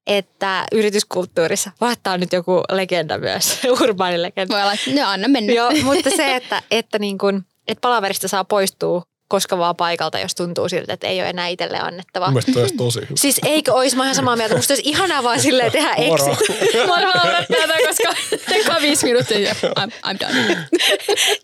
että 0.07 0.67
yrityskulttuurissa, 0.73 1.71
vaattaa 1.81 2.19
nyt 2.19 2.33
joku 2.33 2.63
legenda 2.73 3.19
myös, 3.19 3.61
urbaani 3.83 4.23
legenda. 4.23 4.55
Voi 4.55 4.63
olla, 4.63 4.73
no 4.95 5.11
anna 5.11 5.29
mennä. 5.29 5.53
Joo, 5.53 5.71
mutta 5.85 6.11
se, 6.17 6.35
että, 6.37 6.63
että, 6.71 6.99
niin 6.99 7.19
kun, 7.19 7.45
että 7.69 7.81
palaverista 7.81 8.29
saa 8.29 8.45
poistua 8.45 9.03
koska 9.31 9.59
vaan 9.59 9.77
paikalta, 9.77 10.19
jos 10.19 10.35
tuntuu 10.35 10.69
siltä, 10.69 10.93
että 10.93 11.07
ei 11.07 11.21
ole 11.21 11.29
enää 11.29 11.47
itselle 11.47 11.79
annettavaa. 11.79 12.29
Mun 12.29 12.35
mielestä 12.35 12.53
toi 12.53 12.63
olisi 12.63 12.77
tosi 12.77 13.01
hyvä. 13.01 13.11
Siis 13.15 13.41
eikö 13.45 13.73
olisi, 13.73 13.97
mä 13.97 14.03
ihan 14.03 14.15
samaa 14.15 14.37
mieltä, 14.37 14.57
musta 14.57 14.73
olisi 14.75 14.89
ihanaa 14.89 15.23
vaan 15.23 15.41
silleen 15.41 15.73
tehdä 15.79 15.95
Moro. 16.07 16.27
exit. 16.33 16.49
Moro 16.87 17.13
tätä, 17.49 17.75
koska 17.89 18.39
tekaa 18.49 18.81
viisi 18.81 19.07
minuuttia 19.07 19.39
ja 19.39 19.53
I'm, 19.53 19.93
I'm 20.07 20.21
done. 20.21 20.67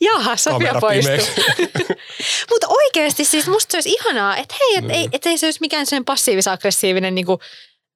Jaha, 0.00 0.36
Sofia 0.36 0.74
poistuu. 0.80 1.44
Mutta 2.50 2.68
oikeasti 2.68 3.24
siis 3.24 3.46
musta 3.46 3.70
se 3.72 3.76
olisi 3.76 3.90
ihanaa, 3.90 4.36
että 4.36 4.54
hei, 4.60 4.76
että 4.76 4.92
ei, 4.92 5.08
et 5.12 5.26
ei 5.26 5.38
se 5.38 5.46
olisi 5.46 5.60
mikään 5.60 5.86
sen 5.86 6.04
passiivis-aggressiivinen 6.04 7.14
niinku 7.14 7.40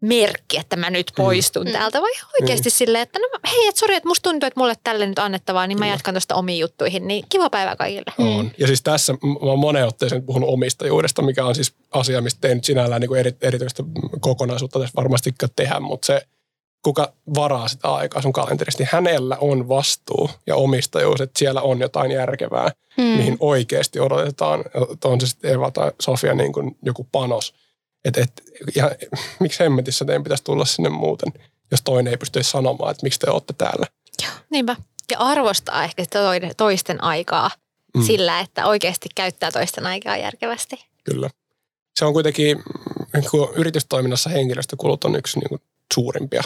merkki, 0.00 0.58
että 0.58 0.76
mä 0.76 0.90
nyt 0.90 1.12
poistun 1.16 1.66
mm. 1.66 1.72
täältä, 1.72 2.00
vai 2.00 2.10
oikeasti 2.40 2.70
silleen, 2.70 3.02
että 3.02 3.18
no 3.18 3.28
hei, 3.52 3.68
et 3.68 3.76
sori, 3.76 3.94
että 3.94 4.08
musta 4.08 4.30
tuntuu, 4.30 4.46
että 4.46 4.60
mulle 4.60 4.74
tälle 4.84 5.06
nyt 5.06 5.18
annettavaa, 5.18 5.66
niin 5.66 5.78
mä 5.78 5.86
jatkan 5.86 6.14
tuosta 6.14 6.34
omiin 6.34 6.58
juttuihin, 6.58 7.08
niin 7.08 7.24
kiva 7.28 7.50
päivä 7.50 7.76
kaikille. 7.76 8.12
On. 8.18 8.50
Ja 8.58 8.66
siis 8.66 8.82
tässä 8.82 9.12
mä 9.12 9.18
oon 9.40 9.58
moneen 9.58 9.86
otteeseen 9.86 10.22
puhunut 10.22 10.50
omistajuudesta, 10.50 11.22
mikä 11.22 11.44
on 11.44 11.54
siis 11.54 11.74
asia, 11.90 12.20
mistä 12.20 12.48
ei 12.48 12.54
nyt 12.54 12.64
sinällään 12.64 13.00
niin 13.00 13.16
eri, 13.16 13.32
erityistä 13.40 13.82
kokonaisuutta 14.20 14.78
tässä 14.78 14.96
varmastikaan 14.96 15.50
tehdä, 15.56 15.80
mutta 15.80 16.06
se, 16.06 16.26
kuka 16.82 17.12
varaa 17.34 17.68
sitä 17.68 17.88
aikaa 17.94 18.22
sun 18.22 18.32
kalenterista, 18.32 18.82
niin 18.82 18.90
hänellä 18.92 19.36
on 19.40 19.68
vastuu 19.68 20.30
ja 20.46 20.56
omistajuus, 20.56 21.20
että 21.20 21.38
siellä 21.38 21.60
on 21.60 21.80
jotain 21.80 22.10
järkevää, 22.10 22.70
mm. 22.96 23.04
mihin 23.04 23.36
oikeasti 23.40 24.00
odotetaan, 24.00 24.64
että 24.92 25.08
on 25.08 25.20
se 25.20 25.26
sitten 25.26 25.52
Eva 25.52 25.70
tai 25.70 25.92
Sofia 26.00 26.34
niin 26.34 26.52
kuin 26.52 26.76
joku 26.82 27.08
panos. 27.12 27.54
Että 28.04 28.20
et, 28.20 28.42
ihan, 28.76 28.90
miksi 29.40 29.64
hemmetissä 29.64 30.04
teidän 30.04 30.22
pitäisi 30.22 30.44
tulla 30.44 30.64
sinne 30.64 30.88
muuten, 30.88 31.32
jos 31.70 31.82
toinen 31.82 32.10
ei 32.10 32.16
pysty 32.16 32.42
sanomaan, 32.42 32.90
että 32.90 33.02
miksi 33.02 33.18
te 33.18 33.30
olette 33.30 33.52
täällä. 33.52 33.86
Niinpä. 34.50 34.76
Ja 35.10 35.18
arvostaa 35.18 35.84
ehkä 35.84 36.04
toisten 36.56 37.04
aikaa 37.04 37.50
mm. 37.96 38.02
sillä, 38.02 38.40
että 38.40 38.66
oikeasti 38.66 39.08
käyttää 39.14 39.50
toisten 39.50 39.86
aikaa 39.86 40.16
järkevästi. 40.16 40.86
Kyllä. 41.04 41.30
Se 41.98 42.04
on 42.04 42.12
kuitenkin, 42.12 42.62
niin 43.14 43.30
kuin 43.30 43.48
yritystoiminnassa 43.54 44.30
henkilöstökulut 44.30 45.04
on 45.04 45.16
yksi 45.16 45.38
niin 45.38 45.48
kuin 45.48 45.60
suurimpia, 45.94 46.42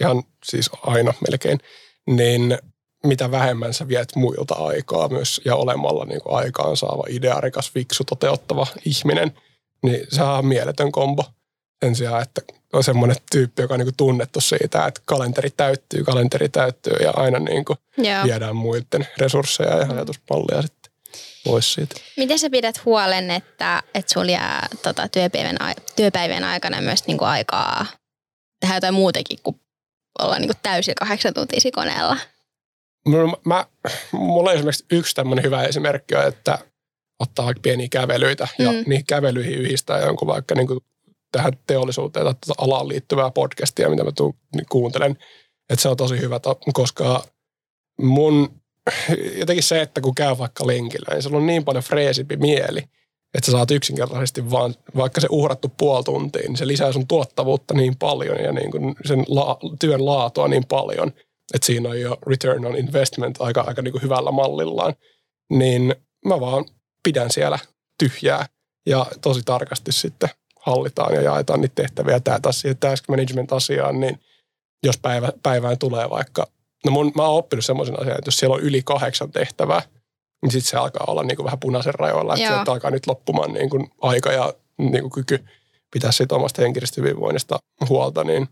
ihan 0.00 0.22
siis 0.44 0.70
aina 0.82 1.14
melkein, 1.30 1.58
niin 2.06 2.58
mitä 3.06 3.30
vähemmän 3.30 3.74
sä 3.74 3.88
viet 3.88 4.16
muilta 4.16 4.54
aikaa 4.54 5.08
myös 5.08 5.40
ja 5.44 5.56
olemalla 5.56 6.04
niin 6.04 6.20
kuin 6.22 6.36
aikaansaava, 6.36 7.04
idearikas, 7.08 7.70
fiksu, 7.70 8.04
toteuttava 8.04 8.66
ihminen, 8.84 9.32
niin 9.84 10.06
se 10.08 10.22
on 10.22 10.46
mieletön 10.46 10.92
kombo. 10.92 11.24
Sen 11.84 11.96
sijaan, 11.96 12.22
että 12.22 12.42
on 12.72 12.84
semmoinen 12.84 13.16
tyyppi, 13.32 13.62
joka 13.62 13.74
on 13.74 13.80
niin 13.80 13.86
kuin 13.86 13.96
tunnettu 13.96 14.40
siitä, 14.40 14.86
että 14.86 15.00
kalenteri 15.04 15.50
täyttyy, 15.50 16.04
kalenteri 16.04 16.48
täyttyy 16.48 16.92
ja 16.92 17.10
aina 17.16 17.38
niin 17.38 17.64
kuin 17.64 17.78
Joo. 17.96 18.24
viedään 18.24 18.56
muiden 18.56 19.08
resursseja 19.18 19.76
ja 19.76 19.86
ajatusmallia 19.90 20.62
sitten 20.62 20.92
pois 21.44 21.74
siitä. 21.74 21.94
Miten 22.16 22.38
sä 22.38 22.50
pidät 22.50 22.84
huolen, 22.84 23.30
että, 23.30 23.82
että 23.94 24.12
sulla 24.12 24.32
jää 24.32 24.68
tota, 24.82 25.08
työpäivän, 25.08 25.56
työpäivän 25.96 26.44
aikana 26.44 26.80
myös 26.80 27.06
niinku 27.06 27.24
aikaa 27.24 27.86
tehdä 28.60 28.74
jotain 28.74 28.94
muutakin 28.94 29.38
kuin 29.42 29.60
olla 30.18 30.38
niinku 30.38 30.54
täysillä 30.62 30.94
kahdeksan 30.98 31.34
tuntia 31.34 31.70
koneella? 31.74 32.16
Mulla, 33.06 33.38
mä, 33.44 33.66
mulla 34.12 34.50
on 34.50 34.56
esimerkiksi 34.56 34.84
yksi 34.90 35.14
tämmöinen 35.14 35.44
hyvä 35.44 35.62
esimerkki, 35.62 36.14
että 36.28 36.58
ottaa 37.20 37.44
vaikka 37.44 37.60
pieniä 37.60 37.88
kävelyitä 37.90 38.48
ja 38.58 38.72
Mm. 38.72 38.84
niihin 38.86 39.06
kävelyihin 39.06 39.58
yhdistää 39.58 40.00
jonkun 40.00 40.28
vaikka 40.28 40.54
niin 40.54 40.66
kuin 40.66 40.80
tähän 41.32 41.52
teollisuuteen 41.66 42.24
tai 42.24 42.34
tuota 42.46 42.62
alaan 42.64 42.88
liittyvää 42.88 43.30
podcastia, 43.30 43.90
mitä 43.90 44.04
mä 44.04 44.12
tuun, 44.12 44.34
niin 44.54 44.66
kuuntelen. 44.70 45.18
Että 45.70 45.82
se 45.82 45.88
on 45.88 45.96
tosi 45.96 46.20
hyvä, 46.20 46.40
koska 46.72 47.24
mun 48.00 48.60
jotenkin 49.36 49.62
se, 49.62 49.80
että 49.80 50.00
kun 50.00 50.14
käy 50.14 50.38
vaikka 50.38 50.66
lenkillä, 50.66 51.14
niin 51.14 51.22
sulla 51.22 51.36
on 51.36 51.46
niin 51.46 51.64
paljon 51.64 51.84
freesimpi 51.84 52.36
mieli, 52.36 52.78
että 53.34 53.46
sä 53.46 53.52
saat 53.52 53.70
yksinkertaisesti 53.70 54.50
vaan, 54.50 54.74
vaikka 54.96 55.20
se 55.20 55.28
uhrattu 55.30 55.72
puoli 55.78 56.04
tuntia, 56.04 56.42
niin 56.42 56.56
se 56.56 56.66
lisää 56.66 56.92
sun 56.92 57.08
tuottavuutta 57.08 57.74
niin 57.74 57.96
paljon 57.96 58.36
ja 58.44 58.52
niin 58.52 58.70
kuin 58.70 58.94
sen 59.04 59.24
la, 59.28 59.58
työn 59.80 60.04
laatua 60.06 60.48
niin 60.48 60.64
paljon, 60.68 61.08
että 61.54 61.66
siinä 61.66 61.88
on 61.88 62.00
jo 62.00 62.18
return 62.26 62.66
on 62.66 62.76
investment 62.76 63.36
aika, 63.40 63.60
aika 63.60 63.82
niin 63.82 63.92
kuin 63.92 64.02
hyvällä 64.02 64.30
mallillaan. 64.30 64.94
Niin 65.50 65.94
mä 66.26 66.40
vaan 66.40 66.64
pidän 67.04 67.30
siellä 67.30 67.58
tyhjää 67.98 68.46
ja 68.86 69.06
tosi 69.20 69.42
tarkasti 69.44 69.92
sitten 69.92 70.28
hallitaan 70.60 71.14
ja 71.14 71.22
jaetaan 71.22 71.60
niitä 71.60 71.74
tehtäviä. 71.74 72.20
Tämä 72.20 72.40
taas 72.40 72.60
siihen 72.60 72.78
task 72.78 73.08
management-asiaan, 73.08 74.00
niin 74.00 74.20
jos 74.82 74.98
päivä, 74.98 75.32
päivään 75.42 75.78
tulee 75.78 76.10
vaikka, 76.10 76.46
no 76.84 76.90
mun, 76.90 77.12
mä 77.16 77.22
oon 77.22 77.38
oppinut 77.38 77.64
semmoisen 77.64 78.00
asian, 78.00 78.18
että 78.18 78.28
jos 78.28 78.38
siellä 78.38 78.54
on 78.54 78.62
yli 78.62 78.82
kahdeksan 78.82 79.32
tehtävää, 79.32 79.82
niin 80.42 80.52
sitten 80.52 80.70
se 80.70 80.76
alkaa 80.76 81.04
olla 81.08 81.22
niin 81.22 81.36
kuin 81.36 81.44
vähän 81.44 81.60
punaisen 81.60 81.94
rajoilla, 81.94 82.34
että 82.34 82.48
sieltä 82.48 82.72
alkaa 82.72 82.90
nyt 82.90 83.06
loppumaan 83.06 83.52
niin 83.52 83.70
kuin 83.70 83.90
aika 84.00 84.32
ja 84.32 84.54
niin 84.78 85.00
kuin 85.00 85.10
kyky 85.10 85.44
pitää 85.92 86.12
siitä 86.12 86.34
omasta 86.34 86.62
henkisestä 86.62 87.00
hyvinvoinnista 87.00 87.58
huolta, 87.88 88.24
niin 88.24 88.48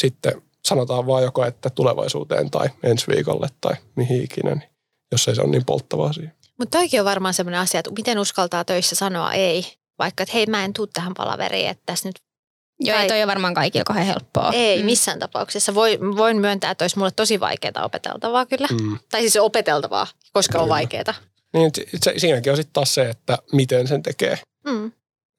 sitten 0.00 0.42
sanotaan 0.64 1.06
vaan 1.06 1.22
joko, 1.22 1.44
että 1.44 1.70
tulevaisuuteen 1.70 2.50
tai 2.50 2.68
ensi 2.82 3.06
viikolle 3.06 3.48
tai 3.60 3.74
mihin 3.96 4.24
ikinä, 4.24 4.54
niin 4.54 4.70
jos 5.12 5.28
ei 5.28 5.34
se 5.34 5.42
ole 5.42 5.50
niin 5.50 5.64
polttava 5.64 6.06
asia. 6.06 6.30
Mutta 6.58 6.78
toikin 6.78 7.00
on 7.00 7.04
varmaan 7.06 7.34
sellainen 7.34 7.60
asia, 7.60 7.80
että 7.80 7.90
miten 7.96 8.18
uskaltaa 8.18 8.64
töissä 8.64 8.94
sanoa 8.96 9.32
ei, 9.32 9.66
vaikka 9.98 10.22
että 10.22 10.32
hei 10.34 10.46
mä 10.46 10.64
en 10.64 10.72
tuu 10.72 10.86
tähän 10.86 11.14
palaveriin, 11.16 11.68
että 11.70 11.82
tässä 11.86 12.08
nyt 12.08 12.16
Joo, 12.80 12.94
Tai- 12.96 13.02
ei 13.02 13.08
toi 13.08 13.18
ole 13.18 13.26
varmaan 13.26 13.54
kaikilla 13.54 13.84
kauhean 13.84 14.06
helppoa. 14.06 14.50
ei 14.54 14.78
Mm. 14.78 14.84
missään 14.84 15.18
tapauksessa. 15.18 15.74
Voi, 15.74 15.98
voin 16.16 16.36
myöntää, 16.40 16.70
että 16.70 16.84
olisi 16.84 16.98
mulle 16.98 17.10
tosi 17.10 17.40
vaikeaa 17.40 17.84
opeteltavaa 17.84 18.46
kyllä. 18.46 18.68
Mm. 18.82 18.98
Tai 19.10 19.20
siis 19.20 19.36
opeteltavaa, 19.36 20.06
koska 20.32 20.58
on 20.58 20.64
Kyllä. 20.64 20.74
vaikeaa. 20.74 21.14
Niin 21.52 21.70
se, 22.02 22.14
siinäkin 22.16 22.52
on 22.52 22.56
sitten 22.56 22.72
taas 22.72 22.94
se, 22.94 23.08
että 23.10 23.38
miten 23.52 23.88
sen 23.88 24.02
tekee. 24.02 24.38
Mm. 24.66 24.92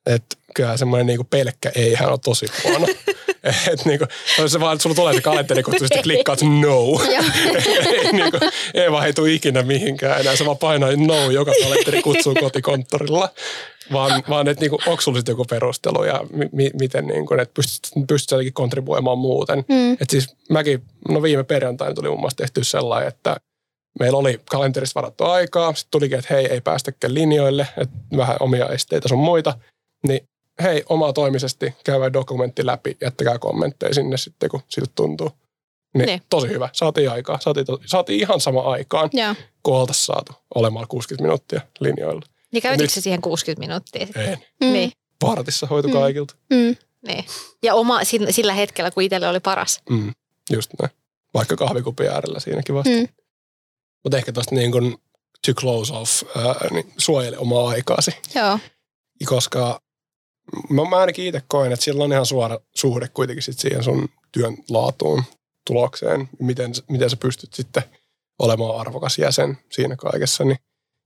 Että 0.06 0.36
kyllä 0.56 0.78
semmoinen 0.78 1.06
niinku 1.08 1.24
pelkkä 1.24 1.72
eihän 1.76 2.12
on 2.14 2.20
tosi 2.20 2.46
huono. 2.64 2.88
että 3.72 3.90
niinku, 3.90 4.06
on 4.40 4.50
se 4.50 4.60
vaan, 4.60 4.74
että 4.74 4.84
sulla 4.84 4.96
tulee 4.96 5.14
se 5.14 5.22
kalenteri, 5.22 5.64
kun 5.64 5.74
sitten 5.80 6.04
klikkaat 6.04 6.40
no. 6.42 6.82
Ei, 7.86 8.12
niinku, 8.12 8.38
ei 8.74 8.92
vaan 8.92 9.06
ei 9.06 9.14
tule 9.14 9.32
ikinä 9.32 9.64
mihinkään 9.64 10.22
enää. 10.22 10.36
Se 10.36 10.46
vaan 10.46 10.58
painaa 10.58 10.90
no, 10.96 11.32
joka 11.32 11.52
kalenteri 11.64 12.02
kutsuu 12.02 12.34
kotikonttorilla. 12.40 13.30
Vaan, 13.94 14.24
vaan 14.30 14.48
että 14.48 14.62
niinku, 14.62 14.80
onko 14.88 15.02
sulla 15.02 15.18
sitten 15.18 15.34
joku 15.34 15.46
perustelu 15.46 16.04
ja 16.04 16.24
mi, 16.34 16.50
mi, 16.52 16.70
miten 16.80 17.08
niinku, 17.08 17.34
että 17.34 17.54
pystyt, 17.54 17.92
pystyt 18.08 18.32
jotenkin 18.32 18.54
kontribuoimaan 18.54 19.18
muuten. 19.18 19.66
Mm. 19.70 19.94
Et 19.94 20.10
siis 20.10 20.36
mäkin, 20.50 20.84
no 21.10 21.22
viime 21.22 21.44
perjantaina 21.44 21.96
tuli 21.96 22.08
muun 22.08 22.20
muassa 22.20 22.38
tehty 22.38 22.64
sellainen, 22.64 23.08
että 23.08 23.38
meillä 24.00 24.18
oli 24.18 24.40
kalenterissa 24.50 24.96
varattu 24.96 25.24
aikaa. 25.24 25.74
Sitten 25.74 25.92
tulikin, 25.92 26.20
että 26.20 26.34
hei, 26.34 26.46
ei 26.46 26.62
päästäkään 26.62 27.14
linjoille, 27.14 27.68
että 27.78 27.98
vähän 28.18 28.38
omia 28.40 28.70
esteitä 28.70 29.08
sun 29.08 29.20
muita. 29.20 29.58
Niin 30.08 30.28
hei, 30.64 30.84
omaa 30.90 31.14
toimisesti 31.14 31.74
käydään 31.84 32.14
dokumentti 32.14 32.66
läpi, 32.66 32.98
jättäkää 33.02 33.40
kommentteja 33.40 33.94
sinne 33.94 34.18
sitten, 34.18 34.50
kun 34.50 34.62
siltä 34.70 34.92
tuntuu. 34.96 35.32
Niin, 35.98 36.06
Niin. 36.06 36.22
tosi 36.30 36.48
hyvä. 36.48 36.70
Saatiin 36.74 37.12
aikaa. 37.12 37.40
Saatiin, 37.42 37.66
to, 37.66 37.80
saatiin 37.86 38.20
ihan 38.20 38.42
sama 38.42 38.62
aikaan, 38.62 39.10
Joo. 39.14 39.36
kun 39.64 39.76
oltaisiin 39.76 40.06
saatu 40.06 40.32
olemaan 40.56 40.86
60 40.88 41.24
minuuttia 41.24 41.62
linjoilla. 41.80 42.22
Niin 42.52 42.62
käytitkö 42.62 42.84
Nyt- 42.84 42.92
se 42.92 43.02
siihen 43.02 43.22
60 43.22 43.60
minuuttia? 43.68 44.06
sitten? 44.06 44.30
En. 44.34 44.38
Mm. 44.62 44.74
Niin, 44.74 44.92
Vartissa 45.24 45.68
hoitu 45.68 45.88
Mm. 45.88 45.94
kaikilta. 45.94 46.36
Mm. 46.50 46.76
niin. 47.08 47.26
Ja 47.64 47.76
oma, 47.76 48.04
sillä, 48.04 48.32
sillä 48.32 48.54
hetkellä, 48.54 48.92
kun 48.92 49.04
itselle 49.04 49.28
oli 49.28 49.40
paras. 49.40 49.82
Mm. 49.90 50.14
Just 50.54 50.72
näin. 50.82 50.92
Vaikka 51.34 51.56
kahvikupin 51.56 52.08
äärellä 52.10 52.40
siinäkin 52.40 52.76
vasta. 52.76 52.90
Mm. 52.90 53.08
Mutta 54.04 54.18
ehkä 54.18 54.32
tuosta 54.32 54.56
niin 54.56 54.72
kuin 54.72 54.98
to 55.46 55.54
close 55.54 55.94
off, 55.94 56.24
ää, 56.38 56.56
niin 56.72 56.94
suojele 56.98 57.38
omaa 57.38 57.70
aikaasi. 57.70 58.12
Joo. 58.36 58.60
Koska 59.26 59.82
mä, 60.70 60.90
mä 60.90 60.98
ainakin 60.98 61.26
itse 61.26 61.42
koen, 61.48 61.72
että 61.72 61.84
sillä 61.84 62.04
on 62.04 62.12
ihan 62.12 62.26
suora 62.26 62.60
suhde 62.76 63.08
kuitenkin 63.08 63.44
sit 63.44 63.60
siihen 63.60 63.84
sun 63.84 64.10
työn 64.32 64.58
laatuun, 64.70 65.24
tulokseen, 65.68 66.30
miten, 66.40 66.72
miten 66.90 67.10
sä 67.10 67.18
pystyt 67.18 67.54
sitten 67.54 67.84
olemaan 68.40 68.80
arvokas 68.80 69.18
jäsen 69.20 69.58
siinä 69.72 69.96
kaikessa. 69.96 70.44
Niin. 70.44 70.58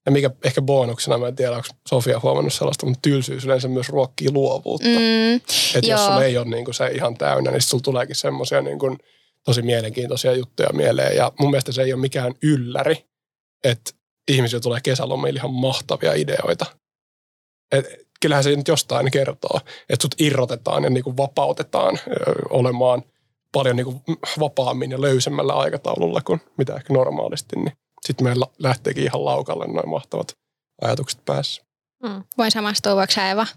Ja 0.05 0.11
mikä 0.11 0.29
ehkä 0.43 0.61
bonuksena, 0.61 1.17
mä 1.17 1.27
en 1.27 1.35
tiedä, 1.35 1.55
onko 1.55 1.67
Sofia 1.89 2.19
huomannut 2.23 2.53
sellaista, 2.53 2.85
mutta 2.85 2.99
tylsyys 3.01 3.45
yleensä 3.45 3.67
myös 3.67 3.89
ruokkii 3.89 4.31
luovuutta. 4.31 4.87
Mm. 4.87 5.35
Että 5.75 5.89
jos 5.89 6.05
sulla 6.05 6.23
ei 6.23 6.37
ole 6.37 6.45
niin 6.45 6.65
kuin 6.65 6.75
se 6.75 6.87
ihan 6.87 7.17
täynnä, 7.17 7.51
niin 7.51 7.61
sulla 7.61 7.81
tuleekin 7.81 8.15
semmoisia 8.15 8.61
niin 8.61 8.79
kuin 8.79 8.97
tosi 9.45 9.61
mielenkiintoisia 9.61 10.33
juttuja 10.33 10.69
mieleen. 10.73 11.15
Ja 11.15 11.31
mun 11.39 11.51
mielestä 11.51 11.71
se 11.71 11.81
ei 11.81 11.93
ole 11.93 12.01
mikään 12.01 12.33
ylläri, 12.43 13.05
että 13.63 13.91
ihmisillä 14.27 14.61
tulee 14.61 14.79
kesälomille 14.83 15.37
ihan 15.37 15.53
mahtavia 15.53 16.13
ideoita. 16.13 16.65
Et 17.71 17.85
kyllähän 18.21 18.43
se 18.43 18.55
nyt 18.55 18.67
jostain 18.67 19.11
kertoo, 19.11 19.59
että 19.89 20.01
sut 20.01 20.15
irrotetaan 20.19 20.83
ja 20.83 20.89
niin 20.89 21.03
kuin 21.03 21.17
vapautetaan 21.17 21.99
olemaan 22.49 23.03
paljon 23.53 23.75
niin 23.75 23.85
kuin 23.85 24.01
vapaammin 24.39 24.91
ja 24.91 25.01
löysemmällä 25.01 25.53
aikataululla 25.53 26.21
kuin 26.21 26.41
mitä 26.57 26.75
ehkä 26.75 26.93
normaalisti, 26.93 27.55
niin 27.55 27.73
sitten 28.05 28.27
meillä 28.27 28.45
lähteekin 28.59 29.03
ihan 29.03 29.25
laukalle 29.25 29.67
noin 29.67 29.89
mahtavat 29.89 30.31
ajatukset 30.81 31.25
päässä. 31.25 31.63
Mm, 32.03 32.23
Voin 32.37 32.51
samastua, 32.51 32.95
voiko 32.95 33.13
Eva? 33.31 33.47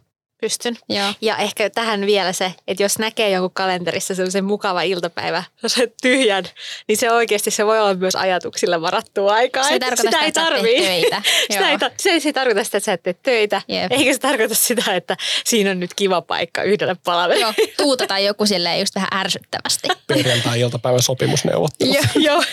Pystyn. 0.40 0.78
Joo. 0.88 1.12
Ja 1.20 1.36
ehkä 1.36 1.70
tähän 1.70 2.06
vielä 2.06 2.32
se, 2.32 2.54
että 2.68 2.82
jos 2.82 2.98
näkee 2.98 3.30
jonkun 3.30 3.50
kalenterissa 3.54 4.14
sellaisen 4.14 4.44
mukava 4.44 4.82
iltapäivä, 4.82 5.44
se 5.66 5.92
tyhjän, 6.02 6.44
niin 6.88 6.96
se 6.96 7.12
oikeasti 7.12 7.50
se 7.50 7.66
voi 7.66 7.80
olla 7.80 7.94
myös 7.94 8.14
ajatuksille 8.16 8.80
varattua 8.80 9.34
aikaa. 9.34 9.64
Se 9.64 9.72
ei 9.72 9.80
tarkoita 9.80 10.02
sitä 10.02 10.10
sitä, 10.16 10.20
ei 10.22 10.28
että 10.28 10.40
tarvii. 10.40 10.80
töitä. 10.80 11.22
Sitä 11.50 11.70
ei, 11.70 11.78
se, 11.98 12.10
ei, 12.10 12.20
se 12.20 12.28
ei 12.28 12.32
tarkoita 12.32 12.64
sitä, 12.64 12.76
että 12.78 12.84
sä 12.84 12.92
et 12.92 13.02
tee 13.02 13.14
töitä, 13.22 13.62
Jep. 13.68 13.92
eikä 13.92 14.12
se 14.12 14.18
tarkoita 14.18 14.54
sitä, 14.54 14.94
että 14.94 15.16
siinä 15.44 15.70
on 15.70 15.80
nyt 15.80 15.94
kiva 15.94 16.22
paikka 16.22 16.62
yhdelle 16.62 16.96
palaverille. 17.04 17.54
Joo, 17.58 17.68
tuutetaan 17.76 18.24
joku 18.24 18.46
silleen 18.46 18.80
just 18.80 18.94
vähän 18.94 19.08
ärsyttävästi. 19.14 19.88
Perjantai-iltapäivän 20.06 21.02
sopimusneuvottelut. 21.02 21.96
Joo. 22.14 22.24
Joo. 22.24 22.44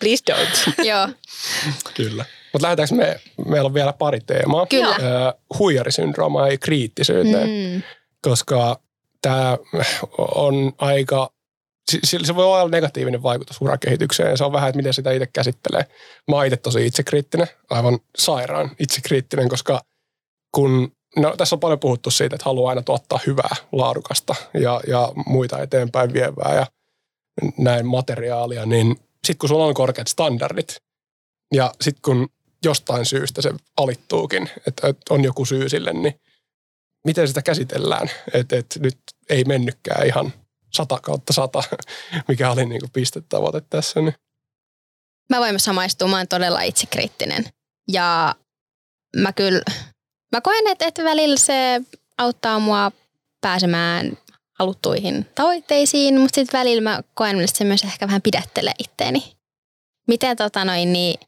Please 0.00 0.22
don't. 0.32 0.84
Joo, 0.86 1.08
Kyllä. 1.94 2.24
Mutta 2.52 2.66
lähdetäänkö 2.66 2.94
me, 2.94 3.20
meillä 3.46 3.66
on 3.66 3.74
vielä 3.74 3.92
pari 3.92 4.20
teemaa. 4.20 4.66
Kyllä. 4.66 4.96
Ö, 4.96 5.34
huijarisyndrooma 5.58 6.48
ja 6.48 6.58
kriittisyyteen, 6.58 7.48
mm. 7.48 7.82
koska 8.22 8.80
tämä 9.22 9.58
on 10.18 10.72
aika, 10.78 11.30
si- 11.90 12.00
si- 12.04 12.26
se 12.26 12.34
voi 12.34 12.44
olla 12.44 12.68
negatiivinen 12.68 13.22
vaikutus 13.22 13.60
urakehitykseen 13.60 14.30
ja 14.30 14.36
se 14.36 14.44
on 14.44 14.52
vähän, 14.52 14.68
että 14.68 14.76
miten 14.76 14.94
sitä 14.94 15.12
itse 15.12 15.26
käsittelee. 15.32 15.84
Mä 16.28 16.36
oon 16.36 16.46
itse 16.46 16.56
tosi 16.56 16.86
itsekriittinen, 16.86 17.46
aivan 17.70 17.98
sairaan 18.18 18.70
itsekriittinen, 18.78 19.48
koska 19.48 19.80
kun, 20.54 20.92
no 21.16 21.34
tässä 21.36 21.56
on 21.56 21.60
paljon 21.60 21.80
puhuttu 21.80 22.10
siitä, 22.10 22.36
että 22.36 22.44
haluaa 22.44 22.68
aina 22.70 22.82
tuottaa 22.82 23.20
hyvää, 23.26 23.56
laadukasta 23.72 24.34
ja, 24.54 24.80
ja 24.86 25.12
muita 25.26 25.62
eteenpäin 25.62 26.12
vievää 26.12 26.54
ja 26.54 26.66
näin 27.58 27.86
materiaalia, 27.86 28.66
niin 28.66 28.96
sitten 29.24 29.38
kun 29.38 29.48
sulla 29.48 29.64
on 29.64 29.74
korkeat 29.74 30.06
standardit 30.06 30.76
ja 31.54 31.72
sitten 31.80 32.02
kun 32.02 32.28
jostain 32.64 33.06
syystä 33.06 33.42
se 33.42 33.50
alittuukin, 33.76 34.50
että, 34.66 34.94
on 35.10 35.24
joku 35.24 35.44
syy 35.44 35.68
sille, 35.68 35.92
niin 35.92 36.20
miten 37.04 37.28
sitä 37.28 37.42
käsitellään? 37.42 38.10
Että 38.32 38.56
et 38.56 38.78
nyt 38.78 38.98
ei 39.28 39.44
mennytkään 39.44 40.06
ihan 40.06 40.32
sata 40.72 40.98
kautta 41.02 41.32
sata, 41.32 41.62
mikä 42.28 42.50
oli 42.50 42.66
niinku 42.66 42.88
pistetavoite 42.92 43.60
tässä. 43.70 44.00
Niin. 44.00 44.14
Mä 45.30 45.38
voin 45.38 45.60
samaistua, 45.60 46.08
mä 46.08 46.16
oon 46.16 46.28
todella 46.28 46.60
itsekriittinen. 46.60 47.44
Ja 47.88 48.34
mä 49.16 49.32
kyllä, 49.32 49.62
mä 50.32 50.40
koen, 50.40 50.66
että, 50.66 50.86
että 50.86 51.04
välillä 51.04 51.36
se 51.36 51.80
auttaa 52.18 52.58
mua 52.58 52.92
pääsemään 53.40 54.18
haluttuihin 54.58 55.26
tavoitteisiin, 55.34 56.20
mutta 56.20 56.34
sitten 56.34 56.58
välillä 56.58 56.82
mä 56.82 57.02
koen, 57.14 57.40
että 57.40 57.58
se 57.58 57.64
myös 57.64 57.84
ehkä 57.84 58.06
vähän 58.06 58.22
pidättelee 58.22 58.74
itteeni. 58.78 59.32
Miten, 60.08 60.36
tota 60.36 60.64
noin, 60.64 60.92
niin, 60.92 61.20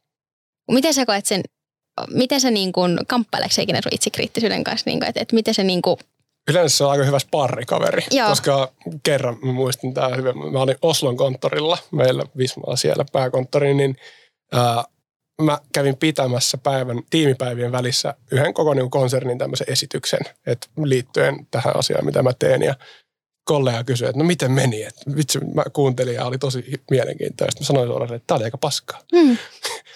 miten 0.71 0.93
sä 0.93 1.05
koet 1.05 1.25
sen, 1.25 1.41
miten 2.09 2.41
sä 2.41 2.51
niin 2.51 2.71
kuin, 2.71 2.97
kamppaileeko 3.07 3.53
sä 3.53 3.61
ikinä 3.61 3.79
sun 3.83 3.93
itsekriittisyyden 3.93 4.63
kanssa, 4.63 4.89
niin 4.89 4.99
kuin, 4.99 5.09
että, 5.09 5.21
että 5.21 5.35
miten 5.35 5.53
se 5.53 5.63
niin 5.63 5.81
kuin, 5.81 5.97
Yleensä 6.49 6.77
se 6.77 6.83
on 6.83 6.91
aika 6.91 7.03
hyvä 7.03 7.19
sparrikaveri, 7.19 8.03
Joo. 8.11 8.29
koska 8.29 8.71
kerran 9.03 9.37
mä 9.41 9.51
muistin 9.51 9.93
tämä 9.93 10.15
hyvin. 10.15 10.37
Mä 10.51 10.59
olin 10.59 10.75
Oslon 10.81 11.17
konttorilla, 11.17 11.77
meillä 11.91 12.23
Vismalla 12.37 12.75
siellä 12.75 13.05
pääkonttori, 13.11 13.73
niin 13.73 13.95
ää, 14.51 14.83
mä 15.41 15.57
kävin 15.73 15.97
pitämässä 15.97 16.57
päivän, 16.57 17.01
tiimipäivien 17.09 17.71
välissä 17.71 18.13
yhden 18.31 18.53
koko 18.53 18.73
niin 18.73 18.89
konsernin 18.89 19.37
tämmöisen 19.37 19.69
esityksen, 19.69 20.19
että 20.47 20.67
liittyen 20.83 21.47
tähän 21.51 21.75
asiaan, 21.75 22.05
mitä 22.05 22.23
mä 22.23 22.31
teen. 22.39 22.61
Ja 22.61 22.75
kollega 23.43 23.83
kysyi, 23.83 24.07
että 24.07 24.19
no 24.19 24.25
miten 24.25 24.51
meni, 24.51 24.83
että 24.83 25.01
vitsi, 25.15 25.39
mä 25.53 25.63
kuuntelin 25.73 26.15
ja 26.15 26.25
oli 26.25 26.37
tosi 26.37 26.65
mielenkiintoista. 26.91 27.61
Mä 27.61 27.65
sanoin 27.65 27.87
suoraan, 27.87 28.13
että 28.13 28.27
tämä 28.27 28.35
oli 28.35 28.43
aika 28.43 28.57
paskaa. 28.57 28.99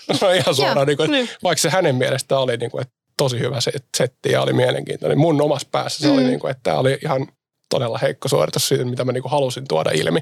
Mä 0.08 0.18
sanoin 0.18 0.38
ihan 0.42 0.56
suoraan, 0.56 0.78
Joo, 0.78 0.86
niin 0.86 0.98
kuin, 0.98 1.12
niin. 1.12 1.30
vaikka 1.44 1.62
se 1.62 1.70
hänen 1.70 1.96
mielestä 1.96 2.40
oli 2.40 2.58
niin 2.58 2.72
kuin, 2.72 2.82
että 2.82 2.94
tosi 3.18 3.40
hyvä 3.40 3.62
se 3.62 3.72
setti 3.98 4.32
ja 4.32 4.42
oli 4.42 4.54
mielenkiintoinen. 4.54 5.18
Mun 5.18 5.42
omassa 5.42 5.68
päässä 5.72 6.00
se 6.00 6.08
mm. 6.08 6.14
oli, 6.14 6.22
Mm. 6.22 6.28
niin 6.28 6.40
kuin, 6.40 6.52
että 6.52 6.64
tämä 6.64 6.80
oli 6.80 6.98
ihan 7.04 7.28
todella 7.70 7.98
heikko 7.98 8.28
suoritus 8.28 8.68
siitä, 8.68 8.86
mitä 8.86 9.06
mä 9.06 9.12
niin 9.12 9.22
kuin 9.22 9.32
halusin 9.32 9.68
tuoda 9.68 9.92
ilmi. 9.94 10.20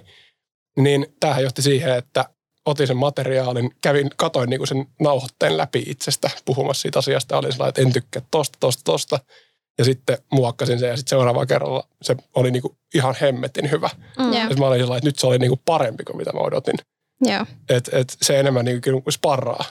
Niin 0.78 1.06
tämähän 1.20 1.44
johti 1.44 1.62
siihen, 1.62 1.98
että 1.98 2.26
otin 2.66 2.88
sen 2.88 2.98
materiaalin, 2.98 3.72
kävin, 3.82 4.10
katoin 4.16 4.50
niin 4.50 4.60
kuin 4.60 4.68
sen 4.68 4.86
nauhoitteen 5.02 5.58
läpi 5.58 5.84
itsestä 5.88 6.30
puhumassa 6.46 6.82
siitä 6.82 7.00
asiasta. 7.00 7.38
Olin 7.38 7.52
sellainen, 7.52 7.70
että 7.70 7.82
en 7.82 7.94
tykkää 7.94 8.22
tosta, 8.32 8.58
tosta, 8.60 8.82
tosta. 8.84 9.20
Ja 9.78 9.84
sitten 9.86 10.18
muokkasin 10.32 10.80
sen 10.80 10.90
ja 10.90 10.98
sitten 10.98 11.10
seuraavalla 11.10 11.46
kerralla 11.46 11.88
se 12.02 12.16
oli 12.36 12.52
niin 12.52 12.62
kuin 12.62 12.78
ihan 12.96 13.16
hemmetin 13.22 13.72
hyvä. 13.72 13.90
Mm. 14.20 14.34
Ja 14.34 14.50
mä 14.60 14.68
olin 14.68 14.80
sellainen, 14.80 14.98
että 14.98 15.08
nyt 15.08 15.20
se 15.20 15.28
oli 15.28 15.38
niin 15.40 15.50
kuin 15.52 15.62
parempi 15.66 16.04
kuin 16.04 16.18
mitä 16.18 16.34
mä 16.34 16.40
odotin. 16.40 16.76
joo, 17.22 17.46
Et, 17.70 17.90
et 17.94 18.18
se 18.22 18.40
enemmän 18.40 18.66
niin 18.66 18.82
kuin 18.82 19.04
sparraa. 19.14 19.66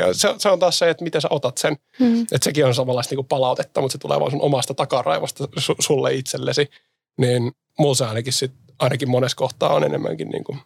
Ja 0.00 0.14
se, 0.14 0.34
se 0.38 0.48
on 0.48 0.58
taas 0.58 0.78
se, 0.78 0.90
että 0.90 1.04
miten 1.04 1.20
sä 1.20 1.28
otat 1.30 1.58
sen. 1.58 1.76
hmm, 1.98 2.22
Että 2.22 2.44
sekin 2.44 2.66
on 2.66 2.74
samanlaista 2.74 3.12
niin 3.12 3.16
kuin 3.16 3.26
palautetta, 3.28 3.80
mutta 3.80 3.92
se 3.92 3.98
tulee 3.98 4.20
vaan 4.20 4.30
sun 4.30 4.42
omasta 4.42 4.74
takaraivosta 4.74 5.48
su, 5.58 5.74
sulle 5.78 6.14
itsellesi. 6.14 6.70
Niin 7.18 7.52
mulla 7.78 7.94
se 7.94 8.04
ainakin, 8.04 8.32
sit, 8.32 8.52
ainakin 8.78 9.10
monessa 9.10 9.36
kohtaa 9.36 9.74
on 9.74 9.84
enemmänkin 9.84 10.28
niin 10.28 10.44
kuin 10.44 10.58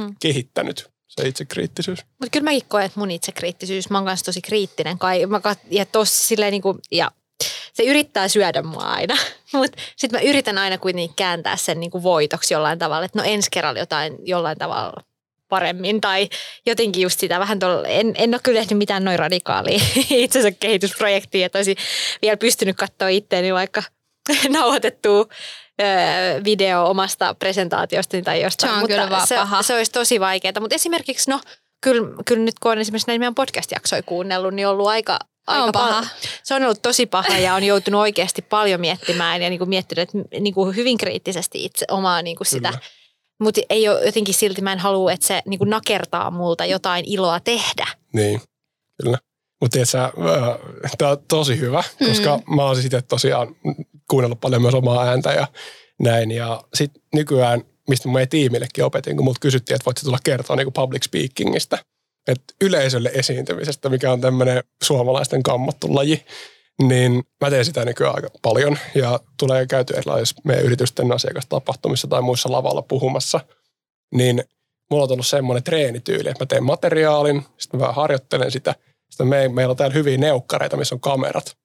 Mm. 0.00 0.14
kehittänyt 0.20 0.90
se 1.08 1.28
itsekriittisyys. 1.28 1.98
Mutta 2.20 2.30
kyllä 2.32 2.44
mäkin 2.44 2.62
koen, 2.68 2.84
että 2.86 3.00
mun 3.00 3.10
itsekriittisyys, 3.10 3.90
mä 3.90 3.98
oon 3.98 4.04
kanssa 4.04 4.24
tosi 4.24 4.40
kriittinen. 4.42 4.98
Kai, 4.98 5.26
mä 5.26 5.40
kat, 5.40 5.58
ja, 5.70 5.86
tos, 5.86 6.28
silleen 6.28 6.50
niinku, 6.50 6.78
ja 6.92 7.10
se 7.74 7.82
yrittää 7.82 8.28
syödä 8.28 8.62
mua 8.62 8.82
aina, 8.82 9.16
mutta 9.52 9.82
sitten 9.96 10.20
mä 10.20 10.28
yritän 10.28 10.58
aina 10.58 10.78
kuitenkin 10.78 11.16
kääntää 11.16 11.56
sen 11.56 11.80
niinku 11.80 12.02
voitoksi 12.02 12.54
jollain 12.54 12.78
tavalla, 12.78 13.04
että 13.04 13.18
no 13.18 13.24
ensi 13.24 13.50
kerralla 13.50 13.78
jotain 13.78 14.16
jollain 14.22 14.58
tavalla 14.58 15.02
paremmin 15.48 16.00
tai 16.00 16.28
jotenkin 16.66 17.02
just 17.02 17.20
sitä 17.20 17.38
vähän 17.38 17.58
tuolla, 17.58 17.88
en, 17.88 18.14
en 18.18 18.34
ole 18.34 18.40
kyllä 18.42 18.60
tehnyt 18.60 18.78
mitään 18.78 19.04
noin 19.04 19.18
radikaalia 19.18 19.80
itsensä 20.10 20.50
kehitysprojektia, 20.50 21.46
että 21.46 21.58
olisin 21.58 21.76
vielä 22.22 22.36
pystynyt 22.36 22.76
katsoa 22.76 23.08
itteeni 23.08 23.54
vaikka 23.54 23.82
nauhoitettua 24.48 25.26
ö, 25.80 25.84
video 26.44 26.84
omasta 26.84 27.34
presentaatiostani 27.34 28.22
tai 28.22 28.42
jostain. 28.42 28.70
Se 28.70 28.74
on 28.74 28.80
mutta 28.80 28.96
kyllä 28.96 29.10
vaan 29.10 29.26
se, 29.26 29.34
paha. 29.34 29.62
se 29.62 29.74
olisi 29.74 29.92
tosi 29.92 30.20
vaikeaa, 30.20 30.60
mutta 30.60 30.74
esimerkiksi 30.74 31.30
no 31.30 31.40
kyllä, 31.80 32.08
kyllä 32.26 32.44
nyt 32.44 32.58
kun 32.58 32.72
on 32.72 32.78
esimerkiksi 32.78 33.06
näitä 33.06 33.18
meidän 33.18 33.34
podcast-jaksoja 33.34 34.02
kuunnellut, 34.02 34.54
niin 34.54 34.66
on 34.66 34.72
ollut 34.72 34.88
aika, 34.88 35.18
aika 35.46 35.64
on 35.64 35.72
paha. 35.72 36.00
pal- 36.00 36.08
se 36.42 36.54
on 36.54 36.62
ollut 36.62 36.82
tosi 36.82 37.06
paha 37.06 37.38
ja 37.38 37.54
on 37.54 37.62
joutunut 37.64 38.00
oikeasti 38.00 38.42
paljon 38.42 38.80
miettimään 38.80 39.42
ja 39.42 39.50
niin 39.50 39.58
kuin 39.58 39.68
miettinyt 39.68 40.02
että 40.02 40.40
niin 40.40 40.54
kuin 40.54 40.76
hyvin 40.76 40.98
kriittisesti 40.98 41.64
itse 41.64 41.86
omaa 41.90 42.22
niin 42.22 42.36
kuin 42.36 42.46
sitä. 42.46 42.72
Mutta 43.40 43.60
ei 43.70 43.88
ole 43.88 44.04
jotenkin 44.04 44.34
silti, 44.34 44.62
mä 44.62 44.72
en 44.72 44.78
halua, 44.78 45.12
että 45.12 45.26
se 45.26 45.42
niin 45.46 45.58
kuin 45.58 45.70
nakertaa 45.70 46.30
multa 46.30 46.64
jotain 46.64 47.04
iloa 47.08 47.40
tehdä. 47.40 47.86
Niin, 48.12 48.40
kyllä. 49.02 49.18
Mutta 49.60 49.74
tiedätkö, 49.74 49.98
tämä 50.98 51.10
on 51.10 51.18
tosi 51.28 51.60
hyvä, 51.60 51.84
koska 52.08 52.36
mm. 52.36 52.56
mä 52.56 52.64
oon 52.64 52.76
siis 52.76 52.86
itse 52.86 53.02
tosiaan 53.02 53.56
kuunnellut 54.10 54.40
paljon 54.40 54.62
myös 54.62 54.74
omaa 54.74 55.04
ääntä 55.04 55.32
ja 55.32 55.46
näin. 56.00 56.30
Ja 56.30 56.64
sitten 56.74 57.02
nykyään, 57.14 57.62
mistä 57.88 58.08
meidän 58.08 58.28
tiimillekin 58.28 58.84
opetin, 58.84 59.16
kun 59.16 59.24
multa 59.24 59.40
kysyttiin, 59.40 59.74
että 59.74 59.84
voit 59.84 59.98
sä 59.98 60.04
tulla 60.04 60.18
kertoa 60.24 60.56
niin 60.56 60.72
public 60.72 61.04
speakingista, 61.04 61.78
että 62.28 62.54
yleisölle 62.60 63.10
esiintymisestä, 63.14 63.88
mikä 63.88 64.12
on 64.12 64.20
tämmöinen 64.20 64.64
suomalaisten 64.82 65.42
kammattu 65.42 65.94
laji, 65.94 66.26
niin 66.82 67.24
mä 67.40 67.50
teen 67.50 67.64
sitä 67.64 67.84
nykyään 67.84 68.14
aika 68.14 68.28
paljon 68.42 68.78
ja 68.94 69.20
tulee 69.38 69.66
käytyä 69.66 69.96
erilaisissa 69.98 70.42
meidän 70.44 70.64
yritysten 70.64 71.12
asiakastapahtumissa 71.12 72.08
tai 72.08 72.22
muissa 72.22 72.52
lavalla 72.52 72.82
puhumassa, 72.82 73.40
niin 74.14 74.44
mulla 74.90 75.02
on 75.02 75.08
tullut 75.08 75.26
semmoinen 75.26 75.62
treenityyli, 75.62 76.28
että 76.28 76.44
mä 76.44 76.46
teen 76.46 76.64
materiaalin, 76.64 77.42
sitten 77.58 77.80
mä 77.80 77.82
vähän 77.82 77.94
harjoittelen 77.94 78.50
sitä, 78.50 78.74
sitten 79.10 79.26
me, 79.26 79.48
meillä 79.48 79.70
on 79.70 79.76
täällä 79.76 79.94
hyviä 79.94 80.18
neukkareita, 80.18 80.76
missä 80.76 80.94
on 80.94 81.00
kamerat. 81.00 81.56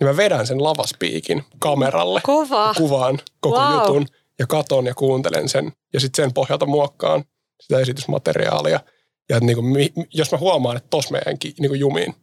Niin 0.00 0.08
mä 0.08 0.16
vedän 0.16 0.46
sen 0.46 0.62
lavaspiikin 0.62 1.44
kameralle, 1.58 2.20
Kova. 2.22 2.74
kuvaan 2.74 3.18
koko 3.40 3.58
Wow. 3.58 3.72
jutun 3.72 4.06
ja 4.38 4.46
katon 4.46 4.86
ja 4.86 4.94
kuuntelen 4.94 5.48
sen. 5.48 5.72
Ja 5.92 6.00
sitten 6.00 6.24
sen 6.24 6.34
pohjalta 6.34 6.66
muokkaan 6.66 7.24
sitä 7.60 7.80
esitysmateriaalia. 7.80 8.80
Ja 9.28 9.36
että 9.36 9.46
niinku, 9.46 9.62
mi- 9.62 9.92
jos 10.14 10.32
mä 10.32 10.38
huomaan, 10.38 10.76
että 10.76 10.88
tos 10.90 11.10
meidänkin 11.10 11.54
niinku 11.58 11.74
jumiin, 11.74 12.14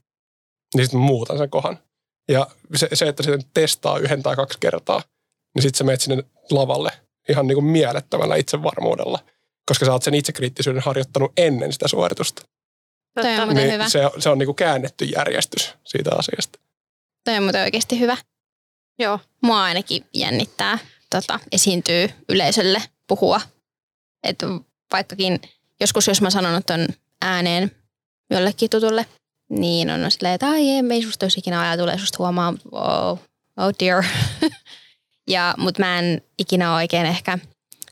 niin 0.76 0.86
sitten 0.86 1.00
mä 1.00 1.06
muutan 1.06 1.38
sen 1.38 1.50
kohan. 1.50 1.80
Ja 2.30 2.48
se, 2.76 2.88
se 2.94 3.08
että 3.08 3.24
sen 3.24 3.42
testaa 3.54 3.98
yhden 3.98 4.24
tai 4.24 4.36
kaksi 4.36 4.58
kertaa, 4.60 5.02
niin 5.56 5.62
sitten 5.62 5.78
sä 5.78 5.84
menet 5.84 6.02
sinne 6.02 6.24
lavalle 6.52 6.92
ihan 7.30 7.48
niinku 7.48 7.62
mielettömällä 7.62 8.36
itsevarmuudella. 8.36 9.20
Koska 9.66 9.86
sä 9.86 9.92
oot 9.92 10.04
sen 10.04 10.14
itsekriittisyyden 10.14 10.84
harjoittanut 10.84 11.32
ennen 11.38 11.74
sitä 11.74 11.88
suoritusta. 11.88 12.42
Toi 13.22 13.40
on 13.40 13.56
Niin 13.56 13.72
hyvä. 13.72 13.90
se, 13.90 14.00
se 14.20 14.30
on 14.30 14.38
niinku 14.38 14.54
käännetty 14.54 15.06
järjestys 15.06 15.74
siitä 15.86 16.10
asiasta. 16.16 16.60
Toi 17.24 17.38
on 17.38 17.44
muuten 17.44 17.62
oikeasti 17.62 18.00
hyvä. 18.00 18.18
Joo. 19.00 19.20
Mua 19.42 19.64
ainakin 19.64 20.06
jännittää 20.14 20.78
tota, 21.10 21.40
esiintyy 21.52 22.10
yleisölle 22.30 22.82
puhua. 23.08 23.42
Et 24.24 24.40
vaikkakin 24.92 25.40
joskus, 25.84 26.08
jos 26.08 26.22
mä 26.22 26.30
sanon 26.30 26.64
ton 26.64 26.88
ääneen 27.22 27.72
jollekin 28.30 28.70
tutulle, 28.70 29.06
Niin 29.50 29.90
on, 29.90 30.12
silleen, 30.12 30.34
että 30.34 30.50
ai 30.50 30.70
ei, 30.70 30.84
ei 30.92 31.04
susta 31.04 31.26
olisi 31.26 31.40
ikinä 31.40 31.62
ajatella, 31.62 31.98
susta 31.98 32.18
huomaa, 32.20 32.54
oh, 32.72 33.20
oh 33.58 33.74
dear. 33.80 34.04
ja, 35.28 35.56
mutta 35.58 35.82
mä 35.82 36.00
en 36.00 36.22
ikinä 36.40 36.76
oikein 36.76 37.06
ehkä 37.06 37.40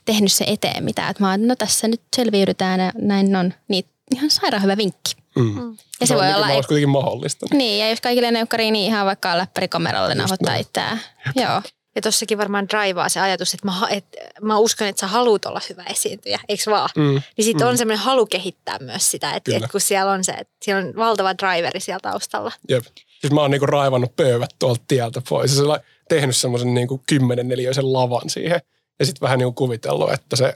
tehnyt 0.04 0.32
se 0.32 0.44
eteen 0.48 0.84
mitään. 0.84 1.10
Että 1.10 1.22
mä 1.22 1.30
oon, 1.30 1.46
no 1.48 1.56
tässä 1.56 1.88
nyt 1.88 2.00
selviydytään 2.16 2.80
ja 2.80 2.92
näin 2.98 3.36
on. 3.36 3.54
Niin 3.68 3.84
ihan 4.14 4.30
sairaan 4.30 4.62
hyvä 4.62 4.76
vinkki. 4.76 5.12
Mm. 5.36 5.76
Ja 6.00 6.06
se 6.06 6.14
No, 6.14 6.20
voi 6.20 6.34
olla, 6.34 6.46
Olisi 6.46 6.68
kuitenkin 6.68 6.88
mahdollista. 6.88 7.46
niin, 7.52 7.80
ja 7.80 7.90
jos 7.90 8.00
kaikille 8.00 8.30
neukkariin, 8.30 8.72
niin 8.72 8.86
ihan 8.86 9.06
vaikka 9.06 9.38
läppärikameralle 9.38 10.14
nauhoittaa 10.14 10.54
itseään. 10.54 11.00
Joo. 11.36 11.62
Ja 11.96 12.02
tossakin 12.02 12.38
varmaan 12.38 12.68
draivaa 12.68 13.08
se 13.08 13.20
ajatus, 13.20 13.54
että 13.54 13.66
mä, 13.66 13.88
et, 13.90 14.04
mä 14.40 14.58
uskon, 14.58 14.88
että 14.88 15.00
sä 15.00 15.06
haluat 15.06 15.44
olla 15.46 15.60
hyvä 15.70 15.84
esiintyjä, 15.84 16.40
eikö 16.48 16.62
vaan? 16.70 16.88
Mm. 16.96 17.22
Niin 17.36 17.44
sitten 17.44 17.66
Mm. 17.66 17.70
on 17.70 17.78
semmoinen 17.78 18.04
halu 18.04 18.26
kehittää 18.26 18.78
myös 18.80 19.10
sitä, 19.10 19.32
että, 19.32 19.56
että 19.56 19.68
kun 19.68 19.80
siellä 19.80 20.12
on 20.12 20.24
se, 20.24 20.32
että 20.32 20.54
siellä 20.62 20.86
on 20.88 20.96
valtava 20.96 21.34
driveri 21.38 21.80
siellä 21.80 22.00
taustalla. 22.00 22.52
Jep. 22.68 22.84
Siis 23.20 23.32
mä 23.32 23.40
oon 23.40 23.50
niinku 23.50 23.66
raivannut 23.66 24.16
pöydät 24.16 24.50
tuolta 24.58 24.82
tieltä 24.88 25.22
pois 25.28 25.56
ja 25.56 25.80
tehnyt 26.08 26.36
semmoisen 26.36 26.74
niinku 26.74 27.02
kymmenen 27.06 27.48
neliöisen 27.48 27.92
lavan 27.92 28.30
siihen. 28.30 28.60
Ja 28.98 29.06
sitten 29.06 29.20
vähän 29.20 29.38
niinku 29.38 29.52
kuvitellut, 29.52 30.12
että 30.12 30.36
se 30.36 30.54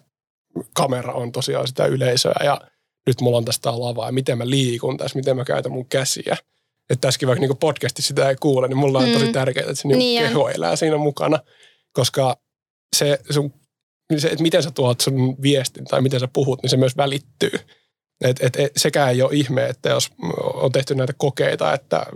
kamera 0.73 1.13
on 1.13 1.33
tosiaan 1.33 1.67
sitä 1.69 1.87
yleisöä 1.87 2.35
ja 2.45 2.61
nyt 3.07 3.21
mulla 3.21 3.37
on 3.37 3.45
tästä 3.45 3.81
lava 3.81 4.07
ja 4.07 4.13
miten 4.13 4.39
mä 4.39 4.51
liikun 4.51 4.97
tässä, 4.97 5.19
miten 5.19 5.37
mä 5.37 5.45
käytän 5.45 5.73
mun 5.73 5.87
käsiä. 5.89 6.37
Että 6.91 7.01
tässäkin 7.01 7.29
vaikka 7.29 7.41
niinku 7.41 7.55
podcastissa 7.55 8.09
sitä 8.09 8.29
ei 8.29 8.37
kuule, 8.37 8.69
niin 8.69 8.77
mulla 8.79 8.99
on 8.99 9.09
Mm. 9.09 9.13
tosi 9.13 9.33
tärkeää, 9.33 9.63
että 9.63 9.75
se 9.75 9.89
niinku 9.89 9.99
Niin 9.99 10.23
keho 10.23 10.49
elää 10.49 10.77
siinä 10.77 10.97
mukana. 10.97 11.39
Koska 11.93 12.37
se 12.97 13.19
sun, 13.31 13.53
se, 14.19 14.29
että 14.29 14.43
miten 14.43 14.63
sä 14.63 14.71
tuot 14.71 15.01
sun 15.01 15.43
viestin 15.43 15.85
tai 15.85 16.01
miten 16.01 16.21
sä 16.21 16.29
puhut, 16.33 16.63
niin 16.63 16.71
se 16.71 16.77
myös 16.77 16.97
välittyy. 16.97 17.51
Et, 18.25 18.37
et, 18.43 18.57
et, 18.57 18.73
sekään 18.77 19.11
ei 19.11 19.23
ole 19.23 19.31
ihme, 19.35 19.67
että 19.67 19.89
jos 19.89 20.11
on 20.55 20.73
tehty 20.73 20.95
näitä 20.95 21.13
kokeita, 21.19 21.73
että 21.73 22.07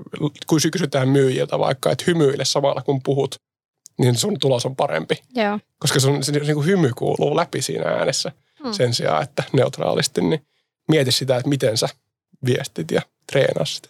kun 0.46 0.60
kysytään 0.72 1.08
myyjiltä 1.08 1.58
vaikka, 1.58 1.90
että 1.92 2.04
hymyile 2.06 2.44
samalla 2.44 2.82
kun 2.82 3.02
puhut, 3.02 3.34
niin 3.98 4.14
sun 4.16 4.38
tulos 4.40 4.66
on 4.66 4.76
parempi. 4.76 5.14
Joo. 5.34 5.58
Koska 5.78 6.00
sun 6.00 6.24
se, 6.24 6.32
niin 6.32 6.54
kuin 6.54 6.66
hymy 6.66 6.90
kuuluu 6.98 7.36
läpi 7.36 7.62
siinä 7.62 7.88
äänessä 7.88 8.32
Hmm. 8.64 8.72
sen 8.72 8.94
sijaan, 8.94 9.22
että 9.22 9.42
neutraalisti, 9.52 10.20
niin 10.20 10.46
mieti 10.88 11.12
sitä, 11.12 11.36
että 11.36 11.48
miten 11.48 11.76
sä 11.76 11.88
viestit 12.44 12.90
ja 12.90 13.02
treenaa 13.32 13.64
sitä. 13.64 13.88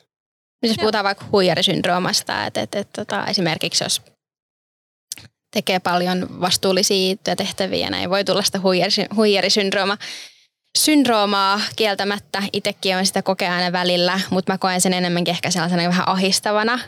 Jos 0.63 0.77
puhutaan 0.79 1.05
vaikka 1.05 1.25
huijarisyndroomasta, 1.33 2.47
että, 2.47 2.61
että, 2.61 2.79
että 2.79 3.05
tota, 3.05 3.27
esimerkiksi 3.27 3.85
jos 3.85 4.03
tekee 5.51 5.79
paljon 5.79 6.41
vastuullisia 6.41 7.17
työtehtäviä 7.25 7.91
näin 7.91 8.11
voi 8.11 8.25
tulla 8.25 8.43
sitä 8.43 8.59
huijarisy- 8.59 9.15
huijarisyndrooma. 9.17 9.97
Syndroomaa 10.79 11.61
kieltämättä, 11.77 12.43
itsekin 12.53 12.97
on 12.97 13.07
sitä 13.07 13.23
kokea 13.23 13.55
aina 13.55 13.73
välillä, 13.73 14.21
mutta 14.31 14.53
mä 14.53 14.59
koen 14.59 14.81
sen 14.81 14.93
enemmänkin 14.93 15.33
ehkä 15.33 15.51
sellaisena 15.51 15.89
vähän 15.89 16.09
ahistavana. 16.09 16.79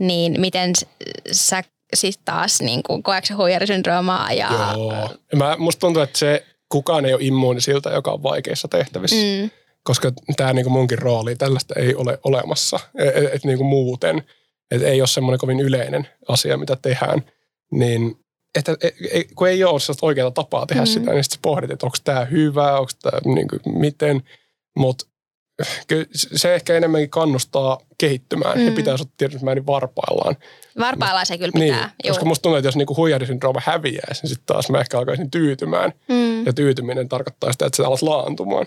Niin 0.00 0.40
miten 0.40 0.72
sä 1.32 1.64
siis 1.94 2.18
taas 2.24 2.60
niin 2.60 2.82
kuin, 2.82 3.02
koetko 3.02 3.34
huijarisyndroomaa? 3.36 4.32
Ja, 4.32 4.48
Joo. 4.72 5.08
Mä, 5.36 5.56
musta 5.58 5.80
tuntuu, 5.80 6.02
että 6.02 6.18
se 6.18 6.46
kukaan 6.68 7.04
ei 7.04 7.14
ole 7.14 7.22
immuuni 7.24 7.60
siltä, 7.60 7.90
joka 7.90 8.10
on 8.10 8.22
vaikeissa 8.22 8.68
tehtävissä. 8.68 9.16
Mm, 9.16 9.50
koska 9.82 10.12
tämä 10.36 10.52
niinku 10.52 10.70
munkin 10.70 10.98
rooli, 10.98 11.36
tällaista 11.36 11.74
ei 11.78 11.94
ole 11.94 12.18
olemassa, 12.24 12.80
et, 12.98 13.34
et 13.34 13.44
niinku 13.44 13.64
muuten, 13.64 14.22
et 14.70 14.82
ei 14.82 15.00
ole 15.00 15.06
semmoinen 15.08 15.38
kovin 15.38 15.60
yleinen 15.60 16.08
asia, 16.28 16.56
mitä 16.56 16.76
tehdään, 16.82 17.22
niin 17.72 18.16
että, 18.58 18.72
et, 18.82 18.94
et, 19.12 19.26
kun 19.36 19.48
ei 19.48 19.64
ole 19.64 19.80
sellaista 19.80 20.06
oikeaa 20.06 20.30
tapaa 20.30 20.66
tehdä 20.66 20.82
Mm. 20.82 20.86
sitä, 20.86 21.12
niin 21.12 21.24
sitten 21.24 21.38
pohdit, 21.42 21.70
että 21.70 21.86
onko 21.86 21.96
tämä 22.04 22.24
hyvä, 22.24 22.78
onko 22.78 22.90
tämä 23.02 23.34
niinku, 23.34 23.56
miten, 23.78 24.22
mutta 24.76 25.04
se 26.12 26.54
ehkä 26.54 26.74
enemmänkin 26.74 27.10
kannustaa 27.10 27.78
kehittymään. 27.98 28.58
Mm. 28.58 28.64
Mm. 28.64 28.74
pitää 28.74 28.94
olla 28.94 29.04
tietysti 29.16 29.44
määrin 29.44 29.66
varpaillaan. 29.66 30.36
varpailla 30.78 31.24
se 31.24 31.38
kyllä 31.38 31.50
Niin, 31.54 31.74
pitää. 31.74 31.90
koska 32.08 32.24
musta 32.24 32.42
tuntuu, 32.42 32.56
että 32.56 32.68
jos 32.68 32.76
niinku 32.76 32.96
huijarisyndrooma 32.96 33.60
häviäisi, 33.64 34.22
niin 34.22 34.28
sitten 34.28 34.46
taas 34.46 34.70
mä 34.70 34.80
ehkä 34.80 34.98
alkaisin 34.98 35.30
tyytymään. 35.30 35.92
mm. 36.08 36.46
Ja 36.46 36.52
tyytyminen 36.52 37.08
tarkoittaa 37.08 37.52
sitä, 37.52 37.66
että 37.66 37.76
sä 37.76 37.86
alat 37.86 38.02
laantumaan. 38.02 38.66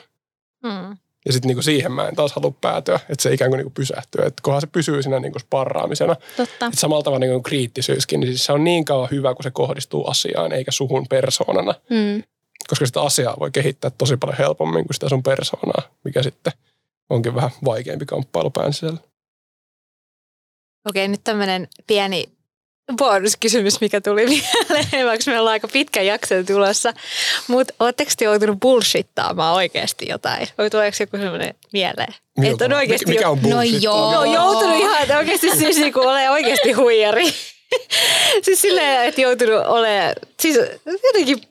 Hmm. 0.67 0.97
Ja 1.25 1.33
sitten 1.33 1.47
niinku 1.47 1.61
siihen 1.61 1.91
mä 1.91 2.07
en 2.07 2.15
taas 2.15 2.33
halua 2.33 2.53
päätyä, 2.61 2.99
että 3.09 3.23
se 3.23 3.33
ikään 3.33 3.51
kuin 3.51 3.57
niinku 3.57 3.71
pysähtyy. 3.75 4.25
Että 4.25 4.41
kunhan 4.43 4.61
se 4.61 4.67
pysyy 4.67 5.03
siinä 5.03 5.19
niinku 5.19 5.39
sparraamisena. 5.39 6.15
Totta. 6.38 6.65
Et 6.65 6.79
samalla 6.79 7.03
tavalla 7.03 7.19
niinku 7.19 7.41
kriittisyyskin, 7.41 8.19
niin 8.19 8.27
siis 8.27 8.45
se 8.45 8.53
on 8.53 8.63
niin 8.63 8.85
kauan 8.85 9.09
hyvä, 9.11 9.33
kun 9.33 9.43
se 9.43 9.51
kohdistuu 9.51 10.07
asiaan 10.07 10.51
eikä 10.51 10.71
suhun 10.71 11.07
persoonana. 11.07 11.73
Mm. 11.89 12.23
Koska 12.67 12.85
sitä 12.85 13.01
asiaa 13.01 13.38
voi 13.39 13.51
kehittää 13.51 13.91
tosi 13.97 14.17
paljon 14.17 14.38
helpommin 14.38 14.85
kuin 14.85 14.93
sitä 14.93 15.09
sun 15.09 15.23
persoonaa, 15.23 15.81
mikä 16.03 16.23
sitten 16.23 16.53
onkin 17.09 17.35
vähän 17.35 17.51
vaikeampi 17.65 18.05
kamppailu 18.05 18.49
pään 18.49 18.73
sisällä. 18.73 18.99
Okei, 20.89 21.07
nyt 21.07 21.21
tämmöinen 21.23 21.67
pieni 21.88 22.29
bonuskysymys, 22.95 23.81
mikä 23.81 24.01
tuli 24.01 24.26
mieleen, 24.69 25.07
vaikka 25.07 25.31
meillä 25.31 25.41
on 25.47 25.51
aika 25.51 25.68
pitkä 25.68 26.01
jakso 26.01 26.35
tulossa. 26.47 26.93
Mutta 27.47 27.73
ootteko 27.80 28.11
te 28.18 28.26
joutunut 28.26 28.59
bullshittaamaan 28.59 29.55
oikeasti 29.55 30.07
jotain? 30.09 30.47
Vai 30.57 30.69
tuleeko 30.69 30.97
joku 30.99 31.18
semmoinen 31.18 31.53
mieleen? 31.73 32.13
Että 32.43 32.65
on 32.65 32.73
oikeasti 32.73 33.05
mikä, 33.05 33.19
mikä 33.19 33.30
on 33.30 33.38
No 33.38 33.49
bullshit? 33.57 33.84
joo. 33.84 34.11
No 34.13 34.23
joutunut 34.34 34.80
ihan, 34.80 35.01
että 35.01 35.18
oikeasti 35.18 35.49
siis 35.57 35.77
niin 35.77 35.93
kuin 35.93 36.07
ole 36.07 36.30
oikeasti 36.30 36.72
huijari. 36.72 37.34
siis 38.43 38.61
silleen, 38.61 39.07
että 39.07 39.22
joutunut 39.22 39.65
ole, 39.65 40.15
siis 40.39 40.57
jotenkin, 41.03 41.41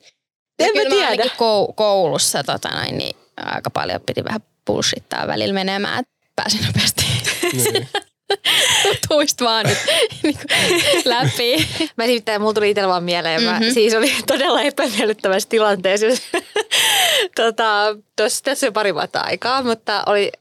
en 0.59 0.65
mä 0.67 0.71
kyllä 0.73 0.89
mä 0.89 0.95
tiedä. 0.95 1.07
ainakin 1.09 1.31
kou- 1.31 1.73
koulussa 1.75 2.43
tota 2.43 2.69
noin, 2.69 2.97
niin 2.97 3.15
aika 3.37 3.69
paljon 3.69 4.01
piti 4.05 4.23
vähän 4.23 4.41
bullshittaa 4.67 5.27
välillä 5.27 5.53
menemään, 5.53 5.99
että 5.99 6.11
pääsin 6.35 6.65
nopeasti 6.65 7.05
Niin. 7.53 7.89
tuista 9.09 9.45
vaan 9.45 9.65
nyt 9.65 10.37
läpi. 11.05 11.67
Mä 11.97 12.05
nimittäin, 12.05 12.41
mulla 12.41 12.53
tuli 12.53 12.69
itsellä 12.69 12.89
vaan 12.89 13.03
mieleen, 13.03 13.43
mä 13.43 13.59
Mhm. 13.59 13.69
siis 13.73 13.93
oli 13.93 14.15
todella 14.27 14.61
epämiellyttävässä 14.61 15.49
tilanteessa. 15.49 16.05
tota, 17.35 17.85
tos, 18.15 18.41
tässä 18.41 18.67
on 18.67 18.73
pari 18.73 18.93
vuotta 18.93 19.19
aikaa, 19.21 19.63
mutta 19.63 20.03
oli, 20.05 20.31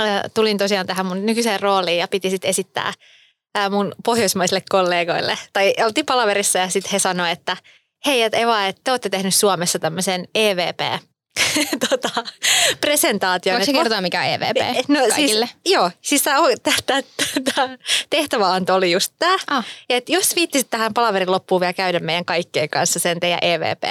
äh, 0.00 0.22
tulin 0.34 0.58
tosiaan 0.58 0.86
tähän 0.86 1.06
mun 1.06 1.26
nykyiseen 1.26 1.60
rooliin 1.60 1.98
ja 1.98 2.08
piti 2.08 2.30
sitten 2.30 2.50
esittää 2.50 2.92
äh, 3.58 3.70
mun 3.70 3.94
pohjoismaisille 4.04 4.62
kollegoille. 4.68 5.38
Tai 5.52 5.74
oltiin 5.84 6.06
palaverissa 6.06 6.58
ja 6.58 6.68
sitten 6.68 6.92
he 6.92 6.98
sanoivat, 6.98 7.38
että 7.38 7.56
hei, 8.06 8.22
et 8.22 8.34
Eva, 8.34 8.66
että 8.66 8.80
te 8.84 8.90
olette 8.90 9.08
tehnyt 9.08 9.34
Suomessa 9.34 9.78
tämmöisen 9.78 10.28
EVP 10.34 10.80
tota, 11.90 12.24
presentaation. 12.80 13.56
Voiko 13.58 13.72
kertoa, 13.72 14.00
mikä 14.00 14.20
on 14.20 14.26
EVP 14.26 14.88
No 14.88 15.00
kaikille? 15.00 15.46
siis, 15.46 15.56
joo, 15.66 15.90
siis 16.02 16.22
tämä, 16.22 16.38
tehtäväanto 18.10 18.74
oli 18.74 18.92
just 18.92 19.12
tämä. 19.18 19.36
Ah. 19.46 19.66
Että 19.88 20.12
jos 20.12 20.36
viittisit 20.36 20.70
tähän 20.70 20.94
palaverin 20.94 21.30
loppuun 21.30 21.60
vielä 21.60 21.72
käydä 21.72 22.00
meidän 22.00 22.24
kaikkien 22.24 22.68
kanssa 22.68 22.98
sen 22.98 23.20
teidän 23.20 23.38
EVP. 23.42 23.82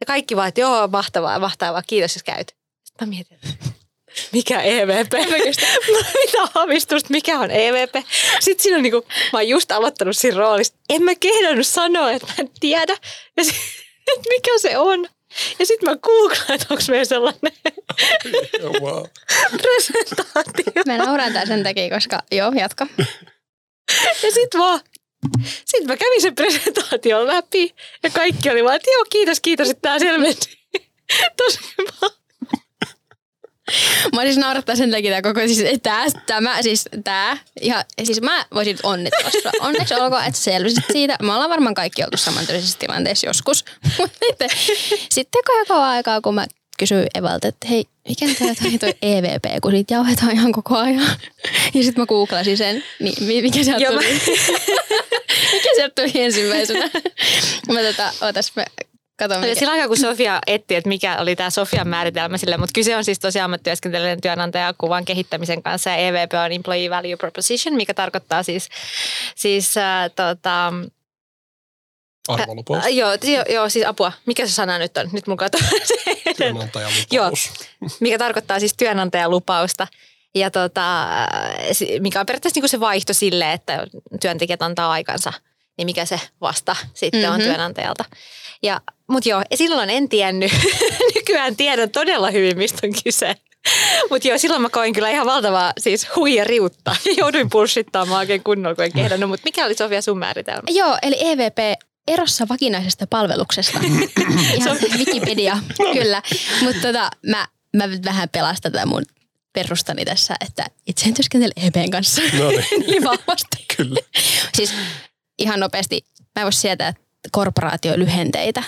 Ja 0.00 0.06
kaikki 0.06 0.36
vaan, 0.36 0.48
että 0.48 0.60
joo, 0.60 0.88
mahtavaa, 0.88 1.38
mahtavaa, 1.38 1.82
kiitos 1.86 2.14
jos 2.14 2.22
käyt. 2.22 2.56
Sitten 2.84 3.08
mä 3.08 3.10
mietin, 3.10 3.38
mikä 4.32 4.60
EVP? 4.60 5.12
Mitä 6.24 6.38
aavistusta, 6.54 7.08
mikä 7.10 7.38
on 7.38 7.50
EVP? 7.50 7.94
Sitten 8.40 8.62
siinä 8.62 8.76
on 8.76 8.82
niinku, 8.82 9.06
mä 9.32 9.38
oon 9.38 9.48
just 9.48 9.72
aloittanut 9.72 10.16
siinä 10.16 10.38
roolissa. 10.38 10.74
En 10.88 11.02
mä 11.02 11.14
kehdannut 11.14 11.66
sanoa, 11.66 12.12
että 12.12 12.26
mä 12.26 12.34
en 12.38 12.50
tiedä, 12.60 12.96
mikä 14.28 14.58
se 14.58 14.78
on. 14.78 15.08
Ja 15.58 15.66
sitten 15.66 15.90
mä 15.90 15.96
googlaan, 15.96 16.52
että 16.52 16.66
onko 16.70 16.82
meillä 16.88 17.04
sellainen 17.04 17.52
presentaatio. 19.62 20.82
Mä 20.86 20.98
nauran 20.98 21.32
tää 21.32 21.46
sen 21.46 21.62
takia, 21.62 21.90
koska 21.90 22.22
joo, 22.32 22.52
jatka. 22.52 22.86
Ja 24.22 24.30
sit 24.32 24.54
vaan, 24.58 24.80
sit 25.64 25.84
mä 25.84 25.96
kävin 25.96 26.22
sen 26.22 26.34
presentaation 26.34 27.26
läpi 27.26 27.74
ja 28.02 28.10
kaikki 28.10 28.50
oli 28.50 28.64
vaan, 28.64 28.76
että 28.76 28.90
joo, 28.90 29.04
kiitos, 29.10 29.40
kiitos, 29.40 29.70
että 29.70 29.82
tää 29.82 29.98
selveni. 29.98 30.34
Tosi 31.36 31.58
hyvä. 31.78 32.23
Mä 34.14 34.22
siis 34.22 34.36
naurattaa 34.36 34.76
sen 34.76 34.90
takia 34.90 35.22
koko, 35.22 35.40
siis 35.40 35.64
tää, 35.82 36.06
tämä, 36.26 36.62
siis 36.62 36.88
tää, 37.04 37.36
ihan, 37.60 37.84
siis 38.04 38.20
mä 38.22 38.44
voisin 38.54 38.78
onnitella 38.82 39.30
sua. 39.30 39.50
Onneksi 39.60 39.94
olkoon, 39.94 40.24
että 40.24 40.40
selvisit 40.40 40.84
siitä. 40.92 41.16
Me 41.22 41.32
ollaan 41.32 41.50
varmaan 41.50 41.74
kaikki 41.74 42.04
oltu 42.04 42.16
samantyylisessä 42.16 42.78
tilanteessa 42.78 43.26
joskus. 43.26 43.64
Mutta 43.98 44.18
sitten, 44.28 44.48
sitten 45.10 45.42
kauan 45.68 45.88
aikaa, 45.88 46.20
kun 46.20 46.34
mä 46.34 46.46
kysyin 46.78 47.06
Evalta, 47.14 47.48
että 47.48 47.68
hei, 47.68 47.84
mikä 48.08 48.26
tää 48.38 48.54
toi, 48.62 48.78
toi 48.78 48.94
EVP, 49.02 49.60
kun 49.62 49.70
siitä 49.70 49.94
jauhetaan 49.94 50.32
ihan 50.32 50.52
koko 50.52 50.76
ajan. 50.78 51.16
Ja 51.74 51.82
sitten 51.82 52.02
mä 52.02 52.06
googlasin 52.06 52.56
sen, 52.56 52.84
niin 53.00 53.24
mi- 53.24 53.42
mikä 53.42 53.64
sieltä 53.64 53.86
tuli? 53.86 54.12
mikä 55.52 55.68
sieltä 55.74 56.02
tuli 56.02 56.22
ensimmäisenä? 56.22 56.90
Mä 57.72 57.80
tota, 57.80 58.12
ootas, 58.20 58.52
mä 58.56 58.64
katon 59.16 59.34
Ja 59.36 59.40
mikä. 59.40 59.54
sillä 59.58 59.72
aikaa, 59.72 59.88
kun 59.88 59.96
Sofia 59.96 60.40
etti, 60.46 60.74
että 60.74 60.88
mikä 60.88 61.16
oli 61.18 61.36
tämä 61.36 61.50
Sofian 61.50 61.88
määritelmä 61.88 62.38
sille, 62.38 62.56
mutta 62.56 62.72
kyse 62.74 62.96
on 62.96 63.04
siis 63.04 63.18
tosiaan 63.18 63.44
ammattityöskentelijän 63.44 64.20
työnantajan 64.20 64.74
kuvan 64.78 65.04
kehittämisen 65.04 65.62
kanssa 65.62 65.90
ja 65.90 65.96
EVP 65.96 66.32
on 66.44 66.52
Employee 66.52 66.90
Value 66.90 67.16
Proposition, 67.16 67.74
mikä 67.76 67.94
tarkoittaa 67.94 68.42
siis, 68.42 68.68
siis 69.36 69.76
äh, 69.76 70.10
tota, 70.16 70.72
Arvolupaus. 72.28 72.84
äh, 72.84 72.94
joo, 72.94 73.10
joo, 73.22 73.44
joo, 73.48 73.68
siis 73.68 73.86
apua. 73.86 74.12
Mikä 74.26 74.46
se 74.46 74.52
sana 74.52 74.78
nyt 74.78 74.96
on? 74.96 75.08
Nyt 75.12 75.26
mun 75.26 75.36
kato. 75.36 75.58
Työnantajan 76.36 76.92
Joo. 77.10 77.30
mikä 78.00 78.18
tarkoittaa 78.18 78.60
siis 78.60 78.74
työnantajalupausta. 78.76 79.86
Ja 80.34 80.50
tota, 80.50 81.06
si- 81.72 82.00
mikä 82.00 82.20
on 82.20 82.26
periaatteessa 82.26 82.56
niinku 82.58 82.68
se 82.68 82.80
vaihto 82.80 83.14
sille, 83.14 83.52
että 83.52 83.86
työntekijät 84.20 84.62
antaa 84.62 84.90
aikansa, 84.90 85.32
niin 85.78 85.86
mikä 85.86 86.04
se 86.04 86.20
vasta 86.40 86.76
sitten 86.94 87.20
mm-hmm. 87.20 87.34
on 87.34 87.40
työnantajalta. 87.40 88.04
Ja, 88.62 88.80
mutta 89.10 89.28
joo, 89.28 89.42
silloin 89.54 89.90
en 89.90 90.08
tiennyt. 90.08 90.52
Nykyään 91.14 91.56
tiedän 91.56 91.90
todella 91.90 92.30
hyvin, 92.30 92.58
mistä 92.58 92.86
on 92.86 92.92
kyse. 93.04 93.34
Mutta 94.10 94.28
joo, 94.28 94.38
silloin 94.38 94.62
mä 94.62 94.68
koin 94.68 94.92
kyllä 94.92 95.10
ihan 95.10 95.26
valtavaa 95.26 95.72
siis 95.78 96.06
huijariutta. 96.16 96.96
Jouduin 97.18 97.50
pulssittamaan 97.50 98.18
oikein 98.18 98.44
kunnolla, 98.44 98.74
kun 98.74 98.84
en 98.84 98.92
kehdannut. 98.92 99.30
Mutta 99.30 99.44
mikä 99.44 99.66
oli 99.66 99.74
Sofia 99.74 100.02
sun 100.02 100.18
määritelmä? 100.18 100.62
Joo, 100.70 100.98
eli 101.02 101.16
EVP 101.20 101.80
erossa 102.08 102.46
vakinaisesta 102.48 103.06
palveluksesta. 103.06 103.80
Ihan 104.58 104.78
Wikipedia, 104.98 105.58
kyllä. 105.92 106.22
Mutta 106.62 106.80
tota, 106.82 107.10
mä, 107.26 107.48
mä 107.76 107.84
vähän 108.04 108.28
pelastan 108.28 108.72
tätä 108.72 108.86
mun 108.86 109.02
perustani 109.52 110.04
tässä, 110.04 110.34
että 110.46 110.66
itse 110.86 111.06
en 111.06 111.14
työskentele 111.14 111.52
EVPn 111.56 111.90
kanssa 111.90 112.22
No 112.38 112.48
niin, 112.50 112.86
niin 112.86 113.04
vahvasti. 113.04 113.64
kyllä. 113.76 114.00
Siis 114.54 114.74
ihan 115.38 115.60
nopeasti, 115.60 116.00
mä 116.20 116.42
en 116.42 116.44
voi 116.44 116.52
sietää 116.52 116.94
korporaatiolyhenteitä. 117.30 118.62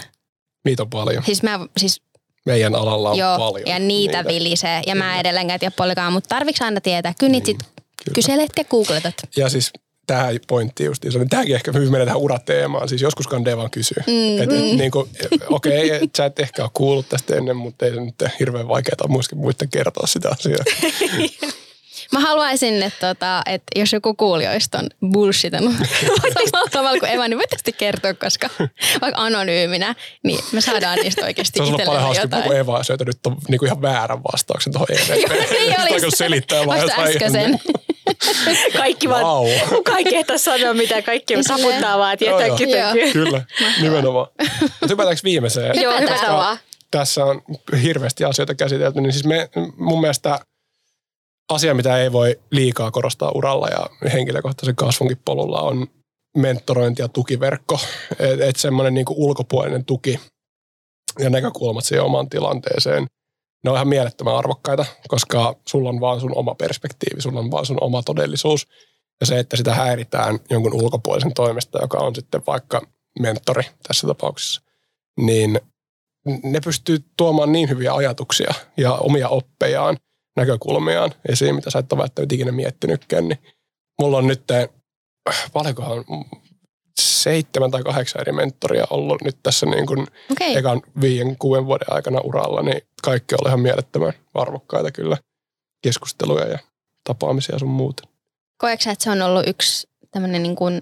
Niitä 0.67 0.83
on 0.83 0.91
paljon. 0.91 1.23
Siis 1.25 1.43
mä, 1.43 1.61
siis 1.77 2.03
Meidän 2.47 2.75
alalla 2.75 3.11
on 3.11 3.19
joo, 3.19 3.39
paljon. 3.39 3.67
ja 3.67 3.79
niitä, 3.79 4.23
niitä 4.23 4.35
vilisee. 4.35 4.83
Ja 4.87 4.95
mä 4.95 5.21
edelleenkään 5.21 5.61
tiedä 5.61 5.75
polikaan, 5.77 6.13
mutta 6.13 6.29
tarviks 6.29 6.63
aina 6.63 6.81
tietää? 6.81 7.15
Kyllä 7.19 7.31
niitä 7.31 7.47
sit 7.47 7.59
kyselet 8.15 8.51
ja 8.57 8.65
googletat. 8.65 9.15
Ja 9.37 9.49
siis 9.49 9.73
tähän 10.07 10.39
pointti 10.47 10.85
just, 10.85 11.05
niin 11.05 11.29
tämäkin 11.29 11.55
ehkä 11.55 11.73
hyvin 11.73 11.93
menee 11.93 12.07
tähän 12.07 12.21
urateemaan. 12.21 12.89
Siis 12.89 13.03
joskus 13.03 13.27
kandee 13.27 13.57
vaan 13.57 13.71
kysyy. 13.71 14.03
Mm, 14.07 14.43
et, 14.43 14.53
et, 14.53 14.79
niin 14.79 14.91
kuin, 14.91 15.09
okei, 15.49 15.97
okay, 15.97 16.09
sä 16.17 16.25
et 16.25 16.41
ehkä 16.41 16.63
ole 16.63 16.71
kuullut 16.75 17.09
tästä 17.09 17.37
ennen, 17.37 17.57
mutta 17.57 17.87
ei 17.87 17.95
se 17.95 18.01
nyt 18.01 18.15
hirveän 18.41 18.69
vaikeaa 18.69 19.09
muiden 19.35 19.69
kertoa 19.71 20.07
sitä 20.07 20.31
asiaa. 20.31 20.65
Mä 22.13 22.21
haluaisin, 22.21 22.83
että, 22.83 23.15
tota, 23.15 23.43
että 23.47 23.79
jos 23.81 23.93
joku 23.93 24.15
kuulijoista 24.15 24.79
on 24.79 25.11
bullshitannut 25.13 25.75
samalla 26.51 26.71
tavalla 26.71 26.99
kuin 27.01 27.13
Eva, 27.13 27.29
niin 27.29 27.39
voit 27.39 27.51
tästä 27.51 27.73
kertoa, 27.73 28.15
koska 28.15 28.51
vaikka 29.01 29.23
anonyyminä, 29.23 29.95
niin 30.25 30.41
me 30.53 30.61
saadaan 30.61 30.99
niistä 31.03 31.25
oikeasti 31.25 31.57
Se 31.59 31.63
on 31.63 31.81
paljon 31.87 32.03
hauskempaa, 32.03 32.39
jotain. 32.39 32.51
kun 32.51 32.57
Eva 32.61 32.77
on 32.77 32.97
nyt 33.07 33.27
on 33.27 33.37
niin 33.49 33.59
kuin 33.59 33.67
ihan 33.67 33.83
väärän 33.83 34.23
vastauksen 34.33 34.73
tuohon 34.73 34.87
EVP. 34.91 35.31
Niin 35.51 35.81
olisi. 35.81 36.07
Selittää 36.17 36.67
vaan 36.67 36.79
Vasta 36.79 36.91
jotain 36.93 37.09
äskeisen. 37.09 37.61
Kaikki 38.77 39.09
vaan, 39.09 39.23
Vau. 39.25 39.47
kukaan 39.69 39.99
ei 39.99 40.05
kehtaa 40.05 40.39
sanoa 40.39 40.75
mitä, 40.75 41.03
kaikki 41.03 41.33
Ja 41.35 41.43
silleen- 41.43 41.63
taputtaa 41.63 41.99
vaan, 41.99 42.17
joo. 42.21 42.39
kytökyä. 42.39 42.93
Kyllä, 43.13 43.43
nimenomaan. 43.81 44.27
Mutta 44.61 44.87
hypätäänkö 44.89 45.21
viimeiseen? 45.25 45.83
Joo, 45.83 46.01
hypätään 46.01 46.33
vaan. 46.35 46.59
tässä 46.91 47.25
on 47.25 47.43
hirveästi 47.83 48.25
asioita 48.25 48.55
käsitelty, 48.55 49.01
niin 49.01 49.13
siis 49.13 49.25
me, 49.25 49.49
mun 49.77 50.01
mielestä 50.01 50.41
asia, 51.49 51.75
mitä 51.75 51.99
ei 51.99 52.13
voi 52.13 52.41
liikaa 52.51 52.91
korostaa 52.91 53.33
uralla 53.35 53.69
ja 53.69 54.11
henkilökohtaisen 54.13 54.77
kasvunkin 54.77 55.21
polulla 55.25 55.61
on 55.61 55.87
mentorointi 56.37 57.03
ja 57.03 57.09
tukiverkko. 57.09 57.79
Että 58.19 58.47
et 58.47 58.57
semmoinen 58.57 58.95
niinku 58.95 59.15
ulkopuolinen 59.17 59.85
tuki 59.85 60.21
ja 61.19 61.31
näkökulmat 61.31 61.85
siihen 61.85 62.05
omaan 62.05 62.29
tilanteeseen, 62.29 63.07
ne 63.65 63.71
on 63.71 63.77
ihan 63.77 63.89
mielettömän 63.89 64.37
arvokkaita, 64.37 64.85
koska 65.09 65.57
sulla 65.69 65.89
on 65.89 66.01
vaan 66.01 66.21
sun 66.21 66.37
oma 66.37 66.55
perspektiivi, 66.55 67.21
sulla 67.21 67.41
on 67.41 67.51
vaan 67.51 67.67
sun 67.67 67.83
oma 67.83 68.03
todellisuus. 68.03 68.67
Ja 69.21 69.27
se, 69.27 69.39
että 69.39 69.57
sitä 69.57 69.75
häiritään 69.75 70.39
jonkun 70.51 70.75
ulkopuolisen 70.75 71.35
toimesta, 71.35 71.79
joka 71.81 71.99
on 71.99 72.15
sitten 72.15 72.43
vaikka 72.47 72.83
mentori 73.19 73.63
tässä 73.89 74.07
tapauksessa, 74.07 74.63
niin 75.21 75.61
ne 76.43 76.61
pystyy 76.61 76.99
tuomaan 77.17 77.53
niin 77.53 77.69
hyviä 77.69 77.95
ajatuksia 77.95 78.55
ja 78.77 78.93
omia 78.93 79.29
oppejaan, 79.29 79.97
näkökulmiaan 80.37 81.13
esiin, 81.29 81.55
mitä 81.55 81.71
sä 81.71 81.79
et 81.79 81.93
ole 81.93 82.01
välttämättä 82.01 82.35
ikinä 82.35 82.53
miettinytkään. 82.53 83.29
Niin 83.29 83.39
mulla 84.01 84.19
on 84.19 84.27
nyt, 84.27 84.43
paljonkohan, 85.53 86.05
seitsemän 87.01 87.71
tai 87.71 87.83
kahdeksan 87.83 88.21
eri 88.21 88.33
mentoria 88.33 88.87
ollut 88.91 89.23
nyt 89.23 89.37
tässä 89.43 89.67
niin 89.67 89.87
kuin 89.87 90.07
Okei, 90.33 90.57
ekan 90.57 90.83
viiden, 91.01 91.37
kuuden 91.39 91.67
vuoden 91.67 91.93
aikana 91.93 92.21
uralla, 92.21 92.63
niin 92.63 92.81
kaikki 93.03 93.35
on 93.35 93.47
ihan 93.47 93.61
mielettömän 93.61 94.13
arvokkaita 94.35 94.91
kyllä 94.91 95.17
keskusteluja 95.83 96.49
ja 96.49 96.59
tapaamisia 97.05 97.59
sun 97.59 97.69
muuta. 97.69 98.03
koetko 98.59 98.91
että 98.91 99.05
se 99.05 99.11
on 99.11 99.23
ollut 99.23 99.47
yksi 99.47 99.89
tämmöinen 100.11 100.43
niin 100.43 100.57
kuin 100.57 100.81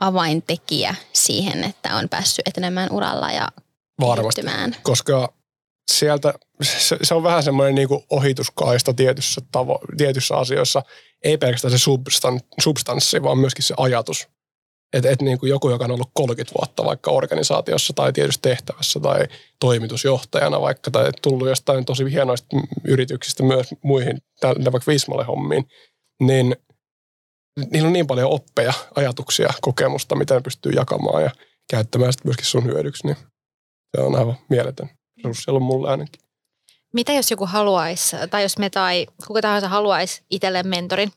avaintekijä 0.00 0.94
siihen, 1.12 1.64
että 1.64 1.96
on 1.96 2.08
päässyt 2.08 2.48
etenemään 2.48 2.92
uralla 2.92 3.32
ja 3.32 3.48
Varmasti, 4.00 4.42
koska 4.82 5.32
sieltä, 5.90 6.34
se, 6.62 6.96
se 7.02 7.14
on 7.14 7.22
vähän 7.22 7.42
semmoinen 7.42 7.74
niin 7.74 7.88
kuin 7.88 8.04
ohituskaista 8.10 8.94
tietyssä, 8.94 9.40
tavo, 9.52 9.80
tietyissä 9.96 10.36
asioissa. 10.36 10.82
Ei 11.24 11.38
pelkästään 11.38 11.72
se 11.72 11.78
substan, 11.78 12.40
substanssi, 12.60 13.22
vaan 13.22 13.38
myöskin 13.38 13.64
se 13.64 13.74
ajatus. 13.76 14.28
Että 14.92 15.10
et 15.10 15.22
niin 15.22 15.38
kuin 15.38 15.50
joku, 15.50 15.70
joka 15.70 15.84
on 15.84 15.90
ollut 15.90 16.10
30 16.14 16.54
vuotta 16.58 16.84
vaikka 16.84 17.10
organisaatiossa 17.10 17.92
tai 17.92 18.12
tietyssä 18.12 18.40
tehtävässä 18.42 19.00
tai 19.00 19.24
toimitusjohtajana 19.60 20.60
vaikka 20.60 20.90
tai 20.90 21.10
tullut 21.22 21.48
jostain 21.48 21.84
tosi 21.84 22.12
hienoista 22.12 22.56
yrityksistä 22.84 23.42
myös 23.42 23.74
muihin, 23.82 24.18
tälle 24.40 24.72
vaikka 24.72 24.92
Vismalle 24.92 25.24
hommiin, 25.24 25.68
niin 26.20 26.56
niillä 27.72 27.86
on 27.86 27.92
niin 27.92 28.06
paljon 28.06 28.30
oppeja, 28.30 28.72
ajatuksia, 28.94 29.48
kokemusta, 29.60 30.16
mitä 30.16 30.40
pystyy 30.40 30.72
jakamaan 30.72 31.22
ja 31.22 31.30
käyttämään 31.70 32.12
sitten 32.12 32.28
myöskin 32.28 32.46
sun 32.46 32.64
hyödyksi, 32.64 33.06
niin 33.06 33.16
se 33.96 34.02
on 34.02 34.14
aivan 34.14 34.36
mieletön 34.50 34.90
resurssi 35.26 35.50
ollut 35.50 35.62
mulle 35.62 35.90
ainakin. 35.90 36.20
Mitä 36.92 37.12
jos 37.12 37.30
joku 37.30 37.46
haluaisi, 37.46 38.16
tai 38.30 38.42
jos 38.42 38.58
me 38.58 38.70
tai 38.70 39.06
kuka 39.26 39.40
tahansa 39.40 39.68
haluaisi 39.68 40.22
itselleen 40.30 40.68
mentorin, 40.68 41.12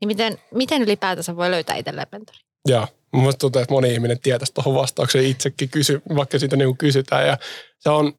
niin 0.00 0.06
miten, 0.06 0.38
miten 0.54 0.82
ylipäätänsä 0.82 1.36
voi 1.36 1.50
löytää 1.50 1.76
itselleen 1.76 2.06
mentorin? 2.12 2.40
Ja 2.68 2.88
mun 3.12 3.22
mielestä 3.22 3.38
tuntuu, 3.38 3.62
että 3.62 3.74
moni 3.74 3.92
ihminen 3.94 4.20
tietäisi 4.20 4.54
tuohon 4.54 4.74
vastaukseen 4.74 5.26
itsekin, 5.26 5.68
kysy, 5.68 6.02
vaikka 6.16 6.38
siitä 6.38 6.56
niin 6.56 6.76
kysytään. 6.76 7.26
Ja 7.26 7.38
se 7.78 7.90
on, 7.90 8.12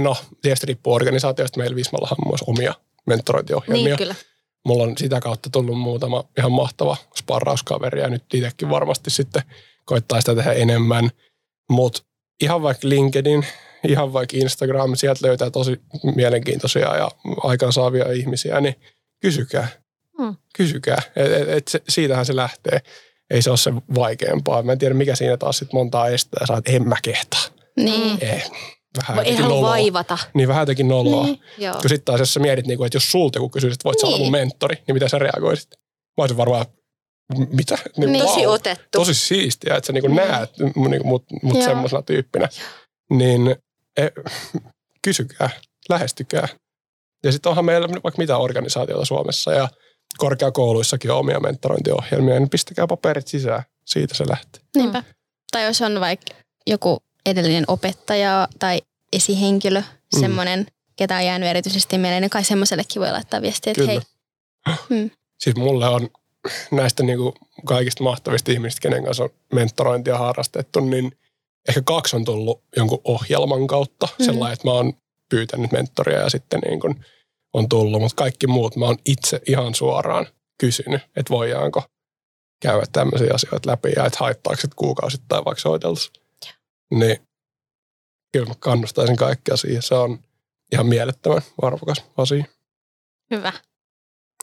no 0.00 0.16
tietysti 0.42 0.66
riippuu 0.66 0.94
organisaatioista. 0.94 1.58
Meillä 1.58 1.76
Vismallahan 1.76 2.16
on 2.24 2.30
myös 2.30 2.42
omia 2.46 2.74
mentorointiohjelmia. 3.06 3.84
Niin, 3.84 3.96
kyllä. 3.96 4.14
Mulla 4.64 4.82
on 4.82 4.98
sitä 4.98 5.20
kautta 5.20 5.50
tullut 5.50 5.78
muutama 5.78 6.24
ihan 6.38 6.52
mahtava 6.52 6.96
sparrauskaveri 7.16 8.00
ja 8.00 8.08
nyt 8.08 8.34
itsekin 8.34 8.70
varmasti 8.70 9.10
sitten 9.10 9.42
koittaa 9.84 10.20
sitä 10.20 10.34
tehdä 10.34 10.52
enemmän. 10.52 11.10
Mutta 11.70 12.02
ihan 12.40 12.62
vaikka 12.62 12.88
LinkedIn, 12.88 13.46
ihan 13.92 14.12
vaikka 14.12 14.36
Instagram, 14.36 14.96
sieltä 14.96 15.26
löytää 15.26 15.50
tosi 15.50 15.80
mielenkiintoisia 16.14 16.96
ja 16.96 17.10
aikaansaavia 17.44 18.12
ihmisiä, 18.12 18.60
niin 18.60 18.74
kysykää. 19.22 19.68
Hmm. 20.18 20.36
Kysykää. 20.56 21.02
Et, 21.16 21.32
et, 21.32 21.48
et 21.48 21.68
se, 21.68 21.82
siitähän 21.88 22.26
se 22.26 22.36
lähtee. 22.36 22.80
Ei 23.30 23.42
se 23.42 23.50
ole 23.50 23.56
se 23.58 23.72
vaikeampaa. 23.94 24.62
Mä 24.62 24.72
en 24.72 24.78
tiedä, 24.78 24.94
mikä 24.94 25.14
siinä 25.16 25.36
taas 25.36 25.58
sit 25.58 25.72
montaa 25.72 26.08
estää. 26.08 26.46
Sä 26.46 26.62
en 26.66 26.88
mä 26.88 26.96
kehtaa. 27.02 27.40
Niin. 27.76 28.18
Ei. 28.20 28.42
Vähän 28.96 29.16
Vai 29.16 29.24
ei 29.24 29.36
halua 29.36 29.48
noloa. 29.56 29.70
vaivata. 29.70 30.18
Niin 30.34 30.48
vähän 30.48 30.62
jotenkin 30.62 30.88
noloa. 30.88 31.24
Niin. 31.24 31.40
Joo. 31.58 31.72
Kun 31.74 31.88
sitten 31.88 32.04
taas, 32.04 32.20
jos 32.20 32.34
sä 32.34 32.40
mietit, 32.40 32.66
niin 32.66 32.76
kuin, 32.78 32.86
että 32.86 32.96
jos 32.96 33.10
sulta 33.10 33.38
joku 33.38 33.48
kysyisi, 33.48 33.74
että 33.74 33.84
voit 33.84 33.98
sä 34.00 34.06
olla 34.06 34.16
mun 34.18 34.24
Niin. 34.24 34.32
mentori, 34.32 34.76
niin 34.86 34.94
mitä 34.94 35.08
sä 35.08 35.18
reagoisit? 35.18 35.70
Mä 36.16 36.22
olisin 36.22 36.36
varmaan, 36.36 36.66
"M- 37.38 37.56
mitä? 37.56 37.78
Niin, 37.96 38.12
Niin. 38.12 38.24
Tosi 38.24 38.46
otettu. 38.46 38.84
Tosi 38.98 39.14
siistiä, 39.14 39.76
että 39.76 39.86
sä 39.86 39.92
niin 39.92 40.10
Mm. 40.10 40.16
näet 40.16 40.50
niin 40.58 41.06
mut, 41.06 41.24
mut 41.42 41.62
semmoisena 41.62 42.02
tyyppinä. 42.02 42.48
Niin 43.10 43.56
e, 43.96 44.08
kysykää, 45.02 45.50
lähestykää. 45.88 46.48
Ja 47.24 47.32
sitten 47.32 47.50
onhan 47.50 47.64
meillä 47.64 47.88
vaikka 47.88 48.18
mitä 48.18 48.36
organisaatiota 48.36 49.04
Suomessa 49.04 49.52
ja 49.52 49.68
korkeakouluissakin 50.18 51.10
on 51.10 51.18
omia 51.18 51.40
mentorointiohjelmia, 51.40 52.38
niin 52.38 52.50
pistäkää 52.50 52.86
paperit 52.86 53.28
sisään. 53.28 53.62
Siitä 53.86 54.14
se 54.14 54.24
lähtee. 54.28 54.62
Niinpä. 54.76 55.02
Tai 55.52 55.64
jos 55.64 55.82
on 55.82 56.00
vaikka 56.00 56.34
joku 56.66 56.98
edellinen 57.26 57.64
opettaja 57.68 58.48
tai 58.58 58.82
esihenkilö, 59.12 59.82
Mm. 60.14 60.20
semmoinen, 60.20 60.66
ketä 60.96 61.16
on 61.16 61.24
jäänyt 61.24 61.48
erityisesti 61.48 61.98
mieleen, 61.98 62.20
niin 62.22 62.30
kai 62.30 62.44
semmoisellekin 62.44 63.02
voi 63.02 63.10
laittaa 63.12 63.42
viestiä, 63.42 63.70
että 63.70 63.80
Kyllä. 63.80 63.92
hei, 63.92 64.00
Mm. 64.88 65.10
Siis 65.38 65.56
mulle 65.56 65.88
on 65.88 66.08
näistä 66.70 67.02
niin 67.02 67.18
kuin 67.18 67.34
kaikista 67.64 68.04
mahtavista 68.04 68.52
ihmisistä, 68.52 68.80
kenen 68.80 69.04
kanssa 69.04 69.24
on 69.24 69.30
mentorointia 69.52 70.18
harrastettu, 70.18 70.80
niin 70.80 71.18
ehkä 71.68 71.82
kaksi 71.82 72.16
on 72.16 72.24
tullut 72.24 72.62
jonkun 72.76 73.00
ohjelman 73.04 73.66
kautta. 73.66 74.06
Mhm. 74.06 74.14
Mm. 74.18 74.24
Sellainen, 74.24 74.52
että 74.52 74.68
mä 74.68 74.72
oon 74.72 74.92
pyytänyt 75.30 75.72
mentoria 75.72 76.18
ja 76.18 76.30
sitten 76.30 76.60
niin 76.60 76.80
kuin 76.80 77.04
on 77.52 77.68
tullut, 77.68 78.00
mutta 78.00 78.16
kaikki 78.16 78.46
muut 78.46 78.76
mä 78.76 78.84
oon 78.84 78.98
itse 79.04 79.40
ihan 79.48 79.74
suoraan 79.74 80.26
kysynyt, 80.60 81.02
että 81.16 81.30
voidaanko 81.30 81.82
käydä 82.62 82.86
tämmöisiä 82.92 83.34
asioita 83.34 83.70
läpi 83.70 83.92
ja 83.96 84.06
että 84.06 84.18
haittaako 84.20 84.60
se 84.60 84.68
kuukausittain 84.76 85.44
vaikka 85.44 85.60
soiteltaisiin. 85.60 86.24
Niin 86.94 87.16
kyllä 88.32 88.46
mä 88.46 88.54
kannustaisin 88.58 89.16
kaikkia 89.16 89.56
siihen. 89.56 89.82
Se 89.82 89.94
on 89.94 90.18
ihan 90.72 90.86
mielettömän 90.86 91.42
arvokas 91.62 92.04
asia. 92.16 92.44
Hyvä. 93.30 93.52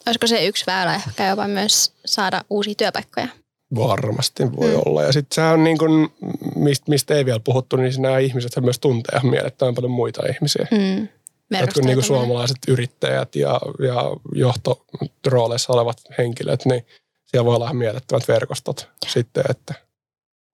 olisiko 0.05 0.27
se 0.27 0.45
yksi 0.45 0.65
väylä 0.67 0.95
ehkä 0.95 1.27
jopa 1.27 1.47
myös 1.47 1.93
saada 2.05 2.41
uusia 2.49 2.75
työpaikkoja? 2.75 3.27
Varmasti 3.75 4.43
voi 4.55 4.69
Mm. 4.73 4.81
olla. 4.85 5.03
Ja 5.03 5.11
sitten 5.13 5.35
sehän 5.35 5.53
on 5.53 5.63
niin 5.63 5.77
kuin, 5.77 6.09
mistä, 6.55 6.85
mistä 6.89 7.13
ei 7.15 7.25
vielä 7.25 7.39
puhuttu, 7.39 7.75
niin 7.75 7.93
nämä 7.97 8.19
ihmiset 8.19 8.51
myös 8.61 8.79
tuntee 8.79 9.19
mielettömän 9.23 9.75
paljon 9.75 9.91
muita 9.91 10.21
ihmisiä. 10.27 10.67
Mm. 10.71 11.07
jotkut 11.59 11.83
niin 11.83 11.95
kuin 11.95 12.03
suomalaiset 12.05 12.57
yrittäjät 12.67 13.35
ja, 13.35 13.61
ja 13.85 14.03
johtorooleissa 14.35 15.73
olevat 15.73 15.97
henkilöt, 16.17 16.65
niin 16.65 16.85
siellä 17.25 17.45
voi 17.45 17.55
olla 17.55 17.65
ihan 17.65 17.75
mielettömät 17.77 18.27
verkostot 18.27 18.89
sitten, 19.07 19.43
että 19.49 19.73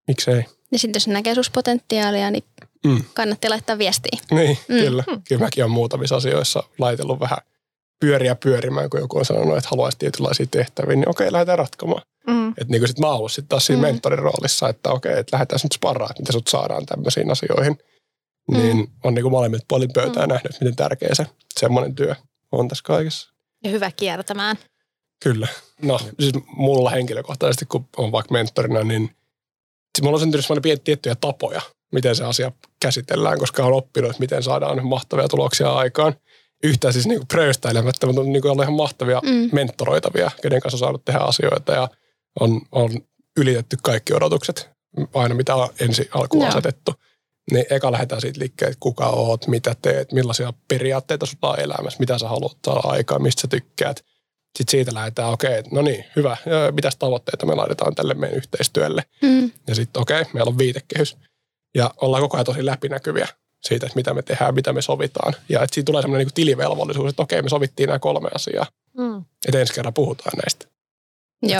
miksei. 0.07 0.45
Ja 0.71 0.79
sitten 0.79 0.99
jos 0.99 1.07
näkee 1.07 1.35
sus 1.35 1.49
potentiaalia, 1.49 2.31
niin 2.31 2.43
mm. 2.85 3.03
kannatti 3.13 3.49
laittaa 3.49 3.77
viestiä. 3.77 4.19
Niin, 4.31 4.57
mm. 4.67 4.75
kyllä. 4.79 5.03
Mm. 5.07 5.21
Kyllä 5.27 5.41
mäkin 5.45 5.63
olen 5.63 5.71
muutamissa 5.71 6.15
asioissa 6.15 6.63
laitellut 6.79 7.19
vähän 7.19 7.37
pyöriä 7.99 8.35
pyörimään, 8.35 8.89
kun 8.89 8.99
joku 8.99 9.17
on 9.17 9.25
sanonut, 9.25 9.57
että 9.57 9.69
haluaisi 9.69 9.97
tietynlaisia 9.97 10.45
tehtäviä, 10.51 10.95
niin 10.95 11.09
okei, 11.09 11.31
lähdetään 11.31 11.57
ratkomaan. 11.57 12.01
Mm. 12.27 12.49
Että 12.49 12.65
niin 12.67 12.81
kuin 12.81 12.87
sit 12.87 12.99
mä 12.99 13.07
oon 13.07 13.29
sitten 13.29 13.49
taas 13.49 13.65
siinä 13.65 13.81
mm. 13.81 13.87
mentorin 13.87 14.19
roolissa, 14.19 14.69
että 14.69 14.89
okei, 14.89 15.19
että 15.19 15.35
lähdetään 15.35 15.59
nyt 15.63 15.71
sparraa, 15.71 16.07
että 16.09 16.21
miten 16.21 16.33
sut 16.33 16.47
saadaan 16.47 16.85
tämmöisiin 16.85 17.31
asioihin. 17.31 17.77
Mm. 18.51 18.57
Niin 18.57 18.89
on 19.03 19.13
niin 19.13 19.23
kuin 19.23 19.31
molemmat 19.31 19.61
puolin 19.67 19.93
pöytää 19.93 20.25
mm. 20.25 20.33
nähnyt, 20.33 20.57
miten 20.61 20.75
tärkeä 20.75 21.09
se 21.13 21.25
semmoinen 21.59 21.95
työ 21.95 22.15
on 22.51 22.67
tässä 22.67 22.83
kaikessa. 22.83 23.33
Ja 23.63 23.69
hyvä 23.69 23.91
kiertämään. 23.91 24.57
Kyllä. 25.23 25.47
No 25.81 25.99
siis 26.19 26.33
mulla 26.47 26.89
henkilökohtaisesti, 26.89 27.65
kun 27.65 27.87
on 27.97 28.11
vaikka 28.11 28.33
mentorina, 28.33 28.83
niin 28.83 29.09
siis 29.97 30.03
mulla 30.03 30.15
on 30.15 30.19
syntynyt 30.19 30.45
sellainen 30.45 30.79
tiettyjä 30.79 31.15
tapoja, 31.15 31.61
miten 31.91 32.15
se 32.15 32.23
asia 32.23 32.51
käsitellään, 32.79 33.39
koska 33.39 33.65
on 33.65 33.73
oppinut, 33.73 34.09
että 34.09 34.21
miten 34.21 34.43
saadaan 34.43 34.87
mahtavia 34.87 35.27
tuloksia 35.27 35.73
aikaan. 35.73 36.13
Yhtään 36.63 36.93
siis 36.93 37.07
niin 37.07 37.27
pröystäilemättä, 37.27 38.07
mutta 38.07 38.21
on 38.21 38.33
niin 38.33 38.47
ollut 38.47 38.63
ihan 38.63 38.73
mahtavia 38.73 39.21
mm. 39.23 39.49
mentoroitavia, 39.51 40.31
kenen 40.41 40.61
kanssa 40.61 40.75
on 40.75 40.79
saanut 40.79 41.05
tehdä 41.05 41.19
asioita 41.19 41.71
ja 41.71 41.87
on, 42.39 42.61
on 42.71 42.89
ylitetty 43.37 43.77
kaikki 43.83 44.13
odotukset, 44.13 44.69
aina 45.13 45.35
mitä 45.35 45.55
on 45.55 45.69
ensi 45.79 46.09
alkuun 46.13 46.43
no. 46.43 46.49
asetettu. 46.49 46.93
Niin 47.51 47.65
eka 47.69 47.91
lähdetään 47.91 48.21
siitä 48.21 48.39
liikkeelle, 48.39 48.71
että 48.71 48.79
kuka 48.79 49.05
oot, 49.05 49.47
mitä 49.47 49.75
teet, 49.81 50.11
millaisia 50.11 50.53
periaatteita 50.67 51.25
sulla 51.25 51.53
on 51.53 51.59
elämässä, 51.59 51.99
mitä 51.99 52.19
sä 52.19 52.27
haluat 52.27 52.57
saada 52.65 52.81
aikaan, 52.83 53.21
mistä 53.21 53.41
sä 53.41 53.47
tykkäät. 53.47 54.05
Sitten 54.57 54.71
siitä 54.71 54.93
lähdetään, 54.93 55.29
okei, 55.29 55.59
okay, 55.59 55.71
no 55.71 55.81
niin, 55.81 56.05
hyvä, 56.15 56.37
mitäs 56.71 56.95
tavoitteita 56.95 57.45
me 57.45 57.55
laitetaan 57.55 57.95
tälle 57.95 58.13
meidän 58.13 58.37
yhteistyölle. 58.37 59.03
Mm. 59.21 59.51
Ja 59.67 59.75
sitten 59.75 60.01
okei, 60.01 60.21
okay, 60.21 60.33
meillä 60.33 60.49
on 60.49 60.57
viitekehys. 60.57 61.17
Ja 61.75 61.91
ollaan 62.01 62.23
koko 62.23 62.37
ajan 62.37 62.45
tosi 62.45 62.65
läpinäkyviä 62.65 63.27
siitä, 63.63 63.85
että 63.85 63.95
mitä 63.95 64.13
me 64.13 64.21
tehdään, 64.21 64.55
mitä 64.55 64.73
me 64.73 64.81
sovitaan. 64.81 65.33
Ja 65.49 65.63
että 65.63 65.73
siinä 65.73 65.85
tulee 65.85 66.01
semmoinen 66.01 66.25
niin 66.27 66.33
tilivelvollisuus, 66.33 67.09
että 67.09 67.21
okei, 67.21 67.41
me 67.41 67.49
sovittiin 67.49 67.87
nämä 67.87 67.99
kolme 67.99 68.29
asiaa. 68.35 68.65
Mm. 68.97 69.23
Että 69.47 69.59
ensi 69.59 69.73
kerran 69.73 69.93
puhutaan 69.93 70.37
näistä. 70.43 70.67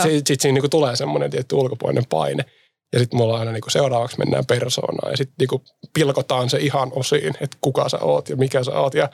Sitten 0.02 0.26
sit 0.26 0.40
siinä 0.40 0.60
niin 0.60 0.70
tulee 0.70 0.96
semmoinen 0.96 1.30
tietty 1.30 1.54
ulkopuolinen 1.54 2.06
paine. 2.08 2.44
Ja 2.92 2.98
sitten 2.98 3.16
mulla 3.18 3.38
aina 3.38 3.52
niin 3.52 3.62
seuraavaksi 3.68 4.18
mennään 4.18 4.46
persoonaan 4.46 5.10
ja 5.10 5.16
sitten 5.16 5.34
niin 5.38 5.62
pilkotaan 5.94 6.50
se 6.50 6.58
ihan 6.58 6.92
osiin, 6.94 7.34
että 7.40 7.56
kuka 7.60 7.88
sä 7.88 7.98
oot 8.00 8.28
ja 8.28 8.36
mikä 8.36 8.64
sä 8.64 8.80
oot. 8.80 8.94
Ja 8.94 9.08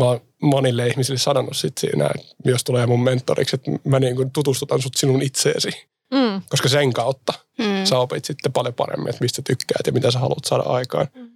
mä 0.00 0.04
oon 0.04 0.20
monille 0.42 0.86
ihmisille 0.86 1.18
sanonut 1.18 1.56
sit 1.56 1.78
siinä, 1.78 2.10
että 2.14 2.50
jos 2.50 2.64
tulee 2.64 2.86
mun 2.86 3.02
mentoriksi, 3.02 3.56
että 3.56 3.70
mä 3.84 4.00
niin 4.00 4.30
tutustutan 4.30 4.82
sut 4.82 4.94
sinun 4.94 5.22
itseesi. 5.22 5.70
Mm. 6.14 6.42
Koska 6.48 6.68
sen 6.68 6.92
kautta 6.92 7.32
mm. 7.58 7.84
sä 7.84 7.98
opit 7.98 8.24
sitten 8.24 8.52
paljon 8.52 8.74
paremmin, 8.74 9.08
että 9.08 9.24
mistä 9.24 9.42
tykkäät 9.42 9.86
ja 9.86 9.92
mitä 9.92 10.10
sä 10.10 10.18
haluat 10.18 10.44
saada 10.44 10.62
aikaan. 10.62 11.08
Mm. 11.14 11.30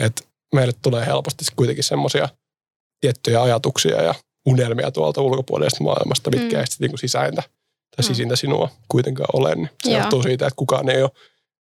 Et 0.00 0.28
meille 0.54 0.72
tulee 0.82 1.06
helposti 1.06 1.44
kuitenkin 1.56 1.84
semmoisia 1.84 2.28
tiettyjä 3.00 3.42
ajatuksia 3.42 4.02
ja 4.02 4.14
unelmia 4.46 4.90
tuolta 4.90 5.22
ulkopuolisesta 5.22 5.84
maailmasta, 5.84 6.30
mitkä 6.30 6.56
mm. 6.56 6.60
ei 6.60 6.66
sitten 6.66 6.88
niin 6.90 6.98
sisäintä 6.98 7.42
tai 7.42 8.02
mm. 8.02 8.06
sisintä 8.06 8.36
sinua 8.36 8.70
kuitenkaan 8.88 9.28
ole. 9.32 9.54
Niin 9.54 9.70
se 9.82 9.90
Joo. 9.90 10.00
johtuu 10.00 10.22
siitä, 10.22 10.46
että 10.46 10.56
kukaan 10.56 10.88
ei 10.88 11.02
ole 11.02 11.10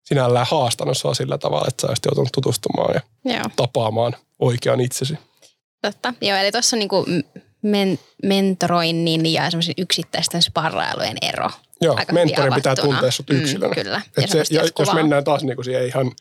sinällään 0.05 0.47
haastanut 0.49 0.97
sinua 0.97 1.13
sillä 1.13 1.37
tavalla, 1.37 1.65
että 1.67 1.81
sä 1.81 1.87
olisit 1.87 2.05
joutunut 2.05 2.31
tutustumaan 2.33 2.93
ja 2.93 3.01
Joo. 3.33 3.45
tapaamaan 3.55 4.15
oikean 4.39 4.81
itsesi. 4.81 5.17
Totta. 5.81 6.13
Joo, 6.21 6.37
eli 6.37 6.51
tuossa 6.51 6.75
on 6.75 6.79
niinku 6.79 7.05
men- 7.61 7.99
mentoroinnin 8.23 9.33
ja 9.33 9.51
semmoisen 9.51 9.75
yksittäisten 9.77 10.41
sparrailujen 10.41 11.17
ero. 11.21 11.49
Joo, 11.81 11.95
Aika 11.97 12.13
mentorin 12.13 12.53
pitää 12.53 12.75
tuntea 12.75 13.11
sut 13.11 13.29
mm, 13.29 13.35
yksilönä. 13.35 13.67
Mm, 13.67 13.73
kyllä. 13.73 14.01
Et 14.17 14.29
se, 14.29 14.43
ja 14.51 14.63
jos 14.79 14.93
mennään 14.93 15.23
taas 15.23 15.43
niinku 15.43 15.63
siihen 15.63 15.87
ihan 15.87 16.11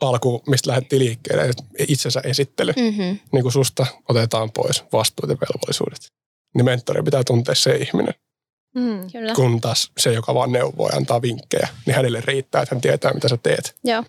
alku, 0.00 0.42
mistä 0.46 0.70
lähdettiin 0.70 1.04
liikkeelle, 1.04 1.50
itsensä 1.88 2.20
esittely, 2.24 2.72
mm-hmm. 2.76 3.18
niin 3.32 3.42
kuin 3.42 3.52
susta 3.52 3.86
otetaan 4.08 4.52
pois 4.52 4.84
vastuut 4.92 5.30
ja 5.30 5.36
velvollisuudet. 5.40 6.12
Niin 6.54 6.64
mentori 6.64 7.02
pitää 7.02 7.24
tuntea 7.24 7.54
se 7.54 7.76
ihminen. 7.76 8.14
Mm, 8.74 9.10
kyllä. 9.12 9.34
Kun 9.34 9.60
taas 9.60 9.90
se, 9.98 10.12
joka 10.12 10.34
vaan 10.34 10.52
neuvoo 10.52 10.88
ja 10.88 10.96
antaa 10.96 11.22
vinkkejä, 11.22 11.68
niin 11.86 11.94
hänelle 11.94 12.22
riittää, 12.24 12.62
että 12.62 12.74
hän 12.74 12.80
tietää, 12.80 13.12
mitä 13.12 13.28
sä 13.28 13.36
teet. 13.36 13.74
Joo. 13.84 14.04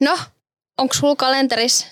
No, 0.00 0.18
onko 0.78 0.94
sulla 0.94 1.16
kalenterissa 1.16 1.86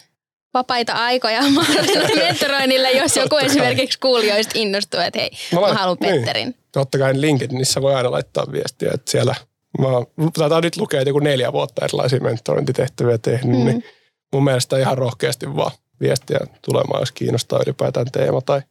vapaita 0.54 0.92
aikoja 0.92 1.40
mentoroinnille, 2.16 2.90
jos 2.90 3.16
joku 3.16 3.28
kai. 3.28 3.46
esimerkiksi 3.46 3.98
kuulijoista 3.98 4.52
innostuu, 4.54 5.00
että 5.00 5.18
hei, 5.18 5.30
mä, 5.54 5.60
mä 5.60 5.74
haluan 5.74 5.96
niin. 6.00 6.14
Petterin. 6.14 6.54
Totta 6.72 6.98
kai 6.98 7.20
LinkedInissä 7.20 7.82
voi 7.82 7.94
aina 7.94 8.10
laittaa 8.10 8.52
viestiä, 8.52 8.90
että 8.94 9.10
siellä 9.10 9.34
mä 9.78 9.86
taitaa 10.32 10.60
nyt 10.60 10.76
lukea 10.76 11.02
joku 11.02 11.18
neljä 11.18 11.52
vuotta 11.52 11.84
erilaisia 11.84 12.20
mentorointitehtäviä 12.20 13.18
tehnyt, 13.18 13.58
mm. 13.58 13.64
niin 13.64 13.84
mun 14.32 14.44
mielestä 14.44 14.78
ihan 14.78 14.98
rohkeasti 14.98 15.56
vaan 15.56 15.70
viestiä 16.00 16.38
tulemaan, 16.64 17.02
jos 17.02 17.12
kiinnostaa 17.12 17.60
ylipäätään 17.66 18.10
teema 18.12 18.40
tai 18.40 18.62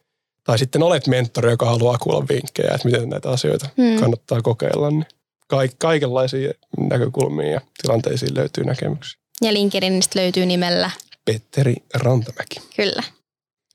tai 0.44 0.60
sitten 0.60 0.84
olet 0.84 1.08
mentori, 1.08 1.52
joka 1.52 1.66
haluaa 1.66 1.98
kuulla 1.98 2.28
vinkkejä, 2.30 2.74
että 2.76 2.88
miten 2.88 3.10
näitä 3.10 3.30
asioita 3.30 3.70
hmm. 3.78 4.00
kannattaa 4.00 4.42
kokeilla. 4.42 4.90
Niin 4.90 5.06
kaik- 5.48 5.76
kaikenlaisia 5.80 6.54
näkökulmia 6.78 7.52
ja 7.52 7.62
tilanteisiin 7.82 8.36
löytyy 8.36 8.64
näkemyksiä. 8.64 9.22
Ja 9.42 9.54
LinkedInistä 9.54 10.20
löytyy 10.20 10.46
nimellä? 10.46 10.92
Petteri 11.26 11.76
Rantamäki. 11.94 12.62
Kyllä. 12.76 13.04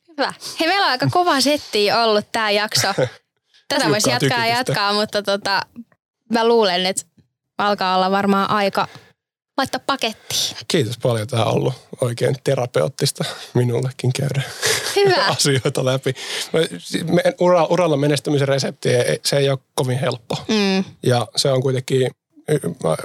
Hyvä. 0.08 0.34
Hei, 0.60 0.68
meillä 0.68 0.84
on 0.84 0.90
aika 0.90 1.08
kova 1.10 1.40
setti 1.40 1.92
ollut 1.92 2.24
tämä 2.32 2.50
jakso. 2.50 2.88
Tätä 3.68 3.88
voisi 3.88 4.10
jatkaa 4.10 4.46
ja 4.46 4.56
jatkaa, 4.56 4.92
mutta 4.92 5.22
tota, 5.22 5.60
mä 6.32 6.48
luulen, 6.48 6.86
että 6.86 7.02
alkaa 7.58 7.96
olla 7.96 8.10
varmaan 8.10 8.50
aika 8.50 8.88
laittaa 9.56 9.80
pakettiin. 9.86 10.56
Kiitos 10.68 10.98
paljon. 10.98 11.26
Tämä 11.26 11.44
on 11.44 11.54
ollut 11.54 11.74
oikein 12.00 12.36
terapeuttista 12.44 13.24
minullekin 13.54 14.12
käydä 14.12 14.42
Hyvä. 14.96 15.26
asioita 15.36 15.84
läpi. 15.84 16.14
Ura, 17.40 17.64
uralla 17.64 17.96
menestymisen 17.96 18.48
resepti, 18.48 18.88
se 19.24 19.36
ei 19.36 19.50
ole 19.50 19.58
kovin 19.74 19.98
helppo. 19.98 20.36
Mm. 20.48 20.84
Ja 21.02 21.26
se 21.36 21.50
on 21.52 21.62
kuitenkin 21.62 22.10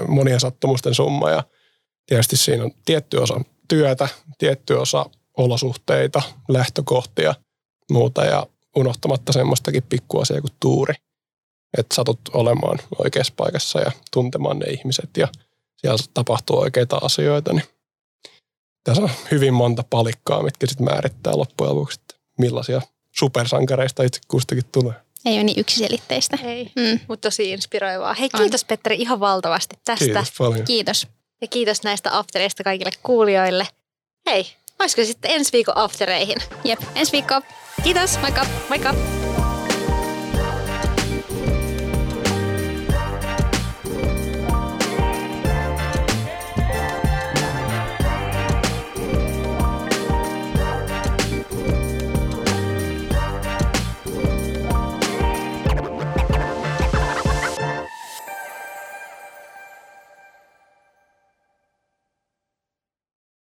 monien 0.07 0.39
sattumusten 0.39 0.93
summa 0.93 1.29
ja 1.29 1.43
tietysti 2.05 2.37
siinä 2.37 2.63
on 2.63 2.71
tietty 2.85 3.17
osa 3.17 3.41
työtä, 3.67 4.07
tietty 4.37 4.73
osa 4.73 5.05
olosuhteita, 5.37 6.21
lähtökohtia, 6.47 7.35
muuta 7.91 8.25
ja 8.25 8.47
unohtamatta 8.75 9.33
semmoistakin 9.33 9.83
pikkuasiaa 9.83 10.41
kuin 10.41 10.53
tuuri. 10.59 10.93
Että 11.77 11.95
satut 11.95 12.19
olemaan 12.33 12.79
oikeassa 12.97 13.33
paikassa 13.37 13.79
ja 13.79 13.91
tuntemaan 14.11 14.59
ne 14.59 14.65
ihmiset 14.65 15.09
ja– 15.17 15.27
siellä 15.81 15.97
tapahtuu 16.13 16.59
oikeita 16.59 16.99
asioita, 17.01 17.53
niin 17.53 17.63
tässä 18.83 19.03
on 19.03 19.09
hyvin 19.31 19.53
monta 19.53 19.83
palikkaa, 19.89 20.43
mitkä 20.43 20.67
sitten 20.67 20.85
määrittää 20.85 21.37
loppujen 21.37 21.75
lopuksi, 21.75 21.99
millaisia 22.37 22.81
supersankareista 23.11 24.03
itse 24.03 24.21
kustakin 24.27 24.63
tulee. 24.71 24.93
Ei 25.25 25.33
ole 25.33 25.43
niin 25.43 25.59
yksiselitteistä. 25.59 26.37
Ei, 26.43 26.71
mm. 26.75 26.99
mutta 27.07 27.27
tosi 27.27 27.51
inspiroivaa. 27.51 28.13
Hei, 28.13 28.29
kiitos 28.29 28.65
Petteri 28.65 28.95
ihan 28.95 29.19
valtavasti 29.19 29.75
tästä. 29.85 30.05
Kiitos 30.05 30.33
paljon. 30.37 30.65
Kiitos. 30.65 31.07
Ja 31.41 31.47
kiitos 31.47 31.83
näistä 31.83 32.17
aftereista 32.17 32.63
kaikille 32.63 32.91
kuulijoille. 33.03 33.67
Hei, 34.25 34.47
olisiko 34.79 35.05
sitten 35.05 35.31
ensi 35.31 35.51
viikon 35.53 35.77
aftereihin? 35.77 36.37
Jep, 36.63 36.79
ensi 36.95 37.11
viikko. 37.11 37.41
Kiitos. 37.83 38.19
Moikka. 38.19 38.45
Moikka. 38.69 39.18